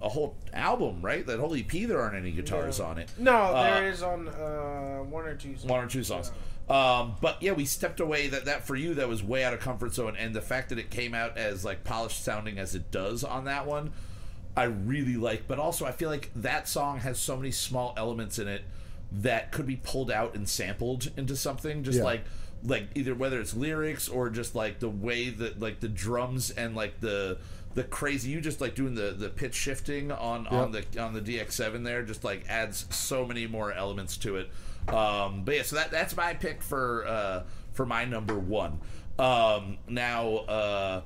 a, 0.00 0.04
a 0.04 0.08
whole 0.08 0.36
album, 0.52 1.02
right? 1.02 1.26
That 1.26 1.40
whole 1.40 1.54
EP. 1.54 1.68
There 1.70 2.00
aren't 2.00 2.16
any 2.16 2.30
guitars 2.30 2.78
No. 2.78 2.84
on 2.86 2.98
it. 2.98 3.10
No, 3.18 3.32
Uh, 3.36 3.74
there 3.80 3.88
is 3.88 4.02
on 4.02 4.28
uh, 4.28 4.98
one 5.08 5.24
or 5.26 5.34
two 5.34 5.56
songs. 5.56 5.64
one 5.70 5.84
or 5.84 5.88
two 5.88 6.04
songs. 6.04 6.30
Um, 6.68 7.16
but 7.20 7.42
yeah, 7.42 7.52
we 7.52 7.64
stepped 7.66 8.00
away. 8.00 8.28
That 8.28 8.46
that 8.46 8.66
for 8.66 8.74
you, 8.76 8.94
that 8.94 9.08
was 9.08 9.22
way 9.22 9.44
out 9.44 9.52
of 9.52 9.60
comfort 9.60 9.92
zone, 9.94 10.16
and 10.18 10.34
the 10.34 10.40
fact 10.40 10.70
that 10.70 10.78
it 10.78 10.90
came 10.90 11.14
out 11.14 11.36
as 11.36 11.64
like 11.64 11.84
polished 11.84 12.24
sounding 12.24 12.58
as 12.58 12.74
it 12.74 12.90
does 12.90 13.22
on 13.22 13.44
that 13.44 13.66
one, 13.66 13.92
I 14.56 14.64
really 14.64 15.16
like. 15.16 15.46
But 15.46 15.58
also, 15.58 15.84
I 15.84 15.92
feel 15.92 16.08
like 16.08 16.30
that 16.36 16.66
song 16.68 17.00
has 17.00 17.18
so 17.18 17.36
many 17.36 17.50
small 17.50 17.92
elements 17.98 18.38
in 18.38 18.48
it 18.48 18.62
that 19.12 19.52
could 19.52 19.66
be 19.66 19.76
pulled 19.76 20.10
out 20.10 20.34
and 20.34 20.48
sampled 20.48 21.10
into 21.18 21.36
something. 21.36 21.82
Just 21.84 21.98
Yeah. 21.98 22.04
like 22.04 22.24
like 22.66 22.88
either 22.94 23.14
whether 23.14 23.38
it's 23.40 23.52
lyrics 23.52 24.08
or 24.08 24.30
just 24.30 24.54
like 24.54 24.78
the 24.78 24.88
way 24.88 25.28
that 25.28 25.60
like 25.60 25.80
the 25.80 25.88
drums 25.88 26.50
and 26.50 26.74
like 26.74 26.98
the 27.00 27.36
the 27.74 27.84
crazy 27.84 28.30
you 28.30 28.40
just 28.40 28.60
like 28.60 28.74
doing 28.74 28.94
the 28.94 29.10
the 29.16 29.28
pitch 29.28 29.54
shifting 29.54 30.12
on 30.12 30.46
on 30.46 30.72
the 30.72 30.84
on 31.00 31.12
the 31.12 31.20
DX7 31.20 31.84
there 31.84 32.02
just 32.02 32.24
like 32.24 32.44
adds 32.48 32.86
so 32.94 33.26
many 33.26 33.46
more 33.46 33.72
elements 33.72 34.16
to 34.18 34.36
it. 34.36 34.50
Um, 34.88 35.42
but 35.44 35.56
yeah, 35.56 35.62
so 35.62 35.76
that 35.76 35.90
that's 35.90 36.16
my 36.16 36.34
pick 36.34 36.62
for 36.62 37.06
uh, 37.06 37.42
for 37.72 37.84
my 37.86 38.04
number 38.04 38.38
one. 38.38 38.80
Um, 39.18 39.78
now 39.88 40.28
uh, 40.36 41.00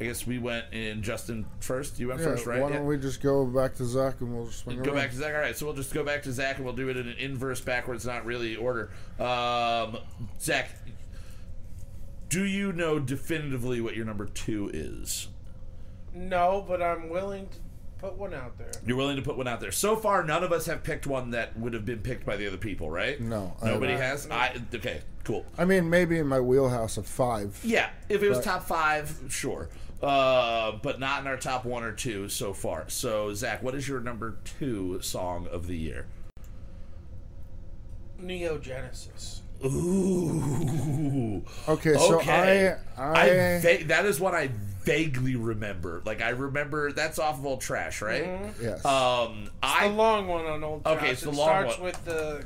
I 0.00 0.04
guess 0.04 0.26
we 0.26 0.38
went 0.38 0.66
in 0.72 1.02
Justin 1.02 1.46
first. 1.60 1.98
You 2.00 2.08
went 2.08 2.20
Yeah, 2.20 2.26
first, 2.26 2.46
right? 2.46 2.60
Why 2.60 2.70
don't 2.72 2.86
we 2.86 2.96
just 2.98 3.22
go 3.22 3.46
back 3.46 3.74
to 3.76 3.84
Zach 3.84 4.20
and 4.20 4.34
we'll 4.34 4.46
just 4.46 4.60
swing 4.60 4.82
Go 4.82 4.90
around. 4.90 5.02
back 5.02 5.10
to 5.10 5.16
Zach. 5.16 5.34
All 5.34 5.40
right, 5.40 5.56
so 5.56 5.66
we'll 5.66 5.74
just 5.74 5.94
go 5.94 6.02
back 6.02 6.22
to 6.24 6.32
Zach 6.32 6.56
and 6.56 6.64
we'll 6.64 6.74
do 6.74 6.88
it 6.88 6.96
in 6.96 7.06
an 7.08 7.16
inverse, 7.18 7.60
backwards, 7.60 8.04
not 8.04 8.24
really 8.24 8.56
order. 8.56 8.90
Um, 9.20 9.98
Zach, 10.40 10.70
do 12.28 12.44
you 12.44 12.72
know 12.72 12.98
definitively 12.98 13.80
what 13.80 13.94
your 13.94 14.04
number 14.06 14.26
two 14.26 14.70
is? 14.72 15.28
No, 16.14 16.64
but 16.66 16.82
I'm 16.82 17.08
willing 17.08 17.48
to 17.48 17.58
put 17.98 18.18
one 18.18 18.34
out 18.34 18.58
there. 18.58 18.72
You're 18.84 18.96
willing 18.96 19.16
to 19.16 19.22
put 19.22 19.36
one 19.36 19.46
out 19.48 19.60
there. 19.60 19.72
So 19.72 19.96
far, 19.96 20.24
none 20.24 20.42
of 20.42 20.52
us 20.52 20.66
have 20.66 20.82
picked 20.82 21.06
one 21.06 21.30
that 21.30 21.56
would 21.58 21.72
have 21.72 21.84
been 21.84 22.00
picked 22.00 22.26
by 22.26 22.36
the 22.36 22.46
other 22.46 22.56
people, 22.56 22.90
right? 22.90 23.20
No, 23.20 23.56
nobody 23.62 23.92
haven't. 23.92 24.06
has. 24.06 24.30
I 24.30 24.60
okay, 24.74 25.02
cool. 25.24 25.46
I 25.56 25.64
mean, 25.64 25.88
maybe 25.88 26.18
in 26.18 26.26
my 26.26 26.40
wheelhouse 26.40 26.96
of 26.96 27.06
five. 27.06 27.60
Yeah, 27.62 27.90
if 28.08 28.22
it 28.22 28.28
was 28.28 28.40
top 28.40 28.64
five, 28.64 29.18
sure, 29.28 29.68
uh, 30.02 30.72
but 30.82 30.98
not 30.98 31.20
in 31.20 31.28
our 31.28 31.36
top 31.36 31.64
one 31.64 31.84
or 31.84 31.92
two 31.92 32.28
so 32.28 32.52
far. 32.52 32.88
So, 32.88 33.32
Zach, 33.34 33.62
what 33.62 33.74
is 33.74 33.88
your 33.88 34.00
number 34.00 34.36
two 34.58 35.00
song 35.00 35.46
of 35.50 35.66
the 35.66 35.76
year? 35.76 36.06
Neo 38.18 38.58
Genesis. 38.58 39.41
Ooh. 39.64 41.42
Okay, 41.68 41.94
so 41.94 42.16
Okay. 42.18 42.74
I, 42.96 43.02
I, 43.24 43.58
va- 43.60 43.84
that 43.86 44.04
is 44.06 44.20
what 44.20 44.34
I 44.34 44.50
vaguely 44.84 45.36
remember. 45.36 46.02
Like 46.04 46.20
I 46.22 46.30
remember 46.30 46.92
that's 46.92 47.18
off 47.18 47.38
of 47.38 47.46
Old 47.46 47.60
Trash, 47.60 48.02
right? 48.02 48.52
yes. 48.60 48.84
Um, 48.84 49.44
the 49.44 49.50
I 49.62 49.88
long 49.88 50.26
one 50.26 50.46
on 50.46 50.62
Old 50.64 50.86
Okay, 50.86 50.98
Trash. 50.98 51.12
it's 51.12 51.22
the 51.22 51.30
it 51.30 51.34
long 51.36 51.46
starts 51.48 51.78
one. 51.78 51.86
with 51.86 52.04
the 52.04 52.44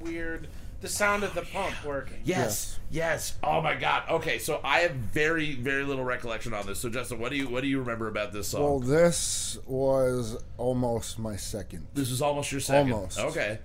weird, 0.00 0.48
the 0.80 0.88
sound 0.88 1.22
of 1.24 1.34
the 1.34 1.42
pump 1.42 1.74
working. 1.84 2.18
yes, 2.24 2.78
yes. 2.90 3.36
Oh 3.42 3.60
my 3.60 3.74
god. 3.74 4.04
Okay, 4.10 4.38
so 4.38 4.60
I 4.64 4.80
have 4.80 4.92
very, 4.92 5.54
very 5.54 5.84
little 5.84 6.04
recollection 6.04 6.52
on 6.54 6.66
this. 6.66 6.80
So 6.80 6.88
Justin, 6.88 7.18
what 7.18 7.30
do 7.30 7.36
you 7.36 7.48
what 7.48 7.62
do 7.62 7.68
you 7.68 7.78
remember 7.80 8.08
about 8.08 8.32
this 8.32 8.48
song? 8.48 8.62
well, 8.62 8.78
this 8.80 9.58
was 9.66 10.36
almost 10.56 11.18
my 11.18 11.36
second. 11.36 11.86
this 11.94 12.10
is 12.10 12.20
almost 12.22 12.50
your 12.52 12.60
second. 12.60 12.92
Almost. 12.92 13.18
Okay, 13.20 13.58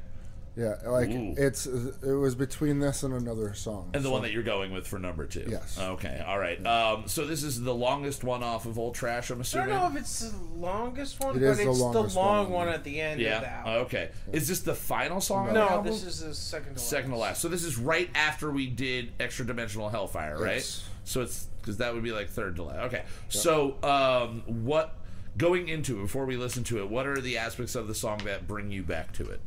Yeah, 0.55 0.75
like 0.85 1.09
Ooh. 1.09 1.33
it's 1.35 1.65
it 1.65 2.03
was 2.13 2.35
between 2.35 2.77
this 2.79 3.01
and 3.01 3.11
another 3.13 3.55
song. 3.55 3.89
and 3.95 4.03
the 4.03 4.09
so- 4.09 4.13
one 4.13 4.21
that 4.21 4.31
you're 4.31 4.43
going 4.43 4.71
with 4.71 4.85
for 4.85 4.99
number 4.99 5.25
two. 5.25 5.45
Yes. 5.47 5.79
Okay. 5.79 6.23
All 6.27 6.37
right. 6.37 6.63
Um, 6.65 7.07
so 7.07 7.25
this 7.25 7.41
is 7.41 7.59
the 7.61 7.73
longest 7.73 8.23
one 8.23 8.43
off 8.43 8.67
of 8.67 8.77
Old 8.77 8.93
Trash. 8.93 9.31
I'm 9.31 9.41
assuming. 9.41 9.71
I 9.71 9.79
don't 9.79 9.93
know 9.93 9.97
if 9.97 10.03
it's 10.03 10.19
the 10.19 10.37
longest 10.55 11.19
one, 11.19 11.35
It 11.37 11.39
but 11.39 11.45
is 11.45 11.57
the 11.57 11.69
it's 11.69 11.79
the 11.79 12.19
long 12.19 12.51
one. 12.51 12.67
one 12.67 12.69
at 12.69 12.83
the 12.83 13.01
end 13.01 13.13
of 13.13 13.17
the 13.17 13.23
Yeah. 13.23 13.61
album. 13.65 13.73
Okay. 13.85 14.09
Is 14.31 14.47
this 14.47 14.59
the 14.59 14.75
final 14.75 15.19
song? 15.21 15.47
on 15.47 15.53
the 15.55 15.59
no, 15.69 15.81
this 15.81 16.03
is 16.03 16.19
the 16.19 16.35
second 16.35 16.75
to 16.75 16.79
last. 16.79 16.87
second 16.89 17.09
to 17.11 17.17
last. 17.17 17.41
So 17.41 17.47
this 17.47 17.63
is 17.63 17.79
right 17.79 18.09
after 18.13 18.51
we 18.51 18.67
did 18.67 19.11
Extra 19.19 19.45
Dimensional 19.47 19.89
Hellfire, 19.89 20.37
right? 20.37 20.57
Yes. 20.57 20.87
So 21.03 21.21
it's 21.21 21.47
because 21.61 21.77
that 21.77 21.95
would 21.95 22.03
be 22.03 22.11
like 22.11 22.29
third 22.29 22.57
to 22.57 22.63
last. 22.63 22.77
Okay. 22.93 23.03
So 23.29 23.75
um, 23.81 24.43
what 24.65 24.93
going 25.35 25.67
into 25.67 25.97
it 25.99 26.03
before 26.03 26.25
we 26.25 26.37
listen 26.37 26.63
to 26.65 26.77
it? 26.77 26.89
What 26.91 27.07
are 27.07 27.19
the 27.19 27.39
aspects 27.39 27.73
of 27.73 27.87
the 27.87 27.95
song 27.95 28.19
that 28.25 28.47
bring 28.47 28.69
you 28.69 28.83
back 28.83 29.13
to 29.13 29.23
it? 29.27 29.41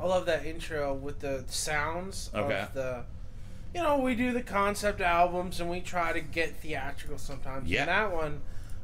I 0.00 0.06
love 0.06 0.26
that 0.26 0.46
intro 0.46 0.94
with 0.94 1.20
the 1.20 1.44
sounds 1.48 2.30
Okay. 2.34 2.60
of 2.60 2.74
the. 2.74 3.04
You 3.74 3.82
know, 3.82 3.98
we 3.98 4.14
do 4.14 4.32
the 4.32 4.42
concept 4.42 5.00
albums 5.00 5.60
and 5.60 5.68
we 5.68 5.80
try 5.80 6.12
to 6.12 6.20
get 6.20 6.56
theatrical 6.56 7.18
sometimes. 7.18 7.68
Yeah. 7.70 7.80
And 7.80 7.88
that 7.90 8.12
one, 8.12 8.40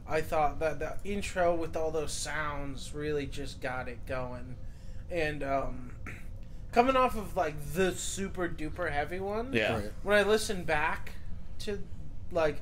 I 0.06 0.20
thought 0.20 0.58
that 0.60 0.78
the 0.78 0.96
intro 1.04 1.54
with 1.54 1.74
all 1.76 1.90
those 1.90 2.12
sounds 2.12 2.92
really 2.94 3.26
just 3.26 3.60
got 3.62 3.88
it 3.88 4.04
going. 4.06 4.56
And 5.10 5.42
um, 5.42 5.92
coming 6.72 6.96
off 6.96 7.16
of 7.16 7.34
like 7.36 7.54
the 7.74 7.92
super 7.92 8.46
duper 8.48 8.90
heavy 8.92 9.20
one, 9.20 9.52
Yeah. 9.54 9.74
Right. 9.74 9.92
when 10.02 10.18
I 10.18 10.22
listen 10.22 10.64
back 10.64 11.12
to 11.60 11.78
like 12.30 12.60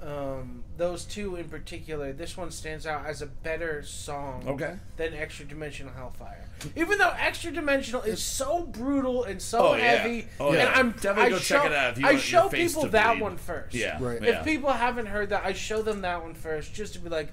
um, 0.00 0.61
the 0.61 0.61
those 0.82 1.04
two 1.04 1.36
in 1.36 1.44
particular, 1.48 2.12
this 2.12 2.36
one 2.36 2.50
stands 2.50 2.88
out 2.88 3.06
as 3.06 3.22
a 3.22 3.26
better 3.26 3.84
song 3.84 4.42
Okay. 4.48 4.74
than 4.96 5.14
Extra 5.14 5.44
Dimensional 5.46 5.92
Hellfire. 5.94 6.44
Even 6.74 6.98
though 6.98 7.14
Extra 7.20 7.52
Dimensional 7.52 8.02
is 8.02 8.20
so 8.20 8.62
brutal 8.66 9.22
and 9.22 9.40
so 9.40 9.60
Oh, 9.60 9.74
yeah. 9.76 9.84
heavy, 9.84 10.26
Oh, 10.40 10.48
and 10.48 10.56
yeah. 10.58 10.72
I'm 10.74 10.90
Definitely 10.90 11.22
I 11.22 11.28
go 11.30 11.38
show, 11.38 11.54
check 11.58 11.66
it 11.66 11.72
out 11.72 11.92
if 11.92 11.98
you 12.00 12.04
I 12.04 12.12
want 12.14 12.14
your 12.14 12.42
show 12.42 12.48
face 12.48 12.72
people 12.72 12.82
to 12.82 12.88
that 12.88 13.12
bleed. 13.12 13.22
one 13.22 13.36
first. 13.36 13.74
Yeah. 13.76 13.96
Right. 14.02 14.20
yeah. 14.20 14.40
If 14.40 14.44
people 14.44 14.72
haven't 14.72 15.06
heard 15.06 15.30
that, 15.30 15.44
I 15.44 15.52
show 15.52 15.82
them 15.82 16.00
that 16.00 16.20
one 16.20 16.34
first, 16.34 16.74
just 16.74 16.94
to 16.94 16.98
be 16.98 17.08
like, 17.08 17.28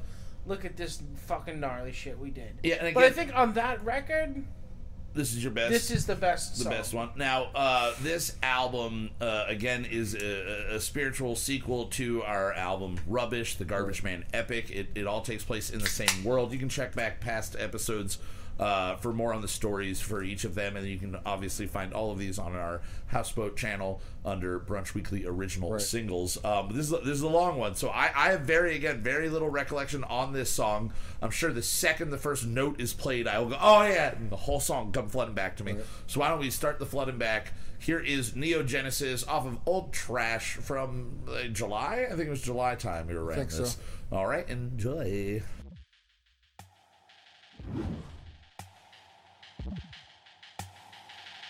look 0.46 0.64
at 0.64 0.78
this 0.78 1.02
fucking 1.26 1.60
gnarly 1.60 1.92
shit 1.92 2.20
we 2.20 2.30
did. 2.30 2.60
Yeah, 2.62 2.86
and 2.86 2.94
but 2.94 3.04
I 3.04 3.10
think 3.10 3.36
on 3.36 3.54
that 3.54 3.84
record, 3.84 4.44
this 5.14 5.34
is 5.34 5.44
your 5.44 5.52
best. 5.52 5.72
this 5.72 5.92
is 5.92 6.06
the 6.06 6.16
best. 6.16 6.58
the 6.58 6.64
song. 6.64 6.72
best 6.72 6.94
one. 6.94 7.10
Now, 7.16 7.50
uh, 7.56 7.94
this 8.02 8.36
album 8.44 9.12
uh, 9.20 9.46
again 9.48 9.86
is 9.86 10.16
a, 10.16 10.76
a 10.76 10.80
spiritual 10.80 11.36
sequel 11.36 11.86
to 11.88 12.24
our 12.24 12.54
album 12.54 13.00
Rubbish, 13.08 13.56
the 13.56 13.66
Garbage 13.66 14.04
Man 14.04 14.26
Epic. 14.34 14.70
It, 14.72 14.88
it 14.96 15.08
all 15.08 15.22
takes 15.22 15.44
place 15.44 15.70
in 15.70 15.80
the 15.80 15.88
same 15.88 16.24
world. 16.24 16.54
You 16.54 16.60
can 16.60 16.70
check 16.70 16.96
back 16.96 17.20
past 17.20 17.56
episodes 17.60 18.18
uh, 18.60 18.96
for 18.98 19.14
more 19.14 19.34
on 19.34 19.42
the 19.42 19.48
stories 19.48 20.02
for 20.02 20.22
each 20.22 20.44
of 20.44 20.54
them, 20.54 20.76
and 20.76 20.86
you 20.86 20.98
can 20.98 21.18
obviously 21.26 21.66
find 21.66 21.94
all 21.94 22.12
of 22.12 22.20
these 22.20 22.38
on 22.38 22.56
our 22.56 22.82
Houseboat 23.08 23.56
channel 23.56 24.02
under 24.26 24.60
Brunch 24.60 24.94
Weekly 24.94 25.26
Original 25.26 25.72
Right. 25.72 25.82
Singles. 25.82 26.44
Um, 26.44 26.70
this 26.74 26.88
is 26.88 26.94
a, 26.94 26.98
this 26.98 27.14
is 27.16 27.22
a 27.22 27.30
long 27.30 27.58
one, 27.58 27.76
so 27.76 27.90
I, 27.90 28.12
I 28.16 28.32
have 28.32 28.42
very 28.42 28.76
again 28.76 29.02
very 29.02 29.30
little 29.30 29.50
recollection 29.50 30.04
on 30.04 30.34
this 30.34 30.50
song. 30.50 30.92
I'm 31.22 31.32
sure 31.32 31.54
the 31.54 31.62
second 31.64 32.10
the 32.10 32.18
first 32.18 32.46
note 32.46 32.80
is 32.82 32.94
played, 32.94 33.28
I 33.28 33.40
will 33.40 33.50
go, 33.50 33.58
oh 33.60 33.84
yeah, 33.84 34.16
and 34.16 34.30
the 34.30 34.36
whole 34.36 34.60
song 34.60 34.92
come 34.92 35.08
flooding 35.08 35.36
back 35.36 35.56
to 35.58 35.64
me. 35.64 35.78
So 36.08 36.20
why 36.20 36.30
don't 36.30 36.40
we 36.40 36.50
start 36.50 36.80
the 36.80 36.86
flooding 36.86 37.18
back? 37.18 37.54
Here 37.80 38.00
is 38.00 38.36
Neo 38.36 38.62
Genesis 38.62 39.26
off 39.26 39.46
of 39.46 39.58
Old 39.66 39.94
Trash 39.94 40.56
from 40.56 41.22
uh, 41.30 41.44
July. 41.44 42.08
I 42.12 42.16
think 42.16 42.28
it 42.28 42.30
was 42.30 42.42
July 42.42 42.76
time 42.76 43.08
we 43.08 43.14
were 43.14 43.24
writing 43.24 43.48
think 43.48 43.52
so. 43.52 43.62
this. 43.64 43.78
All 44.12 44.28
right, 44.28 44.48
enjoy. 44.50 45.42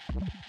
Destroyer 0.10 0.40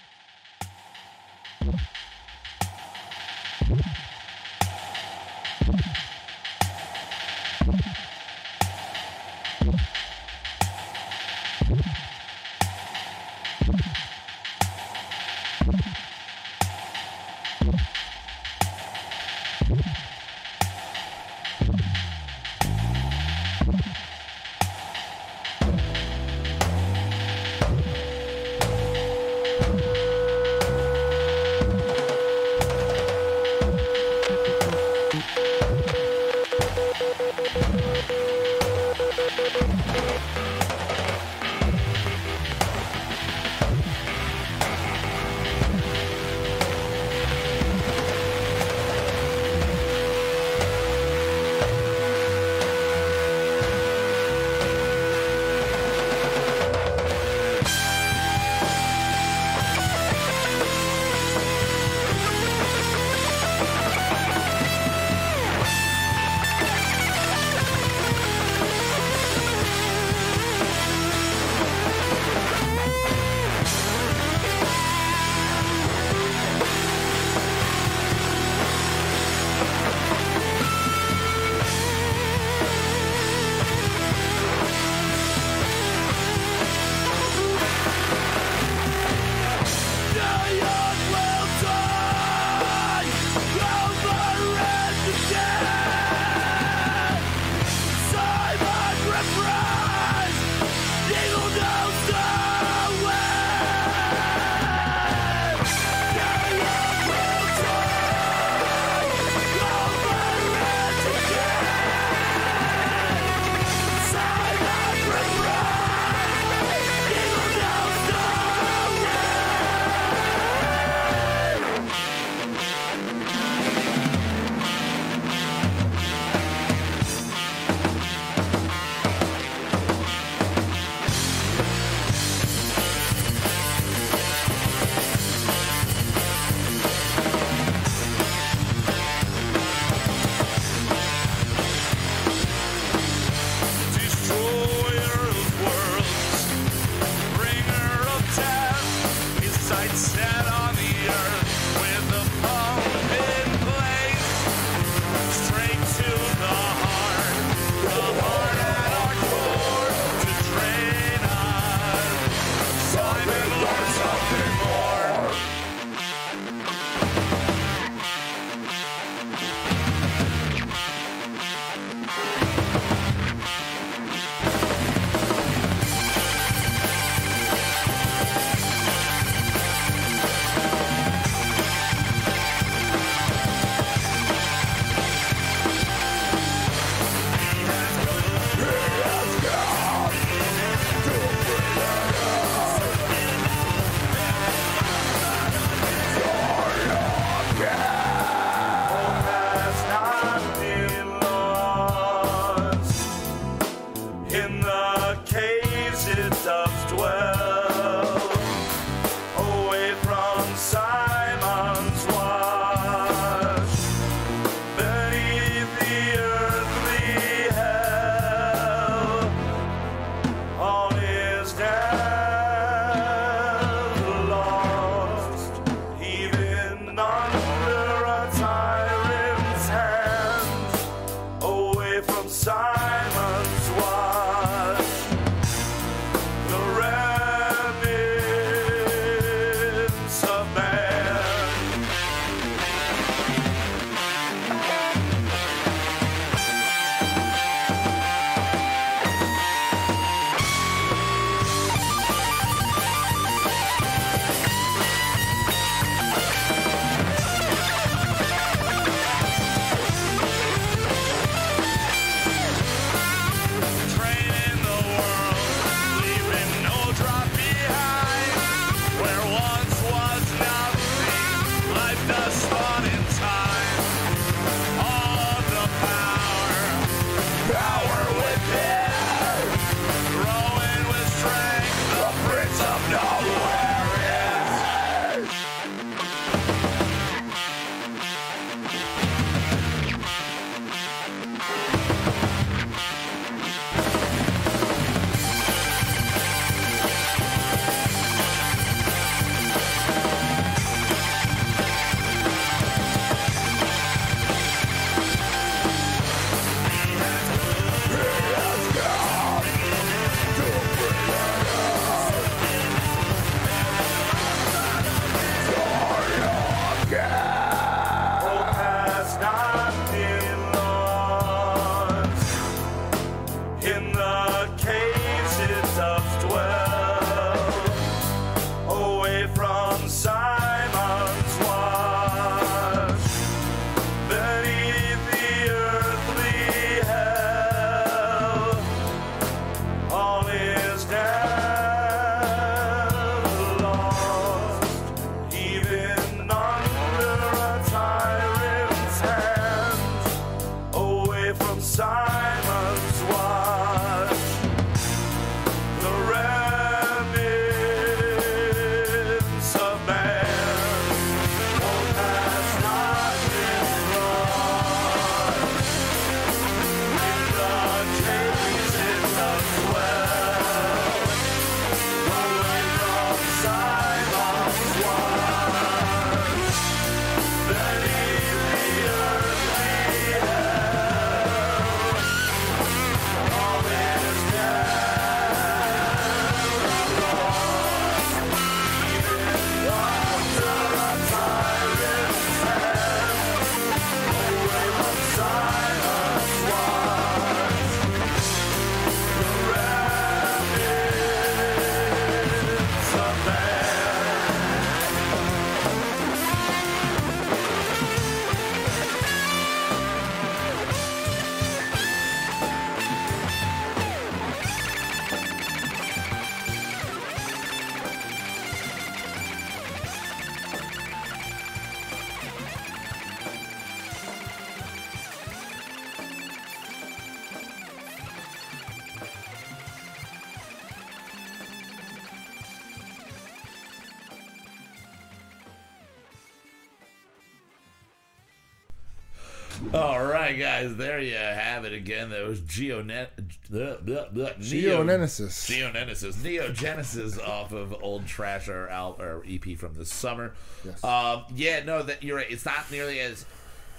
guys, 440.61 440.75
there 440.75 440.99
you 440.99 441.15
have 441.15 441.65
it 441.65 441.73
again. 441.73 442.09
That 442.09 442.25
was 442.27 442.39
Geonet, 442.41 443.07
the, 443.49 443.79
the, 443.81 444.09
the, 444.11 444.35
Geonenesis. 444.39 445.47
Geonenesis, 445.47 446.23
Neo 446.23 446.51
Genesis 446.51 447.19
off 447.19 447.51
of 447.51 447.75
Old 447.81 448.05
Trash, 448.07 448.49
our, 448.49 448.67
al- 448.69 448.97
our 448.99 449.23
EP 449.27 449.57
from 449.57 449.73
this 449.75 449.91
summer. 449.91 450.33
Yes. 450.65 450.83
Um, 450.83 451.23
yeah, 451.35 451.63
no, 451.63 451.83
that 451.83 452.03
you're 452.03 452.17
right. 452.17 452.29
It's 452.29 452.45
not 452.45 452.71
nearly 452.71 452.99
as 452.99 453.25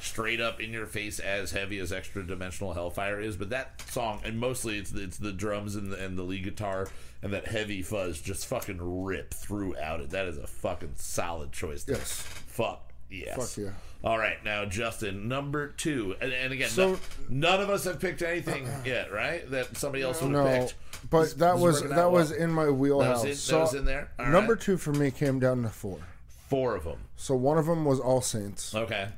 straight 0.01 0.41
up 0.41 0.61
in 0.61 0.73
your 0.73 0.87
face 0.87 1.21
as 1.21 1.53
heavy 1.53 1.79
as 1.79 1.93
Extra 1.93 2.27
Dimensional 2.27 2.73
Hellfire 2.73 3.21
is, 3.21 3.37
but 3.37 3.51
that 3.51 3.81
song, 3.89 4.21
and 4.25 4.39
mostly 4.39 4.79
it's 4.79 4.91
the, 4.91 5.03
it's 5.03 5.19
the 5.19 5.33
drums 5.33 5.77
and 5.77 5.93
the, 5.93 6.05
and 6.05 6.19
the 6.19 6.23
lead 6.23 6.45
guitar 6.45 6.89
and 7.23 7.33
that 7.33 7.47
heavy 7.47 7.83
fuzz 7.83 8.21
just 8.21 8.47
fucking 8.47 8.79
rip 9.05 9.33
throughout 9.33 10.01
it. 10.01 10.11
That 10.11 10.27
is 10.27 10.39
a 10.39 10.47
fucking 10.47 10.95
solid 10.97 11.53
choice. 11.53 11.85
Yes. 11.87 12.11
Fuck 12.11 12.92
yes. 13.13 13.37
Fuck 13.55 13.65
yeah. 13.65 13.71
All 14.05 14.19
right, 14.19 14.43
now 14.45 14.65
Justin, 14.65 15.29
number 15.29 15.69
two, 15.69 16.17
and, 16.21 16.33
and 16.33 16.53
again, 16.53 16.69
So- 16.71 16.93
no- 16.93 16.99
none 17.29 17.61
of 17.61 17.71
us 17.71 17.85
have 17.85 18.01
picked 18.01 18.23
anything 18.23 18.67
yet, 18.85 19.13
right? 19.13 19.49
That 19.51 19.77
somebody 19.77 20.03
else 20.03 20.21
would 20.21 20.35
have 20.35 20.45
No, 20.45 20.61
picked. 20.61 20.75
but 21.09 21.23
This- 21.23 21.33
that 21.35 21.53
this 21.55 21.63
was 21.63 21.83
that 21.83 21.93
out 21.93 22.11
was 22.13 22.33
in 22.33 22.51
my 22.51 22.65
That 22.65 22.73
wheelhouse. 22.73 23.25
was 23.25 23.49
in, 23.49 23.55
that 23.57 23.61
was 23.63 23.75
in 23.75 23.85
there. 23.85 24.11
All 24.19 24.27
number 24.27 24.55
right. 24.55 24.63
two 24.63 24.77
for 24.77 24.93
me 24.93 25.11
came 25.13 25.39
down 25.39 25.63
to 25.63 25.69
four. 25.69 26.01
four 26.49 26.75
of 26.75 26.83
them. 26.85 26.99
So 27.17 27.37
one 27.37 27.59
of 27.59 27.67
them 27.67 27.85
was 27.85 28.01
All 28.01 28.21
Saints. 28.21 28.75
Okay. 28.75 29.09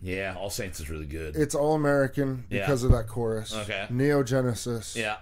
Yeah, 0.00 0.34
All 0.38 0.50
Saints 0.50 0.80
is 0.80 0.88
really 0.90 1.06
good. 1.06 1.36
It's 1.36 1.54
all 1.54 1.74
American 1.74 2.44
Yeah. 2.50 2.60
because 2.60 2.82
of 2.82 2.92
that 2.92 3.06
chorus. 3.08 3.54
Okay. 3.54 3.86
Neo 3.90 4.22
Genesis. 4.22 4.96
yeah. 4.96 5.16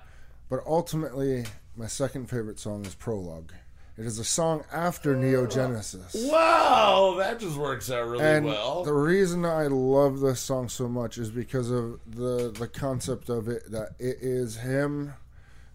But 0.49 0.61
ultimately, 0.67 1.47
my 1.77 1.87
second 1.89 2.29
favorite 2.31 2.59
song 2.61 2.85
is 2.87 2.95
Prologue. 2.95 3.53
It 3.99 4.07
is 4.07 4.19
a 4.19 4.25
song 4.25 4.65
after 4.73 5.15
Neo 5.15 5.47
Genesis. 5.47 6.15
Wow, 6.31 7.17
that 7.19 7.39
just 7.39 7.57
works 7.59 7.91
out 7.91 8.09
really 8.09 8.25
And 8.25 8.47
well. 8.47 8.85
the 8.85 8.95
reason 8.95 9.45
I 9.45 9.67
love 9.67 10.21
this 10.21 10.41
song 10.41 10.69
so 10.71 10.89
much 10.89 11.19
is 11.19 11.31
because 11.31 11.71
of 11.71 12.01
the 12.07 12.51
the 12.59 12.69
concept 12.69 13.29
of 13.29 13.49
it 13.49 13.71
that 13.71 13.91
it 13.99 14.17
is 14.23 14.57
him 14.57 15.13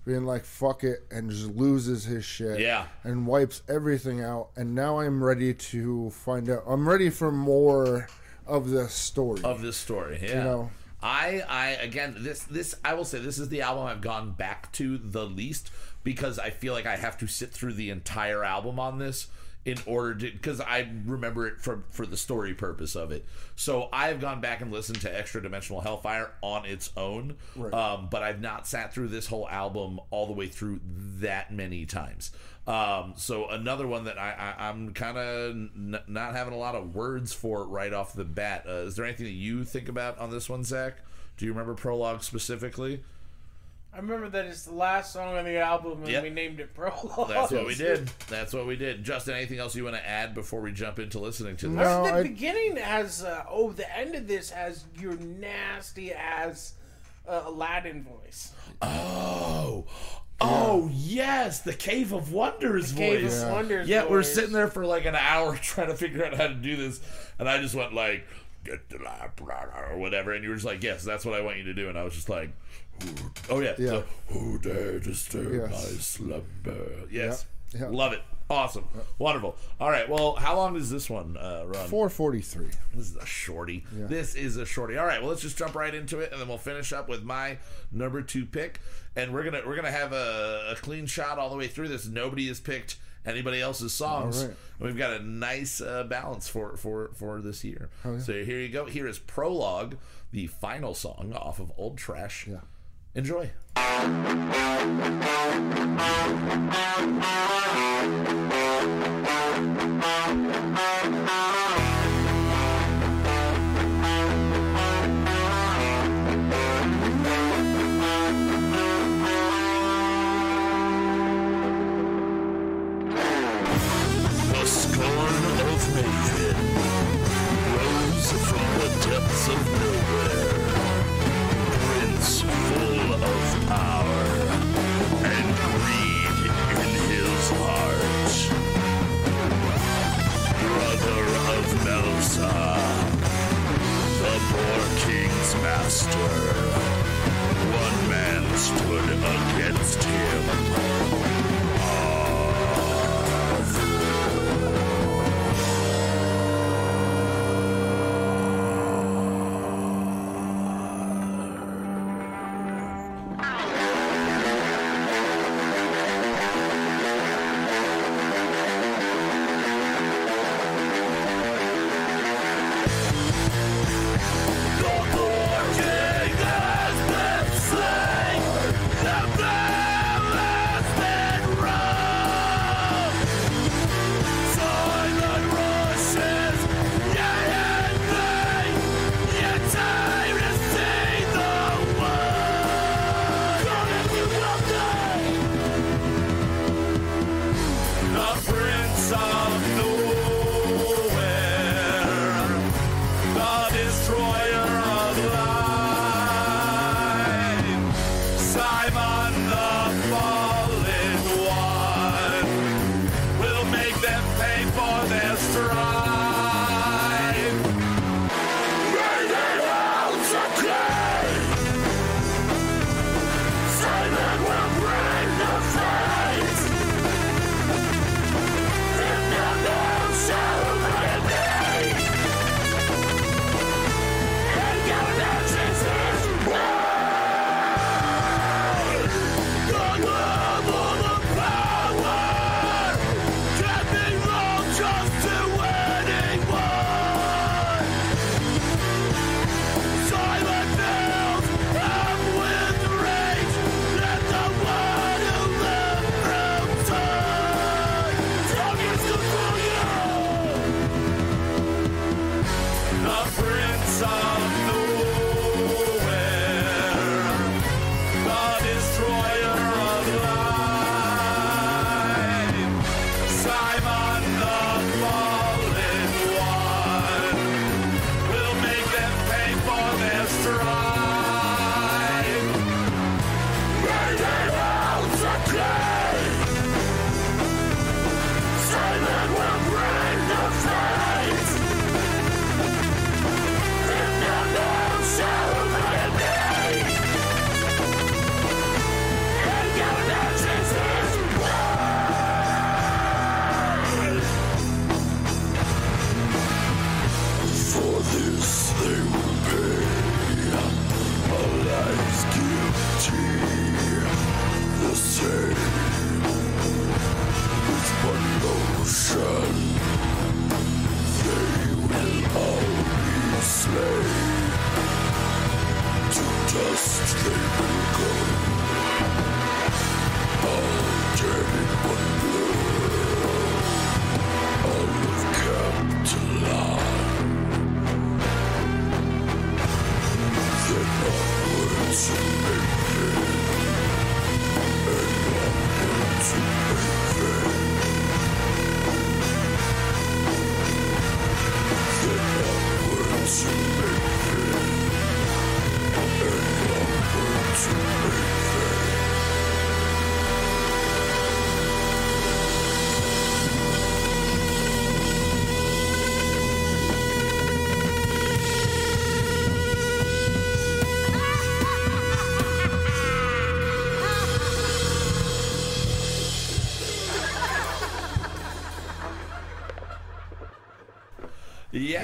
being 0.03 0.26
like 0.26 0.45
fuck 0.45 0.84
it 0.84 1.06
and 1.11 1.30
just 1.30 1.48
loses 1.49 2.06
his 2.06 2.26
shit 2.26 2.60
Yeah. 2.60 2.88
and 3.03 3.27
wipes 3.27 3.61
everything 3.69 4.22
out 4.23 4.49
and 4.56 4.73
now 4.73 4.99
I'm 4.99 5.23
ready 5.23 5.53
to 5.53 6.10
find 6.10 6.49
out 6.49 6.64
I'm 6.65 6.88
ready 6.89 7.10
for 7.11 7.31
more 7.31 8.07
of 8.48 8.69
this 8.72 8.94
story. 8.94 9.41
of 9.44 9.61
this 9.61 9.77
story. 9.77 10.19
Yeah. 10.23 10.44
know. 10.44 10.72
I 11.03 11.44
I 11.48 11.68
again 11.84 12.15
this 12.19 12.39
this 12.44 12.73
I 12.84 12.95
will 12.95 13.06
say 13.06 13.19
this 13.19 13.38
is 13.38 13.49
the 13.49 13.61
album 13.61 13.85
I've 13.85 14.02
gone 14.02 14.31
back 14.31 14.72
to 14.73 14.98
the 14.98 15.26
least 15.27 15.69
because 16.07 16.39
I 16.39 16.51
feel 16.51 16.71
like 16.73 16.85
I 16.85 16.95
have 16.95 17.17
to 17.17 17.27
sit 17.27 17.51
through 17.51 17.73
the 17.73 17.89
entire 17.89 18.41
album 18.41 18.79
on 18.79 18.97
this 18.97 19.27
in 19.65 19.77
order 19.85 20.15
to 20.15 20.31
because 20.31 20.61
I 20.61 20.88
remember 21.05 21.45
it 21.47 21.59
for 21.59 21.84
for 21.89 22.05
the 22.05 22.15
story 22.15 22.53
purpose 22.53 22.95
of 22.95 23.11
it. 23.11 23.25
So 23.57 23.89
I've 23.91 24.21
gone 24.21 24.39
back 24.39 24.61
and 24.61 24.71
listened 24.71 25.01
to 25.01 25.13
Extra 25.13 25.41
Dimensional 25.43 25.81
Hellfire 25.81 26.31
on 26.41 26.63
its 26.65 26.91
own, 26.95 27.35
Right. 27.57 27.73
um, 27.73 28.07
but 28.09 28.23
I've 28.23 28.39
not 28.39 28.65
sat 28.65 28.93
through 28.93 29.09
this 29.09 29.27
whole 29.27 29.49
album 29.49 29.99
all 30.09 30.25
the 30.27 30.31
way 30.31 30.47
through 30.47 30.79
that 31.19 31.51
many 31.51 31.85
times. 31.85 32.31
Um, 32.65 33.13
so 33.17 33.49
another 33.49 33.85
one 33.85 34.05
that 34.05 34.17
I, 34.17 34.53
I 34.57 34.69
I'm 34.69 34.93
kind 34.93 35.17
of 35.17 35.51
n- 35.51 35.99
not 36.07 36.35
having 36.35 36.53
a 36.53 36.57
lot 36.57 36.75
of 36.75 36.95
words 36.95 37.34
for 37.34 37.67
right 37.67 37.91
off 37.91 38.13
the 38.13 38.23
bat. 38.23 38.63
Uh, 38.65 38.71
is 38.88 38.95
there 38.95 39.03
anything 39.03 39.25
that 39.25 39.31
you 39.34 39.65
think 39.65 39.89
about 39.89 40.17
on 40.19 40.29
this 40.31 40.47
one, 40.47 40.63
Zach? 40.63 40.99
Do 41.35 41.45
you 41.45 41.51
remember 41.51 41.73
prologue 41.73 42.23
specifically? 42.23 43.03
I 43.97 43.99
remember 43.99 44.29
that 44.29 44.45
it's 44.45 44.61
the 44.65 44.75
last 44.75 45.11
song 45.11 45.35
on 45.37 45.43
the 45.45 45.57
album, 45.57 46.03
and 46.03 46.07
Yep. 46.11 46.21
we 46.23 46.29
named 46.29 46.59
it 46.59 46.75
Prologue. 46.75 47.29
That's 47.29 47.51
what 47.51 47.65
we 47.65 47.73
did. 47.73 48.07
That's 48.29 48.53
what 48.53 48.67
we 48.67 48.75
did. 48.75 49.03
Justin, 49.03 49.33
anything 49.33 49.57
else 49.57 49.75
you 49.75 49.83
want 49.85 49.95
to 49.95 50.07
add 50.07 50.35
before 50.35 50.61
we 50.61 50.71
jump 50.71 50.99
into 50.99 51.17
listening 51.17 51.57
to 51.57 51.67
this? 51.69 51.75
No. 51.77 52.03
the 52.03 52.13
I- 52.13 52.21
beginning 52.23 52.75
has 52.77 53.23
uh, 53.23 53.43
oh 53.49 53.71
the 53.71 53.97
end 53.97 54.13
of 54.13 54.27
this 54.27 54.51
has 54.51 54.85
your 54.99 55.15
nasty 55.17 56.13
ass 56.13 56.75
uh, 57.27 57.41
Aladdin 57.47 58.03
voice. 58.03 58.51
Oh, 58.83 59.85
oh 60.39 60.89
yes, 60.93 61.61
the 61.61 61.73
Cave 61.73 62.13
of 62.13 62.31
Wonders 62.31 62.91
Cave 62.91 63.23
voice. 63.23 63.41
of 63.41 63.49
Wonders. 63.51 63.87
Yeah, 63.89 64.05
we're 64.05 64.21
sitting 64.21 64.51
there 64.53 64.67
for 64.67 64.85
like 64.85 65.05
an 65.05 65.15
hour 65.15 65.55
trying 65.61 65.87
to 65.87 65.95
figure 65.95 66.23
out 66.23 66.35
how 66.35 66.47
to 66.47 66.53
do 66.53 66.75
this, 66.75 67.01
and 67.39 67.49
I 67.49 67.59
just 67.59 67.73
went 67.73 67.93
like, 67.95 68.25
"Get 68.63 68.87
the 68.89 68.99
lap," 68.99 69.41
or 69.41 69.97
whatever, 69.97 70.33
and 70.33 70.43
you 70.43 70.49
were 70.51 70.55
just 70.55 70.67
like, 70.67 70.83
"Yes, 70.83 71.03
that's 71.03 71.25
what 71.25 71.33
I 71.33 71.41
want 71.41 71.57
you 71.57 71.63
to 71.63 71.73
do," 71.73 71.89
and 71.89 71.97
I 71.97 72.03
was 72.03 72.13
just 72.13 72.29
like, 72.29 72.49
"Who- 72.49 72.53
"Oh 73.49 73.59
yeah, 73.59 73.73
Yeah. 73.77 73.89
so, 73.89 74.03
who 74.27 74.57
dare 74.59 74.99
disturb 74.99 75.53
Yes. 75.53 75.71
my 75.71 75.99
slumber?" 75.99 77.07
Yes, 77.11 77.45
Yeah, 77.73 77.81
yeah. 77.81 77.87
love 77.89 78.13
it, 78.13 78.21
awesome, 78.49 78.85
wonderful. 79.19 79.55
All 79.79 79.89
right, 79.89 80.07
well, 80.09 80.35
how 80.35 80.55
long 80.55 80.73
does 80.73 80.89
this 80.89 81.09
one 81.09 81.37
uh, 81.37 81.63
run? 81.65 81.87
443. 81.87 82.67
This 82.95 83.09
is 83.11 83.15
a 83.17 83.25
shorty. 83.25 83.85
This 83.91 84.35
is 84.35 84.57
a 84.57 84.65
shorty. 84.65 84.97
All 84.97 85.05
right, 85.05 85.21
well 85.21 85.29
let's 85.29 85.41
just 85.41 85.57
jump 85.57 85.75
right 85.75 85.93
into 85.93 86.19
it, 86.19 86.31
and 86.31 86.41
then 86.41 86.47
we'll 86.47 86.57
finish 86.57 86.91
up 86.93 87.07
with 87.09 87.23
my 87.23 87.57
number 87.91 88.21
two 88.21 88.45
pick, 88.45 88.79
and 89.15 89.33
we're 89.33 89.43
gonna 89.43 89.61
we're 89.65 89.75
gonna 89.75 89.91
have 89.91 90.13
a, 90.13 90.69
a 90.71 90.75
clean 90.75 91.05
shot 91.05 91.37
all 91.39 91.49
the 91.49 91.57
way 91.57 91.67
through 91.67 91.87
this. 91.89 92.07
Nobody 92.07 92.47
has 92.47 92.59
picked 92.59 92.97
anybody 93.25 93.59
else's 93.61 93.91
songs. 93.93 94.41
All 94.41 94.47
right. 94.47 94.57
And 94.79 94.87
We've 94.87 94.97
got 94.97 95.11
a 95.19 95.19
nice 95.23 95.81
uh, 95.81 96.03
balance 96.05 96.47
for 96.47 96.77
for 96.77 97.11
for 97.15 97.41
this 97.41 97.63
year. 97.63 97.89
So 98.19 98.31
here 98.43 98.59
you 98.59 98.69
go. 98.69 98.85
Here 98.85 99.07
is 99.07 99.19
prologue, 99.19 99.97
the 100.31 100.47
final 100.47 100.93
song 100.93 101.33
off 101.35 101.59
of 101.59 101.71
Old 101.77 101.97
Trash. 101.97 102.47
Yeah. 102.47 102.57
Enjoy. 103.18 103.49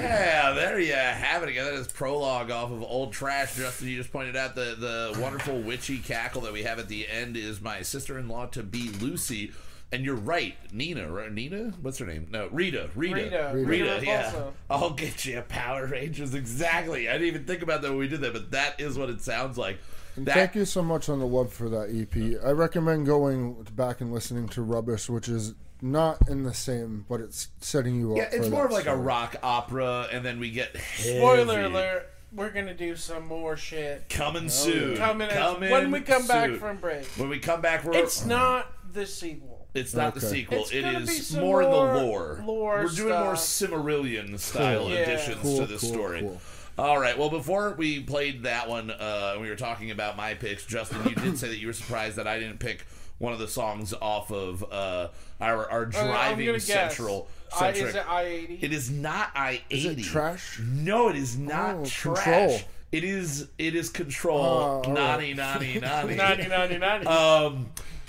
Yeah, 0.02 0.52
there 0.52 0.78
you 0.78 0.92
have 0.94 1.42
it 1.42 1.48
again. 1.48 1.64
That 1.64 1.74
is 1.74 1.88
prologue 1.88 2.50
off 2.50 2.70
of 2.70 2.82
Old 2.82 3.12
Trash. 3.12 3.56
Justin, 3.56 3.88
you 3.88 3.96
just 3.96 4.12
pointed 4.12 4.36
out 4.36 4.54
the, 4.54 4.76
the 4.78 5.20
wonderful 5.20 5.60
witchy 5.60 5.98
cackle 5.98 6.42
that 6.42 6.52
we 6.52 6.62
have 6.62 6.78
at 6.78 6.88
the 6.88 7.06
end 7.08 7.36
is 7.36 7.60
my 7.60 7.82
sister 7.82 8.18
in 8.18 8.28
law 8.28 8.46
to 8.46 8.62
be 8.62 8.90
Lucy. 9.00 9.52
And 9.92 10.04
you're 10.04 10.16
right, 10.16 10.56
Nina, 10.72 11.08
right? 11.08 11.32
Nina? 11.32 11.72
What's 11.80 11.98
her 11.98 12.06
name? 12.06 12.26
No, 12.30 12.48
Rita. 12.48 12.90
Rita. 12.96 13.14
Rita. 13.14 13.50
Rita, 13.54 13.68
Rita 13.68 14.00
yeah. 14.04 14.32
Repulsa. 14.32 14.52
I'll 14.68 14.90
get 14.90 15.24
you 15.24 15.38
a 15.38 15.42
Power 15.42 15.86
Rangers. 15.86 16.34
Exactly. 16.34 17.08
I 17.08 17.12
didn't 17.12 17.28
even 17.28 17.44
think 17.44 17.62
about 17.62 17.82
that 17.82 17.90
when 17.90 17.98
we 17.98 18.08
did 18.08 18.20
that, 18.22 18.32
but 18.32 18.50
that 18.50 18.80
is 18.80 18.98
what 18.98 19.08
it 19.08 19.20
sounds 19.20 19.56
like. 19.56 19.78
And 20.16 20.26
That- 20.26 20.34
thank 20.34 20.54
you 20.56 20.64
so 20.64 20.82
much 20.82 21.08
on 21.08 21.20
the 21.20 21.26
love 21.26 21.52
for 21.52 21.68
that 21.68 21.90
EP. 21.90 22.16
I 22.44 22.50
recommend 22.50 23.06
going 23.06 23.64
back 23.76 24.00
and 24.00 24.12
listening 24.12 24.48
to 24.50 24.62
Rubbish, 24.62 25.08
which 25.08 25.28
is 25.28 25.54
not 25.82 26.28
in 26.28 26.42
the 26.44 26.54
same, 26.54 27.04
but 27.08 27.20
it's 27.20 27.48
setting 27.60 27.96
you 27.96 28.12
up. 28.12 28.18
Yeah, 28.18 28.24
it's 28.32 28.46
for 28.46 28.50
more 28.52 28.60
that 28.62 28.66
of 28.66 28.72
like 28.72 28.86
a 28.86 28.96
rock 28.96 29.36
opera, 29.42 30.08
and 30.12 30.24
then 30.24 30.38
we 30.40 30.50
get 30.50 30.76
Spoiler 30.96 31.54
heavy. 31.62 31.74
alert: 31.74 32.10
We're 32.32 32.50
gonna 32.50 32.74
do 32.74 32.96
some 32.96 33.26
more 33.26 33.56
shit 33.56 34.08
Coming 34.08 34.48
soon. 34.48 34.96
coming 34.96 35.28
as- 35.28 35.36
Coming 35.36 35.70
when 35.70 35.90
we 35.90 36.00
come 36.00 36.26
back 36.26 36.52
from 36.52 36.78
break. 36.78 37.04
When 37.16 37.28
we 37.28 37.38
come 37.38 37.60
back, 37.60 37.84
we're 37.84 37.94
It's 37.96 38.24
not 38.24 38.72
the 38.92 39.06
sequel. 39.06 39.68
It's 39.74 39.92
not 39.94 40.14
the 40.14 40.20
sequel. 40.20 40.60
It's 40.62 40.72
It 40.72 40.82
gonna 40.82 41.00
be 41.00 41.06
some 41.06 41.40
more 41.42 41.62
in 41.62 41.68
the 41.70 41.76
lore. 41.76 42.42
lore 42.46 42.82
We're 42.84 42.88
doing 42.90 43.14
more 43.20 43.36
stuff. 43.36 43.70
Silmarillion 43.70 44.38
style 44.38 44.80
Cool. 44.82 44.90
Yeah. 44.90 44.96
additions 45.00 45.42
Cool, 45.42 45.58
to 45.58 45.66
this 45.66 45.80
cool, 45.80 45.90
story. 45.92 46.20
cool. 46.20 46.40
All 46.78 46.98
right. 46.98 47.16
Well, 47.18 47.30
before 47.30 47.74
we 47.76 48.00
played 48.00 48.44
that 48.44 48.68
one, 48.68 48.90
uh, 48.90 49.36
we 49.40 49.48
were 49.48 49.54
talking 49.56 49.90
about 49.92 50.16
my 50.16 50.34
picks. 50.34 50.64
Justin, 50.64 50.98
you 51.08 51.14
did 51.16 51.38
say 51.38 51.48
that 51.48 51.58
you 51.58 51.66
were 51.68 51.72
surprised 51.72 52.16
that 52.16 52.26
I 52.28 52.38
didn't 52.38 52.58
pick 52.58 52.84
one 53.18 53.32
of 53.32 53.38
the 53.38 53.48
songs 53.48 53.94
off 53.94 54.30
of 54.32 54.64
uh, 54.72 55.08
our 55.40 55.70
our 55.70 55.82
Uh, 55.82 55.90
driving 55.90 56.46
gonna 56.46 56.58
guess. 56.58 56.66
central. 56.66 57.28
I, 57.58 57.68
is 57.70 57.94
it 57.94 58.08
I 58.08 58.22
eighty? 58.24 58.58
It 58.62 58.72
is 58.72 58.90
not 58.90 59.30
I 59.34 59.62
Is 59.70 59.86
eighty. 59.86 60.02
it 60.02 60.04
trash? 60.06 60.58
No, 60.60 61.08
it 61.08 61.16
is 61.16 61.36
not 61.38 61.76
Oh, 61.76 61.84
trash. 61.84 62.24
Control. 62.24 62.60
It 62.92 63.04
is 63.04 63.48
it 63.58 63.74
is 63.76 63.90
control. 63.90 64.38
Oh, 64.40 64.42
all 64.44 64.82
right. 64.82 64.92
Nani 64.92 65.34
nani 65.34 65.78
nani. 65.80 66.14
Ninety 66.16 66.48
ninety 66.48 66.78
ninety. 66.78 67.06
Um, 67.06 67.66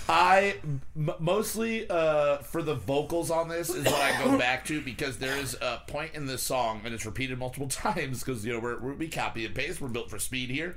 I 0.08 0.56
m- 0.96 1.10
mostly 1.18 1.88
uh, 1.90 2.38
for 2.38 2.62
the 2.62 2.74
vocals 2.74 3.30
on 3.30 3.48
this 3.48 3.70
is 3.70 3.84
what 3.84 3.94
I 4.00 4.24
go 4.24 4.38
back 4.46 4.64
to 4.66 4.80
because 4.80 5.16
there 5.18 5.36
is 5.36 5.54
a 5.60 5.82
point 5.88 6.14
in 6.14 6.26
this 6.26 6.42
song 6.42 6.80
and 6.84 6.94
it's 6.94 7.04
repeated 7.04 7.38
multiple 7.38 7.66
times 7.84 8.22
because 8.22 8.44
you 8.46 8.52
know 8.52 8.60
we're, 8.60 8.78
we're 8.78 8.94
we 8.94 9.08
copy 9.08 9.44
and 9.46 9.54
paste. 9.54 9.80
We're 9.80 9.88
built 9.88 10.08
for 10.10 10.18
speed 10.20 10.50
here. 10.50 10.76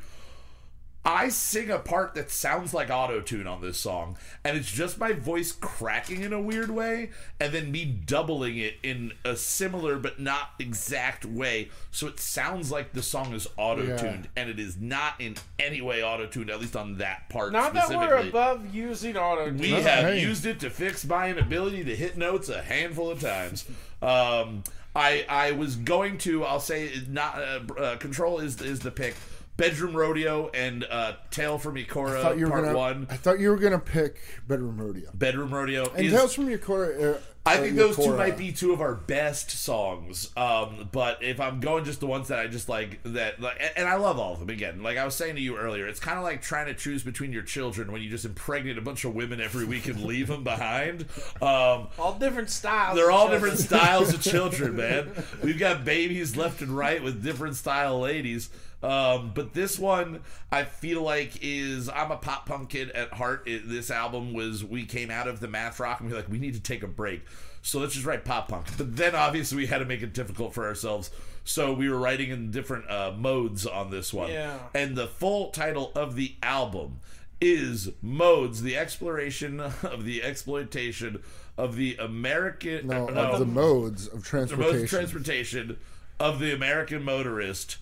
I 1.05 1.29
sing 1.29 1.69
a 1.69 1.79
part 1.79 2.13
that 2.15 2.29
sounds 2.29 2.73
like 2.73 2.89
auto 2.89 3.21
tune 3.21 3.47
on 3.47 3.61
this 3.61 3.77
song, 3.77 4.17
and 4.43 4.57
it's 4.57 4.69
just 4.69 4.99
my 4.99 5.13
voice 5.13 5.53
cracking 5.53 6.23
in 6.23 6.33
a 6.33 6.41
weird 6.41 6.69
way, 6.69 7.11
and 7.39 7.53
then 7.53 7.71
me 7.71 7.85
doubling 7.85 8.57
it 8.57 8.75
in 8.83 9.13
a 9.23 9.37
similar 9.37 9.97
but 9.97 10.19
not 10.19 10.49
exact 10.59 11.23
way, 11.23 11.69
so 11.89 12.07
it 12.07 12.19
sounds 12.19 12.69
like 12.69 12.91
the 12.91 13.01
song 13.01 13.33
is 13.33 13.47
auto 13.55 13.97
tuned, 13.97 14.27
and 14.35 14.49
it 14.49 14.59
is 14.59 14.75
not 14.77 15.13
in 15.19 15.35
any 15.57 15.79
way 15.79 16.03
auto 16.03 16.25
tuned, 16.25 16.49
at 16.49 16.59
least 16.59 16.75
on 16.75 16.97
that 16.97 17.29
part. 17.29 17.53
Not 17.53 17.73
that 17.73 17.89
we're 17.89 18.17
above 18.17 18.75
using 18.75 19.15
auto. 19.15 19.45
Tune. 19.45 19.57
We 19.57 19.71
have 19.71 20.17
used 20.17 20.45
it 20.45 20.59
to 20.59 20.69
fix 20.69 21.05
my 21.05 21.29
inability 21.29 21.85
to 21.85 21.95
hit 21.95 22.17
notes 22.17 22.49
a 22.49 22.61
handful 22.61 23.09
of 23.09 23.21
times. 23.21 23.65
Um, 24.01 24.63
I 24.95 25.25
I 25.29 25.51
was 25.51 25.75
going 25.75 26.17
to 26.19 26.43
I'll 26.43 26.59
say 26.59 26.91
not 27.07 27.41
uh, 27.41 27.73
uh, 27.77 27.95
control 27.97 28.39
is 28.39 28.61
is 28.61 28.79
the 28.79 28.91
pick. 28.91 29.15
Bedroom 29.59 29.95
Rodeo 29.95 30.49
and 30.53 30.85
uh, 30.85 31.13
Tale 31.31 31.57
from 31.57 31.75
I 31.77 31.83
Ikora 31.83 32.21
thought 32.21 32.37
you 32.37 32.45
were 32.45 32.51
Part 32.51 32.63
gonna. 32.65 32.77
One. 32.77 33.07
I 33.09 33.17
thought 33.17 33.39
you 33.39 33.49
were 33.49 33.57
gonna 33.57 33.77
pick 33.79 34.19
Bedroom 34.47 34.79
Rodeo 34.79 35.09
Bedroom 35.13 35.53
Rodeo 35.53 35.91
and 35.95 36.05
is 36.05 36.13
Tales 36.13 36.33
from 36.33 36.47
Yakora. 36.47 37.15
Uh, 37.15 37.19
I 37.45 37.55
uh, 37.57 37.61
think 37.61 37.77
those 37.77 37.95
two 37.95 38.15
might 38.15 38.37
be 38.37 38.51
two 38.51 38.73
of 38.73 38.81
our 38.81 38.93
best 38.93 39.49
songs. 39.49 40.29
Um, 40.37 40.87
but 40.91 41.23
if 41.23 41.39
I'm 41.39 41.59
going 41.61 41.83
just 41.83 41.99
the 41.99 42.05
ones 42.05 42.27
that 42.27 42.37
I 42.39 42.47
just 42.47 42.69
like 42.69 42.99
that 43.03 43.41
like 43.41 43.57
and- 43.59 43.71
and 43.77 43.87
I 43.87 43.95
love 43.95 44.19
all 44.19 44.33
of 44.33 44.39
them 44.39 44.49
again. 44.49 44.83
Like 44.83 44.97
I 44.97 45.05
was 45.05 45.15
saying 45.15 45.35
to 45.35 45.41
you 45.41 45.57
earlier, 45.57 45.87
it's 45.87 45.99
kind 45.99 46.17
of 46.17 46.23
like 46.23 46.41
trying 46.41 46.67
to 46.67 46.73
choose 46.73 47.03
between 47.03 47.31
your 47.33 47.41
children 47.43 47.91
when 47.91 48.01
you 48.01 48.09
just 48.09 48.25
impregnate 48.25 48.77
a 48.77 48.81
bunch 48.81 49.03
of 49.03 49.13
women 49.15 49.41
every 49.41 49.65
week 49.65 49.87
and 49.87 50.03
leave 50.03 50.27
them 50.27 50.43
behind. 50.43 51.05
Um, 51.41 51.87
all 51.97 52.17
different 52.19 52.49
styles. 52.49 52.95
they're 52.95 53.11
all 53.11 53.27
of 53.27 53.31
different 53.31 53.57
styles 53.59 54.13
of 54.13 54.21
children, 54.31 54.75
man. 54.75 55.11
We've 55.43 55.59
got 55.59 55.83
babies 55.85 56.35
left 56.37 56.61
and 56.61 56.75
right 56.75 57.01
with 57.03 57.23
different 57.23 57.55
style 57.55 57.99
ladies. 57.99 58.49
Um, 58.81 59.31
but 59.35 59.53
this 59.53 59.77
one, 59.77 60.21
I 60.51 60.63
feel 60.63 61.01
like 61.01 61.39
is 61.41 61.89
I'm 61.89 62.11
a 62.11 62.17
pop 62.17 62.45
punk 62.45 62.69
kid 62.69 62.91
at 62.91 63.13
heart. 63.13 63.43
It, 63.45 63.67
this 63.67 63.91
album 63.91 64.33
was 64.33 64.63
we 64.63 64.85
came 64.85 65.11
out 65.11 65.27
of 65.27 65.39
the 65.39 65.47
math 65.47 65.79
rock 65.79 65.99
and 65.99 66.09
we 66.09 66.15
were 66.15 66.21
like 66.21 66.29
we 66.29 66.39
need 66.39 66.53
to 66.53 66.61
take 66.61 66.81
a 66.81 66.87
break, 66.87 67.23
so 67.61 67.79
let's 67.79 67.93
just 67.93 68.05
write 68.05 68.23
pop 68.23 68.47
punk. 68.47 68.65
But 68.77 68.95
then 68.95 69.15
obviously 69.15 69.57
we 69.57 69.65
had 69.67 69.79
to 69.79 69.85
make 69.85 70.01
it 70.01 70.13
difficult 70.13 70.53
for 70.53 70.65
ourselves, 70.65 71.11
so 71.43 71.73
we 71.73 71.89
were 71.89 71.99
writing 71.99 72.29
in 72.29 72.51
different 72.51 72.89
uh, 72.89 73.13
modes 73.17 73.65
on 73.65 73.91
this 73.91 74.13
one. 74.13 74.31
Yeah. 74.31 74.57
And 74.73 74.95
the 74.95 75.07
full 75.07 75.49
title 75.49 75.91
of 75.93 76.15
the 76.15 76.35
album 76.41 76.99
is 77.41 77.89
Modes: 78.01 78.61
The 78.61 78.77
Exploration 78.77 79.59
of 79.59 80.05
the 80.05 80.23
Exploitation 80.23 81.21
of 81.57 81.75
the 81.75 81.97
American 81.97 82.87
No, 82.87 83.07
no, 83.07 83.31
of 83.31 83.39
the 83.39 83.45
modes 83.45 84.07
of 84.07 84.11
the 84.11 84.17
modes 84.17 84.29
transportation. 84.29 84.83
of 84.83 84.89
transportation 84.89 85.77
of 86.19 86.39
the 86.39 86.53
American 86.53 87.03
motorist, 87.03 87.77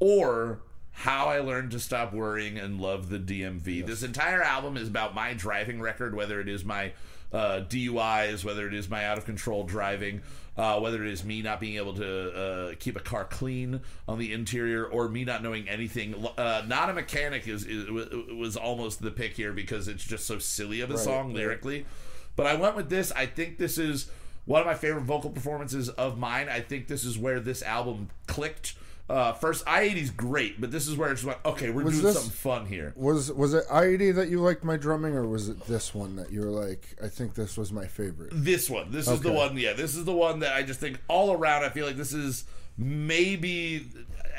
or 0.00 0.60
how 0.92 1.26
I 1.26 1.38
learned 1.40 1.70
to 1.72 1.78
stop 1.80 2.12
worrying 2.12 2.58
and 2.58 2.80
love 2.80 3.08
the 3.08 3.18
DMV. 3.18 3.86
This 3.86 4.02
entire 4.02 4.42
album 4.42 4.76
is 4.76 4.88
about 4.88 5.14
my 5.14 5.32
driving 5.34 5.80
record, 5.80 6.14
whether 6.14 6.40
it 6.40 6.48
is 6.48 6.64
my 6.64 6.92
uh, 7.32 7.60
DUIs, 7.68 8.44
whether 8.44 8.66
it 8.66 8.74
is 8.74 8.88
my 8.88 9.04
out 9.04 9.18
of 9.18 9.24
control 9.24 9.64
driving. 9.64 10.22
Uh, 10.56 10.80
whether 10.80 11.04
it 11.04 11.12
is 11.12 11.22
me 11.24 11.40
not 11.40 11.60
being 11.60 11.76
able 11.76 11.94
to 11.94 12.32
uh, 12.34 12.74
keep 12.80 12.96
a 12.96 13.00
car 13.00 13.24
clean 13.24 13.80
on 14.08 14.18
the 14.18 14.32
interior, 14.32 14.84
or 14.84 15.08
me 15.08 15.24
not 15.24 15.40
knowing 15.40 15.68
anything, 15.68 16.26
uh, 16.36 16.62
not 16.66 16.90
a 16.90 16.92
mechanic 16.92 17.46
is, 17.46 17.64
is 17.64 17.88
was 18.34 18.56
almost 18.56 19.00
the 19.00 19.12
pick 19.12 19.34
here 19.34 19.52
because 19.52 19.86
it's 19.86 20.02
just 20.02 20.26
so 20.26 20.40
silly 20.40 20.80
of 20.80 20.90
a 20.90 20.94
Right, 20.94 21.04
song 21.04 21.26
right. 21.28 21.36
lyrically. 21.36 21.86
But 22.34 22.46
I 22.48 22.56
went 22.56 22.74
with 22.74 22.90
this. 22.90 23.12
I 23.12 23.26
think 23.26 23.58
this 23.58 23.78
is 23.78 24.10
one 24.46 24.60
of 24.60 24.66
my 24.66 24.74
favorite 24.74 25.02
vocal 25.02 25.30
performances 25.30 25.90
of 25.90 26.18
mine. 26.18 26.48
I 26.48 26.58
think 26.60 26.88
this 26.88 27.04
is 27.04 27.16
where 27.16 27.38
this 27.38 27.62
album 27.62 28.08
clicked. 28.26 28.74
Uh, 29.08 29.32
first, 29.32 29.64
I-80's 29.66 30.10
great, 30.10 30.60
but 30.60 30.70
this 30.70 30.86
is 30.86 30.94
where 30.96 31.10
it's 31.10 31.24
like, 31.24 31.44
okay, 31.46 31.70
we're 31.70 31.82
Was 31.84 31.94
doing 31.94 32.04
this- 32.04 32.14
something 32.14 32.30
fun 32.32 32.66
here. 32.66 32.92
Was 32.94 33.32
was 33.32 33.54
it 33.54 33.64
I-80 33.70 34.14
that 34.16 34.28
you 34.28 34.40
liked 34.40 34.64
my 34.64 34.76
drumming, 34.76 35.14
or 35.14 35.26
was 35.26 35.48
it 35.48 35.66
this 35.66 35.94
one 35.94 36.16
that 36.16 36.30
you 36.30 36.40
were 36.42 36.50
like, 36.50 36.94
I 37.02 37.08
think 37.08 37.34
this 37.34 37.56
was 37.56 37.72
my 37.72 37.86
favorite? 37.86 38.30
This 38.34 38.68
one. 38.68 38.90
This 38.92 39.08
is 39.08 39.20
the 39.22 39.32
one. 39.32 39.56
Yeah, 39.56 39.72
this 39.72 39.94
is 39.96 40.04
the 40.04 40.12
one 40.12 40.40
that 40.40 40.52
I 40.54 40.62
just 40.62 40.78
think 40.80 41.00
all 41.08 41.32
around. 41.32 41.64
I 41.64 41.70
feel 41.70 41.86
like 41.86 41.96
this 41.96 42.12
is 42.12 42.44
maybe 42.76 43.88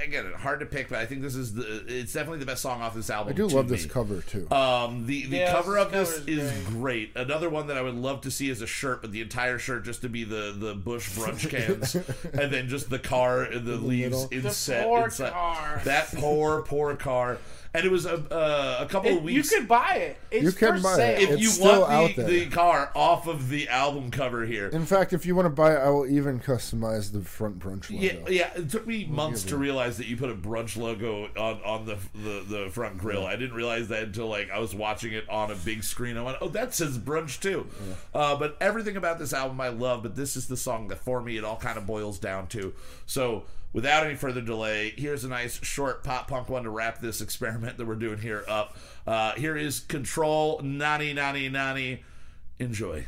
again 0.04 0.32
hard 0.34 0.60
to 0.62 0.66
pick, 0.66 0.90
but 0.90 1.00
I 1.00 1.06
think 1.06 1.22
this 1.22 1.36
is 1.36 1.54
the. 1.54 1.84
It's 1.88 2.14
definitely 2.14 2.40
the 2.40 2.46
best 2.46 2.62
song 2.62 2.82
off 2.82 2.94
this 2.96 3.10
album. 3.10 3.34
I 3.34 3.36
do 3.36 3.48
to 3.50 3.56
love 3.56 3.70
this 3.70 3.86
cover 3.86 4.22
too. 4.22 4.48
Um, 4.52 5.06
the 5.06 5.26
the 5.26 5.38
Yeah, 5.38 5.52
cover 5.52 5.78
of 5.78 5.92
this 5.92 6.18
is 6.28 6.52
is 6.52 6.68
great. 6.68 7.16
Another 7.16 7.50
one 7.50 7.68
that 7.68 7.78
I 7.78 7.82
would 7.82 7.96
love 7.96 8.22
to 8.22 8.32
see 8.32 8.50
is 8.50 8.62
a 8.62 8.68
shirt, 8.68 9.02
but 9.02 9.12
the 9.12 9.22
entire 9.22 9.58
shirt 9.60 9.86
just 9.86 10.02
to 10.02 10.10
be 10.10 10.24
the 10.24 10.56
the 10.58 10.74
Bush 10.76 11.18
brunch 11.18 11.50
cans, 11.52 11.96
and 12.34 12.52
then 12.52 12.68
just 12.68 12.90
the 12.90 13.00
car 13.00 13.44
and 13.44 13.66
the 13.66 13.76
leaves 13.76 14.26
middle. 14.32 14.46
inset 14.48 14.86
poor 14.86 15.06
inside. 15.06 15.32
car. 15.34 15.82
That 15.86 16.08
poor 16.16 16.62
poor 16.64 16.96
car. 16.96 17.38
And 17.72 17.86
it 17.86 17.91
was 17.91 18.08
a 18.08 18.16
uh, 18.34 18.78
a 18.84 18.86
couple 18.88 19.12
It- 19.12 19.18
of 19.18 19.30
you 19.30 19.36
weeks. 19.38 19.52
could 19.52 19.68
buy 19.68 19.96
it. 19.98 20.18
It's 20.32 20.44
You 20.44 20.52
can 20.52 20.78
for 20.78 20.84
buy 20.98 21.02
it. 21.04 21.22
if 21.22 21.30
It's 21.32 21.41
you 21.44 21.50
still 21.50 21.82
want 21.82 21.91
out 21.94 22.16
the, 22.16 22.22
there. 22.24 22.30
the 22.32 22.46
car 22.48 22.91
off 22.96 23.28
of 23.28 23.50
the 23.50 23.70
album 23.70 24.10
cover 24.10 24.44
here, 24.48 24.70
In 24.70 24.88
fact, 24.88 25.14
if 25.14 25.24
you 25.24 25.36
want 25.36 25.46
to 25.46 25.52
buy 25.52 25.76
it, 25.76 25.78
I 25.78 25.90
will 25.90 26.08
even 26.08 26.40
customize 26.40 27.12
the 27.12 27.22
front 27.22 27.60
brunch 27.60 27.91
logo. 27.91 28.02
Yeah, 28.04 28.14
yeah. 28.28 28.50
It 28.56 28.72
took 28.72 28.88
me 28.88 29.06
months 29.06 29.44
to 29.44 29.58
realize 29.58 29.98
that 29.98 30.08
you 30.08 30.18
put 30.18 30.32
a 30.32 30.36
brunch 30.36 30.78
logo 30.78 31.26
on 31.38 31.62
on 31.64 31.86
the 31.86 31.98
the, 32.16 32.44
the 32.64 32.70
front 32.72 32.98
grill. 32.98 33.26
I 33.28 33.36
didn't 33.36 33.56
realize 33.56 33.88
that 33.90 34.02
until 34.02 34.28
like 34.28 34.50
I 34.50 34.58
was 34.58 34.74
watching 34.74 35.14
it 35.14 35.30
on 35.30 35.52
a 35.52 35.56
big 35.56 35.84
screen. 35.84 36.18
I 36.18 36.24
went, 36.24 36.38
"Oh, 36.41 36.50
that 36.50 36.74
says 36.74 36.98
brunch 36.98 37.40
too." 37.40 37.68
Uh, 38.16 38.36
but 38.36 38.58
everything 38.60 38.98
about 38.98 39.20
this 39.20 39.32
album 39.32 39.62
I 39.62 39.70
love. 39.70 40.02
But 40.02 40.16
this 40.16 40.36
is 40.36 40.48
the 40.48 40.58
song 40.58 40.88
that 40.88 40.98
for 40.98 41.22
me 41.22 41.38
it 41.38 41.44
all 41.44 41.58
kind 41.58 41.78
of 41.78 41.86
boils 41.86 42.18
down 42.18 42.48
to. 42.48 42.74
So. 43.06 43.44
Without 43.72 44.06
any 44.06 44.16
further 44.16 44.41
delay, 44.41 44.94
here's 44.98 45.24
a 45.24 45.28
nice 45.28 45.64
short 45.64 46.04
pop 46.04 46.28
punk 46.28 46.50
one 46.50 46.64
to 46.64 46.70
wrap 46.70 47.00
this 47.00 47.22
experiment 47.22 47.78
that 47.78 47.86
we're 47.86 47.96
doing 47.96 48.18
here 48.18 48.44
up. 48.48 48.76
Uh, 49.06 49.34
here 49.34 49.56
is 49.56 49.80
Control 49.82 50.60
Nani 50.64 51.14
Nani 51.14 51.50
Nani. 51.50 52.04
Enjoy. 52.58 53.06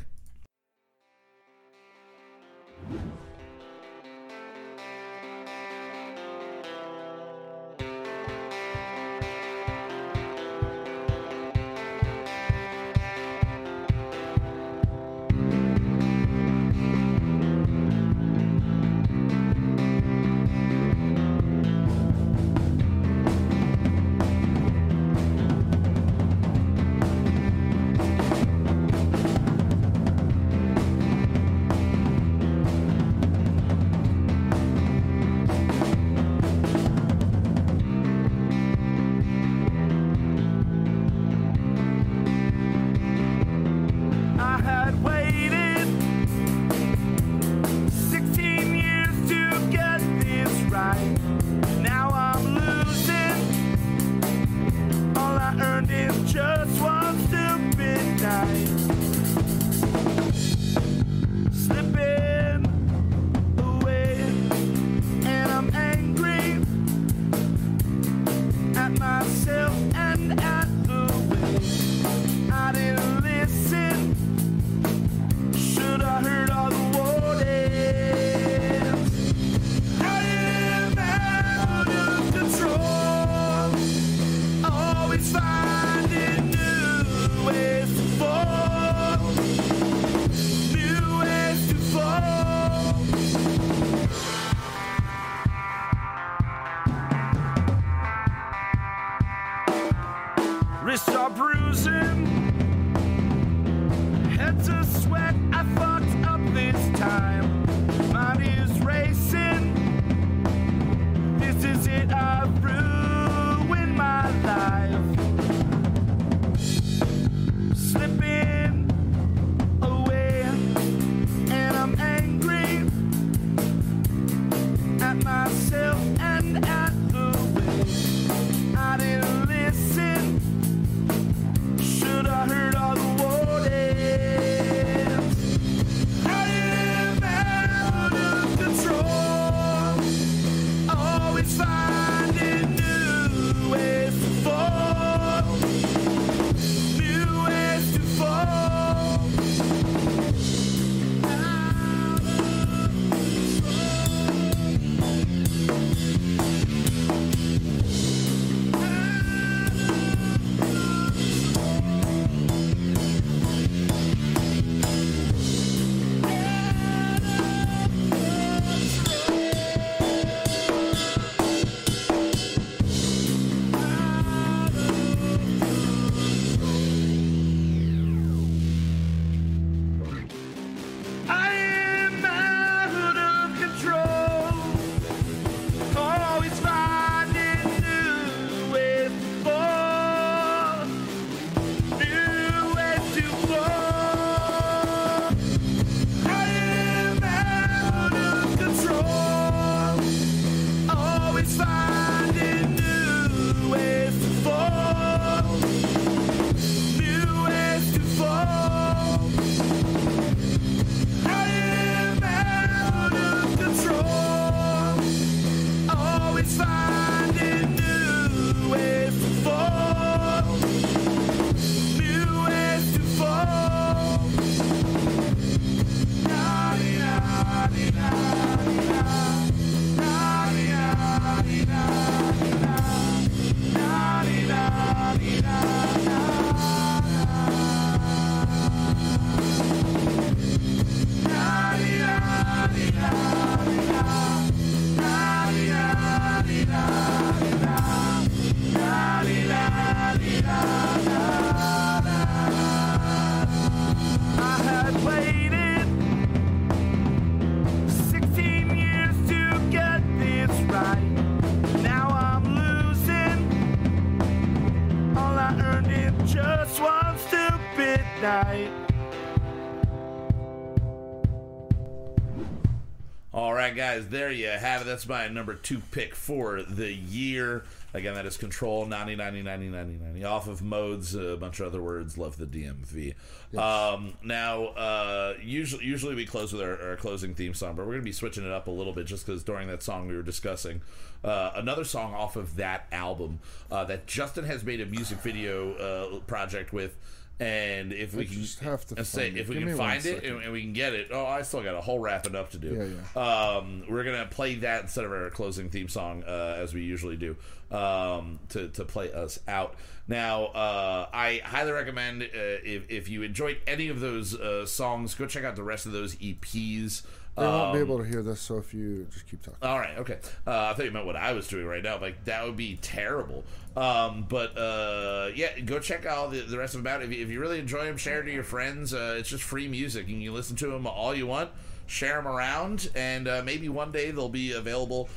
Guys, 273.92 274.08
there 274.08 274.32
you 274.32 274.48
have 274.48 274.82
it. 274.82 274.86
That's 274.86 275.08
my 275.08 275.28
number 275.28 275.54
two 275.54 275.82
pick 275.92 276.16
for 276.16 276.62
the 276.64 276.94
year. 276.94 277.66
Again, 277.94 278.14
that 278.14 278.26
is 278.26 278.38
Control 278.38 278.86
90 278.86 279.18
90 279.18 279.42
90 279.42 279.68
90 279.68 279.94
90. 279.98 280.24
Off 280.24 280.48
of 280.48 280.62
modes, 280.62 281.14
a 281.14 281.36
bunch 281.36 281.60
of 281.60 281.68
other 281.68 281.82
words. 281.82 282.18
Love 282.18 282.38
the 282.38 282.46
DMV. 282.46 283.16
Um, 283.58 284.14
now, 284.24 284.68
uh, 284.68 285.34
usually, 285.44 285.84
usually 285.84 286.16
we 286.16 286.26
close 286.26 286.54
with 286.54 286.62
our, 286.62 286.82
our 286.82 286.96
closing 286.96 287.36
theme 287.36 287.54
song, 287.54 287.76
but 287.76 287.86
we're 287.86 287.94
going 287.94 288.04
to 288.04 288.06
be 288.06 288.14
switching 288.14 288.46
it 288.46 288.52
up 288.52 288.68
a 288.68 288.72
little 288.72 288.94
bit 288.94 289.08
just 289.08 289.26
because 289.26 289.44
during 289.44 289.68
that 289.68 289.84
song 289.84 290.08
we 290.08 290.16
were 290.16 290.24
discussing 290.24 290.82
uh, 291.26 291.52
another 291.56 291.84
song 291.84 292.14
off 292.14 292.38
of 292.38 292.56
that 292.56 292.88
album 292.94 293.40
uh, 293.70 293.84
that 293.84 294.08
Justin 294.08 294.46
has 294.46 294.64
made 294.64 294.80
a 294.80 294.86
music 294.86 295.18
video 295.18 295.74
uh, 295.74 296.20
project 296.28 296.72
with. 296.72 296.96
And 297.42 297.92
if 297.92 298.14
we 298.14 298.22
I 298.24 298.26
can 298.28 298.36
just 298.36 298.60
have 298.60 298.86
to 298.86 299.04
say 299.04 299.24
find 299.24 299.38
it. 299.38 299.42
if 299.42 299.50
we 299.50 299.56
Give 299.56 299.68
can 299.70 299.78
find 299.78 300.06
it 300.06 300.24
and, 300.24 300.44
and 300.44 300.54
we 300.54 300.62
can 300.62 300.74
get 300.74 300.94
it, 300.94 301.08
oh, 301.12 301.26
I 301.26 301.42
still 301.42 301.64
got 301.64 301.74
a 301.76 301.82
whole 301.82 301.98
wrapping 301.98 302.36
up 302.36 302.52
to 302.52 302.60
do. 302.60 302.94
Yeah, 303.16 303.22
Um, 303.22 303.84
we're 303.90 304.04
gonna 304.04 304.28
play 304.28 304.56
that 304.56 304.84
instead 304.84 305.06
of 305.06 305.12
our 305.12 305.30
closing 305.32 305.70
theme 305.70 305.90
song 305.90 306.24
uh, 306.28 306.58
as 306.60 306.74
we 306.76 306.84
usually 306.84 307.18
do 307.18 307.36
um, 307.76 308.40
to 308.50 308.68
to 308.70 308.86
play 308.86 309.12
us 309.12 309.40
out. 309.48 309.76
Now, 310.08 310.46
uh, 310.46 311.08
I 311.14 311.42
highly 311.44 311.72
recommend 311.72 312.22
uh, 312.22 312.28
if 312.34 312.84
if 312.90 313.10
you 313.10 313.24
enjoyed 313.24 313.58
any 313.66 313.88
of 313.88 314.00
those 314.02 314.36
uh, 314.40 314.66
songs, 314.68 315.16
go 315.16 315.26
check 315.26 315.44
out 315.44 315.56
the 315.56 315.64
rest 315.64 315.86
of 315.88 315.92
those 315.94 316.16
EPs. 316.18 317.02
They 317.38 317.44
won't 317.48 317.74
be 317.74 317.80
Um, 317.80 317.86
able 317.86 317.98
to 317.98 318.04
hear 318.04 318.22
this, 318.22 318.42
so 318.42 318.58
if 318.58 318.74
you 318.74 319.08
just 319.12 319.26
keep 319.26 319.42
talking. 319.42 319.58
all 319.62 319.80
right, 319.80 319.98
okay. 320.00 320.20
Uh, 320.46 320.66
I 320.66 320.74
thought 320.74 320.84
you 320.84 320.92
meant 320.92 321.06
what 321.06 321.16
I 321.16 321.32
was 321.32 321.48
doing 321.48 321.66
right 321.66 321.82
now. 321.82 321.98
Like 321.98 322.26
that 322.26 322.46
would 322.46 322.58
be 322.58 322.76
terrible. 322.82 323.46
Um, 323.76 324.26
but 324.27 324.57
uh, 324.57 325.30
yeah, 325.34 325.57
go 325.61 325.80
check 325.80 326.06
out 326.06 326.31
the, 326.31 326.41
the 326.41 326.57
rest 326.57 326.76
of 326.76 326.84
them 326.84 326.93
out. 326.93 327.02
If 327.02 327.14
you, 327.14 327.23
if 327.23 327.30
you 327.30 327.39
really 327.39 327.60
enjoy 327.60 327.85
them, 327.85 327.98
share 327.98 328.22
it 328.22 328.26
to 328.26 328.31
your 328.31 328.43
friends. 328.43 328.93
Uh, 328.93 329.15
it's 329.18 329.30
just 329.30 329.43
free 329.43 329.68
music, 329.68 330.07
and 330.07 330.22
you 330.22 330.34
listen 330.34 330.56
to 330.57 330.68
them 330.68 330.85
all 330.85 331.15
you 331.15 331.27
want. 331.27 331.49
Share 331.88 332.15
them 332.15 332.27
around, 332.27 332.89
and 332.95 333.27
uh, 333.27 333.41
maybe 333.45 333.69
one 333.69 333.91
day 333.91 334.11
they'll 334.11 334.30
be 334.30 334.52
available 334.53 335.10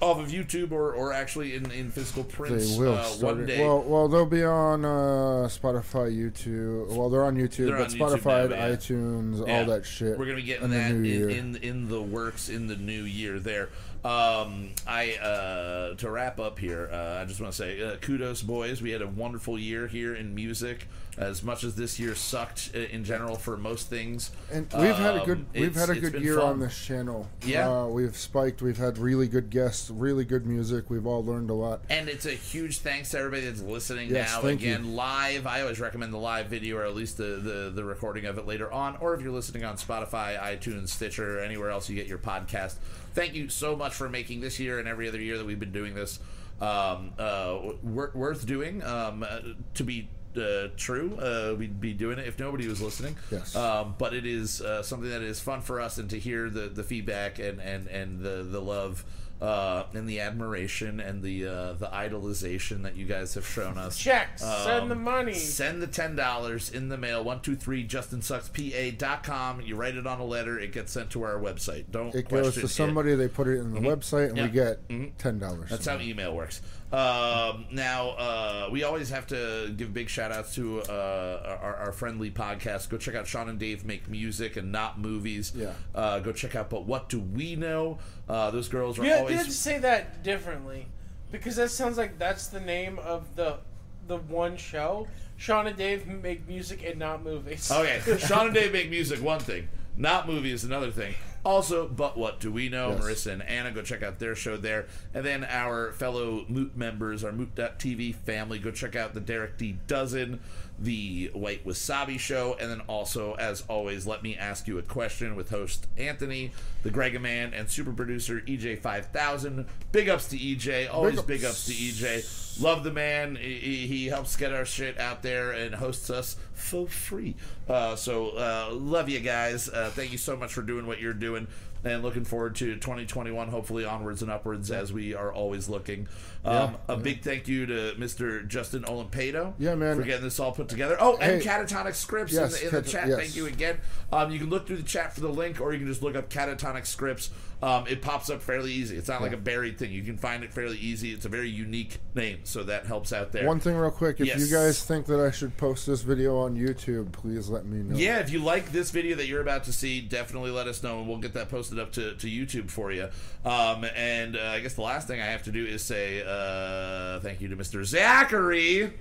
off 0.00 0.18
of 0.18 0.28
YouTube 0.28 0.72
or, 0.72 0.92
or 0.92 1.12
actually 1.12 1.54
in, 1.54 1.70
in 1.70 1.90
physical 1.90 2.22
prints 2.22 2.76
They 2.76 2.78
will 2.78 2.94
uh, 2.94 3.04
one 3.20 3.46
day. 3.46 3.64
Well, 3.64 3.82
well, 3.82 4.08
they'll 4.08 4.26
be 4.26 4.44
on 4.44 4.84
uh, 4.84 5.48
Spotify, 5.48 6.14
YouTube. 6.14 6.88
Well, 6.94 7.08
they're 7.08 7.24
on 7.24 7.36
YouTube, 7.36 7.66
They're 7.66 7.78
but 7.78 7.92
on 7.92 7.98
YouTube 7.98 8.18
Spotify, 8.20 8.50
now, 8.50 8.56
yeah. 8.56 8.68
iTunes, 8.76 9.46
Yeah. 9.46 9.58
all 9.58 9.64
that 9.66 9.86
shit. 9.86 10.18
We're 10.18 10.26
gonna 10.26 10.36
be 10.36 10.42
getting 10.42 10.64
in 10.64 10.70
that 10.70 10.90
in, 10.90 11.04
in 11.30 11.56
in 11.56 11.88
the 11.88 12.02
works 12.02 12.48
in 12.48 12.66
the 12.66 12.76
new 12.76 13.04
year. 13.04 13.38
There. 13.38 13.70
Um, 14.06 14.70
I 14.86 15.14
uh, 15.14 15.94
to 15.96 16.08
wrap 16.08 16.38
up 16.38 16.60
here. 16.60 16.88
Uh, 16.92 17.22
I 17.22 17.24
just 17.24 17.40
want 17.40 17.52
to 17.52 17.56
say 17.56 17.82
uh, 17.82 17.96
kudos, 17.96 18.40
boys. 18.40 18.80
We 18.80 18.92
had 18.92 19.02
a 19.02 19.08
wonderful 19.08 19.58
year 19.58 19.88
here 19.88 20.14
in 20.14 20.32
music. 20.32 20.86
As 21.18 21.42
much 21.42 21.64
as 21.64 21.74
this 21.76 21.98
year 21.98 22.14
sucked 22.14 22.72
uh, 22.74 22.78
in 22.78 23.02
general 23.02 23.36
for 23.36 23.56
most 23.56 23.88
things, 23.88 24.30
And 24.52 24.66
we've 24.78 24.94
had 24.94 25.16
a 25.16 25.24
good 25.24 25.38
um, 25.38 25.46
we've 25.54 25.74
had 25.74 25.88
a 25.88 25.94
good 25.98 26.20
year 26.22 26.36
fun. 26.38 26.44
on 26.50 26.60
this 26.60 26.76
channel. 26.78 27.26
Yeah. 27.42 27.70
uh, 27.84 27.86
we've 27.86 28.14
spiked. 28.14 28.60
We've 28.60 28.76
had 28.76 28.98
really 28.98 29.26
good 29.26 29.48
guests, 29.48 29.88
really 29.90 30.26
good 30.26 30.44
music. 30.44 30.90
We've 30.90 31.06
all 31.06 31.24
learned 31.24 31.48
a 31.48 31.54
lot. 31.54 31.80
And 31.88 32.10
it's 32.10 32.26
a 32.26 32.32
huge 32.32 32.80
thanks 32.80 33.10
to 33.12 33.18
everybody 33.18 33.46
that's 33.46 33.62
listening 33.62 34.10
Yes, 34.10 34.30
now. 34.42 34.46
Again, 34.46 34.84
you. 34.84 34.90
live. 34.90 35.46
I 35.46 35.62
always 35.62 35.80
recommend 35.80 36.12
the 36.12 36.18
live 36.18 36.48
video 36.48 36.76
or 36.76 36.84
at 36.84 36.94
least 36.94 37.16
the, 37.16 37.24
the, 37.42 37.72
the 37.74 37.82
recording 37.84 38.26
of 38.26 38.36
it 38.36 38.46
later 38.46 38.70
on. 38.70 38.96
Or 38.98 39.14
if 39.14 39.22
you're 39.22 39.32
listening 39.32 39.64
on 39.64 39.76
Spotify, 39.78 40.38
iTunes, 40.38 40.88
Stitcher, 40.90 41.38
or 41.38 41.42
anywhere 41.42 41.70
else 41.70 41.88
you 41.88 41.96
get 41.96 42.06
your 42.08 42.18
podcast. 42.18 42.74
Thank 43.14 43.32
you 43.34 43.48
so 43.48 43.74
much 43.74 43.94
for 43.94 44.10
making 44.10 44.42
this 44.42 44.60
year 44.60 44.78
and 44.78 44.86
every 44.86 45.08
other 45.08 45.18
year 45.20 45.38
that 45.38 45.46
we've 45.46 45.58
been 45.58 45.72
doing 45.72 45.94
this 45.94 46.18
um, 46.60 47.12
uh, 47.18 47.58
wor- 47.82 48.12
worth 48.14 48.44
doing. 48.46 48.82
Um, 48.82 49.22
uh, 49.22 49.38
to 49.74 49.82
be 49.82 50.10
uh, 50.38 50.68
true, 50.76 51.16
uh, 51.16 51.54
we'd 51.58 51.80
be 51.80 51.92
doing 51.92 52.18
it 52.18 52.26
if 52.26 52.38
nobody 52.38 52.68
was 52.68 52.80
listening. 52.80 53.16
Yes. 53.30 53.54
Um, 53.56 53.94
but 53.98 54.14
it 54.14 54.26
is 54.26 54.60
uh, 54.60 54.82
something 54.82 55.10
that 55.10 55.22
is 55.22 55.40
fun 55.40 55.60
for 55.60 55.80
us, 55.80 55.98
and 55.98 56.08
to 56.10 56.18
hear 56.18 56.48
the, 56.50 56.68
the 56.68 56.82
feedback 56.82 57.38
and, 57.38 57.60
and, 57.60 57.86
and 57.88 58.20
the 58.20 58.42
the 58.42 58.60
love 58.60 59.04
uh, 59.40 59.84
and 59.92 60.08
the 60.08 60.18
admiration 60.20 60.98
and 60.98 61.22
the 61.22 61.46
uh, 61.46 61.72
the 61.74 61.88
idolization 61.88 62.82
that 62.84 62.96
you 62.96 63.04
guys 63.04 63.34
have 63.34 63.46
shown 63.46 63.76
us. 63.76 63.98
Checks. 63.98 64.40
Send 64.42 64.90
the 64.90 64.94
Um, 64.96 65.04
money. 65.04 65.34
Send 65.34 65.82
the 65.82 65.86
ten 65.86 66.16
dollars 66.16 66.70
in 66.70 66.88
the 66.88 66.96
mail. 66.96 67.22
One 67.22 67.40
two 67.42 67.54
three 67.54 67.86
justinsuckspa.com. 67.86 69.60
You 69.60 69.76
write 69.76 69.96
it 69.96 70.06
on 70.06 70.20
a 70.20 70.24
letter. 70.24 70.58
It 70.58 70.72
gets 70.72 70.92
sent 70.92 71.10
to 71.10 71.22
our 71.22 71.34
website. 71.38 71.84
Don't 71.90 72.14
It 72.14 72.28
goes 72.28 72.42
question 72.42 72.62
to 72.62 72.68
somebody. 72.68 73.14
They 73.14 73.28
put 73.28 73.46
it 73.48 73.58
in 73.58 73.74
the 73.74 73.80
website, 73.80 74.28
and 74.30 74.38
Yeah. 74.38 74.44
we 74.44 74.50
get 74.50 74.88
Mhm. 74.88 75.10
ten 75.18 75.38
dollars. 75.38 75.68
That's 75.70 75.86
how 75.86 75.98
email 76.00 76.34
works. 76.34 76.60
Um, 76.92 77.66
now, 77.72 78.10
uh, 78.10 78.68
we 78.70 78.84
always 78.84 79.10
have 79.10 79.26
to 79.28 79.72
give 79.76 79.92
big 79.92 80.08
shout 80.08 80.30
outs 80.30 80.54
to 80.54 80.82
uh, 80.82 81.58
our, 81.60 81.76
our 81.76 81.92
friendly 81.92 82.30
podcast. 82.30 82.88
Go 82.88 82.96
check 82.96 83.14
out 83.14 83.26
Sean 83.26 83.48
and 83.48 83.58
Dave 83.58 83.84
Make 83.84 84.08
Music 84.08 84.56
and 84.56 84.70
Not 84.70 84.98
Movies. 85.00 85.52
Yeah. 85.54 85.72
Uh, 85.94 86.20
go 86.20 86.32
check 86.32 86.54
out 86.54 86.70
But 86.70 86.86
What 86.86 87.08
Do 87.08 87.20
We 87.20 87.56
Know? 87.56 87.98
Uh, 88.28 88.50
those 88.50 88.68
girls 88.68 88.98
are 88.98 89.04
You, 89.04 89.10
you 89.10 89.16
always. 89.16 89.36
have 89.36 89.46
to 89.46 89.52
say 89.52 89.78
that 89.80 90.22
differently, 90.22 90.86
because 91.32 91.56
that 91.56 91.70
sounds 91.70 91.98
like 91.98 92.18
that's 92.18 92.46
the 92.48 92.60
name 92.60 92.98
of 93.00 93.34
the 93.34 93.58
the 94.06 94.18
one 94.18 94.56
show. 94.56 95.08
Sean 95.36 95.66
and 95.66 95.76
Dave 95.76 96.06
make 96.06 96.46
music 96.48 96.82
and 96.86 96.98
not 96.98 97.22
movies. 97.24 97.70
Okay, 97.70 98.00
Sean 98.18 98.46
and 98.46 98.54
Dave 98.54 98.72
make 98.72 98.88
music, 98.90 99.20
one 99.22 99.40
thing. 99.40 99.68
Not 99.96 100.28
movie 100.28 100.52
is 100.52 100.62
another 100.64 100.90
thing. 100.90 101.14
Also, 101.46 101.86
but 101.86 102.18
what 102.18 102.40
do 102.40 102.50
we 102.50 102.68
know? 102.68 102.90
Yes. 102.90 103.00
Marissa 103.00 103.32
and 103.32 103.42
Anna, 103.42 103.70
go 103.70 103.80
check 103.80 104.02
out 104.02 104.18
their 104.18 104.34
show 104.34 104.56
there. 104.56 104.86
And 105.14 105.24
then 105.24 105.44
our 105.44 105.92
fellow 105.92 106.44
Moot 106.48 106.76
members, 106.76 107.22
our 107.22 107.30
Moot.tv 107.30 108.16
family, 108.16 108.58
go 108.58 108.72
check 108.72 108.96
out 108.96 109.14
the 109.14 109.20
Derek 109.20 109.56
D. 109.56 109.78
Dozen, 109.86 110.40
the 110.78 111.30
White 111.32 111.64
Wasabi 111.64 112.18
Show, 112.18 112.56
and 112.60 112.70
then 112.70 112.80
also, 112.80 113.34
as 113.34 113.62
always, 113.68 114.06
let 114.06 114.22
me 114.22 114.36
ask 114.36 114.68
you 114.68 114.78
a 114.78 114.82
question 114.82 115.36
with 115.36 115.50
host 115.50 115.86
Anthony, 115.96 116.52
the 116.82 116.90
Gregaman, 116.90 117.58
and 117.58 117.70
super 117.70 117.92
producer 117.92 118.42
EJ5000. 118.46 119.66
Big 119.92 120.08
ups 120.08 120.28
to 120.28 120.36
EJ. 120.36 120.92
Always 120.92 121.18
ups. 121.18 121.26
big 121.26 121.44
ups 121.44 121.66
to 121.66 121.72
EJ. 121.72 122.62
Love 122.62 122.84
the 122.84 122.92
man. 122.92 123.36
He, 123.36 123.86
he 123.86 124.06
helps 124.06 124.36
get 124.36 124.52
our 124.52 124.64
shit 124.64 124.98
out 124.98 125.22
there 125.22 125.52
and 125.52 125.74
hosts 125.74 126.10
us 126.10 126.36
for 126.52 126.86
free. 126.88 127.36
Uh, 127.68 127.96
so 127.96 128.30
uh, 128.30 128.68
love 128.72 129.08
you 129.08 129.20
guys. 129.20 129.68
Uh, 129.68 129.90
thank 129.94 130.12
you 130.12 130.18
so 130.18 130.36
much 130.36 130.52
for 130.52 130.62
doing 130.62 130.86
what 130.86 131.00
you're 131.00 131.12
doing. 131.12 131.46
And 131.86 132.02
looking 132.02 132.24
forward 132.24 132.56
to 132.56 132.74
2021, 132.74 133.46
hopefully 133.46 133.84
onwards 133.84 134.20
and 134.20 134.28
upwards 134.28 134.72
as 134.72 134.92
we 134.92 135.14
are 135.14 135.32
always 135.32 135.68
looking. 135.68 136.08
Um, 136.44 136.72
Yeah, 136.88 136.94
a 136.94 136.96
big 136.96 137.22
thank 137.22 137.46
you 137.46 137.64
to 137.66 137.94
Mr. 137.96 138.44
Justin 138.48 138.82
Olimpedo 138.82 139.54
Yeah, 139.56 139.76
man. 139.76 139.94
for 139.96 140.02
getting 140.02 140.24
this 140.24 140.40
all 140.40 140.50
put 140.50 140.68
together. 140.68 140.96
Oh, 140.98 141.16
and 141.18 141.40
Hey. 141.40 141.48
Catatonic 141.48 141.94
Scripts 141.94 142.32
Yes, 142.32 142.60
in 142.60 142.70
the, 142.70 142.76
in 142.78 142.82
the 142.84 142.90
chat. 142.90 143.06
yes. 143.08 143.18
Thank 143.18 143.36
you 143.36 143.46
again. 143.46 143.78
Um, 144.12 144.32
you 144.32 144.40
can 144.40 144.50
look 144.50 144.66
through 144.66 144.78
the 144.78 144.82
chat 144.82 145.14
for 145.14 145.20
the 145.20 145.28
link, 145.28 145.60
or 145.60 145.72
you 145.72 145.78
can 145.78 145.86
just 145.86 146.02
look 146.02 146.16
up 146.16 146.28
Catatonic 146.28 146.86
Scripts. 146.86 147.30
Um, 147.62 147.86
it 147.88 148.02
pops 148.02 148.28
up 148.28 148.42
fairly 148.42 148.70
easy. 148.70 148.96
It's 148.98 149.08
not 149.08 149.22
like 149.22 149.32
a 149.32 149.36
buried 149.38 149.78
thing. 149.78 149.90
You 149.90 150.02
can 150.02 150.18
find 150.18 150.44
it 150.44 150.52
fairly 150.52 150.76
easy. 150.76 151.12
It's 151.12 151.24
a 151.24 151.30
very 151.30 151.48
unique 151.48 151.98
name, 152.14 152.40
so 152.44 152.62
that 152.64 152.84
helps 152.84 153.14
out 153.14 153.32
there. 153.32 153.46
One 153.46 153.60
thing, 153.60 153.76
real 153.76 153.90
quick. 153.90 154.20
If 154.20 154.26
Yes. 154.26 154.40
you 154.40 154.54
guys 154.54 154.84
think 154.84 155.06
that 155.06 155.20
I 155.20 155.30
should 155.30 155.56
post 155.56 155.86
this 155.86 156.02
video 156.02 156.36
on 156.36 156.54
YouTube, 156.54 157.12
please 157.12 157.48
let 157.48 157.64
me 157.64 157.78
know. 157.82 157.96
Yeah, 157.96 158.18
if 158.18 158.30
you 158.30 158.40
like 158.40 158.72
this 158.72 158.90
video 158.90 159.16
that 159.16 159.26
you're 159.26 159.40
about 159.40 159.64
to 159.64 159.72
see, 159.72 160.02
definitely 160.02 160.50
let 160.50 160.66
us 160.68 160.82
know, 160.82 160.98
and 160.98 161.08
we'll 161.08 161.16
get 161.18 161.32
that 161.32 161.48
posted 161.48 161.78
up 161.78 161.92
to, 161.92 162.14
to 162.16 162.26
YouTube 162.26 162.70
for 162.70 162.92
you. 162.92 163.08
Um, 163.44 163.86
and 163.96 164.36
uh, 164.36 164.40
I 164.42 164.60
guess 164.60 164.74
the 164.74 164.82
last 164.82 165.08
thing 165.08 165.22
I 165.22 165.26
have 165.26 165.44
to 165.44 165.50
do 165.52 165.64
is 165.64 165.80
say 165.82 166.22
uh, 166.26 167.20
thank 167.20 167.40
you 167.40 167.48
to 167.48 167.56
Mr. 167.56 167.82
Zachary 167.84 168.92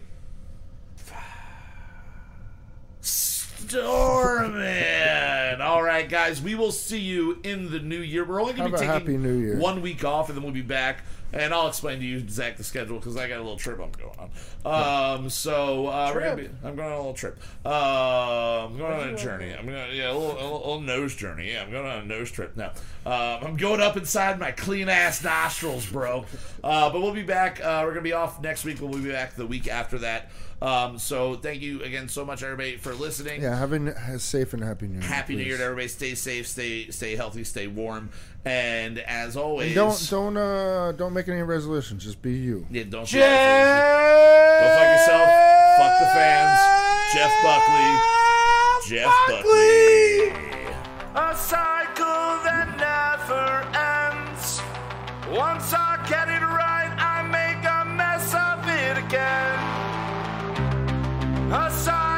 Storman. 3.68 5.60
All 5.60 5.82
right, 5.84 6.08
guys, 6.08 6.42
we 6.42 6.56
will 6.56 6.72
see 6.72 7.00
you 7.00 7.40
in 7.44 7.72
the 7.72 7.80
new 7.80 8.00
year. 8.00 8.24
We're 8.26 8.42
only 8.42 8.54
going 8.54 8.72
to 8.72 8.78
be 8.78 8.80
taking 8.86 8.94
happy 8.94 9.18
new 9.18 9.38
year. 9.38 9.58
one 9.58 9.82
week 9.82 10.04
off, 10.04 10.30
and 10.30 10.38
then 10.38 10.44
we'll 10.44 10.54
be 10.54 10.62
back. 10.62 11.04
And 11.34 11.54
I'll 11.54 11.68
explain 11.68 12.00
to 12.00 12.06
you, 12.06 12.28
Zach, 12.30 12.56
the 12.56 12.64
schedule 12.64 12.98
because 12.98 13.18
I 13.18 13.28
got 13.28 13.38
a 13.40 13.42
little 13.42 13.58
trip 13.58 13.80
I'm 13.80 13.92
going 13.92 14.18
on. 14.64 15.16
Um, 15.16 15.30
so 15.30 15.88
uh, 15.88 16.12
we're 16.14 16.22
gonna 16.22 16.36
be, 16.38 16.50
I'm 16.64 16.76
going 16.76 16.88
on 16.88 16.94
a 16.94 16.98
little 16.98 17.14
trip. 17.14 17.38
Uh, 17.66 18.66
I'm 18.66 18.78
going 18.78 18.94
on 18.94 19.10
a 19.10 19.18
journey. 19.18 19.54
I'm 19.54 19.66
going, 19.66 19.96
yeah, 19.96 20.12
a 20.12 20.14
little, 20.14 20.32
a 20.32 20.42
little, 20.42 20.58
a 20.58 20.60
little 20.60 20.82
nose 20.82 21.16
journey. 21.16 21.52
Yeah, 21.52 21.64
I'm 21.64 21.72
going 21.72 21.86
on 21.86 22.00
a 22.00 22.06
nose 22.06 22.32
trip 22.32 22.56
now. 22.56 22.72
Uh, 23.06 23.40
I'm 23.44 23.58
going 23.58 23.82
up 23.82 23.98
inside 23.98 24.40
my 24.40 24.52
clean 24.52 24.88
ass 24.88 25.24
nostrils, 25.24 25.86
bro. 25.88 26.26
Uh, 26.64 26.90
but 26.90 27.02
we'll 27.02 27.14
be 27.14 27.24
back. 27.24 27.60
Uh, 27.60 27.82
we're 27.84 27.92
gonna 27.92 28.02
be 28.02 28.14
off 28.14 28.42
next 28.42 28.64
week. 28.64 28.80
We'll 28.80 28.92
be 28.92 29.12
back 29.12 29.36
the 29.36 29.46
week 29.46 29.68
after 29.68 30.00
that. 30.00 30.32
Um, 30.62 30.98
so 30.98 31.36
thank 31.36 31.62
you 31.62 31.84
again 31.84 32.08
so 32.08 32.24
much, 32.24 32.42
everybody, 32.42 32.78
for 32.78 32.94
listening. 32.94 33.42
Yeah, 33.42 33.58
have 33.58 33.74
a 33.74 34.20
safe 34.20 34.54
and 34.54 34.64
happy 34.64 34.88
New 34.88 35.00
Year. 35.00 35.02
Happy 35.02 35.36
New. 35.36 35.44
Year 35.44 35.58
to 35.58 35.64
everybody. 35.64 35.90
Stay 35.90 36.16
safe, 36.16 36.48
stay 36.48 36.90
stay 36.92 37.16
healthy, 37.16 37.44
stay 37.44 37.68
warm, 37.68 38.10
and 38.46 39.00
as 39.00 39.36
always, 39.36 39.68
And 39.68 39.76
don't 39.76 40.10
don't 40.10 40.38
uh 40.38 40.92
don't 40.94 41.14
make 41.14 41.28
any 41.28 41.42
resolutions. 41.42 42.04
Just 42.04 42.22
be 42.22 42.34
you. 42.34 42.66
yeah, 42.70 42.84
don't 42.84 43.06
Jeff 43.06 43.22
Go 44.62 44.68
fuck 44.76 44.88
yourself. 44.98 45.30
Fuck 45.78 46.00
the 46.00 46.06
fans. 46.14 46.60
Jeff 47.14 47.32
Buckley. 47.44 47.92
Jeff 48.88 49.14
Buckley. 49.28 50.32
A 51.16 51.36
cycle 51.36 52.40
that 52.46 52.68
never 52.78 53.66
ends. 53.76 54.62
Once 55.38 55.74
I 55.74 55.98
get 56.10 56.28
it 56.30 56.42
right, 56.44 56.92
I 56.98 57.24
make 57.28 57.64
a 57.66 57.86
mess 57.86 58.34
of 58.34 58.68
it 58.68 58.98
again. 59.06 59.60
A 61.52 61.72
cycle 61.72 62.15